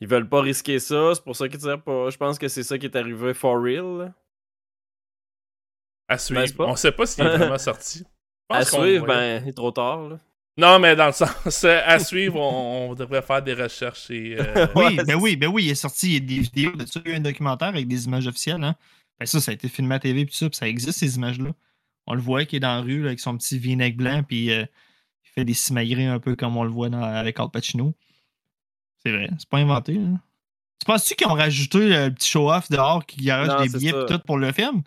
ils 0.00 0.08
veulent 0.08 0.28
pas 0.28 0.40
risquer 0.40 0.78
ça. 0.78 1.14
C'est 1.14 1.24
pour 1.24 1.36
ça 1.36 1.48
qu'ils 1.48 1.60
tirent 1.60 1.82
pas. 1.82 2.10
Je 2.10 2.16
pense 2.16 2.38
que 2.38 2.48
c'est 2.48 2.62
ça 2.62 2.78
qui 2.78 2.86
est 2.86 2.96
arrivé 2.96 3.34
for 3.34 3.60
real. 3.62 4.12
À 6.08 6.18
suivre. 6.18 6.66
On 6.66 6.76
sait 6.76 6.92
pas 6.92 7.06
s'il 7.06 7.24
est 7.24 7.36
vraiment 7.36 7.58
sorti. 7.58 8.04
À 8.50 8.64
suivre, 8.64 9.06
ben, 9.06 9.42
il 9.44 9.50
est 9.50 9.52
trop 9.52 9.70
tard. 9.70 10.08
Là. 10.08 10.18
Non, 10.56 10.78
mais 10.78 10.96
dans 10.96 11.08
le 11.08 11.12
sens, 11.44 11.64
euh, 11.64 11.80
à 11.84 11.98
suivre, 11.98 12.36
on, 12.40 12.88
on 12.90 12.94
devrait 12.94 13.20
faire 13.20 13.42
des 13.42 13.52
recherches 13.52 14.10
et. 14.10 14.36
euh, 14.40 14.66
Oui, 14.74 14.96
ben 15.06 15.16
oui, 15.16 15.36
ben 15.36 15.48
oui, 15.48 15.64
il 15.66 15.70
est 15.70 15.74
sorti, 15.74 16.06
il 16.06 16.12
y 16.14 16.16
a 16.16 16.20
des 16.20 16.42
vidéos 16.42 16.72
de 16.74 16.86
ça, 16.86 16.98
il 17.04 17.10
y 17.10 17.12
a 17.12 17.16
eu 17.16 17.18
un 17.18 17.22
documentaire 17.22 17.68
avec 17.68 17.86
des 17.86 18.06
images 18.06 18.26
officielles. 18.26 18.64
Hein. 18.64 18.74
Ben 19.20 19.26
ça, 19.26 19.38
ça 19.42 19.50
a 19.50 19.54
été 19.54 19.68
filmé 19.68 19.96
à 19.96 19.98
TV 19.98 20.24
puis 20.24 20.32
tout 20.32 20.38
ça, 20.38 20.48
puis 20.48 20.56
ça 20.56 20.66
existe 20.66 20.98
ces 20.98 21.16
images-là. 21.16 21.50
On 22.06 22.14
le 22.14 22.22
voit 22.22 22.46
qui 22.46 22.56
est 22.56 22.60
dans 22.60 22.76
la 22.76 22.80
rue 22.80 23.02
là, 23.02 23.08
avec 23.08 23.20
son 23.20 23.36
petit 23.36 23.58
v-neck 23.58 23.98
blanc, 23.98 24.22
puis 24.26 24.50
euh, 24.50 24.62
il 24.62 25.28
fait 25.34 25.44
des 25.44 25.52
simagrées 25.52 26.06
un 26.06 26.18
peu 26.20 26.34
comme 26.36 26.56
on 26.56 26.64
le 26.64 26.70
voit 26.70 26.88
dans, 26.88 27.02
avec 27.02 27.38
Al 27.38 27.50
Pacino. 27.50 27.92
C'est 29.08 29.16
vrai, 29.16 29.30
c'est 29.38 29.48
pas 29.48 29.58
inventé. 29.58 29.94
Là. 29.94 30.18
Tu 30.80 30.84
penses-tu 30.86 31.14
qu'ils 31.14 31.26
ont 31.26 31.34
rajouté 31.34 31.78
le 31.88 32.10
petit 32.10 32.28
show-off 32.28 32.68
dehors 32.70 33.04
qui 33.06 33.24
garage 33.24 33.70
des 33.72 33.78
billets 33.78 33.92
pis 33.92 34.06
tout 34.12 34.20
pour 34.20 34.38
le 34.38 34.52
film? 34.52 34.82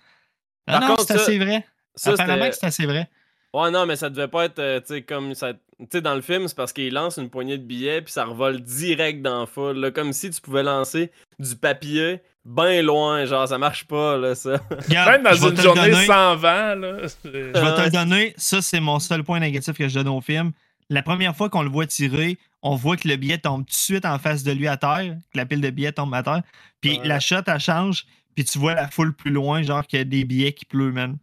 Ah 0.68 0.80
Par 0.80 0.90
non, 0.90 0.98
c'est 1.00 1.14
assez 1.16 1.38
vrai. 1.40 1.66
Ça, 1.96 2.12
Apparemment 2.12 2.50
que 2.50 2.56
c'est 2.56 2.66
assez 2.66 2.86
vrai. 2.86 3.10
Ouais, 3.54 3.70
non, 3.72 3.86
mais 3.86 3.98
ça 3.98 4.10
devait 4.10 4.30
pas 4.30 4.46
être, 4.46 4.60
euh, 4.60 4.80
tu 4.80 4.88
sais, 4.88 5.02
comme 5.02 5.34
ça. 5.34 5.54
Tu 5.54 5.88
sais, 5.92 6.02
dans 6.02 6.16
le 6.16 6.22
film, 6.22 6.48
c'est 6.48 6.56
parce 6.56 6.72
qu'il 6.72 6.94
lance 6.94 7.18
une 7.18 7.30
poignée 7.30 7.58
de 7.58 7.64
billets, 7.64 8.02
puis 8.02 8.14
ça 8.14 8.24
revole 8.24 8.62
direct 8.62 9.22
dans 9.22 9.42
la 9.42 9.46
foule, 9.46 9.78
là, 9.78 9.92
comme 9.92 10.14
si 10.14 10.30
tu 10.30 10.40
pouvais 10.40 10.64
lancer 10.64 11.12
du 11.40 11.56
papier 11.56 12.22
bien 12.46 12.82
loin, 12.82 13.26
genre, 13.26 13.48
ça 13.48 13.58
marche 13.58 13.86
pas, 13.86 14.16
là, 14.18 14.36
ça. 14.36 14.62
Regarde, 14.88 15.12
Même 15.12 15.24
dans 15.24 15.50
une 15.50 15.58
journée 15.58 15.92
donner. 15.92 16.06
sans 16.06 16.36
vent, 16.38 16.76
là. 16.76 16.98
Je 17.26 17.30
vais 17.30 17.52
te 17.52 17.82
le 17.84 17.90
donner. 17.92 18.34
Ça, 18.38 18.62
c'est 18.62 18.80
mon 18.80 19.00
seul 19.00 19.24
point 19.24 19.40
négatif 19.40 19.76
que 19.78 19.88
je 19.90 19.96
donne 20.00 20.08
au 20.08 20.22
film. 20.22 20.52
La 20.90 21.04
première 21.04 21.36
fois 21.36 21.50
qu'on 21.50 21.64
le 21.64 21.70
voit 21.70 21.88
tirer, 21.88 22.38
on 22.64 22.76
voit 22.76 22.98
que 22.98 23.08
le 23.08 23.16
billet 23.16 23.38
tombe 23.40 23.62
tout 23.66 23.72
de 23.72 23.74
suite 23.74 24.06
en 24.06 24.20
face 24.20 24.44
de 24.44 24.52
lui 24.52 24.68
à 24.68 24.78
terre, 24.78 25.16
que 25.34 25.38
la 25.38 25.46
pile 25.46 25.62
de 25.62 25.70
billets 25.70 25.92
tombe 25.94 26.14
à 26.14 26.24
terre. 26.24 26.42
Puis 26.82 27.00
Ouais. 27.00 27.08
la 27.08 27.20
shot, 27.20 27.42
elle 27.48 27.60
change, 27.60 28.06
puis 28.36 28.46
tu 28.46 28.60
vois 28.60 28.74
la 28.76 28.88
foule 28.90 29.14
plus 29.14 29.32
loin, 29.32 29.62
genre 29.64 29.86
qu'il 29.86 30.00
y 30.00 30.02
a 30.02 30.06
des 30.06 30.24
billets 30.26 30.54
qui 30.54 30.66
pleuvent, 30.66 30.94
man. 30.94 31.18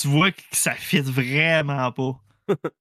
Tu 0.00 0.08
vois 0.08 0.30
que 0.30 0.40
ça 0.52 0.72
fit 0.74 1.00
vraiment 1.00 1.90
pas. 1.92 2.20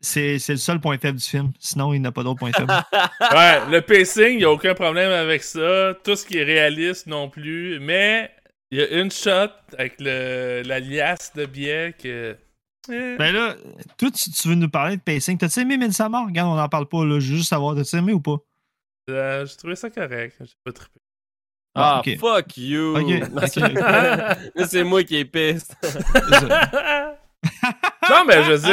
c'est 0.00 0.38
c'est 0.38 0.52
le 0.52 0.58
seul 0.58 0.80
point 0.80 0.96
faible 0.98 1.18
du 1.18 1.24
film. 1.26 1.52
Sinon, 1.58 1.92
il 1.92 2.00
n'a 2.00 2.12
pas 2.12 2.22
d'autre 2.22 2.38
point 2.38 2.52
faible. 2.52 2.72
Ouais, 3.32 3.60
le 3.70 3.80
pacing, 3.82 4.30
il 4.32 4.36
n'y 4.38 4.44
a 4.44 4.50
aucun 4.50 4.74
problème 4.74 5.10
avec 5.12 5.42
ça. 5.42 5.94
Tout 6.04 6.16
ce 6.16 6.24
qui 6.24 6.38
est 6.38 6.44
réaliste 6.44 7.06
non 7.06 7.28
plus. 7.28 7.78
Mais 7.80 8.30
il 8.70 8.78
y 8.78 8.82
a 8.82 8.88
une 9.00 9.10
shot 9.10 9.50
avec 9.76 9.96
le, 10.00 10.62
la 10.64 10.80
liasse 10.80 11.32
de 11.34 11.44
billets 11.46 11.94
que. 12.00 12.36
Ben 13.18 13.32
là, 13.34 13.54
toi, 13.98 14.10
tu, 14.10 14.30
tu 14.30 14.48
veux 14.48 14.54
nous 14.54 14.68
parler 14.68 14.96
de 14.96 15.02
pacing. 15.02 15.38
T'as-tu 15.38 15.60
aimé 15.60 15.76
Midsommar? 15.76 16.26
Regarde, 16.26 16.48
on 16.50 16.56
n'en 16.56 16.68
parle 16.68 16.86
pas, 16.88 17.04
là. 17.04 17.20
Je 17.20 17.30
veux 17.30 17.36
juste 17.38 17.48
savoir, 17.48 17.74
t'as-tu 17.76 17.96
aimé 17.96 18.12
ou 18.12 18.20
pas? 18.20 18.36
euh, 19.10 19.46
J'ai 19.46 19.56
trouvé 19.56 19.76
ça 19.76 19.90
correct. 19.90 20.36
J'ai 20.40 20.52
pas 20.64 20.72
trippé. 20.72 21.00
Ah, 21.74 22.02
ok. 22.04 22.18
fuck 22.18 22.56
you! 22.56 22.96
Ok, 22.96 23.04
ok. 23.22 23.32
Là, 24.56 24.66
c'est 24.66 24.82
moi 24.84 25.04
qui 25.04 25.16
est 25.18 25.24
piste. 25.24 25.76
non, 28.10 28.24
mais 28.26 28.42
je 28.44 28.52
veux 28.52 28.58
dire, 28.58 28.70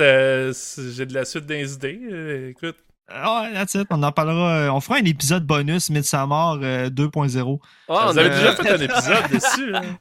euh, 0.00 0.52
j'ai 0.96 1.06
de 1.06 1.14
la 1.14 1.24
suite 1.24 1.46
des 1.46 1.74
idées. 1.74 2.00
euh, 2.10 2.50
écoute. 2.50 2.76
Ah 3.08 3.42
ouais, 3.42 3.52
that's 3.52 3.74
it. 3.74 3.86
On 3.90 4.02
en 4.02 4.12
parlera. 4.12 4.74
on 4.74 4.80
fera 4.80 4.96
un 4.98 5.04
épisode 5.04 5.44
bonus 5.46 5.90
Midsommar 5.90 6.58
euh, 6.62 6.88
2.0. 6.88 7.58
Ah, 7.88 8.06
vous 8.06 8.14
on 8.14 8.16
avez 8.16 8.20
a- 8.20 8.28
déjà 8.30 8.56
fait 8.56 8.70
un 8.70 8.80
épisode 8.80 9.30
dessus. 9.32 9.74
Hein? 9.76 9.98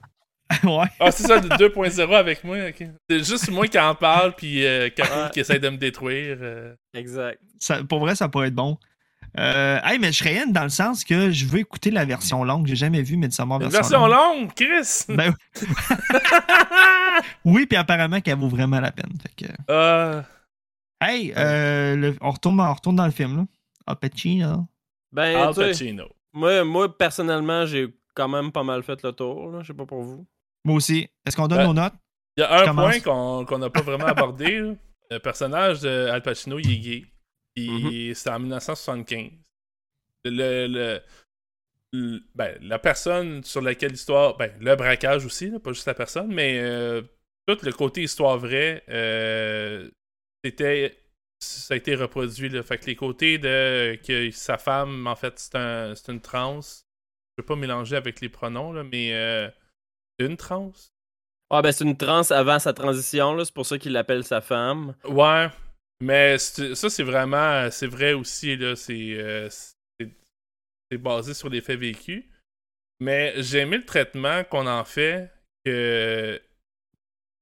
ouais. 0.64 0.88
Ah, 1.00 1.12
c'est 1.12 1.24
ça, 1.28 1.36
le 1.38 1.48
2.0 1.50 2.14
avec 2.16 2.44
moi. 2.44 2.58
ok. 2.70 2.88
C'est 3.10 3.24
juste 3.24 3.50
moi 3.52 3.68
qui 3.68 3.80
en 3.80 3.96
parle, 3.96 4.34
puis 4.36 4.66
euh, 4.66 4.90
qui 5.34 5.40
essaie 5.40 5.60
de 5.60 5.70
me 5.70 5.78
détruire. 5.78 6.38
euh. 6.42 6.74
Exact. 6.94 7.40
Ça- 7.60 7.84
pour 7.84 8.00
vrai, 8.00 8.16
ça 8.16 8.28
pourrait 8.30 8.48
être 8.48 8.56
bon. 8.56 8.78
Euh, 9.40 9.80
hey, 9.84 9.98
mais 9.98 10.12
je 10.12 10.20
serais 10.20 10.42
in 10.44 10.48
dans 10.48 10.62
le 10.64 10.70
sens 10.70 11.04
que 11.04 11.32
je 11.32 11.46
veux 11.48 11.60
écouter 11.60 11.90
la 11.90 12.06
version 12.06 12.44
longue. 12.44 12.68
J'ai 12.68 12.76
jamais 12.76 13.02
vu 13.02 13.18
Midsommar 13.18 13.58
version, 13.58 13.80
version 13.80 14.06
longue. 14.08 14.42
longue, 14.42 14.54
Chris! 14.54 15.06
Ben, 15.10 15.34
oui, 17.46 17.66
puis 17.66 17.78
apparemment 17.78 18.22
qu'elle 18.22 18.38
vaut 18.38 18.48
vraiment 18.50 18.80
la 18.80 18.92
peine. 18.92 19.12
Fait 19.22 19.46
que, 19.48 20.22
hey, 21.02 21.34
euh, 21.36 21.96
le- 21.96 22.18
on, 22.22 22.32
retourne, 22.32 22.60
on 22.60 22.74
retourne 22.74 22.96
dans 22.96 23.06
le 23.06 23.12
film. 23.12 23.38
Là. 23.38 23.46
Al 23.88 23.96
Pacino. 23.98 24.68
Ben, 25.12 25.36
Al 25.36 25.54
Pacino. 25.54 26.06
moi, 26.34 26.64
moi, 26.64 26.96
personnellement, 26.98 27.66
j'ai 27.66 27.88
quand 28.16 28.28
même 28.28 28.52
pas 28.52 28.64
mal 28.64 28.84
fait 28.84 29.02
le 29.04 29.12
tour. 29.12 29.62
Je 29.62 29.68
sais 29.68 29.74
pas 29.74 29.86
pour 29.86 30.04
vous. 30.04 30.26
Moi 30.64 30.76
aussi. 30.78 31.08
Est-ce 31.26 31.36
qu'on 31.36 31.48
donne 31.48 31.60
Ouais. 31.60 31.68
nos 31.68 31.74
notes? 31.74 31.94
Il 32.38 32.42
y 32.42 32.44
a 32.44 32.70
un 32.70 32.74
point 32.74 33.00
qu'on 33.00 33.58
n'a 33.58 33.70
pas 33.70 33.82
vraiment 33.82 34.06
abordé. 34.08 34.60
là. 34.60 34.74
Le 35.12 35.20
personnage 35.20 35.82
de 35.82 36.08
Al 36.10 36.22
Pacino, 36.24 36.58
il 36.60 36.72
est 36.72 36.78
gay. 36.80 37.06
Mm-hmm. 37.56 38.14
c'est 38.16 38.30
en 38.32 38.40
1975. 38.40 39.30
Le, 40.26 40.66
le- 40.68 41.02
le- 41.92 42.22
ben, 42.34 42.58
la 42.62 42.80
personne 42.80 43.44
sur 43.44 43.62
laquelle 43.62 43.92
l'histoire. 43.92 44.38
Ben, 44.38 44.52
le 44.60 44.76
braquage 44.76 45.26
aussi, 45.26 45.50
là, 45.52 45.60
pas 45.60 45.72
juste 45.74 45.86
la 45.86 45.94
personne, 45.94 46.34
mais 46.34 46.60
euh, 46.60 47.02
tout 47.48 47.58
le 47.62 47.72
côté 47.72 48.02
histoire 48.04 48.38
vraie, 48.40 48.84
euh, 48.90 49.88
c'était. 50.44 50.98
Ça 51.40 51.74
a 51.74 51.78
été 51.78 51.94
reproduit. 51.94 52.48
Là. 52.50 52.64
Fait 52.64 52.78
que 52.78 52.86
les 52.86 52.96
côtés 52.96 53.38
de 53.38 54.00
que 54.08 54.32
sa 54.32 54.58
femme, 54.58 55.06
en 55.08 55.16
fait, 55.16 55.38
c'est 55.38 55.56
un, 55.56 55.94
c'est 55.94 56.12
une 56.12 56.22
trans. 56.22 56.62
Je 56.62 57.36
peux 57.38 57.44
pas 57.46 57.56
mélanger 57.58 57.98
avec 57.98 58.22
les 58.22 58.30
pronoms, 58.30 58.72
là, 58.72 58.84
mais 58.84 59.14
euh, 59.14 59.50
une 60.20 60.38
trans. 60.38 60.72
Ah, 61.50 61.62
ben, 61.62 61.72
c'est 61.72 61.84
une 61.84 61.98
trans 61.98 62.30
avant 62.32 62.60
sa 62.60 62.74
transition, 62.74 63.34
là. 63.36 63.46
C'est 63.46 63.54
pour 63.54 63.66
ça 63.66 63.78
qu'il 63.78 63.92
l'appelle 63.92 64.24
sa 64.24 64.42
femme. 64.42 64.96
Ouais, 65.06 65.48
mais 66.02 66.38
ça, 66.38 66.90
c'est 66.90 67.04
vraiment. 67.04 67.70
C'est 67.72 67.88
vrai 67.88 68.14
aussi, 68.14 68.56
là. 68.58 68.76
C'est 68.76 69.14
euh, 69.18 69.50
c'est- 69.50 70.98
basé 70.98 71.34
sur 71.34 71.50
les 71.50 71.62
faits 71.62 71.80
vécus. 71.80 72.24
Mais 73.00 73.34
j'ai 73.42 73.60
aimé 73.60 73.78
le 73.78 73.86
traitement 73.86 74.44
qu'on 74.44 74.68
en 74.68 74.84
fait. 74.86 75.32
Que. 75.66 76.42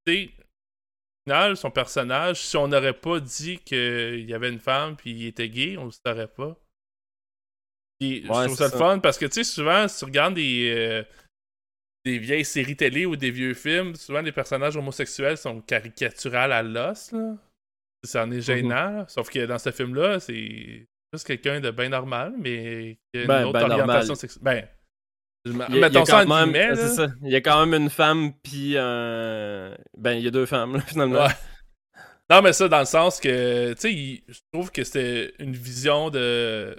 Tu 0.06 0.12
sais, 0.14 0.30
au 0.30 1.30
final, 1.30 1.56
son 1.56 1.70
personnage, 1.70 2.40
si 2.42 2.56
on 2.56 2.66
n'aurait 2.68 2.98
pas 2.98 3.20
dit 3.20 3.58
qu'il 3.58 4.28
y 4.28 4.34
avait 4.34 4.48
une 4.48 4.58
femme 4.58 4.96
puis 4.96 5.10
il 5.12 5.26
était 5.26 5.48
gay, 5.48 5.76
on 5.76 5.84
le 5.86 5.90
saurait 5.90 6.28
pas. 6.28 6.56
Puis, 8.00 8.22
je 8.22 8.26
trouve 8.28 8.48
c'est 8.48 8.54
ça 8.56 8.64
le 8.64 8.78
fun 8.78 8.98
parce 8.98 9.16
que, 9.18 9.26
tu 9.26 9.34
sais, 9.34 9.44
souvent, 9.44 9.86
si 9.86 9.98
tu 10.00 10.04
regardes 10.06 10.34
des. 10.34 10.74
euh, 10.76 11.04
des 12.04 12.18
vieilles 12.18 12.44
séries 12.44 12.76
télé 12.76 13.06
ou 13.06 13.16
des 13.16 13.30
vieux 13.30 13.54
films, 13.54 13.94
souvent 13.94 14.20
les 14.20 14.32
personnages 14.32 14.76
homosexuels 14.76 15.36
sont 15.36 15.60
caricaturales 15.60 16.52
à 16.52 16.62
l'os, 16.62 17.12
là. 17.12 17.36
Ça 18.04 18.24
en 18.24 18.30
est 18.32 18.40
gênant, 18.40 18.90
là. 18.90 19.04
Sauf 19.08 19.30
que 19.30 19.46
dans 19.46 19.58
ce 19.58 19.70
film-là, 19.70 20.18
c'est 20.18 20.86
juste 21.12 21.26
quelqu'un 21.26 21.60
de 21.60 21.70
bien 21.70 21.88
normal, 21.90 22.34
mais 22.38 22.98
qui 23.12 23.20
a 23.20 23.22
une 23.22 23.28
Ben, 23.28 23.44
autre 23.46 23.52
ben 23.60 23.70
orientation 23.70 24.14
sexuelle. 24.16 24.42
Ben, 24.42 24.68
je 25.44 25.52
Il 25.52 25.58
y 25.58 25.62
a- 25.62 25.66
il 25.68 25.74
y 25.74 25.78
a 25.78 25.80
mettons 25.88 26.04
ça 26.04 26.24
quand 26.24 26.30
en 26.32 26.46
même- 26.46 26.52
guillemets, 26.52 26.76
ça. 26.88 27.06
Il 27.22 27.30
y 27.30 27.36
a 27.36 27.40
quand 27.40 27.64
même 27.66 27.80
une 27.82 27.90
femme, 27.90 28.32
puis 28.42 28.76
un. 28.76 29.76
Ben, 29.96 30.12
il 30.14 30.24
y 30.24 30.26
a 30.26 30.30
deux 30.32 30.46
femmes, 30.46 30.74
là, 30.76 30.80
finalement. 30.86 31.24
Ouais. 31.26 31.32
Non, 32.30 32.42
mais 32.42 32.52
ça, 32.52 32.66
dans 32.68 32.78
le 32.80 32.84
sens 32.86 33.20
que, 33.20 33.74
tu 33.74 33.80
sais, 33.80 34.24
je 34.26 34.38
trouve 34.52 34.72
que 34.72 34.82
c'était 34.82 35.34
une 35.38 35.52
vision 35.52 36.10
de. 36.10 36.76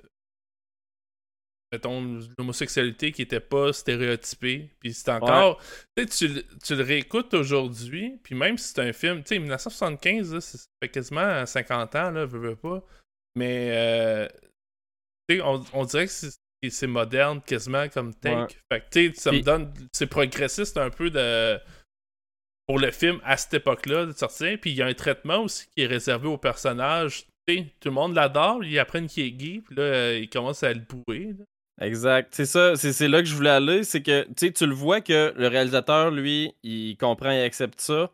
Mettons, 1.73 2.19
l'homosexualité 2.37 3.11
qui 3.11 3.23
était 3.23 3.39
pas 3.39 3.73
stéréotypée. 3.73 4.69
Puis 4.79 4.93
c'est 4.93 5.09
encore. 5.09 5.59
Tu 5.97 6.05
tu 6.05 6.27
le- 6.27 6.43
tu 6.63 6.75
le 6.75 6.83
réécoutes 6.83 7.33
aujourd'hui, 7.33 8.19
puis 8.23 8.35
même 8.35 8.57
si 8.59 8.69
c'est 8.73 8.81
un 8.81 8.93
film, 8.93 9.23
tu 9.23 9.29
sais, 9.29 9.39
1975, 9.39 10.33
là, 10.35 10.39
ça 10.41 10.59
fait 10.81 10.89
quasiment 10.89 11.45
50 11.47 11.95
ans, 11.95 12.11
là, 12.11 12.25
veux, 12.25 12.39
veux 12.39 12.55
pas. 12.55 12.83
Mais, 13.35 13.69
euh, 13.71 14.27
tu 15.27 15.37
sais, 15.37 15.41
on, 15.41 15.63
on 15.73 15.85
dirait 15.85 16.05
que 16.05 16.11
c'est- 16.11 16.37
moderne 16.87 17.41
quasiment 17.41 17.89
comme 17.89 18.13
take. 18.13 18.35
Ouais. 18.35 18.47
Fait 18.71 18.79
que, 18.81 18.85
tu 18.91 19.13
sais, 19.15 19.19
ça 19.19 19.31
me 19.31 19.37
donne. 19.43 19.73
C'est 19.93 20.07
progressiste 20.07 20.77
un 20.77 20.89
peu 20.91 21.09
de 21.09 21.59
pour 22.67 22.79
le 22.79 22.91
film 22.91 23.19
à 23.25 23.35
cette 23.35 23.55
époque-là 23.55 24.05
de 24.05 24.11
sortir. 24.13 24.57
Puis 24.61 24.71
il 24.71 24.77
y 24.77 24.81
a 24.81 24.85
un 24.85 24.93
traitement 24.93 25.39
aussi 25.39 25.65
qui 25.75 25.83
est 25.83 25.87
réservé 25.87 26.27
aux 26.29 26.37
personnages. 26.37 27.25
Tu 27.45 27.57
sais, 27.57 27.65
tout 27.81 27.89
le 27.89 27.95
monde 27.95 28.13
l'adore, 28.15 28.63
ils 28.63 28.79
apprennent 28.79 29.07
qu'il 29.07 29.25
est 29.25 29.31
gay, 29.31 29.61
puis 29.65 29.75
là, 29.75 29.83
euh, 29.83 30.19
ils 30.21 30.29
commencent 30.29 30.63
à 30.63 30.71
le 30.71 30.79
bourrer. 30.79 31.33
là. 31.37 31.43
Exact. 31.81 32.33
C'est 32.35 32.45
ça, 32.45 32.75
c'est 32.75 33.07
là 33.07 33.19
que 33.19 33.27
je 33.27 33.35
voulais 33.35 33.49
aller. 33.49 33.83
C'est 33.83 34.01
que, 34.01 34.27
tu 34.33 34.65
le 34.65 34.73
vois 34.73 35.01
que 35.01 35.33
le 35.35 35.47
réalisateur, 35.47 36.11
lui, 36.11 36.53
il 36.63 36.97
comprend 36.97 37.31
et 37.31 37.43
accepte 37.43 37.81
ça. 37.81 38.11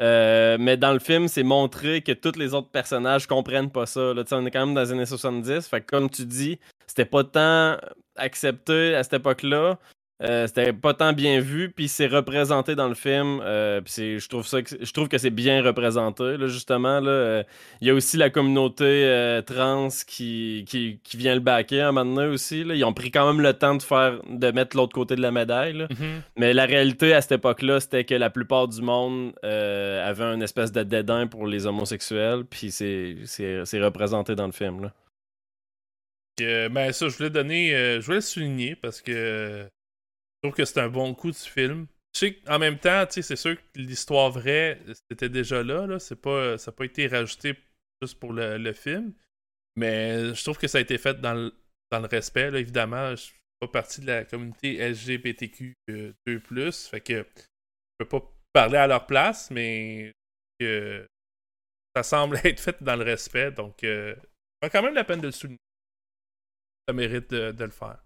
Euh, 0.00 0.58
mais 0.60 0.76
dans 0.76 0.92
le 0.92 0.98
film, 0.98 1.28
c'est 1.28 1.42
montré 1.42 2.02
que 2.02 2.12
tous 2.12 2.36
les 2.36 2.52
autres 2.52 2.70
personnages 2.70 3.26
comprennent 3.26 3.70
pas 3.70 3.86
ça. 3.86 4.12
Là, 4.12 4.24
on 4.32 4.44
est 4.44 4.50
quand 4.50 4.66
même 4.66 4.74
dans 4.74 4.82
les 4.82 4.92
années 4.92 5.06
70. 5.06 5.68
Fait 5.68 5.80
que 5.80 5.86
comme 5.86 6.10
tu 6.10 6.26
dis, 6.26 6.58
c'était 6.86 7.06
pas 7.06 7.24
tant 7.24 7.78
accepté 8.16 8.94
à 8.94 9.02
cette 9.02 9.14
époque-là. 9.14 9.78
Euh, 10.22 10.46
c'était 10.46 10.72
pas 10.72 10.94
tant 10.94 11.12
bien 11.12 11.40
vu, 11.40 11.70
puis 11.70 11.88
c'est 11.88 12.06
représenté 12.06 12.74
dans 12.74 12.88
le 12.88 12.94
film. 12.94 13.38
Euh, 13.42 13.82
puis 13.82 14.18
je 14.18 14.28
trouve 14.30 14.46
ça, 14.46 14.62
que- 14.62 14.82
je 14.82 14.92
trouve 14.92 15.08
que 15.08 15.18
c'est 15.18 15.28
bien 15.30 15.62
représenté. 15.62 16.38
Là, 16.38 16.46
justement, 16.46 17.00
là, 17.00 17.10
euh, 17.10 17.42
il 17.82 17.88
y 17.88 17.90
a 17.90 17.94
aussi 17.94 18.16
la 18.16 18.30
communauté 18.30 19.40
trans 19.46 19.88
qui, 20.06 20.64
qui, 20.66 21.00
qui 21.04 21.16
vient 21.18 21.34
le 21.34 21.40
backer 21.40 21.80
à 21.82 21.88
un 21.88 21.92
moment 21.92 22.14
donné 22.16 22.28
aussi. 22.28 22.64
Là. 22.64 22.74
Ils 22.74 22.84
ont 22.84 22.94
pris 22.94 23.10
quand 23.10 23.30
même 23.30 23.42
le 23.42 23.52
temps 23.52 23.74
de 23.74 23.82
faire, 23.82 24.20
de 24.26 24.50
mettre 24.52 24.74
l'autre 24.76 24.94
côté 24.94 25.16
de 25.16 25.20
la 25.22 25.30
médaille. 25.32 25.74
là. 25.74 25.86
Mhm. 25.90 26.22
Mais 26.38 26.54
la 26.54 26.64
réalité 26.64 27.12
à 27.12 27.20
cette 27.20 27.32
époque-là, 27.32 27.80
c'était 27.80 28.04
que 28.04 28.14
la 28.14 28.30
plupart 28.30 28.68
du 28.68 28.80
monde 28.80 29.34
avait 29.42 30.24
un 30.24 30.40
espèce 30.40 30.72
de 30.72 30.82
dédain 30.82 31.26
pour 31.26 31.46
les 31.46 31.66
homosexuels, 31.66 32.44
puis 32.48 32.70
c'est 32.70 33.16
représenté 33.82 34.34
dans 34.34 34.46
le 34.46 34.52
film. 34.52 34.80
Là. 34.82 34.92
Ben 36.38 36.92
ça, 36.92 37.08
je 37.08 37.16
voulais 37.16 37.30
donner, 37.30 37.74
euh, 37.74 38.00
je 38.00 38.04
voulais 38.06 38.16
le 38.18 38.22
souligner 38.22 38.76
parce 38.76 39.00
que 39.00 39.66
trouve 40.46 40.56
que 40.56 40.64
c'est 40.64 40.80
un 40.80 40.88
bon 40.88 41.14
coup 41.14 41.30
du 41.30 41.38
film. 41.38 41.86
Qu'en 42.18 42.58
même 42.58 42.78
temps, 42.78 43.04
c'est 43.10 43.36
sûr 43.36 43.56
que 43.56 43.62
l'histoire 43.78 44.30
vraie, 44.30 44.80
c'était 45.10 45.28
déjà 45.28 45.62
là. 45.62 45.98
C'est 45.98 46.20
pas, 46.20 46.56
ça 46.56 46.70
n'a 46.70 46.76
pas 46.76 46.84
été 46.84 47.06
rajouté 47.08 47.58
juste 48.00 48.18
pour 48.18 48.32
le, 48.32 48.72
film. 48.72 49.12
Mais 49.76 50.34
je 50.34 50.42
trouve 50.42 50.56
que 50.56 50.66
ça 50.66 50.78
a 50.78 50.80
été 50.80 50.96
fait 50.96 51.20
dans 51.20 51.34
le, 51.34 51.52
respect, 52.06 52.50
là, 52.50 52.58
évidemment. 52.58 53.14
Je 53.14 53.26
fais 53.26 53.34
pas 53.60 53.68
partie 53.68 54.00
de 54.00 54.06
la 54.06 54.24
communauté 54.24 54.78
LGBTQ 54.78 55.74
2+, 55.88 56.90
fait 56.90 57.00
que 57.00 57.26
je 57.36 58.04
peux 58.04 58.06
pas 58.06 58.32
parler 58.52 58.78
à 58.78 58.86
leur 58.86 59.06
place, 59.06 59.50
mais 59.50 60.12
ça 61.94 62.02
semble 62.02 62.38
être 62.44 62.60
fait 62.60 62.82
dans 62.82 62.96
le 62.96 63.04
respect, 63.04 63.50
donc 63.50 63.84
euh, 63.84 64.14
quand 64.72 64.82
même 64.82 64.94
la 64.94 65.04
peine 65.04 65.20
de 65.20 65.26
le 65.26 65.32
souligner 65.32 65.58
ça 66.88 66.92
mérite 66.92 67.30
de, 67.30 67.52
de 67.52 67.64
le 67.64 67.70
faire. 67.70 67.98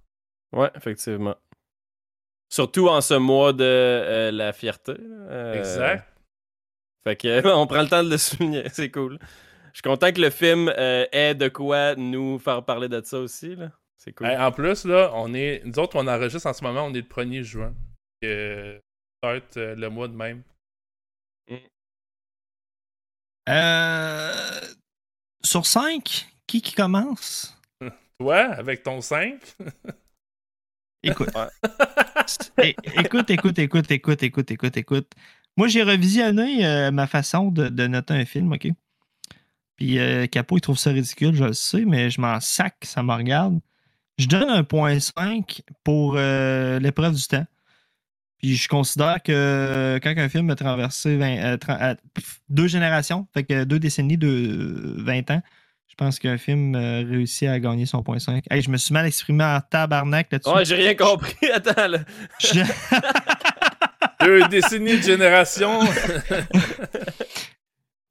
Ouais, 0.53 0.71
effectivement. 0.75 1.37
Surtout 2.51 2.89
en 2.89 3.01
ce 3.01 3.15
mois 3.15 3.53
de 3.53 3.65
euh, 3.65 4.31
la 4.33 4.53
fierté. 4.53 4.95
euh, 4.99 5.55
exact. 5.55 6.07
Fait 7.05 7.17
que 7.17 7.47
on 7.55 7.67
prend 7.67 7.83
le 7.83 7.89
temps 7.89 8.03
de 8.05 8.11
le 8.11 8.19
souligner, 8.19 8.69
c'est 8.73 8.91
cool. 8.91 9.19
Je 9.73 9.77
suis 9.79 9.83
content 9.83 10.13
que 10.13 10.21
le 10.21 10.31
film 10.31 10.69
euh, 10.77 11.07
ait 11.13 11.35
de 11.35 11.49
quoi 11.49 11.95
nous 11.95 12.39
faire 12.41 12.65
parler 12.65 12.89
de 12.89 13.01
ça 13.05 13.19
aussi. 13.21 13.55
là. 13.55 13.71
C'est 13.97 14.13
cool. 14.13 14.27
Ben, 14.27 14.41
en 14.43 14.51
plus, 14.51 14.85
là, 14.85 15.11
on 15.15 15.33
est. 15.35 15.63
Nous 15.65 15.79
autres, 15.79 15.97
on 15.97 16.07
enregistre 16.09 16.49
en 16.49 16.53
ce 16.53 16.65
moment, 16.65 16.85
on 16.87 16.95
est 16.95 17.03
le 17.03 17.03
1er 17.03 17.43
juin. 17.43 17.75
Euh, 18.25 18.79
peut-être 19.21 19.57
euh, 19.59 19.75
le 19.77 19.89
mois 19.91 20.09
de 20.09 20.15
même. 20.17 20.43
Euh, 23.49 24.33
sur 25.43 25.67
5, 25.67 26.27
qui 26.47 26.63
qui 26.63 26.75
commence? 26.75 27.57
Toi, 28.19 28.39
avec 28.39 28.83
ton 28.83 29.01
5. 29.01 29.41
Écoute. 31.03 31.29
Écoute, 32.97 33.31
écoute, 33.31 33.59
écoute, 33.59 33.91
écoute, 33.91 34.23
écoute, 34.23 34.51
écoute, 34.51 34.77
écoute. 34.77 35.13
Moi, 35.57 35.69
j'ai 35.69 35.83
revisionné 35.83 36.65
euh, 36.67 36.91
ma 36.91 37.07
façon 37.07 37.51
de, 37.51 37.69
de 37.69 37.87
noter 37.87 38.15
un 38.15 38.25
film, 38.25 38.53
OK? 38.53 38.69
Puis 39.77 39.99
euh, 39.99 40.27
Capo, 40.27 40.59
il 40.59 40.61
trouve 40.61 40.79
ça 40.79 40.91
ridicule, 40.91 41.35
je 41.35 41.45
le 41.45 41.53
sais, 41.55 41.85
mais 41.85 42.11
je 42.11 42.21
m'en 42.21 42.39
sac, 42.41 42.77
ça 42.83 43.03
me 43.03 43.13
regarde. 43.13 43.59
Je 44.19 44.27
donne 44.27 44.51
un 44.51 44.63
point 44.65 45.01
5 45.01 45.63
pour 45.83 46.15
euh, 46.17 46.79
l'épreuve 46.79 47.15
du 47.15 47.27
temps. 47.27 47.47
Puis 48.39 48.57
je 48.57 48.69
considère 48.69 49.23
que 49.23 49.33
euh, 49.33 49.99
quand 50.03 50.15
un 50.17 50.29
film 50.29 50.51
a 50.51 50.55
traversé 50.55 51.17
20, 51.17 51.57
tra- 51.57 51.97
pff, 52.15 52.41
deux 52.49 52.69
générations, 52.69 53.27
fait 53.35 53.45
que 53.45 53.65
deux 53.65 53.79
décennies 53.79 54.19
de 54.19 54.95
20 54.99 55.31
ans, 55.31 55.43
je 55.91 55.95
pense 55.97 56.19
qu'un 56.19 56.39
film 56.39 56.75
euh, 56.75 57.05
réussit 57.07 57.49
à 57.49 57.59
gagner 57.61 57.85
son 57.85 58.03
point 58.03 58.19
5. 58.19 58.45
Hey, 58.51 58.63
je 58.63 58.71
me 58.71 58.77
suis 58.79 58.95
mal 58.95 59.05
exprimé 59.07 59.45
en 59.45 59.61
tabarnak 59.61 60.29
là-dessus. 60.33 60.51
Ouais, 60.51 60.65
j'ai 60.65 60.77
rien 60.77 60.95
compris. 60.95 61.35
Attends, 61.55 61.89
là. 61.89 61.99
Je- 62.41 62.61
Deux 64.25 64.47
décennies 64.49 64.97
de 64.99 65.03
génération. 65.03 65.81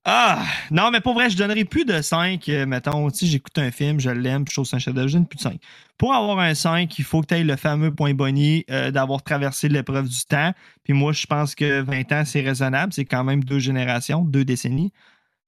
Ah! 0.05 0.43
Non, 0.71 0.89
mais 0.91 1.01
pour 1.01 1.13
vrai, 1.13 1.29
je 1.29 1.37
donnerais 1.37 1.65
plus 1.65 1.83
de 1.85 2.01
5. 2.01 2.47
euh, 2.49 2.65
mettons, 2.65 3.09
si 3.09 3.27
j'écoute 3.27 3.55
un 3.59 3.69
film, 3.69 3.99
je 3.99 4.09
l'aime, 4.09 4.43
puis 4.45 4.51
je 4.51 4.55
trouve 4.55 4.65
c'est 4.65 4.77
un 4.77 4.79
chef-d'œuvre, 4.79 5.07
je 5.09 5.13
donne 5.17 5.27
plus 5.27 5.35
de 5.37 5.41
5. 5.41 5.59
Pour 5.97 6.15
avoir 6.15 6.39
un 6.39 6.55
5, 6.55 6.97
il 6.97 7.03
faut 7.03 7.21
que 7.21 7.27
tu 7.27 7.35
aies 7.35 7.43
le 7.43 7.55
fameux 7.57 7.93
point 7.93 8.13
Bonnie 8.13 8.63
euh, 8.71 8.91
d'avoir 8.91 9.21
traversé 9.21 9.67
l'épreuve 9.67 10.07
du 10.07 10.23
temps. 10.25 10.53
Puis 10.83 10.93
moi, 10.93 11.11
je 11.11 11.27
pense 11.27 11.53
que 11.53 11.81
20 11.81 12.11
ans, 12.13 12.23
c'est 12.25 12.41
raisonnable. 12.41 12.93
C'est 12.93 13.05
quand 13.05 13.23
même 13.25 13.43
deux 13.43 13.59
générations, 13.59 14.21
deux 14.23 14.45
décennies. 14.45 14.91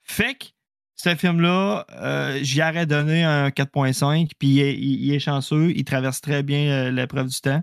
Fait 0.04 0.34
que 0.36 0.46
ce 0.96 1.16
film-là, 1.16 1.86
euh, 1.94 2.40
j'y 2.42 2.62
aurais 2.62 2.86
donné 2.86 3.24
un 3.24 3.50
4.5, 3.50 4.30
puis 4.38 4.48
il, 4.50 4.60
est- 4.62 4.76
il- 4.76 5.06
il 5.06 5.14
est 5.14 5.20
chanceux, 5.20 5.72
il 5.76 5.84
traverse 5.84 6.22
très 6.22 6.44
bien 6.44 6.70
euh, 6.72 6.92
l'épreuve 6.92 7.28
du 7.28 7.40
temps. 7.42 7.62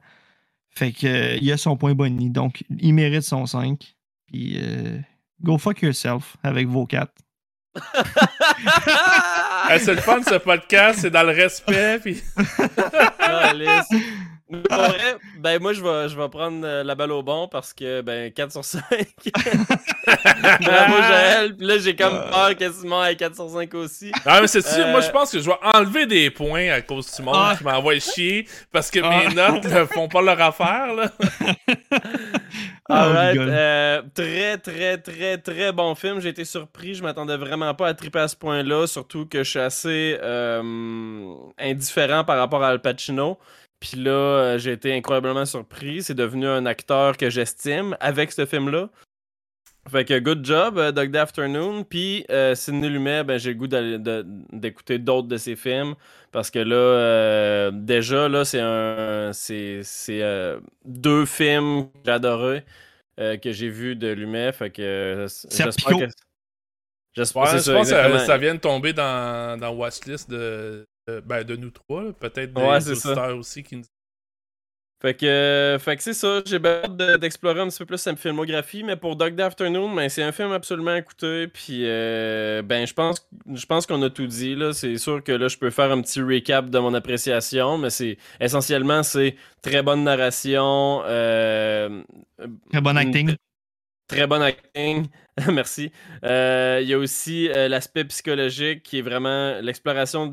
Fait 0.71 0.93
que 0.93 1.07
euh, 1.07 1.39
il 1.41 1.51
a 1.53 1.57
son 1.57 1.77
point 1.77 1.95
Bonnie, 1.95 2.31
donc 2.31 2.65
il 2.79 2.95
mérite 2.95 3.23
son 3.23 3.47
5. 3.47 3.95
Puis 4.27 4.59
euh, 4.61 4.99
go 5.43 5.59
fuck 5.59 5.83
yourself 5.83 6.37
avec 6.43 6.67
vos 6.69 6.87
4. 6.87 7.13
Hey, 9.71 9.79
c'est 9.81 9.95
le 9.95 10.01
fun, 10.01 10.23
ce 10.23 10.37
podcast, 10.39 11.01
c'est 11.03 11.11
dans 11.11 11.23
le 11.25 11.33
respect. 11.33 11.99
Puis... 12.03 12.23
Mais 14.51 14.61
pour 14.61 14.79
vrai, 14.79 15.17
ben 15.39 15.61
moi 15.61 15.73
je 15.75 15.83
vais, 15.83 16.09
je 16.09 16.17
vais 16.19 16.29
prendre 16.31 16.65
euh, 16.67 16.83
la 16.83 16.95
balle 16.95 17.13
au 17.13 17.23
bon 17.23 17.49
parce 17.49 17.75
que 17.75 18.01
ben 18.01 18.33
4 18.33 18.51
sur 18.53 18.65
5. 18.65 18.83
Bravo 20.61 20.97
Joël. 21.03 21.57
Puis 21.57 21.67
là 21.67 21.79
j'ai 21.79 21.95
comme 21.95 22.19
peur 22.31 22.57
que 22.57 22.73
Simon 22.73 23.05
ait 23.05 23.15
4 23.17 23.35
sur 23.35 23.51
5 23.51 23.75
aussi. 23.75 24.11
Ah, 24.25 24.41
mais 24.41 24.47
c'est 24.47 24.67
sûr, 24.67 24.87
Euh. 24.87 24.91
moi 24.91 25.01
je 25.03 25.11
pense 25.11 25.31
que 25.33 25.39
je 25.41 25.45
vais 25.45 25.57
enlever 25.75 26.07
des 26.07 26.31
points 26.31 26.71
à 26.71 26.81
cause 26.81 27.15
du 27.15 27.23
monde 27.23 27.35
Ah. 27.37 27.55
qui 27.59 27.65
m'envoie 27.65 27.99
chier 27.99 28.49
parce 28.73 28.91
que 28.91 29.01
Ah. 29.03 29.11
mes 29.29 29.35
notes 29.35 29.65
ne 29.65 29.85
font 29.85 30.09
pas 30.09 30.23
leur 30.23 30.41
affaire. 30.41 30.95
Là. 30.95 31.11
Alright, 32.91 33.33
rigole. 33.33 33.49
euh, 33.53 34.03
très 34.15 34.57
très 34.59 34.97
très 34.99 35.37
très 35.39 35.73
bon 35.73 35.95
film. 35.95 36.21
J'ai 36.21 36.31
été 36.31 36.45
surpris. 36.47 36.95
Je 36.95 37.03
m'attendais 37.03 37.37
vraiment 37.37 37.75
pas 37.75 37.89
à 37.89 37.95
triper 37.95 38.21
à 38.21 38.29
ce 38.29 38.37
point-là. 38.37 38.87
Surtout 38.87 39.27
que 39.27 39.45
je 39.45 39.51
suis 39.51 39.59
assez 39.61 40.19
euh, 40.23 40.63
indifférent 41.59 42.25
par 42.25 42.39
rapport 42.39 42.65
à 42.65 42.69
Al 42.69 42.81
Pacino. 42.81 43.39
Puis 43.81 43.97
là, 43.97 44.11
euh, 44.11 44.59
j'ai 44.59 44.73
été 44.73 44.95
incroyablement 44.95 45.47
surpris. 45.47 46.03
C'est 46.03 46.15
devenu 46.15 46.47
un 46.47 46.67
acteur 46.67 47.17
que 47.17 47.31
j'estime 47.31 47.97
avec 48.01 48.33
ce 48.33 48.45
film-là. 48.47 48.91
Fait 49.89 50.05
que 50.05 50.19
good 50.19 50.45
job, 50.45 50.79
euh, 50.79 50.93
Day 50.93 51.17
Afternoon. 51.17 51.85
Puis 51.85 52.25
euh, 52.31 52.55
Sidney 52.55 52.89
Lumet, 52.89 53.25
ben, 53.25 53.39
j'ai 53.39 53.55
le 53.55 53.59
goût 53.59 53.69
d'écouter 54.53 54.99
d'autres 54.99 55.29
de 55.29 55.37
ses 55.37 55.57
films. 55.57 55.95
Parce 56.31 56.51
que 56.51 56.59
là, 56.59 56.77
euh, 56.77 57.71
déjà, 57.73 58.29
là, 58.29 58.45
c'est 58.45 58.61
un. 58.61 59.33
C'est 59.33 59.83
euh, 60.11 60.61
deux 60.85 61.25
films 61.25 61.87
que 61.87 61.99
j'ai 62.05 62.13
adorés, 62.13 62.65
euh, 63.19 63.37
que 63.39 63.53
j'ai 63.53 63.71
vus 63.71 63.97
de 63.97 64.09
Lumet. 64.09 64.53
Fait 64.53 64.71
que 64.71 65.27
j'espère 65.51 65.99
que. 65.99 66.09
J'espère 67.15 67.43
Ouais, 67.43 67.49
c'est 67.49 67.57
je 67.59 67.63
ça, 67.63 67.73
pense 67.73 67.91
que 67.91 67.95
ça, 67.95 68.19
ça 68.27 68.39
vient 68.39 68.55
de 68.55 68.61
tomber 68.61 68.93
dans, 68.93 69.59
dans 69.59 69.71
Watchlist 69.71 70.31
de, 70.31 70.87
de, 71.09 71.21
ben, 71.21 71.43
de 71.45 71.57
nous 71.57 71.71
trois, 71.71 72.05
là. 72.05 72.13
peut-être 72.13 72.53
des 72.53 72.63
Ouais, 72.63 72.81
c'est 72.81 72.95
ça. 72.95 73.11
auditeurs 73.11 73.37
aussi 73.39 73.63
qui 73.63 73.77
nous 73.77 73.85
Fait 75.01 75.15
que, 75.15 75.27
euh, 75.27 75.79
fait 75.79 75.97
que 75.97 76.03
c'est 76.03 76.13
ça. 76.13 76.43
J'ai 76.45 76.59
bien 76.59 76.81
hâte 76.83 76.97
de- 76.97 77.17
d'explorer 77.19 77.61
un 77.61 77.69
petit 77.69 77.79
peu 77.79 77.87
plus 77.87 77.99
sa 77.99 78.17
filmographie, 78.17 78.83
mais 78.83 78.97
pour 78.97 79.15
Dog 79.15 79.37
Day 79.37 79.45
Afternoon, 79.45 79.95
ben, 79.95 80.09
c'est 80.09 80.25
un 80.25 80.33
film 80.33 80.51
absolument 80.51 80.91
à 80.91 80.99
écouter. 80.99 81.47
Puis, 81.47 81.83
euh, 81.85 82.63
ben, 82.63 82.85
je 82.85 82.95
pense, 82.95 83.25
je 83.55 83.65
pense 83.65 83.87
qu'on 83.87 84.03
a 84.03 84.11
tout 84.11 84.27
dit. 84.27 84.57
là. 84.57 84.73
C'est 84.73 84.99
sûr 84.99 85.23
que 85.23 85.31
là, 85.31 85.47
je 85.47 85.57
peux 85.57 85.71
faire 85.71 85.93
un 85.93 86.03
petit 86.03 86.21
recap 86.21 86.69
de 86.69 86.79
mon 86.81 86.93
appréciation, 86.95 87.79
mais 87.79 87.91
c'est 87.91 88.19
essentiellement, 88.41 89.05
c'est 89.05 89.37
très 89.63 89.85
bonne 89.85 90.03
narration. 90.03 91.03
euh, 91.05 92.03
Très 92.73 92.81
bon 92.81 92.97
acting. 92.97 93.31
tr- 93.31 93.37
Très 94.09 94.27
bon 94.27 94.43
acting, 94.43 95.07
merci. 95.53 95.93
Euh, 96.25 96.81
Il 96.83 96.89
y 96.89 96.95
a 96.95 96.99
aussi 96.99 97.49
euh, 97.51 97.69
l'aspect 97.69 98.05
psychologique 98.05 98.83
qui 98.83 98.99
est 98.99 99.03
vraiment 99.03 99.61
l'exploration 99.61 100.31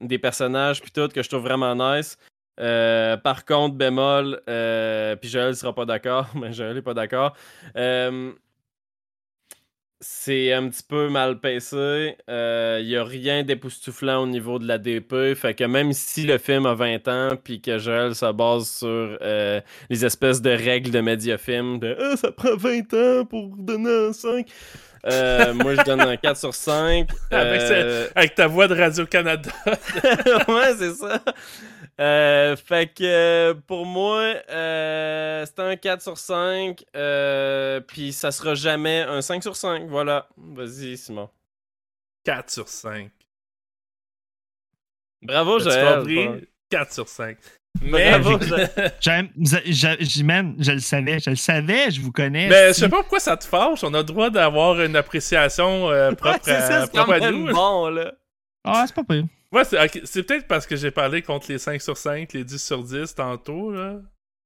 des 0.00 0.18
personnages 0.18 0.80
puis 0.80 0.90
tout 0.90 1.08
que 1.08 1.22
je 1.22 1.28
trouve 1.28 1.42
vraiment 1.42 1.74
nice. 1.74 2.16
Euh, 2.58 3.18
par 3.18 3.44
contre, 3.44 3.74
bémol, 3.76 4.40
euh, 4.48 5.14
puis 5.16 5.28
Joël 5.28 5.54
sera 5.54 5.74
pas 5.74 5.84
d'accord, 5.84 6.28
mais 6.34 6.52
Joël 6.52 6.76
est 6.76 6.82
pas 6.82 6.94
d'accord. 6.94 7.36
C'est 10.08 10.52
un 10.52 10.68
petit 10.68 10.82
peu 10.82 11.08
mal 11.08 11.38
pacé. 11.40 12.16
Il 12.28 12.86
n'y 12.86 12.96
a 12.96 13.04
rien 13.04 13.42
d'époustouflant 13.42 14.22
au 14.22 14.26
niveau 14.26 14.58
de 14.58 14.66
la 14.66 14.78
DP. 14.78 15.34
Fait 15.34 15.54
que 15.54 15.64
même 15.64 15.92
si 15.92 16.22
le 16.24 16.38
film 16.38 16.66
a 16.66 16.74
20 16.74 17.08
ans, 17.08 17.36
puis 17.42 17.60
que 17.60 17.78
Joël 17.78 18.14
se 18.14 18.32
base 18.32 18.68
sur 18.68 18.86
euh, 19.20 19.60
les 19.90 20.04
espèces 20.04 20.40
de 20.42 20.50
règles 20.50 20.90
de 20.90 21.00
médiafilm, 21.00 21.78
de 21.78 21.96
Ah, 22.00 22.16
ça 22.16 22.32
prend 22.32 22.56
20 22.56 22.94
ans 22.94 23.24
pour 23.24 23.48
donner 23.56 24.08
un 24.08 24.12
5. 24.12 24.46
Euh, 25.06 25.54
moi, 25.54 25.74
je 25.76 25.82
donne 25.82 26.00
un 26.00 26.16
4 26.16 26.36
sur 26.36 26.54
5. 26.54 27.08
Avec 27.30 27.60
Euh, 27.62 28.08
Avec 28.14 28.34
ta 28.34 28.46
voix 28.48 28.66
de 28.68 28.74
Radio-Canada. 28.74 29.50
ouais, 29.66 30.74
c'est 30.78 30.94
ça. 30.94 31.22
Euh, 31.98 32.56
fait 32.56 32.88
que 32.88 33.02
euh, 33.04 33.54
pour 33.66 33.86
moi, 33.86 34.20
euh, 34.50 35.46
c'est 35.46 35.60
un 35.60 35.76
4 35.76 36.02
sur 36.02 36.18
5. 36.18 36.84
euh, 36.94 37.80
Puis 37.80 38.12
ça 38.12 38.30
sera 38.32 38.54
jamais 38.54 39.00
un 39.00 39.22
5 39.22 39.42
sur 39.42 39.56
5. 39.56 39.86
Voilà. 39.88 40.28
Vas-y, 40.36 40.96
Simon. 40.98 41.30
4 42.24 42.50
sur 42.50 42.68
5. 42.68 43.10
Bravo, 45.22 45.58
Joël. 45.58 45.98
compris? 45.98 46.48
4 46.70 46.92
sur 46.92 47.08
5. 47.08 47.36
Mais, 47.82 48.18
Bravo, 48.18 48.38
J'aime- 49.00 49.28
je, 49.38 49.56
je- 49.66 49.96
je- 50.00 50.54
je 50.58 50.72
le 50.72 50.78
savais, 50.78 51.18
je 51.18 51.30
le 51.30 51.36
savais, 51.36 51.90
je 51.90 52.00
vous 52.00 52.10
connais. 52.12 52.48
mais 52.48 52.68
je 52.68 52.72
si. 52.72 52.80
sais 52.80 52.88
pas 52.88 52.98
pourquoi 53.00 53.20
ça 53.20 53.36
te 53.36 53.44
fâche. 53.44 53.84
On 53.84 53.92
a 53.94 53.98
le 53.98 54.04
droit 54.04 54.30
d'avoir 54.30 54.80
une 54.80 54.96
appréciation 54.96 55.90
euh, 55.90 56.12
propre, 56.12 56.44
ça, 56.44 56.82
à, 56.82 56.86
quand 56.88 57.04
propre 57.04 57.12
à 57.22 57.30
nous. 57.30 57.52
bon, 57.52 57.88
là. 57.88 58.12
Ah, 58.64 58.84
c'est 58.86 58.94
pas 58.96 59.04
pire. 59.04 59.24
Ouais, 59.56 59.64
c'est 60.04 60.22
peut-être 60.22 60.46
parce 60.46 60.66
que 60.66 60.76
j'ai 60.76 60.90
parlé 60.90 61.22
contre 61.22 61.46
les 61.50 61.58
5 61.58 61.80
sur 61.80 61.96
5, 61.96 62.32
les 62.32 62.44
10 62.44 62.62
sur 62.64 62.82
10 62.82 63.14
tantôt, 63.14 63.72
là. 63.72 64.00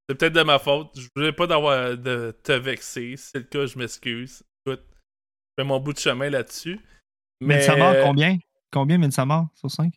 C'est 0.08 0.14
peut-être 0.16 0.32
de 0.32 0.42
ma 0.42 0.58
faute. 0.58 0.88
Je 0.98 1.06
voulais 1.14 1.32
pas 1.32 1.46
d'avoir 1.46 1.96
de 1.96 2.36
te 2.42 2.52
vexer. 2.52 3.16
Si 3.16 3.30
c'est 3.32 3.38
le 3.38 3.44
cas, 3.44 3.66
je 3.66 3.78
m'excuse. 3.78 4.42
Écoute, 4.66 4.82
je 4.90 5.62
fais 5.62 5.64
mon 5.64 5.78
bout 5.78 5.92
de 5.92 5.98
chemin 5.98 6.28
là-dessus. 6.30 6.80
Mais 7.40 7.58
Midsommar, 7.58 7.94
combien? 8.04 8.38
Combien 8.72 8.98
Midsommar 8.98 9.46
sur 9.54 9.70
5 9.70 9.92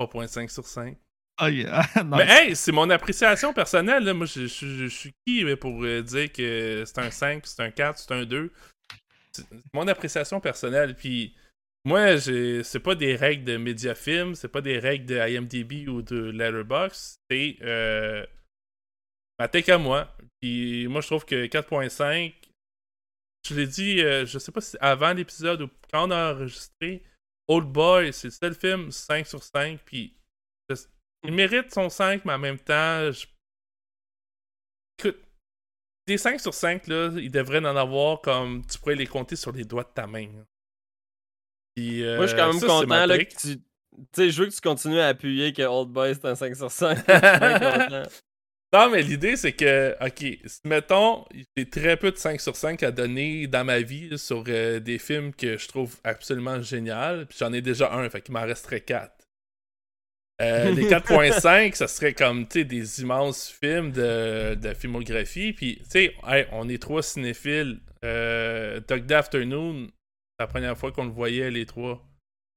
3.5 0.00 0.48
sur 0.48 0.66
5. 0.66 0.96
Ah, 1.38 1.48
yeah. 1.50 1.82
Nice. 1.96 2.04
Mais 2.18 2.26
hey, 2.28 2.54
c'est 2.56 2.72
mon 2.72 2.88
appréciation 2.90 3.54
personnelle. 3.54 4.04
Là. 4.04 4.12
Moi, 4.14 4.26
je, 4.26 4.42
je- 4.46 4.66
je- 4.66 4.84
je 4.84 4.86
suis 4.86 5.12
qui 5.26 5.44
pour 5.56 5.82
euh, 5.82 6.02
dire 6.02 6.30
que 6.30 6.84
c'est 6.86 6.98
un 6.98 7.10
5, 7.10 7.46
c'est 7.46 7.62
un 7.62 7.70
4, 7.70 7.98
c'est 7.98 8.12
un 8.12 8.24
2? 8.24 8.52
C'est 9.32 9.46
mon 9.72 9.88
appréciation 9.88 10.40
personnelle. 10.40 10.94
Puis 10.94 11.34
moi, 11.84 12.20
c'est 12.20 12.80
pas 12.80 12.94
des 12.94 13.16
règles 13.16 13.44
de 13.44 13.56
Mediafilm, 13.56 14.36
c'est 14.36 14.48
pas 14.48 14.60
des 14.60 14.78
règles 14.78 15.06
de 15.06 15.16
IMDb 15.16 15.88
ou 15.88 16.00
de 16.02 16.30
Letterboxd. 16.30 17.18
C'est 17.28 17.56
euh, 17.62 18.24
ma 19.38 19.48
take 19.48 19.72
à 19.72 19.78
moi. 19.78 20.16
Puis 20.40 20.86
moi, 20.86 21.00
je 21.00 21.08
trouve 21.08 21.24
que 21.24 21.46
4.5, 21.46 22.34
je 23.48 23.54
l'ai 23.54 23.66
dit, 23.66 24.00
euh, 24.00 24.24
je 24.24 24.38
sais 24.38 24.52
pas 24.52 24.60
si 24.60 24.76
avant 24.80 25.12
l'épisode 25.12 25.62
ou 25.62 25.68
quand 25.90 26.06
on 26.06 26.10
a 26.12 26.32
enregistré, 26.32 27.02
Old 27.48 27.66
Boy, 27.66 28.12
c'est 28.12 28.28
le 28.28 28.32
seul 28.32 28.54
film 28.54 28.92
5 28.92 29.26
sur 29.26 29.42
5. 29.42 29.80
Puis 29.84 30.14
il 31.24 31.32
mérite 31.32 31.72
son 31.72 31.88
5, 31.88 32.24
mais 32.24 32.34
en 32.34 32.38
même 32.38 32.58
temps, 32.58 33.10
écoute, 34.98 35.18
des 36.06 36.18
5 36.18 36.40
sur 36.40 36.54
5, 36.54 36.86
là, 36.86 37.10
il 37.16 37.30
devrait 37.30 37.58
en 37.58 37.76
avoir 37.76 38.20
comme 38.20 38.64
tu 38.66 38.78
pourrais 38.78 38.94
les 38.94 39.06
compter 39.08 39.34
sur 39.34 39.50
les 39.50 39.64
doigts 39.64 39.84
de 39.84 39.92
ta 39.92 40.06
main. 40.06 40.26
là. 40.26 40.44
Puis, 41.74 42.04
euh, 42.04 42.16
Moi, 42.16 42.26
je 42.26 42.32
suis 42.32 42.38
quand 42.38 42.48
même 42.48 42.60
ça, 42.60 42.66
c'est 42.66 42.86
ma 42.86 43.02
content 43.02 43.06
là, 43.06 43.18
que 43.24 43.34
tu. 43.34 43.56
Tu 43.56 44.04
sais, 44.14 44.30
je 44.30 44.42
veux 44.42 44.48
que 44.48 44.54
tu 44.54 44.60
continues 44.60 45.00
à 45.00 45.08
appuyer 45.08 45.52
que 45.52 45.62
Old 45.62 45.90
Boy 45.90 46.14
c'est 46.14 46.26
un 46.26 46.34
5 46.34 46.56
sur 46.56 46.70
5. 46.70 46.96
Je 47.06 47.12
suis 47.12 47.20
bien 47.20 47.58
content. 47.58 48.10
Non, 48.74 48.88
mais 48.88 49.02
l'idée, 49.02 49.36
c'est 49.36 49.52
que, 49.52 49.94
ok, 50.00 50.38
mettons, 50.64 51.26
j'ai 51.56 51.68
très 51.68 51.98
peu 51.98 52.10
de 52.10 52.16
5 52.16 52.40
sur 52.40 52.56
5 52.56 52.82
à 52.82 52.90
donner 52.90 53.46
dans 53.46 53.64
ma 53.64 53.80
vie 53.80 54.16
sur 54.18 54.44
euh, 54.48 54.80
des 54.80 54.98
films 54.98 55.34
que 55.34 55.58
je 55.58 55.68
trouve 55.68 55.96
absolument 56.04 56.62
génial, 56.62 57.26
puis 57.26 57.36
j'en 57.38 57.52
ai 57.52 57.60
déjà 57.60 57.92
un, 57.92 58.08
fait 58.08 58.22
qu'il 58.22 58.32
m'en 58.32 58.46
resterait 58.46 58.80
4. 58.80 59.12
les 60.40 60.88
4.5, 60.88 61.74
ça 61.74 61.86
serait 61.86 62.14
comme, 62.14 62.48
tu 62.48 62.60
sais, 62.60 62.64
des 62.64 63.02
immenses 63.02 63.48
films 63.48 63.92
de, 63.92 64.54
de 64.54 64.72
filmographie, 64.72 65.52
puis, 65.52 65.76
tu 65.82 65.90
sais, 65.90 66.14
hey, 66.26 66.46
on 66.52 66.68
est 66.70 66.80
trois 66.80 67.02
cinéphiles. 67.02 67.78
Euh, 68.04 68.80
Dog 68.88 69.12
Afternoon, 69.12 69.88
la 70.38 70.46
première 70.46 70.76
fois 70.76 70.92
qu'on 70.92 71.04
le 71.04 71.10
voyait, 71.10 71.50
les 71.50 71.66
trois. 71.66 72.04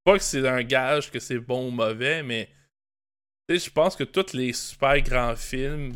Pas 0.04 0.18
que 0.18 0.24
c'est 0.24 0.48
un 0.48 0.64
gage 0.64 1.12
que 1.12 1.20
c'est 1.20 1.40
bon 1.40 1.68
ou 1.68 1.72
mauvais, 1.72 2.24
mais 2.24 2.50
je 3.50 3.70
pense 3.70 3.96
que 3.96 4.04
tous 4.04 4.34
les 4.34 4.54
super 4.54 5.02
grands 5.02 5.36
films, 5.36 5.94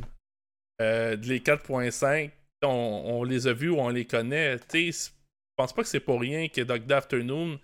euh, 0.81 1.15
les 1.17 1.39
4.5, 1.39 2.31
on, 2.63 2.67
on 2.67 3.23
les 3.23 3.47
a 3.47 3.53
vus 3.53 3.69
ou 3.69 3.79
on 3.79 3.89
les 3.89 4.05
connaît. 4.05 4.57
Je 4.73 5.09
pense 5.55 5.73
pas 5.73 5.81
que 5.83 5.87
c'est 5.87 5.99
pour 5.99 6.21
rien 6.21 6.47
que 6.47 6.61
Dog 6.61 6.91
Afternoon, 6.91 7.59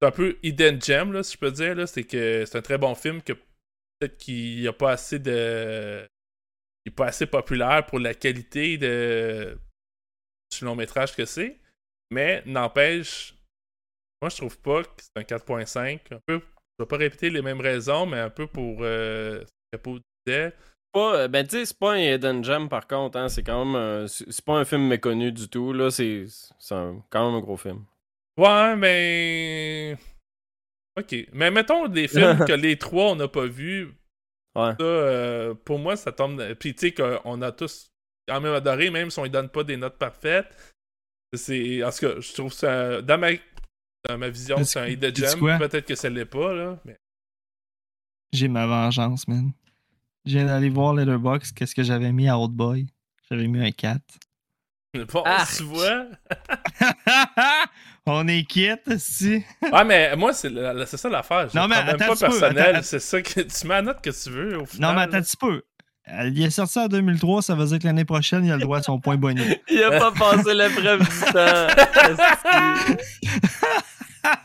c'est 0.00 0.08
un 0.08 0.10
peu 0.10 0.38
hidden 0.42 0.80
gem, 0.80 1.12
là, 1.12 1.22
si 1.22 1.34
je 1.34 1.38
peux 1.38 1.50
dire. 1.50 1.88
C'est 1.88 2.04
que 2.04 2.44
c'est 2.46 2.58
un 2.58 2.62
très 2.62 2.78
bon 2.78 2.94
film 2.94 3.22
que 3.22 3.34
peut-être 3.34 4.16
qu'il 4.16 4.60
n'y 4.60 4.68
a 4.68 4.72
pas 4.72 4.92
assez 4.92 5.18
de. 5.18 6.06
Il 6.86 6.92
est 6.92 6.94
pas 6.94 7.06
assez 7.06 7.26
populaire 7.26 7.84
pour 7.84 7.98
la 7.98 8.14
qualité 8.14 8.78
de 8.78 9.58
du 10.50 10.64
long 10.64 10.74
métrage 10.74 11.14
que 11.14 11.26
c'est. 11.26 11.59
Mais 12.10 12.42
n'empêche, 12.46 13.34
moi 14.20 14.28
je 14.30 14.36
trouve 14.36 14.58
pas 14.58 14.82
que 14.82 14.90
c'est 14.98 15.16
un 15.16 15.22
4.5. 15.22 16.00
Un 16.12 16.18
peu 16.26 16.40
je 16.78 16.84
vais 16.84 16.88
pas 16.88 16.96
répéter 16.96 17.28
les 17.30 17.42
mêmes 17.42 17.60
raisons, 17.60 18.06
mais 18.06 18.18
un 18.18 18.30
peu 18.30 18.46
pour 18.46 18.78
euh, 18.80 19.40
ce 19.44 19.76
que 19.78 19.82
Pau 19.82 19.98
disait. 20.26 20.54
Pas, 20.92 21.14
euh, 21.20 21.28
ben, 21.28 21.46
tu 21.46 21.58
sais, 21.58 21.66
c'est 21.66 21.78
pas 21.78 21.92
un 21.92 21.98
Hidden 21.98 22.42
Gem 22.42 22.68
par 22.68 22.86
contre. 22.88 23.18
Hein, 23.18 23.28
c'est 23.28 23.42
quand 23.44 23.64
même. 23.64 23.76
un- 23.76 24.06
C'est 24.08 24.44
pas 24.44 24.54
un 24.54 24.64
film 24.64 24.88
méconnu 24.88 25.30
du 25.30 25.48
tout. 25.48 25.72
là. 25.72 25.90
C'est 25.90 26.24
quand 26.68 27.26
même 27.26 27.34
un 27.34 27.40
gros 27.40 27.56
film. 27.58 27.84
Ouais, 28.38 28.74
mais. 28.76 29.96
Ok. 30.98 31.14
Mais 31.32 31.50
mettons 31.50 31.86
des 31.86 32.08
films 32.08 32.44
que 32.46 32.52
les 32.54 32.76
trois 32.78 33.12
on 33.12 33.16
n'a 33.16 33.28
pas 33.28 33.46
vus. 33.46 33.94
Ouais. 34.56 34.72
Ça, 34.80 34.82
euh, 34.82 35.54
pour 35.54 35.78
moi, 35.78 35.96
ça 35.96 36.10
tombe. 36.12 36.42
Puis 36.54 36.74
tu 36.74 36.88
sais 36.88 36.92
qu'on 36.94 37.40
a 37.42 37.52
tous 37.52 37.88
quand 38.26 38.40
même 38.40 38.54
adoré, 38.54 38.90
même 38.90 39.10
si 39.10 39.18
on 39.20 39.24
ne 39.24 39.28
donne 39.28 39.48
pas 39.50 39.62
des 39.64 39.76
notes 39.76 39.98
parfaites. 39.98 40.48
C'est. 41.34 41.82
En 41.84 41.90
tout 41.90 41.98
cas, 41.98 42.20
je 42.20 42.32
trouve 42.32 42.52
ça. 42.52 43.02
Dans 43.02 43.18
ma, 43.18 43.30
dans 44.08 44.18
ma 44.18 44.28
vision, 44.28 44.62
c'est 44.64 44.80
un 44.80 44.86
hidden 44.86 45.14
gem. 45.14 45.58
Peut-être 45.58 45.86
que 45.86 45.94
ça 45.94 46.08
l'est 46.08 46.24
pas, 46.24 46.52
là. 46.52 46.78
Mais... 46.84 46.96
J'ai 48.32 48.48
ma 48.48 48.66
vengeance, 48.66 49.26
man. 49.28 49.52
Je 50.26 50.32
viens 50.32 50.46
d'aller 50.46 50.68
voir 50.70 50.94
Letterboxd, 50.94 51.54
qu'est-ce 51.54 51.74
que 51.74 51.82
j'avais 51.82 52.12
mis 52.12 52.28
à 52.28 52.38
Old 52.38 52.52
Boy? 52.52 52.86
J'avais 53.30 53.46
mis 53.46 53.64
un 53.66 53.70
4. 53.70 54.00
Bon, 55.12 55.22
Arc. 55.22 55.56
tu 55.56 55.62
vois. 55.62 56.06
On 58.06 58.26
est 58.26 58.42
quitte, 58.44 58.98
si. 58.98 59.44
Ouais, 59.72 59.84
mais 59.84 60.16
moi, 60.16 60.32
c'est 60.32 60.50
la- 60.50 60.72
la- 60.74 60.84
c'est 60.86 60.96
ça 60.96 61.08
l'affaire. 61.08 61.48
Je 61.48 61.56
Non, 61.56 61.68
mais 61.68 61.76
même 61.76 61.94
attends 61.94 62.08
pas 62.14 62.16
personnel. 62.16 62.58
attends, 62.74 62.82
C'est 62.82 62.98
ça 62.98 63.22
que 63.22 63.40
tu 63.42 63.66
mets 63.68 63.74
la 63.74 63.82
note 63.82 64.02
que 64.02 64.10
tu 64.10 64.30
veux. 64.30 64.58
Au 64.58 64.66
final, 64.66 64.90
Non, 64.90 64.96
mais 64.96 65.02
attends 65.02 65.18
un 65.18 65.22
petit 65.22 65.36
peu. 65.36 65.52
Euh, 65.54 65.62
Il 66.24 66.42
est 66.42 66.50
sorti 66.50 66.78
en 66.78 66.88
2003, 66.88 67.42
ça 67.42 67.54
veut 67.54 67.66
dire 67.66 67.78
que 67.78 67.84
l'année 67.86 68.04
prochaine, 68.04 68.44
il 68.44 68.52
a 68.52 68.56
le 68.56 68.62
droit 68.62 68.78
à 68.78 68.82
son 68.82 68.98
point 68.98 69.16
bonus. 69.16 69.44
Il 69.70 69.82
a 69.82 69.98
pas 69.98 70.10
passé 70.12 70.54
l'épreuve 70.54 71.00
du 71.00 71.32
temps. 71.32 71.66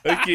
Ok. 0.05 0.31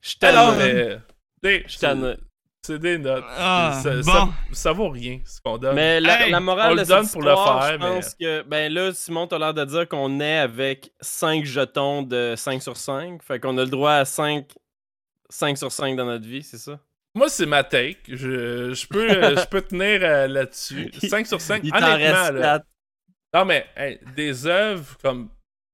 Je 0.00 0.16
mais. 0.56 0.98
tu 1.42 1.48
sais, 1.48 1.64
Je. 1.68 2.16
C'est 2.64 2.78
des 2.78 2.96
notes. 2.96 3.24
Ah, 3.36 3.80
ça, 3.82 3.90
bon. 3.96 4.02
ça, 4.02 4.28
ça 4.52 4.72
vaut 4.72 4.88
rien, 4.88 5.18
ce 5.24 5.40
qu'on 5.40 5.58
donne. 5.58 5.74
Mais 5.74 6.00
la, 6.00 6.26
Hey, 6.26 6.30
la 6.30 6.38
on 6.38 6.42
morale 6.42 6.76
le 6.76 6.82
de 6.84 6.88
donne 6.88 7.02
cette 7.02 7.12
pour 7.12 7.22
le 7.22 7.32
histoire, 7.32 7.64
faire, 7.64 7.72
je 7.72 7.76
pense 7.78 8.14
que 8.14 8.42
ben 8.42 8.72
là 8.72 8.92
Simon 8.94 9.26
t'as 9.26 9.38
l'air 9.38 9.52
de 9.52 9.64
dire 9.64 9.88
qu'on 9.88 10.20
est 10.20 10.38
avec 10.38 10.92
5 11.00 11.44
jetons 11.44 12.02
de 12.02 12.34
5 12.36 12.62
sur 12.62 12.76
5, 12.76 13.20
fait 13.20 13.40
qu'on 13.40 13.58
a 13.58 13.62
le 13.64 13.70
droit 13.70 13.94
à 13.94 14.04
5 14.04 14.46
5 15.28 15.58
sur 15.58 15.72
5 15.72 15.96
dans 15.96 16.04
notre 16.04 16.24
vie, 16.24 16.44
c'est 16.44 16.58
ça? 16.58 16.78
Moi, 17.14 17.28
c'est 17.28 17.46
ma 17.46 17.62
take. 17.64 17.98
Je, 18.08 18.72
je, 18.72 18.86
peux, 18.86 19.08
je 19.08 19.46
peux 19.48 19.60
tenir 19.62 20.00
euh, 20.02 20.26
là-dessus. 20.28 20.90
5 20.98 21.26
sur 21.26 21.40
5. 21.40 21.62
Il 21.64 21.70
Honnêtement, 21.74 21.96
reste 21.96 22.32
là, 22.34 22.40
4. 22.58 22.66
Non, 23.34 23.44
mais 23.44 23.66
hey, 23.76 23.98
des 24.16 24.46
œuvres 24.46 24.96
comme 25.02 25.28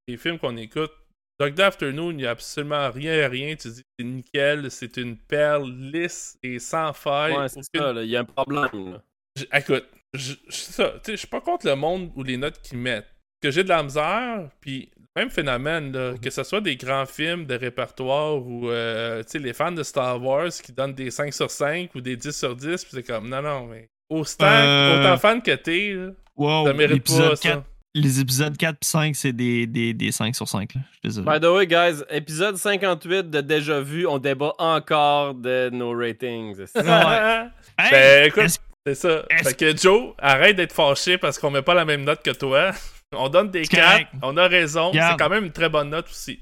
les 0.07 0.17
films 0.17 0.39
qu'on 0.39 0.57
écoute, 0.57 0.93
Dog 1.41 1.55
Day 1.55 1.63
Afternoon, 1.63 2.11
il 2.11 2.17
n'y 2.19 2.27
a 2.27 2.31
absolument 2.31 2.91
rien 2.91 3.25
à 3.25 3.29
rien. 3.29 3.55
Tu 3.55 3.69
dis 3.69 3.83
c'est 3.99 4.05
nickel, 4.05 4.71
c'est 4.71 4.97
une 4.97 5.17
perle 5.17 5.71
lisse 5.71 6.37
et 6.43 6.59
sans 6.59 6.93
faille. 6.93 7.37
Ouais, 7.37 7.49
c'est 7.49 7.61
Aucune- 7.61 7.81
ça, 7.81 7.93
là, 7.93 8.03
il 8.03 8.11
y 8.11 8.17
a 8.17 8.21
un 8.21 8.25
problème. 8.25 8.93
là. 8.93 9.03
Je- 9.37 9.45
écoute, 9.57 9.87
je, 10.15 10.33
je, 10.49 10.53
ça, 10.57 10.95
je 11.07 11.15
suis 11.15 11.27
pas 11.29 11.41
contre 11.41 11.67
le 11.67 11.77
monde 11.77 12.11
ou 12.17 12.23
les 12.25 12.37
notes 12.37 12.61
qu'ils 12.63 12.79
mettent. 12.79 13.07
Que 13.41 13.53
j'ai 13.53 13.63
de 13.63 13.69
la 13.69 13.85
misère, 13.85 14.51
puis 14.61 14.91
même 15.19 15.31
phénomène, 15.31 15.93
là, 15.93 16.13
Mhm. 16.13 16.21
que 16.21 16.31
ce 16.31 16.43
soit 16.45 16.61
des 16.61 16.77
grands 16.77 17.07
films 17.07 17.45
de 17.47 17.55
répertoire 17.55 18.37
ou 18.37 18.69
euh, 18.71 19.23
tu 19.25 19.31
sais, 19.33 19.39
les 19.39 19.53
fans 19.53 19.73
de 19.73 19.83
Star 19.83 20.23
Wars 20.23 20.49
qui 20.65 20.73
donnent 20.73 20.95
des 20.95 21.11
5 21.11 21.33
sur 21.35 21.51
5 21.51 21.91
ou 21.95 22.01
des 22.01 22.17
10 22.17 22.37
sur 22.37 22.55
10, 22.57 22.85
puis 22.85 22.93
c'est 22.95 23.03
comme 23.07 23.29
non, 23.29 23.43
non, 23.43 23.67
mais 23.67 23.89
autant, 24.09 24.47
Euh. 24.47 25.01
autant 25.01 25.19
fan 25.19 25.43
que 25.43 25.53
t'es, 25.55 25.93
là, 25.95 26.11
Wow, 26.37 26.67
ça 26.67 26.73
mérite 26.73 27.05
pas 27.07 27.35
ça. 27.37 27.49
4 27.51 27.63
les 27.95 28.21
épisodes 28.21 28.57
4 28.57 28.75
et 28.81 28.85
5, 28.85 29.17
c'est 29.17 29.33
des, 29.33 29.67
des, 29.67 29.93
des 29.93 30.13
5 30.13 30.37
sur 30.37 30.47
5. 30.47 30.73
Là. 30.75 30.81
Je 30.85 31.09
suis 31.11 31.21
désolé. 31.23 31.27
By 31.39 31.41
the 31.45 31.51
way, 31.51 31.67
guys, 31.67 32.03
épisode 32.11 32.57
58 32.57 33.29
de 33.29 33.41
Déjà 33.41 33.81
Vu, 33.81 34.07
on 34.07 34.19
débat 34.19 34.53
encore 34.59 35.35
de 35.35 35.69
nos 35.73 35.99
ratings. 35.99 36.55
c'est 36.67 36.83
ça? 36.85 37.51
Hey, 37.81 37.91
ben 37.91 38.27
écoute, 38.27 38.59
c'est 38.87 38.95
ça. 38.95 39.25
est-ce- 39.31 39.49
Fait 39.49 39.55
que 39.55 39.77
Joe, 39.77 40.13
arrête 40.19 40.57
d'être 40.57 40.73
fâché 40.73 41.17
parce 41.19 41.39
qu'on 41.39 41.51
met 41.51 41.63
pas 41.63 41.75
la 41.75 41.85
même 41.85 42.05
note 42.05 42.23
que 42.23 42.31
toi. 42.31 42.73
On 43.17 43.31
donne 43.31 43.51
des 43.51 43.65
C'est 43.65 43.77
4, 43.77 43.87
correct. 43.91 44.09
on 44.23 44.37
a 44.37 44.49
raison. 44.49 44.91
C'est 44.93 45.17
quand 45.19 45.31
même 45.31 45.45
une 45.47 45.51
très 45.53 45.69
bonne 45.71 45.89
note 45.91 46.07
aussi. 46.11 46.41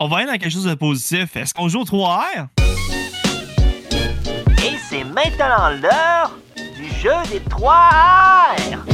on 0.00 0.08
va 0.08 0.18
aller 0.18 0.26
dans 0.26 0.32
quelque 0.38 0.50
chose 0.50 0.64
de 0.64 0.74
positif. 0.74 1.36
Est-ce 1.36 1.52
qu'on 1.52 1.68
joue 1.68 1.80
au 1.80 1.84
3R? 1.84 2.48
Et 4.64 4.78
c'est 4.88 5.04
maintenant 5.04 5.68
l'heure 5.82 6.32
du 6.76 6.88
jeu 6.98 7.10
des 7.30 7.40
3 7.40 7.74
R. 7.74 8.86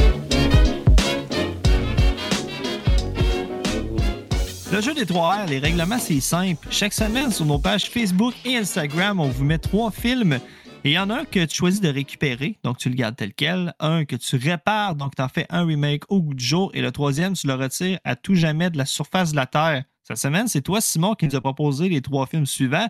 Le 4.71 4.81
jeu 4.81 4.93
des 4.93 5.05
3 5.05 5.35
R, 5.35 5.45
les 5.47 5.59
règlements, 5.59 5.97
c'est 5.97 6.19
simple. 6.19 6.67
Chaque 6.69 6.93
semaine, 6.93 7.31
sur 7.31 7.45
nos 7.45 7.57
pages 7.59 7.85
Facebook 7.89 8.33
et 8.45 8.57
Instagram, 8.57 9.19
on 9.21 9.29
vous 9.29 9.43
met 9.45 9.57
trois 9.57 9.89
films. 9.89 10.39
Il 10.89 10.93
y 10.93 10.97
en 10.97 11.11
a 11.11 11.19
un 11.19 11.25
que 11.25 11.45
tu 11.45 11.55
choisis 11.55 11.81
de 11.81 11.89
récupérer, 11.89 12.57
donc 12.63 12.79
tu 12.79 12.89
le 12.89 12.95
gardes 12.95 13.15
tel 13.15 13.31
quel. 13.35 13.75
Un 13.79 14.05
que 14.05 14.15
tu 14.15 14.37
répares, 14.37 14.95
donc 14.95 15.15
tu 15.15 15.21
en 15.21 15.29
fais 15.29 15.45
un 15.51 15.63
remake 15.63 16.01
au 16.09 16.19
goût 16.19 16.33
du 16.33 16.43
jour. 16.43 16.71
Et 16.73 16.81
le 16.81 16.91
troisième, 16.91 17.33
tu 17.33 17.45
le 17.45 17.53
retires 17.53 17.99
à 18.03 18.15
tout 18.15 18.33
jamais 18.33 18.71
de 18.71 18.77
la 18.79 18.87
surface 18.87 19.29
de 19.29 19.35
la 19.35 19.45
Terre. 19.45 19.83
Cette 20.01 20.17
semaine, 20.17 20.47
c'est 20.47 20.63
toi, 20.63 20.81
Simon, 20.81 21.13
qui 21.13 21.27
nous 21.27 21.35
a 21.35 21.41
proposé 21.41 21.89
les 21.89 22.01
trois 22.01 22.25
films 22.25 22.47
suivants. 22.47 22.87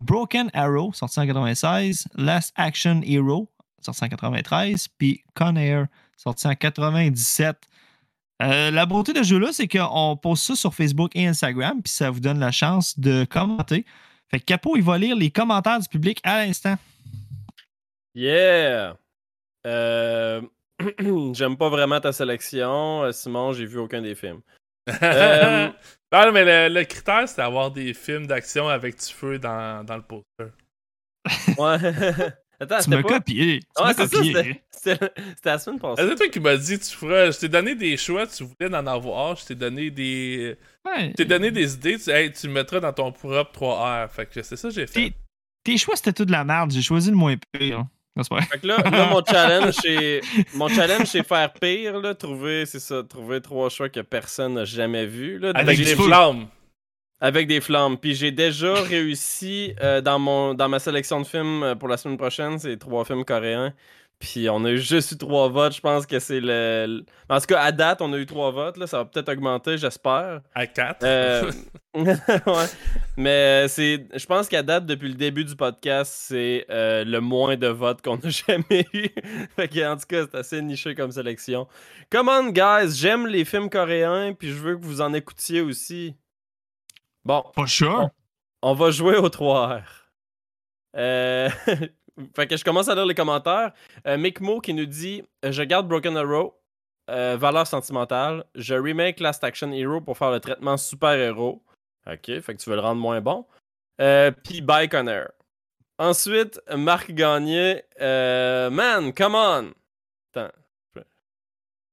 Broken 0.00 0.50
Arrow, 0.54 0.92
sorti 0.92 1.18
en 1.18 1.26
96. 1.26 2.06
Last 2.14 2.52
Action 2.54 3.00
Hero, 3.04 3.50
sorti 3.80 4.04
en 4.04 4.08
93, 4.08 4.86
puis 4.96 5.24
Con 5.34 5.56
Air, 5.56 5.88
sorti 6.16 6.46
en 6.46 6.54
97. 6.54 7.56
Euh, 8.40 8.70
la 8.70 8.86
beauté 8.86 9.14
de 9.14 9.18
ce 9.24 9.30
jeu-là, 9.30 9.48
c'est 9.50 9.66
qu'on 9.66 10.16
poste 10.16 10.44
ça 10.44 10.54
sur 10.54 10.74
Facebook 10.76 11.10
et 11.16 11.26
Instagram, 11.26 11.82
puis 11.82 11.92
ça 11.92 12.08
vous 12.08 12.20
donne 12.20 12.38
la 12.38 12.52
chance 12.52 13.00
de 13.00 13.24
commenter. 13.24 13.84
Fait 14.30 14.38
que 14.38 14.44
Capo, 14.44 14.76
il 14.76 14.84
va 14.84 14.96
lire 14.96 15.16
les 15.16 15.32
commentaires 15.32 15.80
du 15.80 15.88
public 15.88 16.20
à 16.22 16.46
l'instant. 16.46 16.76
Yeah! 18.14 18.96
Euh, 19.66 20.40
J'aime 21.34 21.56
pas 21.56 21.68
vraiment 21.68 22.00
ta 22.00 22.12
sélection. 22.12 23.04
Euh, 23.04 23.12
Simon, 23.12 23.52
j'ai 23.52 23.66
vu 23.66 23.78
aucun 23.78 24.02
des 24.02 24.14
films. 24.14 24.40
Euh, 25.02 25.68
non, 26.12 26.32
mais 26.32 26.68
le, 26.68 26.74
le 26.74 26.84
critère, 26.84 27.28
c'est 27.28 27.36
d'avoir 27.36 27.70
des 27.70 27.94
films 27.94 28.26
d'action 28.26 28.68
avec 28.68 28.96
du 28.98 29.12
feu 29.12 29.38
dans, 29.38 29.84
dans 29.84 29.96
le 29.96 30.02
poster. 30.02 30.52
Ouais. 31.58 31.78
Attends, 32.60 32.76
Tu 32.78 32.82
c'était 32.84 32.96
m'as 32.96 33.02
pas... 33.02 33.18
copié. 33.18 33.60
Tu 33.76 33.82
Ouais, 33.82 33.92
c'est 33.94 34.06
ça, 34.06 34.22
c'était- 34.22 35.12
la 35.44 35.58
semaine 35.58 35.80
passée. 35.80 36.02
C'est 36.08 36.14
toi 36.14 36.28
qui 36.28 36.38
m'as 36.40 36.56
dit, 36.56 36.78
tu 36.78 36.96
feras. 36.96 37.30
Je 37.32 37.38
t'ai 37.40 37.48
donné 37.48 37.74
des 37.74 37.96
choix, 37.96 38.24
tu 38.26 38.44
voulais 38.44 38.72
en 38.76 38.86
avoir. 38.86 39.34
Je 39.36 39.46
t'ai 39.46 39.54
donné 39.56 39.90
des. 39.90 40.56
Ouais. 40.84 41.08
Je 41.10 41.14
t'ai 41.14 41.24
donné 41.24 41.50
des 41.50 41.74
idées, 41.74 41.98
tu, 41.98 42.10
hey, 42.10 42.30
tu 42.32 42.46
le 42.46 42.52
mettras 42.52 42.78
dans 42.78 42.92
ton 42.92 43.10
propre 43.10 43.52
3R. 43.58 44.08
Fait 44.10 44.26
que 44.26 44.42
c'est 44.42 44.54
ça 44.56 44.68
que 44.68 44.74
j'ai 44.74 44.86
fait. 44.86 44.92
Tes, 45.10 45.14
tes 45.64 45.76
choix, 45.78 45.96
c'était 45.96 46.12
tout 46.12 46.24
de 46.24 46.30
la 46.32 46.44
merde. 46.44 46.70
J'ai 46.70 46.82
choisi 46.82 47.10
le 47.10 47.16
moins 47.16 47.34
pire. 47.52 47.80
hein. 47.80 47.90
Fait 48.50 48.58
que 48.58 48.66
là, 48.66 48.76
là, 48.78 49.06
mon 49.06 49.24
challenge, 49.28 49.74
c'est 49.80 50.20
mon 50.54 50.68
challenge, 50.68 51.06
c'est 51.06 51.26
faire 51.26 51.50
pire, 51.54 51.98
là, 51.98 52.14
trouver, 52.14 52.66
c'est 52.66 52.78
ça, 52.80 53.02
trouver 53.02 53.40
trois 53.40 53.70
choix 53.70 53.88
que 53.88 54.00
personne 54.00 54.54
n'a 54.54 54.64
jamais 54.66 55.06
vus, 55.06 55.38
là, 55.38 55.52
Avec 55.54 55.78
des 55.78 55.96
fou. 55.96 56.02
flammes. 56.04 56.46
avec 57.20 57.46
des 57.46 57.60
flammes. 57.62 57.96
Puis 57.96 58.14
j'ai 58.14 58.30
déjà 58.30 58.74
réussi 58.82 59.74
euh, 59.82 60.00
dans 60.02 60.18
mon 60.18 60.52
dans 60.54 60.68
ma 60.68 60.78
sélection 60.78 61.20
de 61.20 61.26
films 61.26 61.62
euh, 61.62 61.74
pour 61.74 61.88
la 61.88 61.96
semaine 61.96 62.18
prochaine, 62.18 62.58
c'est 62.58 62.76
trois 62.76 63.04
films 63.06 63.24
coréens. 63.24 63.72
Puis 64.22 64.48
on 64.48 64.64
a 64.64 64.70
eu 64.70 64.78
juste 64.78 65.10
eu 65.10 65.18
trois 65.18 65.48
votes. 65.48 65.74
Je 65.74 65.80
pense 65.80 66.06
que 66.06 66.20
c'est 66.20 66.38
le, 66.40 67.04
En 67.28 67.40
tout 67.40 67.46
cas, 67.46 67.60
à 67.60 67.72
date, 67.72 68.00
on 68.02 68.12
a 68.12 68.18
eu 68.18 68.24
trois 68.24 68.52
votes. 68.52 68.76
Là. 68.76 68.86
Ça 68.86 68.98
va 68.98 69.04
peut-être 69.04 69.28
augmenter, 69.28 69.76
j'espère. 69.78 70.42
À 70.54 70.68
4. 70.68 71.02
Euh, 71.02 71.50
ouais. 71.94 72.66
Mais 73.16 73.66
c'est, 73.66 74.06
je 74.14 74.24
pense 74.26 74.48
qu'à 74.48 74.62
date, 74.62 74.86
depuis 74.86 75.08
le 75.08 75.16
début 75.16 75.44
du 75.44 75.56
podcast, 75.56 76.14
c'est 76.16 76.64
euh, 76.70 77.02
le 77.04 77.20
moins 77.20 77.56
de 77.56 77.66
votes 77.66 78.00
qu'on 78.00 78.14
a 78.14 78.28
jamais 78.28 78.86
eu. 78.94 79.08
fait 79.56 79.66
que, 79.66 79.92
en 79.92 79.96
tout 79.96 80.06
cas, 80.06 80.24
c'est 80.30 80.38
assez 80.38 80.62
niché 80.62 80.94
comme 80.94 81.10
sélection. 81.10 81.66
Come 82.08 82.28
on, 82.28 82.50
guys, 82.50 82.94
j'aime 82.94 83.26
les 83.26 83.44
films 83.44 83.68
coréens, 83.70 84.34
puis 84.34 84.50
je 84.50 84.54
veux 84.54 84.76
que 84.76 84.84
vous 84.84 85.00
en 85.00 85.12
écoutiez 85.14 85.62
aussi. 85.62 86.14
Bon, 87.24 87.42
Pas 87.56 87.66
sûr. 87.66 88.08
on 88.62 88.74
va 88.74 88.92
jouer 88.92 89.16
au 89.16 89.28
3R. 89.28 89.82
Euh, 90.96 91.48
fait 92.34 92.46
que 92.46 92.56
je 92.56 92.64
commence 92.64 92.88
à 92.88 92.94
lire 92.94 93.06
les 93.06 93.14
commentaires. 93.14 93.72
Euh, 94.06 94.16
Mick 94.16 94.40
Mo 94.40 94.60
qui 94.60 94.74
nous 94.74 94.86
dit 94.86 95.22
euh, 95.44 95.52
Je 95.52 95.62
garde 95.62 95.88
Broken 95.88 96.16
Arrow, 96.16 96.58
euh, 97.10 97.36
valeur 97.38 97.66
sentimentale. 97.66 98.44
Je 98.54 98.74
remake 98.74 99.20
Last 99.20 99.44
Action 99.44 99.72
Hero 99.72 100.00
pour 100.00 100.18
faire 100.18 100.30
le 100.30 100.40
traitement 100.40 100.76
super-héros. 100.76 101.62
Ok, 102.06 102.26
fait 102.26 102.54
que 102.54 102.62
tu 102.62 102.70
veux 102.70 102.76
le 102.76 102.82
rendre 102.82 103.00
moins 103.00 103.20
bon. 103.20 103.46
Puis 103.98 104.66
Connor. 104.90 105.28
Ensuite, 105.98 106.60
Marc 106.74 107.12
Gagné. 107.12 107.82
Man, 108.00 109.12
come 109.12 109.34
on! 109.34 109.72
Attends, 110.34 110.50
je 110.88 111.00
peux, 111.00 111.04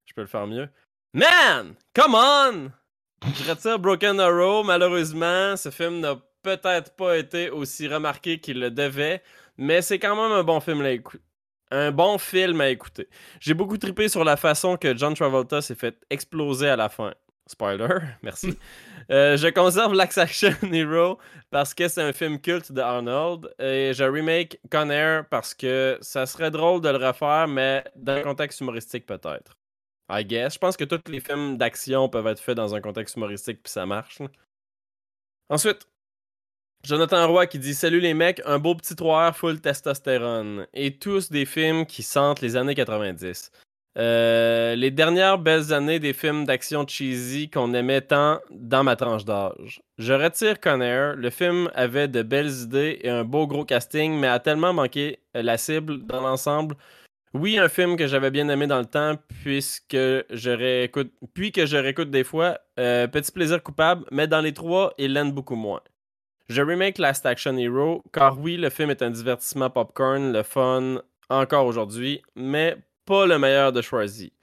je 0.05 0.13
peux 0.13 0.21
le 0.21 0.27
faire 0.27 0.47
mieux. 0.47 0.69
Man, 1.13 1.75
come 1.93 2.15
on! 2.15 2.71
Je 3.35 3.49
retire 3.49 3.77
Broken 3.77 4.19
Arrow. 4.19 4.63
Malheureusement, 4.63 5.55
ce 5.57 5.69
film 5.69 5.99
n'a 5.99 6.15
peut-être 6.41 6.95
pas 6.95 7.17
été 7.17 7.49
aussi 7.49 7.87
remarqué 7.87 8.39
qu'il 8.39 8.59
le 8.59 8.71
devait, 8.71 9.21
mais 9.59 9.81
c'est 9.81 9.99
quand 9.99 10.15
même 10.15 10.31
un 10.31 10.43
bon 10.43 10.59
film 10.61 10.81
à 10.81 10.89
écouter. 10.91 11.21
Un 11.69 11.91
bon 11.91 12.17
film 12.17 12.61
à 12.61 12.69
écouter. 12.69 13.09
J'ai 13.39 13.53
beaucoup 13.53 13.77
trippé 13.77 14.07
sur 14.07 14.23
la 14.23 14.37
façon 14.37 14.77
que 14.77 14.97
John 14.97 15.13
Travolta 15.13 15.61
s'est 15.61 15.75
fait 15.75 15.97
exploser 16.09 16.69
à 16.69 16.75
la 16.75 16.89
fin. 16.89 17.13
Spoiler, 17.45 17.99
merci. 18.23 18.57
Euh, 19.11 19.37
je 19.37 19.47
conserve 19.47 19.95
Lax 19.95 20.19
Action 20.19 20.53
Hero 20.71 21.17
parce 21.49 21.73
que 21.73 21.87
c'est 21.87 22.03
un 22.03 22.13
film 22.13 22.39
culte 22.39 22.71
de 22.71 22.79
Arnold 22.79 23.51
et 23.57 23.91
je 23.95 24.03
remake 24.03 24.59
Con 24.71 24.91
Air 24.91 25.27
parce 25.29 25.55
que 25.55 25.97
ça 25.99 26.27
serait 26.27 26.51
drôle 26.51 26.79
de 26.81 26.89
le 26.89 27.03
refaire, 27.07 27.47
mais 27.47 27.83
dans 27.95 28.13
un 28.13 28.21
contexte 28.21 28.61
humoristique 28.61 29.07
peut-être. 29.07 29.57
I 30.11 30.23
guess. 30.23 30.53
Je 30.53 30.59
pense 30.59 30.77
que 30.77 30.83
tous 30.83 31.09
les 31.09 31.21
films 31.21 31.57
d'action 31.57 32.07
peuvent 32.07 32.27
être 32.27 32.39
faits 32.39 32.55
dans 32.55 32.75
un 32.75 32.81
contexte 32.81 33.15
humoristique 33.15 33.63
puis 33.63 33.71
ça 33.71 33.87
marche. 33.87 34.19
là. 34.19 34.27
Ensuite, 35.49 35.87
Jonathan 36.83 37.27
Roy 37.27 37.47
qui 37.47 37.59
dit 37.59 37.73
Salut 37.73 37.99
les 37.99 38.13
mecs, 38.13 38.41
un 38.45 38.57
beau 38.57 38.73
petit 38.73 38.93
3R 38.93 39.33
full 39.33 39.59
testostérone. 39.59 40.65
Et 40.73 40.95
tous 40.97 41.29
des 41.29 41.45
films 41.45 41.85
qui 41.85 42.03
sentent 42.03 42.41
les 42.41 42.55
années 42.55 42.75
90. 42.75 43.51
Euh, 43.97 44.75
les 44.75 44.91
dernières 44.91 45.39
belles 45.39 45.73
années 45.73 45.99
des 45.99 46.13
films 46.13 46.45
d'action 46.45 46.87
cheesy 46.87 47.49
qu'on 47.49 47.73
aimait 47.73 48.01
tant 48.01 48.39
dans 48.49 48.83
ma 48.83 48.95
tranche 48.95 49.25
d'âge. 49.25 49.81
Je 49.97 50.13
retire 50.13 50.61
Con 50.61 50.79
Air. 50.79 51.15
Le 51.15 51.29
film 51.29 51.69
avait 51.75 52.07
de 52.07 52.21
belles 52.21 52.61
idées 52.63 52.99
et 53.01 53.09
un 53.09 53.25
beau 53.25 53.45
gros 53.45 53.65
casting, 53.65 54.17
mais 54.17 54.27
a 54.27 54.39
tellement 54.39 54.73
manqué 54.73 55.19
la 55.33 55.57
cible 55.57 56.05
dans 56.05 56.21
l'ensemble. 56.21 56.75
Oui, 57.33 57.59
un 57.59 57.69
film 57.69 57.97
que 57.97 58.07
j'avais 58.07 58.31
bien 58.31 58.49
aimé 58.49 58.65
dans 58.65 58.79
le 58.79 58.85
temps, 58.85 59.15
puisque 59.43 59.93
je 59.93 60.49
réécoute, 60.49 61.11
puis 61.33 61.51
que 61.51 61.65
je 61.65 61.77
réécoute 61.77 62.09
des 62.09 62.23
fois. 62.23 62.57
Euh, 62.79 63.07
petit 63.07 63.31
plaisir 63.31 63.61
coupable, 63.61 64.05
mais 64.11 64.27
dans 64.27 64.41
les 64.41 64.53
trois, 64.53 64.93
il 64.97 65.13
l'aime 65.13 65.31
beaucoup 65.31 65.55
moins. 65.55 65.81
Je 66.49 66.63
remake 66.63 66.97
Last 66.97 67.27
Action 67.27 67.55
Hero, 67.57 68.03
car 68.11 68.39
oui, 68.39 68.57
le 68.57 68.71
film 68.71 68.89
est 68.89 69.03
un 69.03 69.11
divertissement 69.11 69.69
popcorn, 69.69 70.33
le 70.33 70.41
fun, 70.41 70.97
encore 71.29 71.67
aujourd'hui, 71.67 72.23
mais 72.35 72.75
pas 73.05 73.27
le 73.27 73.37
meilleur 73.37 73.71
de 73.71 73.83
Schwarzy. 73.83 74.33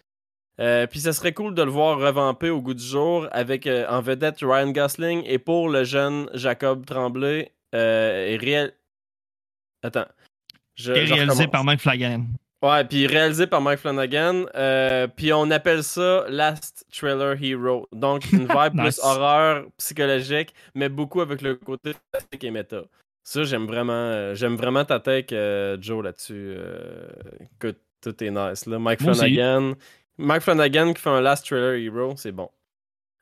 Euh, 0.61 0.87
puis 0.87 1.01
ça 1.01 1.12
serait 1.12 1.33
cool 1.33 1.55
de 1.55 1.62
le 1.62 1.70
voir 1.70 1.99
revampé 1.99 2.49
au 2.49 2.62
goût 2.62 2.74
du 2.74 2.85
jour 2.85 3.28
avec 3.33 3.66
euh, 3.66 3.87
en 3.89 4.01
vedette 4.01 4.39
Ryan 4.41 4.70
Gosling 4.70 5.23
et 5.27 5.39
pour 5.39 5.69
le 5.69 5.85
jeune 5.85 6.31
Jacob 6.33 6.87
Tremblay 6.87 7.53
euh, 7.74 8.27
et 8.27 8.37
réel... 8.37 8.73
Attends. 9.83 10.07
Je, 10.77 10.93
Et 10.93 11.07
je 11.07 11.15
réalisé 11.15 11.49
par 11.49 11.65
Mike 11.65 11.81
Flanagan. 11.81 12.24
Ouais, 12.62 12.85
puis 12.85 13.07
réalisé 13.07 13.47
par 13.47 13.61
Mike 13.61 13.81
Flanagan. 13.81 14.47
euh, 14.55 15.07
puis 15.09 15.33
on 15.33 15.51
appelle 15.51 15.83
ça 15.85 16.24
Last 16.28 16.87
Trailer 16.93 17.37
Hero. 17.43 17.87
Donc 17.93 18.33
une 18.33 18.47
vibe 18.49 18.74
Nice. 18.74 18.97
plus 18.97 19.01
horreur 19.05 19.66
psychologique, 19.77 20.55
mais 20.74 20.89
beaucoup 20.89 21.20
avec 21.20 21.43
le 21.43 21.55
côté 21.57 21.93
fantastique 21.93 22.45
et 22.45 22.51
méta. 22.51 22.83
Ça, 23.23 23.43
j'aime 23.45 23.66
vraiment, 23.66 23.93
euh, 23.93 24.35
j'aime 24.35 24.55
vraiment 24.57 24.85
ta 24.85 25.01
tech, 25.01 25.27
euh, 25.33 25.77
Joe, 25.81 26.03
là-dessus. 26.05 26.55
Euh, 26.57 27.09
écoute, 27.61 27.78
tout 28.01 28.23
est 28.24 28.31
nice. 28.31 28.66
Là. 28.66 28.78
Mike. 28.78 29.03
Flanagan. 29.03 29.74
Mike 30.16 30.43
Flanagan 30.43 30.93
qui 30.95 31.03
fait 31.03 31.11
un 31.11 31.20
Last 31.20 31.45
Trailer 31.47 31.74
Hero, 31.74 32.15
c'est 32.16 32.33
bon. 32.33 32.49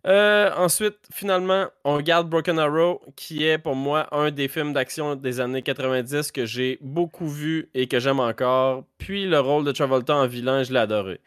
Euh, 0.07 0.51
ensuite, 0.57 0.99
finalement, 1.11 1.69
on 1.85 1.97
regarde 1.97 2.29
Broken 2.29 2.59
Arrow, 2.59 3.01
qui 3.17 3.45
est 3.45 3.57
pour 3.57 3.75
moi 3.75 4.07
un 4.15 4.31
des 4.31 4.49
films 4.49 4.75
d'action 4.75 5.17
des 5.17 5.41
années 5.41 5.63
90 5.63 6.31
que 6.31 6.45
j'ai 6.45 6.79
beaucoup 6.83 7.29
vu 7.29 7.71
et 7.73 7.89
que 7.89 7.99
j'aime 7.99 8.21
encore. 8.21 8.85
Puis 8.99 9.27
le 9.27 9.41
rôle 9.41 9.65
de 9.65 9.73
Travolta 9.73 10.15
en 10.15 10.27
vilain, 10.27 10.63
je 10.63 10.73
l'ai 10.73 10.81
adoré. 10.81 11.21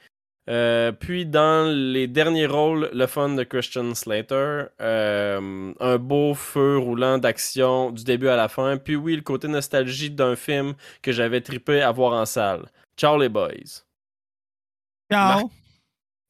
Euh, 0.49 0.93
puis 0.93 1.25
dans 1.25 1.69
les 1.73 2.07
derniers 2.07 2.45
rôles, 2.45 2.89
le 2.93 3.07
fun 3.07 3.29
de 3.29 3.43
Christian 3.43 3.93
Slater, 3.95 4.65
euh, 4.79 5.73
un 5.79 5.97
beau 5.97 6.35
feu 6.35 6.77
roulant 6.77 7.17
d'action 7.17 7.91
du 7.91 8.03
début 8.03 8.29
à 8.29 8.35
la 8.35 8.47
fin. 8.47 8.77
Puis 8.77 8.95
oui, 8.95 9.15
le 9.15 9.23
côté 9.23 9.47
nostalgie 9.47 10.11
d'un 10.11 10.35
film 10.35 10.75
que 11.01 11.11
j'avais 11.11 11.41
trippé 11.41 11.81
à 11.81 11.91
voir 11.91 12.13
en 12.13 12.25
salle. 12.25 12.67
Ciao 12.95 13.17
les 13.19 13.29
boys. 13.29 13.83
Ciao. 15.11 15.49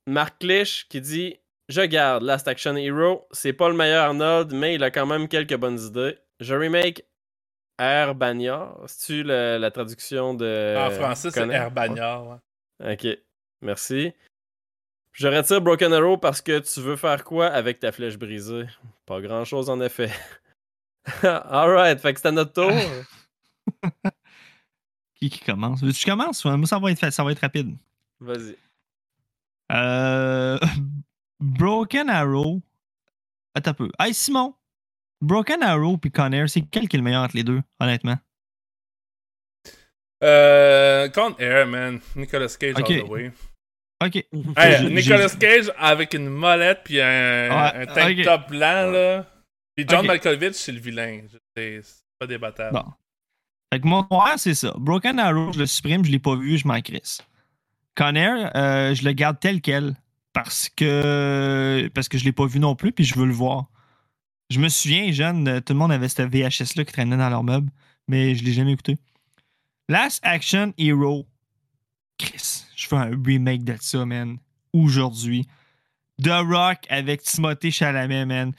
Marc 0.07 0.39
Clich 0.39 0.87
qui 0.89 1.01
dit 1.01 1.37
Je 1.69 1.81
garde 1.81 2.23
Last 2.23 2.47
Action 2.47 2.75
Hero. 2.75 3.27
C'est 3.31 3.53
pas 3.53 3.67
le 3.69 3.75
meilleur 3.75 4.05
Arnold, 4.05 4.53
mais 4.53 4.75
il 4.75 4.83
a 4.83 4.91
quand 4.91 5.05
même 5.05 5.27
quelques 5.27 5.55
bonnes 5.57 5.79
idées. 5.79 6.17
Je 6.39 6.55
remake 6.55 7.03
Air 7.79 8.15
Bagnard. 8.15 8.77
C'est-tu 8.87 9.23
la 9.23 9.69
traduction 9.71 10.33
de. 10.33 10.75
en 10.77 10.91
français, 10.91 11.29
c'est? 11.31 11.47
Air 11.49 11.71
Bagnard. 11.71 12.27
ouais. 12.79 12.93
Ok, 12.93 13.07
merci. 13.61 14.13
Je 15.11 15.27
retire 15.27 15.61
Broken 15.61 15.91
Arrow 15.93 16.17
parce 16.17 16.41
que 16.41 16.59
tu 16.59 16.79
veux 16.79 16.95
faire 16.95 17.23
quoi 17.23 17.47
avec 17.47 17.79
ta 17.79 17.91
flèche 17.91 18.17
brisée? 18.17 18.65
Pas 19.05 19.19
grand 19.19 19.43
chose 19.45 19.69
en 19.69 19.81
effet. 19.81 20.11
Alright, 21.23 21.99
fait 21.99 22.13
que 22.13 22.19
c'est 22.21 22.27
à 22.27 22.31
notre 22.31 22.53
tour. 22.53 22.71
Qui, 25.15 25.31
qui 25.31 25.39
commence? 25.39 25.81
Veux-tu 25.81 25.95
que 25.95 25.99
je 26.01 26.05
commence? 26.05 26.45
Moi, 26.45 26.67
ça 26.67 26.77
va 26.77 26.91
être, 26.91 26.99
fait- 26.99 27.09
ça 27.09 27.23
va 27.23 27.31
être 27.31 27.39
rapide. 27.39 27.75
Vas-y. 28.19 28.55
Euh, 29.71 30.59
Broken 31.39 32.09
Arrow. 32.09 32.61
Attends 33.55 33.71
un 33.71 33.73
peu. 33.73 33.91
Hey, 33.99 34.13
Simon. 34.13 34.53
Broken 35.21 35.63
Arrow 35.63 35.97
puis 35.97 36.11
Con 36.11 36.31
Air, 36.31 36.47
c'est 36.49 36.61
quel 36.61 36.87
qui 36.87 36.95
est 36.95 36.99
le 36.99 37.03
meilleur 37.03 37.23
entre 37.23 37.35
les 37.35 37.43
deux, 37.43 37.61
honnêtement? 37.79 38.17
Euh, 40.23 41.09
Con 41.09 41.35
Air, 41.39 41.67
man. 41.67 41.99
Nicolas 42.15 42.55
Cage 42.59 42.75
Ok. 42.77 42.89
all 42.91 43.03
the 43.03 43.09
way. 43.09 43.31
Ok. 44.03 44.15
Hey, 44.57 44.93
Nicolas 44.93 45.35
Cage 45.39 45.71
avec 45.77 46.13
une 46.13 46.29
molette 46.29 46.81
puis 46.83 47.01
un, 47.01 47.49
un 47.51 47.85
tank 47.87 48.21
top 48.23 48.49
blanc, 48.49 48.91
là. 48.91 49.25
Puis 49.75 49.85
John 49.87 50.01
Ok. 50.01 50.07
Malkovich, 50.07 50.53
c'est 50.53 50.71
le 50.71 50.79
vilain. 50.79 51.21
C'est 51.55 51.81
pas 52.19 52.27
débattable. 52.27 52.73
Bon. 52.73 52.85
Fait 53.73 53.79
que 53.81 53.87
mon 53.87 54.07
noir, 54.09 54.33
c'est 54.37 54.55
ça. 54.55 54.73
Broken 54.77 55.19
Arrow, 55.19 55.51
je 55.53 55.59
le 55.59 55.65
supprime, 55.65 56.05
je 56.05 56.11
l'ai 56.11 56.19
pas 56.19 56.35
vu, 56.35 56.57
je 56.57 56.67
m'en 56.67 56.79
crisse. 56.81 57.21
Conner, 57.95 58.49
euh, 58.55 58.93
je 58.93 59.03
le 59.03 59.11
garde 59.13 59.39
tel 59.39 59.61
quel 59.61 59.95
parce 60.37 60.69
que 60.69 61.89
parce 61.95 62.07
que 62.07 62.19
je 62.19 62.23
l'ai 62.23 62.31
pas 62.31 62.45
vu 62.45 62.59
non 62.59 62.75
plus, 62.75 62.91
puis 62.91 63.03
je 63.03 63.17
veux 63.17 63.25
le 63.25 63.33
voir. 63.33 63.71
Je 64.51 64.59
me 64.59 64.69
souviens, 64.69 65.11
jeune, 65.11 65.47
euh, 65.47 65.61
tout 65.61 65.73
le 65.73 65.79
monde 65.79 65.91
avait 65.91 66.07
cette 66.07 66.29
VHS-là 66.31 66.85
qui 66.85 66.93
traînait 66.93 67.17
dans 67.17 67.29
leur 67.29 67.43
meuble, 67.43 67.71
mais 68.07 68.35
je 68.35 68.43
l'ai 68.43 68.53
jamais 68.53 68.73
écouté. 68.73 68.97
Last 69.89 70.19
Action 70.21 70.73
Hero. 70.77 71.25
Chris, 72.19 72.65
je 72.75 72.87
fais 72.87 72.95
un 72.95 73.11
remake 73.25 73.63
de 73.63 73.75
ça, 73.81 74.05
man. 74.05 74.37
Aujourd'hui. 74.73 75.47
The 76.21 76.43
Rock 76.45 76.85
avec 76.89 77.23
Timothée 77.23 77.71
Chalamet, 77.71 78.25
man. 78.25 78.53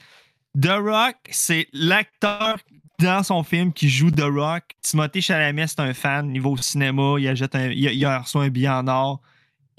The 0.61 0.79
Rock, 0.81 1.15
c'est 1.29 1.67
l'acteur 1.71 2.57
dans 2.99 3.23
son 3.23 3.43
film 3.43 3.71
qui 3.71 3.87
joue 3.87 4.11
The 4.11 4.27
Rock. 4.29 4.63
Timothée 4.81 5.21
Chalamet, 5.21 5.67
c'est 5.67 5.79
un 5.79 5.93
fan. 5.93 6.35
Il 6.35 6.45
au 6.45 6.57
cinéma, 6.57 7.15
il, 7.19 7.27
achète 7.29 7.55
un, 7.55 7.69
il, 7.69 7.85
il 7.85 8.05
reçoit 8.05 8.43
un 8.43 8.49
billet 8.49 8.67
en 8.67 8.85
or. 8.89 9.21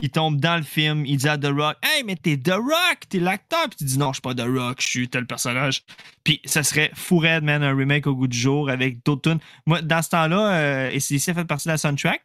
Il 0.03 0.11
tombe 0.11 0.41
dans 0.41 0.57
le 0.57 0.63
film, 0.63 1.05
il 1.05 1.17
dit 1.19 1.29
à 1.29 1.37
The 1.37 1.47
Rock 1.47 1.77
Hey, 1.83 2.05
mais 2.05 2.17
t'es 2.17 2.37
The 2.37 2.55
Rock, 2.55 3.01
t'es 3.09 3.19
l'acteur. 3.19 3.69
Puis 3.69 3.79
tu 3.79 3.85
dis 3.85 3.99
Non, 3.99 4.13
je 4.13 4.15
suis 4.15 4.23
pas 4.23 4.35
The 4.35 4.47
Rock, 4.47 4.81
je 4.81 4.89
suis 4.89 5.09
tel 5.09 5.27
personnage. 5.27 5.85
Puis 6.25 6.41
ça 6.45 6.63
serait 6.63 6.91
fou 6.95 7.19
raide, 7.19 7.45
man, 7.45 7.63
un 7.63 7.77
remake 7.77 8.07
au 8.07 8.15
goût 8.15 8.29
du 8.29 8.39
jour 8.39 8.71
avec 8.71 9.05
d'autres 9.05 9.31
tunes. 9.31 9.41
Moi, 9.67 9.83
dans 9.83 10.03
ce 10.03 10.11
temps-là, 10.11 10.55
euh, 10.55 10.89
ACDC 10.97 11.29
a 11.29 11.35
fait 11.35 11.45
partie 11.45 11.69
de 11.69 11.73
la 11.73 11.79
soundtrack. 11.79 12.23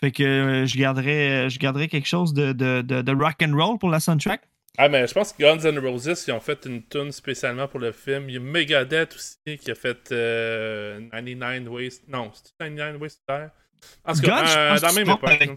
Fait 0.00 0.12
que 0.12 0.22
euh, 0.22 0.66
je, 0.66 0.78
garderais, 0.78 1.50
je 1.50 1.58
garderais 1.58 1.88
quelque 1.88 2.08
chose 2.08 2.32
de, 2.32 2.52
de, 2.52 2.80
de, 2.80 3.02
de 3.02 3.12
rock 3.12 3.36
and 3.42 3.54
roll 3.54 3.78
pour 3.78 3.90
la 3.90 4.00
soundtrack. 4.00 4.42
Ah, 4.78 4.88
mais 4.88 5.06
je 5.06 5.12
pense 5.12 5.32
que 5.32 5.42
Guns 5.42 5.70
N' 5.70 5.78
Roses, 5.78 6.24
ils 6.26 6.32
ont 6.32 6.40
fait 6.40 6.64
une 6.64 6.82
tune 6.84 7.12
spécialement 7.12 7.68
pour 7.68 7.80
le 7.80 7.92
film. 7.92 8.30
Il 8.30 8.34
y 8.34 8.36
a 8.38 8.40
Megadeth 8.40 9.14
aussi 9.14 9.58
qui 9.58 9.70
a 9.70 9.74
fait 9.74 10.10
euh, 10.12 11.00
99 11.10 11.68
Ways. 11.68 11.90
Non, 12.08 12.30
c'est 12.32 12.56
99 12.58 13.00
Ways 13.00 13.10
to 13.10 13.16
Die? 13.28 14.22
Guns, 14.22 14.46
je 14.46 14.56
euh, 14.56 14.70
pense 14.70 14.80
dans 14.80 14.88
que 14.88 14.94
même 14.94 15.08
époque. 15.10 15.24
avec 15.24 15.50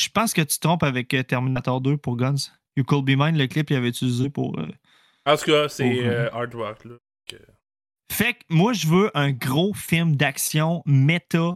Je 0.00 0.08
pense 0.08 0.32
que 0.32 0.40
tu 0.40 0.58
trompes 0.58 0.82
avec 0.82 1.12
euh, 1.12 1.22
Terminator 1.22 1.80
2 1.80 1.96
pour 1.98 2.16
Guns. 2.16 2.36
You 2.76 2.84
Could 2.84 3.04
Be 3.04 3.10
Mine, 3.18 3.36
le 3.36 3.46
clip, 3.46 3.68
il 3.70 3.76
avait 3.76 3.88
utilisé 3.88 4.30
pour. 4.30 4.58
euh, 4.58 4.66
En 5.26 5.36
tout 5.36 5.44
cas, 5.44 5.68
c'est 5.68 6.04
euh, 6.06 6.30
hard 6.32 6.54
rock. 6.54 6.84
Là. 6.86 6.94
Fait 8.10 8.34
que 8.34 8.38
moi, 8.48 8.72
je 8.72 8.86
veux 8.86 9.10
un 9.14 9.30
gros 9.32 9.74
film 9.74 10.16
d'action 10.16 10.82
méta 10.86 11.54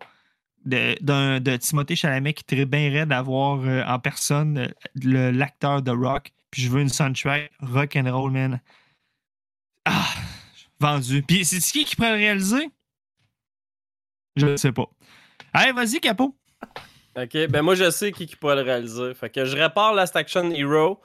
de, 0.67 0.95
d'un- 1.03 1.41
de 1.41 1.57
Timothée 1.57 1.97
Chalamet 1.97 2.35
qui 2.35 2.45
très 2.45 2.65
bien 2.67 2.91
raide 2.91 3.09
d'avoir 3.09 3.61
euh, 3.61 3.83
en 3.87 3.99
personne 3.99 4.73
le- 4.95 5.31
l'acteur 5.31 5.81
de 5.83 5.91
rock. 5.91 6.31
Puis 6.51 6.63
je 6.63 6.71
veux 6.71 6.81
une 6.83 6.89
soundtrack 6.91 7.51
rock 7.61 7.97
and 7.97 8.11
roll, 8.15 8.31
man. 8.31 8.61
Ah, 9.87 10.07
vendu. 10.81 11.23
Puis 11.23 11.45
c'est 11.47 11.61
qui 11.61 11.85
qui 11.85 11.97
pourrait 11.97 12.11
le 12.13 12.17
réaliser? 12.19 12.69
Je 14.37 14.47
ne 14.47 14.57
sais 14.57 14.73
pas. 14.73 14.87
Allez, 15.53 15.73
vas-y, 15.73 15.99
Capo. 16.01 16.37
Ok, 17.17 17.47
ben 17.49 17.63
moi 17.63 17.75
je 17.75 17.91
sais 17.91 18.11
qui, 18.11 18.27
qui 18.27 18.37
pourrait 18.37 18.57
le 18.57 18.63
réaliser. 18.63 19.15
Fait 19.15 19.31
que 19.31 19.45
je 19.45 19.57
répare 19.57 19.95
Last 19.95 20.17
Action 20.17 20.51
Hero. 20.51 21.01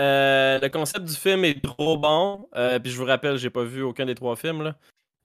Euh, 0.00 0.58
le 0.58 0.68
concept 0.68 1.04
du 1.04 1.14
film 1.14 1.44
est 1.44 1.62
trop 1.62 1.96
bon. 1.96 2.48
Euh, 2.56 2.78
puis 2.80 2.90
je 2.90 2.98
vous 2.98 3.04
rappelle, 3.04 3.36
j'ai 3.36 3.50
pas 3.50 3.62
vu 3.62 3.82
aucun 3.82 4.06
des 4.06 4.14
trois 4.14 4.36
films 4.36 4.62
là. 4.62 4.74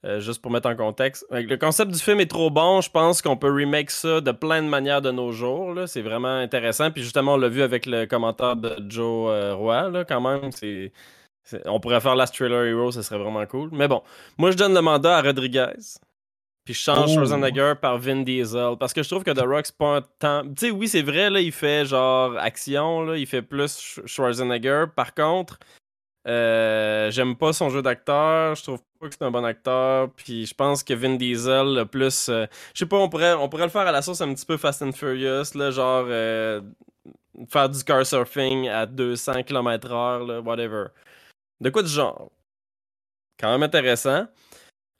Euh, 0.05 0.19
juste 0.21 0.41
pour 0.41 0.51
mettre 0.51 0.69
en 0.69 0.75
contexte. 0.75 1.25
Le 1.31 1.55
concept 1.57 1.91
du 1.91 1.99
film 1.99 2.19
est 2.21 2.29
trop 2.29 2.49
bon. 2.49 2.79
Je 2.79 2.89
pense 2.89 3.21
qu'on 3.21 3.35
peut 3.35 3.51
remake 3.51 3.89
ça 3.89 4.21
de 4.21 4.31
plein 4.31 4.61
de 4.61 4.67
manières 4.67 5.01
de 5.01 5.11
nos 5.11 5.31
jours. 5.31 5.75
C'est 5.87 6.01
vraiment 6.01 6.35
intéressant. 6.37 6.91
Puis 6.91 7.03
justement, 7.03 7.33
on 7.33 7.37
l'a 7.37 7.49
vu 7.49 7.63
avec 7.63 7.85
le 7.85 8.05
commentaire 8.05 8.55
de 8.55 8.77
Joe 8.87 9.55
Roy, 9.55 9.89
là, 9.89 10.05
quand 10.05 10.21
même. 10.21 10.51
C'est, 10.53 10.93
On 11.65 11.81
pourrait 11.81 11.99
faire 11.99 12.15
Last 12.15 12.33
Trailer 12.35 12.65
Hero, 12.65 12.91
ça 12.91 13.03
serait 13.03 13.19
vraiment 13.19 13.45
cool. 13.45 13.69
Mais 13.73 13.89
bon, 13.89 14.03
moi 14.37 14.51
je 14.51 14.57
donne 14.57 14.73
le 14.73 14.81
mandat 14.81 15.17
à 15.17 15.21
Rodriguez. 15.21 15.73
Puis 16.69 16.75
je 16.75 16.83
change 16.83 17.09
Oh. 17.09 17.13
Schwarzenegger 17.15 17.73
par 17.81 17.97
Vin 17.97 18.17
Diesel. 18.21 18.75
Parce 18.79 18.93
que 18.93 19.01
je 19.01 19.09
trouve 19.09 19.23
que 19.23 19.31
The 19.31 19.41
Rock, 19.41 19.65
c'est 19.65 19.75
pas 19.75 19.95
un 19.95 20.01
temps. 20.19 20.43
Tu 20.55 20.67
sais, 20.67 20.69
oui, 20.71 20.87
c'est 20.87 21.01
vrai, 21.01 21.31
là, 21.31 21.39
il 21.39 21.51
fait 21.51 21.83
genre 21.83 22.37
action, 22.37 23.01
là, 23.01 23.17
il 23.17 23.25
fait 23.25 23.41
plus 23.41 23.75
Sch- 23.75 24.05
Schwarzenegger. 24.05 24.85
Par 24.95 25.15
contre, 25.15 25.57
euh, 26.27 27.09
j'aime 27.09 27.35
pas 27.35 27.53
son 27.53 27.71
jeu 27.71 27.81
d'acteur. 27.81 28.53
Je 28.53 28.61
trouve 28.61 28.79
pas 28.99 29.07
que 29.09 29.15
c'est 29.15 29.23
un 29.23 29.31
bon 29.31 29.43
acteur. 29.43 30.11
Puis 30.15 30.45
je 30.45 30.53
pense 30.53 30.83
que 30.83 30.93
Vin 30.93 31.15
Diesel, 31.15 31.73
le 31.73 31.85
plus. 31.85 32.29
euh, 32.29 32.45
je 32.75 32.79
sais 32.79 32.85
pas, 32.85 32.97
on 32.97 33.09
pourrait, 33.09 33.33
on 33.33 33.49
pourrait 33.49 33.63
le 33.63 33.69
faire 33.71 33.87
à 33.87 33.91
la 33.91 34.03
sauce 34.03 34.21
un 34.21 34.31
petit 34.35 34.45
peu 34.45 34.57
Fast 34.57 34.83
and 34.83 34.91
Furious, 34.91 35.55
là, 35.55 35.71
genre. 35.71 36.05
euh, 36.07 36.61
faire 37.49 37.67
du 37.69 37.83
car 37.83 38.05
surfing 38.05 38.69
à 38.69 38.85
200 38.85 39.41
km/h, 39.41 40.41
whatever. 40.43 40.89
De 41.61 41.71
quoi 41.71 41.81
du 41.81 41.89
genre? 41.89 42.29
Quand 43.39 43.49
même 43.51 43.63
intéressant. 43.63 44.27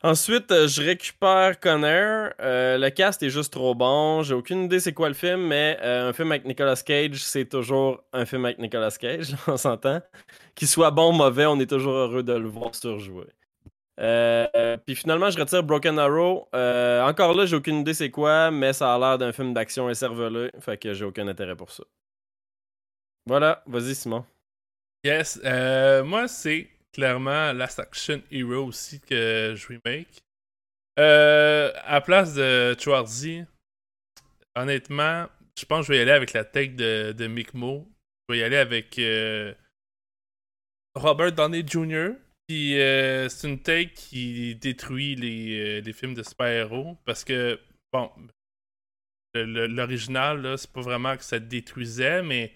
Ensuite, 0.02 0.50
euh, 0.52 0.68
je 0.70 0.82
récupère 0.82 1.60
Conner. 1.60 2.30
Euh, 2.40 2.78
le 2.78 2.90
cast 2.90 3.22
est 3.22 3.30
juste 3.30 3.52
trop 3.52 3.76
bon. 3.76 4.24
J'ai 4.24 4.34
aucune 4.34 4.64
idée 4.64 4.80
c'est 4.80 4.94
quoi 4.94 5.10
le 5.10 5.14
film, 5.14 5.48
mais 5.48 5.78
euh, 5.82 6.10
un 6.10 6.14
film 6.14 6.32
avec 6.32 6.46
Nicolas 6.46 6.78
Cage, 6.78 7.22
c'est 7.22 7.44
toujours 7.46 8.02
un 8.14 8.26
film 8.26 8.46
avec 8.46 8.60
Nicolas 8.60 8.92
Cage, 8.92 9.36
on 9.48 9.58
s'entend. 9.58 10.02
Qu'il 10.56 10.70
soit 10.70 10.92
bon 10.92 11.10
ou 11.10 11.18
mauvais, 11.18 11.46
on 11.48 11.60
est 11.60 11.70
toujours 11.70 11.94
heureux 11.94 12.24
de 12.24 12.32
le 12.32 12.48
voir 12.48 12.74
surjouer. 12.76 13.28
Puis 14.86 14.96
finalement, 14.96 15.30
je 15.30 15.38
retire 15.38 15.64
Broken 15.64 16.00
Arrow. 16.00 16.48
Encore 16.54 17.34
là, 17.34 17.46
j'ai 17.46 17.58
aucune 17.58 17.80
idée 17.80 17.94
c'est 17.94 18.10
quoi, 18.10 18.52
mais 18.52 18.72
ça 18.72 18.96
a 18.96 18.98
l'air 18.98 19.18
d'un 19.18 19.34
film 19.34 19.54
d'action 19.54 19.90
écervelé, 19.90 20.50
fait 20.62 20.78
que 20.78 20.94
j'ai 20.94 21.04
aucun 21.04 21.28
intérêt 21.28 21.58
pour 21.58 21.72
ça. 21.72 21.84
Voilà, 23.26 23.62
vas-y 23.68 23.96
Simon. 23.96 24.24
Yes. 25.04 25.42
moi, 26.06 26.30
c'est 26.30 26.70
clairement 26.94 27.53
Last 27.53 27.80
Action 27.80 28.22
Hero 28.32 28.66
aussi 28.66 28.99
que 28.99 29.53
je 29.56 29.68
remake. 29.68 30.22
Euh, 30.99 31.72
à 31.86 32.02
place 32.02 32.34
de 32.34 32.76
Schwarzy, 32.78 33.44
honnêtement, 34.56 35.28
je 35.57 35.66
pense 35.66 35.82
que 35.82 35.88
je 35.88 35.91
vais 35.94 35.99
y 35.99 36.02
aller 36.02 36.11
avec 36.11 36.34
la 36.34 36.44
tech 36.44 36.76
de, 36.76 37.14
de 37.14 37.28
Mick 37.28 37.53
Mo. 37.53 37.88
Je 38.28 38.34
vais 38.34 38.40
y 38.40 38.44
aller 38.44 38.57
avec 38.57 38.98
euh, 38.99 39.53
Robert 40.95 41.32
Downey 41.32 41.64
Jr. 41.66 42.11
Puis 42.48 42.80
euh, 42.80 43.30
c'est 43.30 43.48
une 43.48 43.61
take 43.61 43.94
qui 43.94 44.56
détruit 44.56 45.16
les, 45.16 45.60
euh, 45.60 45.82
les 45.82 45.94
films 45.94 46.14
de 46.14 46.24
super-héros. 46.24 46.98
Parce 47.06 47.24
que, 47.24 47.60
bon, 47.94 48.11
l'original, 49.36 50.57
c'est 50.57 50.72
pas 50.72 50.82
vraiment 50.82 51.16
que 51.16 51.24
ça 51.24 51.40
détruisait, 51.40 52.24
mais 52.24 52.53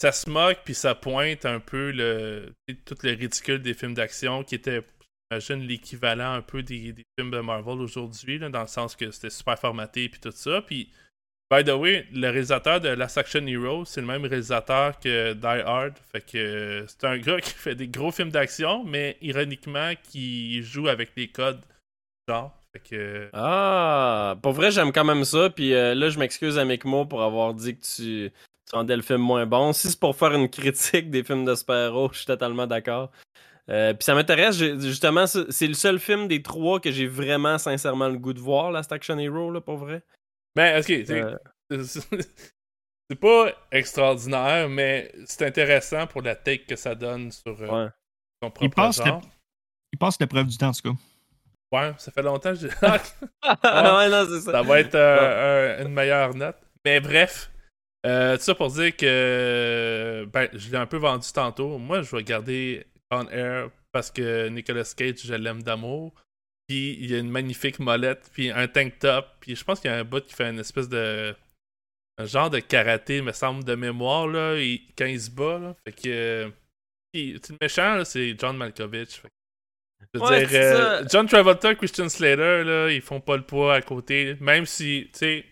ça 0.00 0.12
se 0.12 0.30
moque 0.30 0.60
puis 0.64 0.74
ça 0.74 0.94
pointe 0.94 1.44
un 1.44 1.60
peu 1.60 1.90
le 1.90 2.54
tout 2.86 2.96
le 3.02 3.10
ridicule 3.10 3.60
des 3.60 3.74
films 3.74 3.94
d'action 3.94 4.42
qui 4.42 4.54
était 4.54 4.82
j'imagine 5.30 5.66
l'équivalent 5.66 6.32
un 6.32 6.42
peu 6.42 6.62
des, 6.62 6.94
films 7.18 7.30
de 7.30 7.40
Marvel 7.40 7.80
aujourd'hui 7.80 8.38
dans 8.38 8.60
le 8.60 8.66
sens 8.66 8.96
que 8.96 9.10
c'était 9.10 9.30
super 9.30 9.58
formaté 9.58 10.08
puis 10.08 10.20
tout 10.20 10.32
ça. 10.32 10.62
Puis 10.62 10.90
by 11.50 11.64
the 11.64 11.70
way 11.70 12.06
le 12.12 12.28
réalisateur 12.28 12.80
de 12.80 12.88
Last 12.88 13.18
Action 13.18 13.46
Hero 13.46 13.84
c'est 13.84 14.00
le 14.00 14.06
même 14.06 14.24
réalisateur 14.24 14.98
que 14.98 15.34
Die 15.34 15.46
Hard. 15.46 15.94
Fait 16.12 16.20
que 16.20 16.38
euh, 16.38 16.86
c'est 16.86 17.04
un 17.04 17.18
gars 17.18 17.40
qui 17.42 17.52
fait 17.52 17.74
des 17.74 17.88
gros 17.88 18.10
films 18.10 18.30
d'action 18.30 18.84
mais 18.84 19.18
ironiquement 19.20 19.92
qui 20.02 20.62
joue 20.62 20.88
avec 20.88 21.10
les 21.16 21.28
codes 21.28 21.60
genre. 22.26 22.56
Fait 22.72 22.80
que 22.88 23.28
Ah, 23.32 24.36
pour 24.42 24.52
vrai, 24.52 24.70
j'aime 24.70 24.92
quand 24.92 25.04
même 25.04 25.24
ça. 25.24 25.50
Puis 25.50 25.74
euh, 25.74 25.92
là, 25.96 26.08
je 26.08 26.20
m'excuse 26.20 26.56
à 26.56 26.64
Mick 26.64 26.84
Mo 26.84 27.04
pour 27.04 27.20
avoir 27.22 27.52
dit 27.52 27.76
que 27.76 27.82
tu, 27.82 28.30
tu 28.70 28.76
rendais 28.76 28.96
le 28.96 29.02
film 29.02 29.20
moins 29.20 29.46
bon. 29.46 29.72
Si 29.72 29.88
c'est 29.90 29.98
pour 30.00 30.14
faire 30.16 30.32
une 30.32 30.48
critique 30.48 31.10
des 31.10 31.24
films 31.24 31.44
de 31.44 31.54
super-héros, 31.54 32.10
je 32.12 32.18
suis 32.18 32.26
totalement 32.26 32.66
d'accord. 32.66 33.10
Euh, 33.68 33.92
puis 33.94 34.04
ça 34.04 34.14
m'intéresse, 34.14 34.56
justement, 34.56 35.26
c'est 35.26 35.66
le 35.66 35.74
seul 35.74 35.98
film 35.98 36.26
des 36.28 36.42
trois 36.42 36.80
que 36.80 36.90
j'ai 36.90 37.06
vraiment 37.06 37.58
sincèrement 37.58 38.08
le 38.08 38.18
goût 38.18 38.32
de 38.32 38.40
voir, 38.40 38.70
Last 38.72 38.90
Action 38.92 39.18
Hero, 39.18 39.50
là, 39.50 39.60
pour 39.60 39.76
vrai. 39.76 40.02
ben 40.56 40.78
ok 40.80 40.86
c'est- 40.86 41.10
Euh, 41.10 41.36
c'est 43.10 43.16
pas 43.20 43.52
extraordinaire 43.70 44.68
mais 44.68 45.12
c'est 45.26 45.46
intéressant 45.46 46.06
pour 46.06 46.22
la 46.22 46.34
take 46.34 46.64
que 46.64 46.74
ça 46.76 46.94
donne 46.96 47.30
sur 47.30 47.60
euh, 47.62 47.66
ouais. 47.84 47.90
son 48.42 48.48
Il 48.48 48.50
propre 48.50 48.74
passe, 48.74 48.96
genre. 48.96 49.20
le- 49.20 49.28
il 49.92 49.98
passe 49.98 50.18
l'épreuve 50.20 50.46
du 50.46 50.56
temps, 50.56 50.68
en 50.68 50.72
tout 50.72 50.92
cas. 50.92 50.98
Ouais, 51.72 51.92
ça 51.98 52.10
fait 52.10 52.22
longtemps 52.22 52.50
que 52.52 52.58
j'ai. 52.60 52.68
ouais, 52.82 54.08
non, 54.08 54.26
c'est 54.28 54.40
ça. 54.40 54.52
ça 54.52 54.62
va 54.62 54.80
être 54.80 54.94
euh, 54.96 55.78
un- 55.80 55.86
une 55.86 55.92
meilleure 55.92 56.34
note. 56.34 56.56
Mais 56.84 56.98
bref, 57.00 57.50
euh, 58.06 58.36
tout 58.36 58.42
ça 58.42 58.54
pour 58.54 58.70
dire 58.72 58.96
que 58.96 60.26
ben, 60.32 60.48
je 60.52 60.70
l'ai 60.70 60.76
un 60.76 60.86
peu 60.86 60.96
vendu 60.96 61.26
tantôt. 61.32 61.78
Moi, 61.78 62.02
je 62.02 62.16
vais 62.16 62.22
garder 62.22 62.86
On 63.10 63.28
Air 63.28 63.70
parce 63.92 64.10
que 64.10 64.48
Nicolas 64.48 64.90
Cage, 64.96 65.20
je 65.24 65.34
l'aime 65.34 65.62
d'amour. 65.62 66.14
Puis 66.68 66.96
il 67.00 67.10
y 67.10 67.14
a 67.14 67.18
une 67.18 67.30
magnifique 67.30 67.80
molette, 67.80 68.30
puis 68.32 68.50
un 68.50 68.68
tank 68.68 68.98
top. 69.00 69.26
Puis 69.40 69.56
je 69.56 69.64
pense 69.64 69.80
qu'il 69.80 69.90
y 69.90 69.94
a 69.94 69.98
un 69.98 70.04
bout 70.04 70.24
qui 70.24 70.34
fait 70.34 70.48
une 70.48 70.60
espèce 70.60 70.88
de. 70.88 71.34
Un 72.18 72.26
genre 72.26 72.50
de 72.50 72.58
karaté, 72.60 73.22
me 73.22 73.32
semble, 73.32 73.64
de 73.64 73.74
mémoire, 73.74 74.28
là, 74.28 74.54
et- 74.56 74.82
quand 74.96 75.06
il 75.06 75.20
se 75.20 75.30
bat. 75.30 75.58
Là. 75.58 75.74
Fait 75.86 75.92
que. 75.92 76.52
puis, 77.12 77.38
c'est 77.42 77.52
le 77.54 77.58
méchant, 77.60 77.94
là, 77.96 78.04
c'est 78.04 78.36
John 78.38 78.56
Malkovich. 78.56 79.20
Fait 79.20 79.28
que, 79.28 79.34
je 80.14 80.20
veux 80.20 80.26
Ouais, 80.26 80.46
dire, 80.46 80.60
euh. 80.62 81.04
John 81.10 81.26
Travolta, 81.26 81.74
Christian 81.74 82.08
Slater, 82.08 82.62
là, 82.64 82.90
ils 82.90 83.00
font 83.00 83.20
pas 83.20 83.36
le 83.36 83.42
poids 83.42 83.74
à 83.74 83.82
côté. 83.82 84.36
Même 84.40 84.66
si, 84.66 85.08
tu 85.12 85.18
sais, 85.18 85.44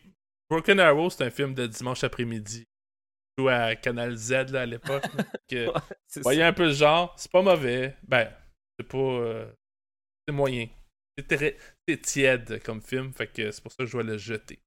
Broken 0.51 0.81
Arrow, 0.81 1.11
c'est 1.11 1.25
un 1.25 1.31
film 1.31 1.55
de 1.55 1.66
dimanche 1.66 2.05
après-midi. 2.05 2.65
Ou 3.41 3.49
à 3.49 3.77
Canal 3.77 4.16
Z 4.16 4.51
là, 4.51 4.62
à 4.62 4.66
l'époque. 4.66 5.05
C'est 5.49 6.23
voyez 6.23 6.41
ça. 6.41 6.49
un 6.49 6.53
peu 6.53 6.65
le 6.65 6.73
genre, 6.73 7.15
c'est 7.16 7.31
pas 7.31 7.43
mauvais. 7.43 7.95
Ben, 8.07 8.29
c'est 8.79 8.87
pas. 8.89 8.99
euh, 8.99 9.47
c'est 10.27 10.35
moyen. 10.35 10.66
C'est 11.16 11.37
très 11.37 11.57
c'est 11.87 12.01
tiède 12.01 12.62
comme 12.65 12.81
film, 12.83 13.12
fait 13.12 13.27
que 13.29 13.51
c'est 13.51 13.62
pour 13.62 13.70
ça 13.73 13.79
que 13.79 13.87
je 13.87 13.93
dois 13.93 14.03
le 14.03 14.19
jeter. 14.19 14.59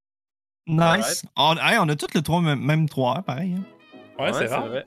Nice. 0.68 1.26
On, 1.36 1.56
hey, 1.58 1.78
on 1.80 1.90
a 1.90 1.96
tous 1.96 2.14
le 2.14 2.22
3, 2.22 2.42
même 2.56 2.88
3 2.88 3.18
heures, 3.18 3.24
pareil. 3.24 3.56
hein. 3.56 3.64
Ouais, 4.24 4.34
c'est 4.34 4.46
rare. 4.48 4.68
vrai. 4.68 4.86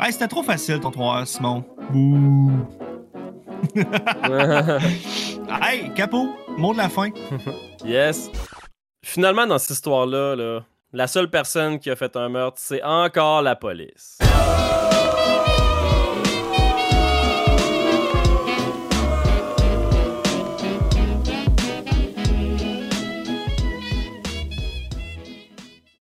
Hey, 0.00 0.12
c'était 0.12 0.28
trop 0.28 0.42
facile 0.42 0.80
ton 0.80 0.90
3 0.90 1.18
heures, 1.20 1.26
Simon. 1.28 1.64
Bouh. 1.90 2.66
Hey, 5.62 5.92
Capot, 5.94 6.34
mot 6.58 6.72
de 6.72 6.78
la 6.78 6.88
fin. 6.88 7.10
yes. 7.84 8.30
Finalement, 9.04 9.46
dans 9.46 9.58
cette 9.58 9.72
histoire-là, 9.72 10.34
là, 10.34 10.64
la 10.94 11.06
seule 11.06 11.28
personne 11.28 11.78
qui 11.78 11.90
a 11.90 11.96
fait 11.96 12.16
un 12.16 12.30
meurtre, 12.30 12.56
c'est 12.58 12.82
encore 12.82 13.42
la 13.42 13.54
police. 13.54 14.18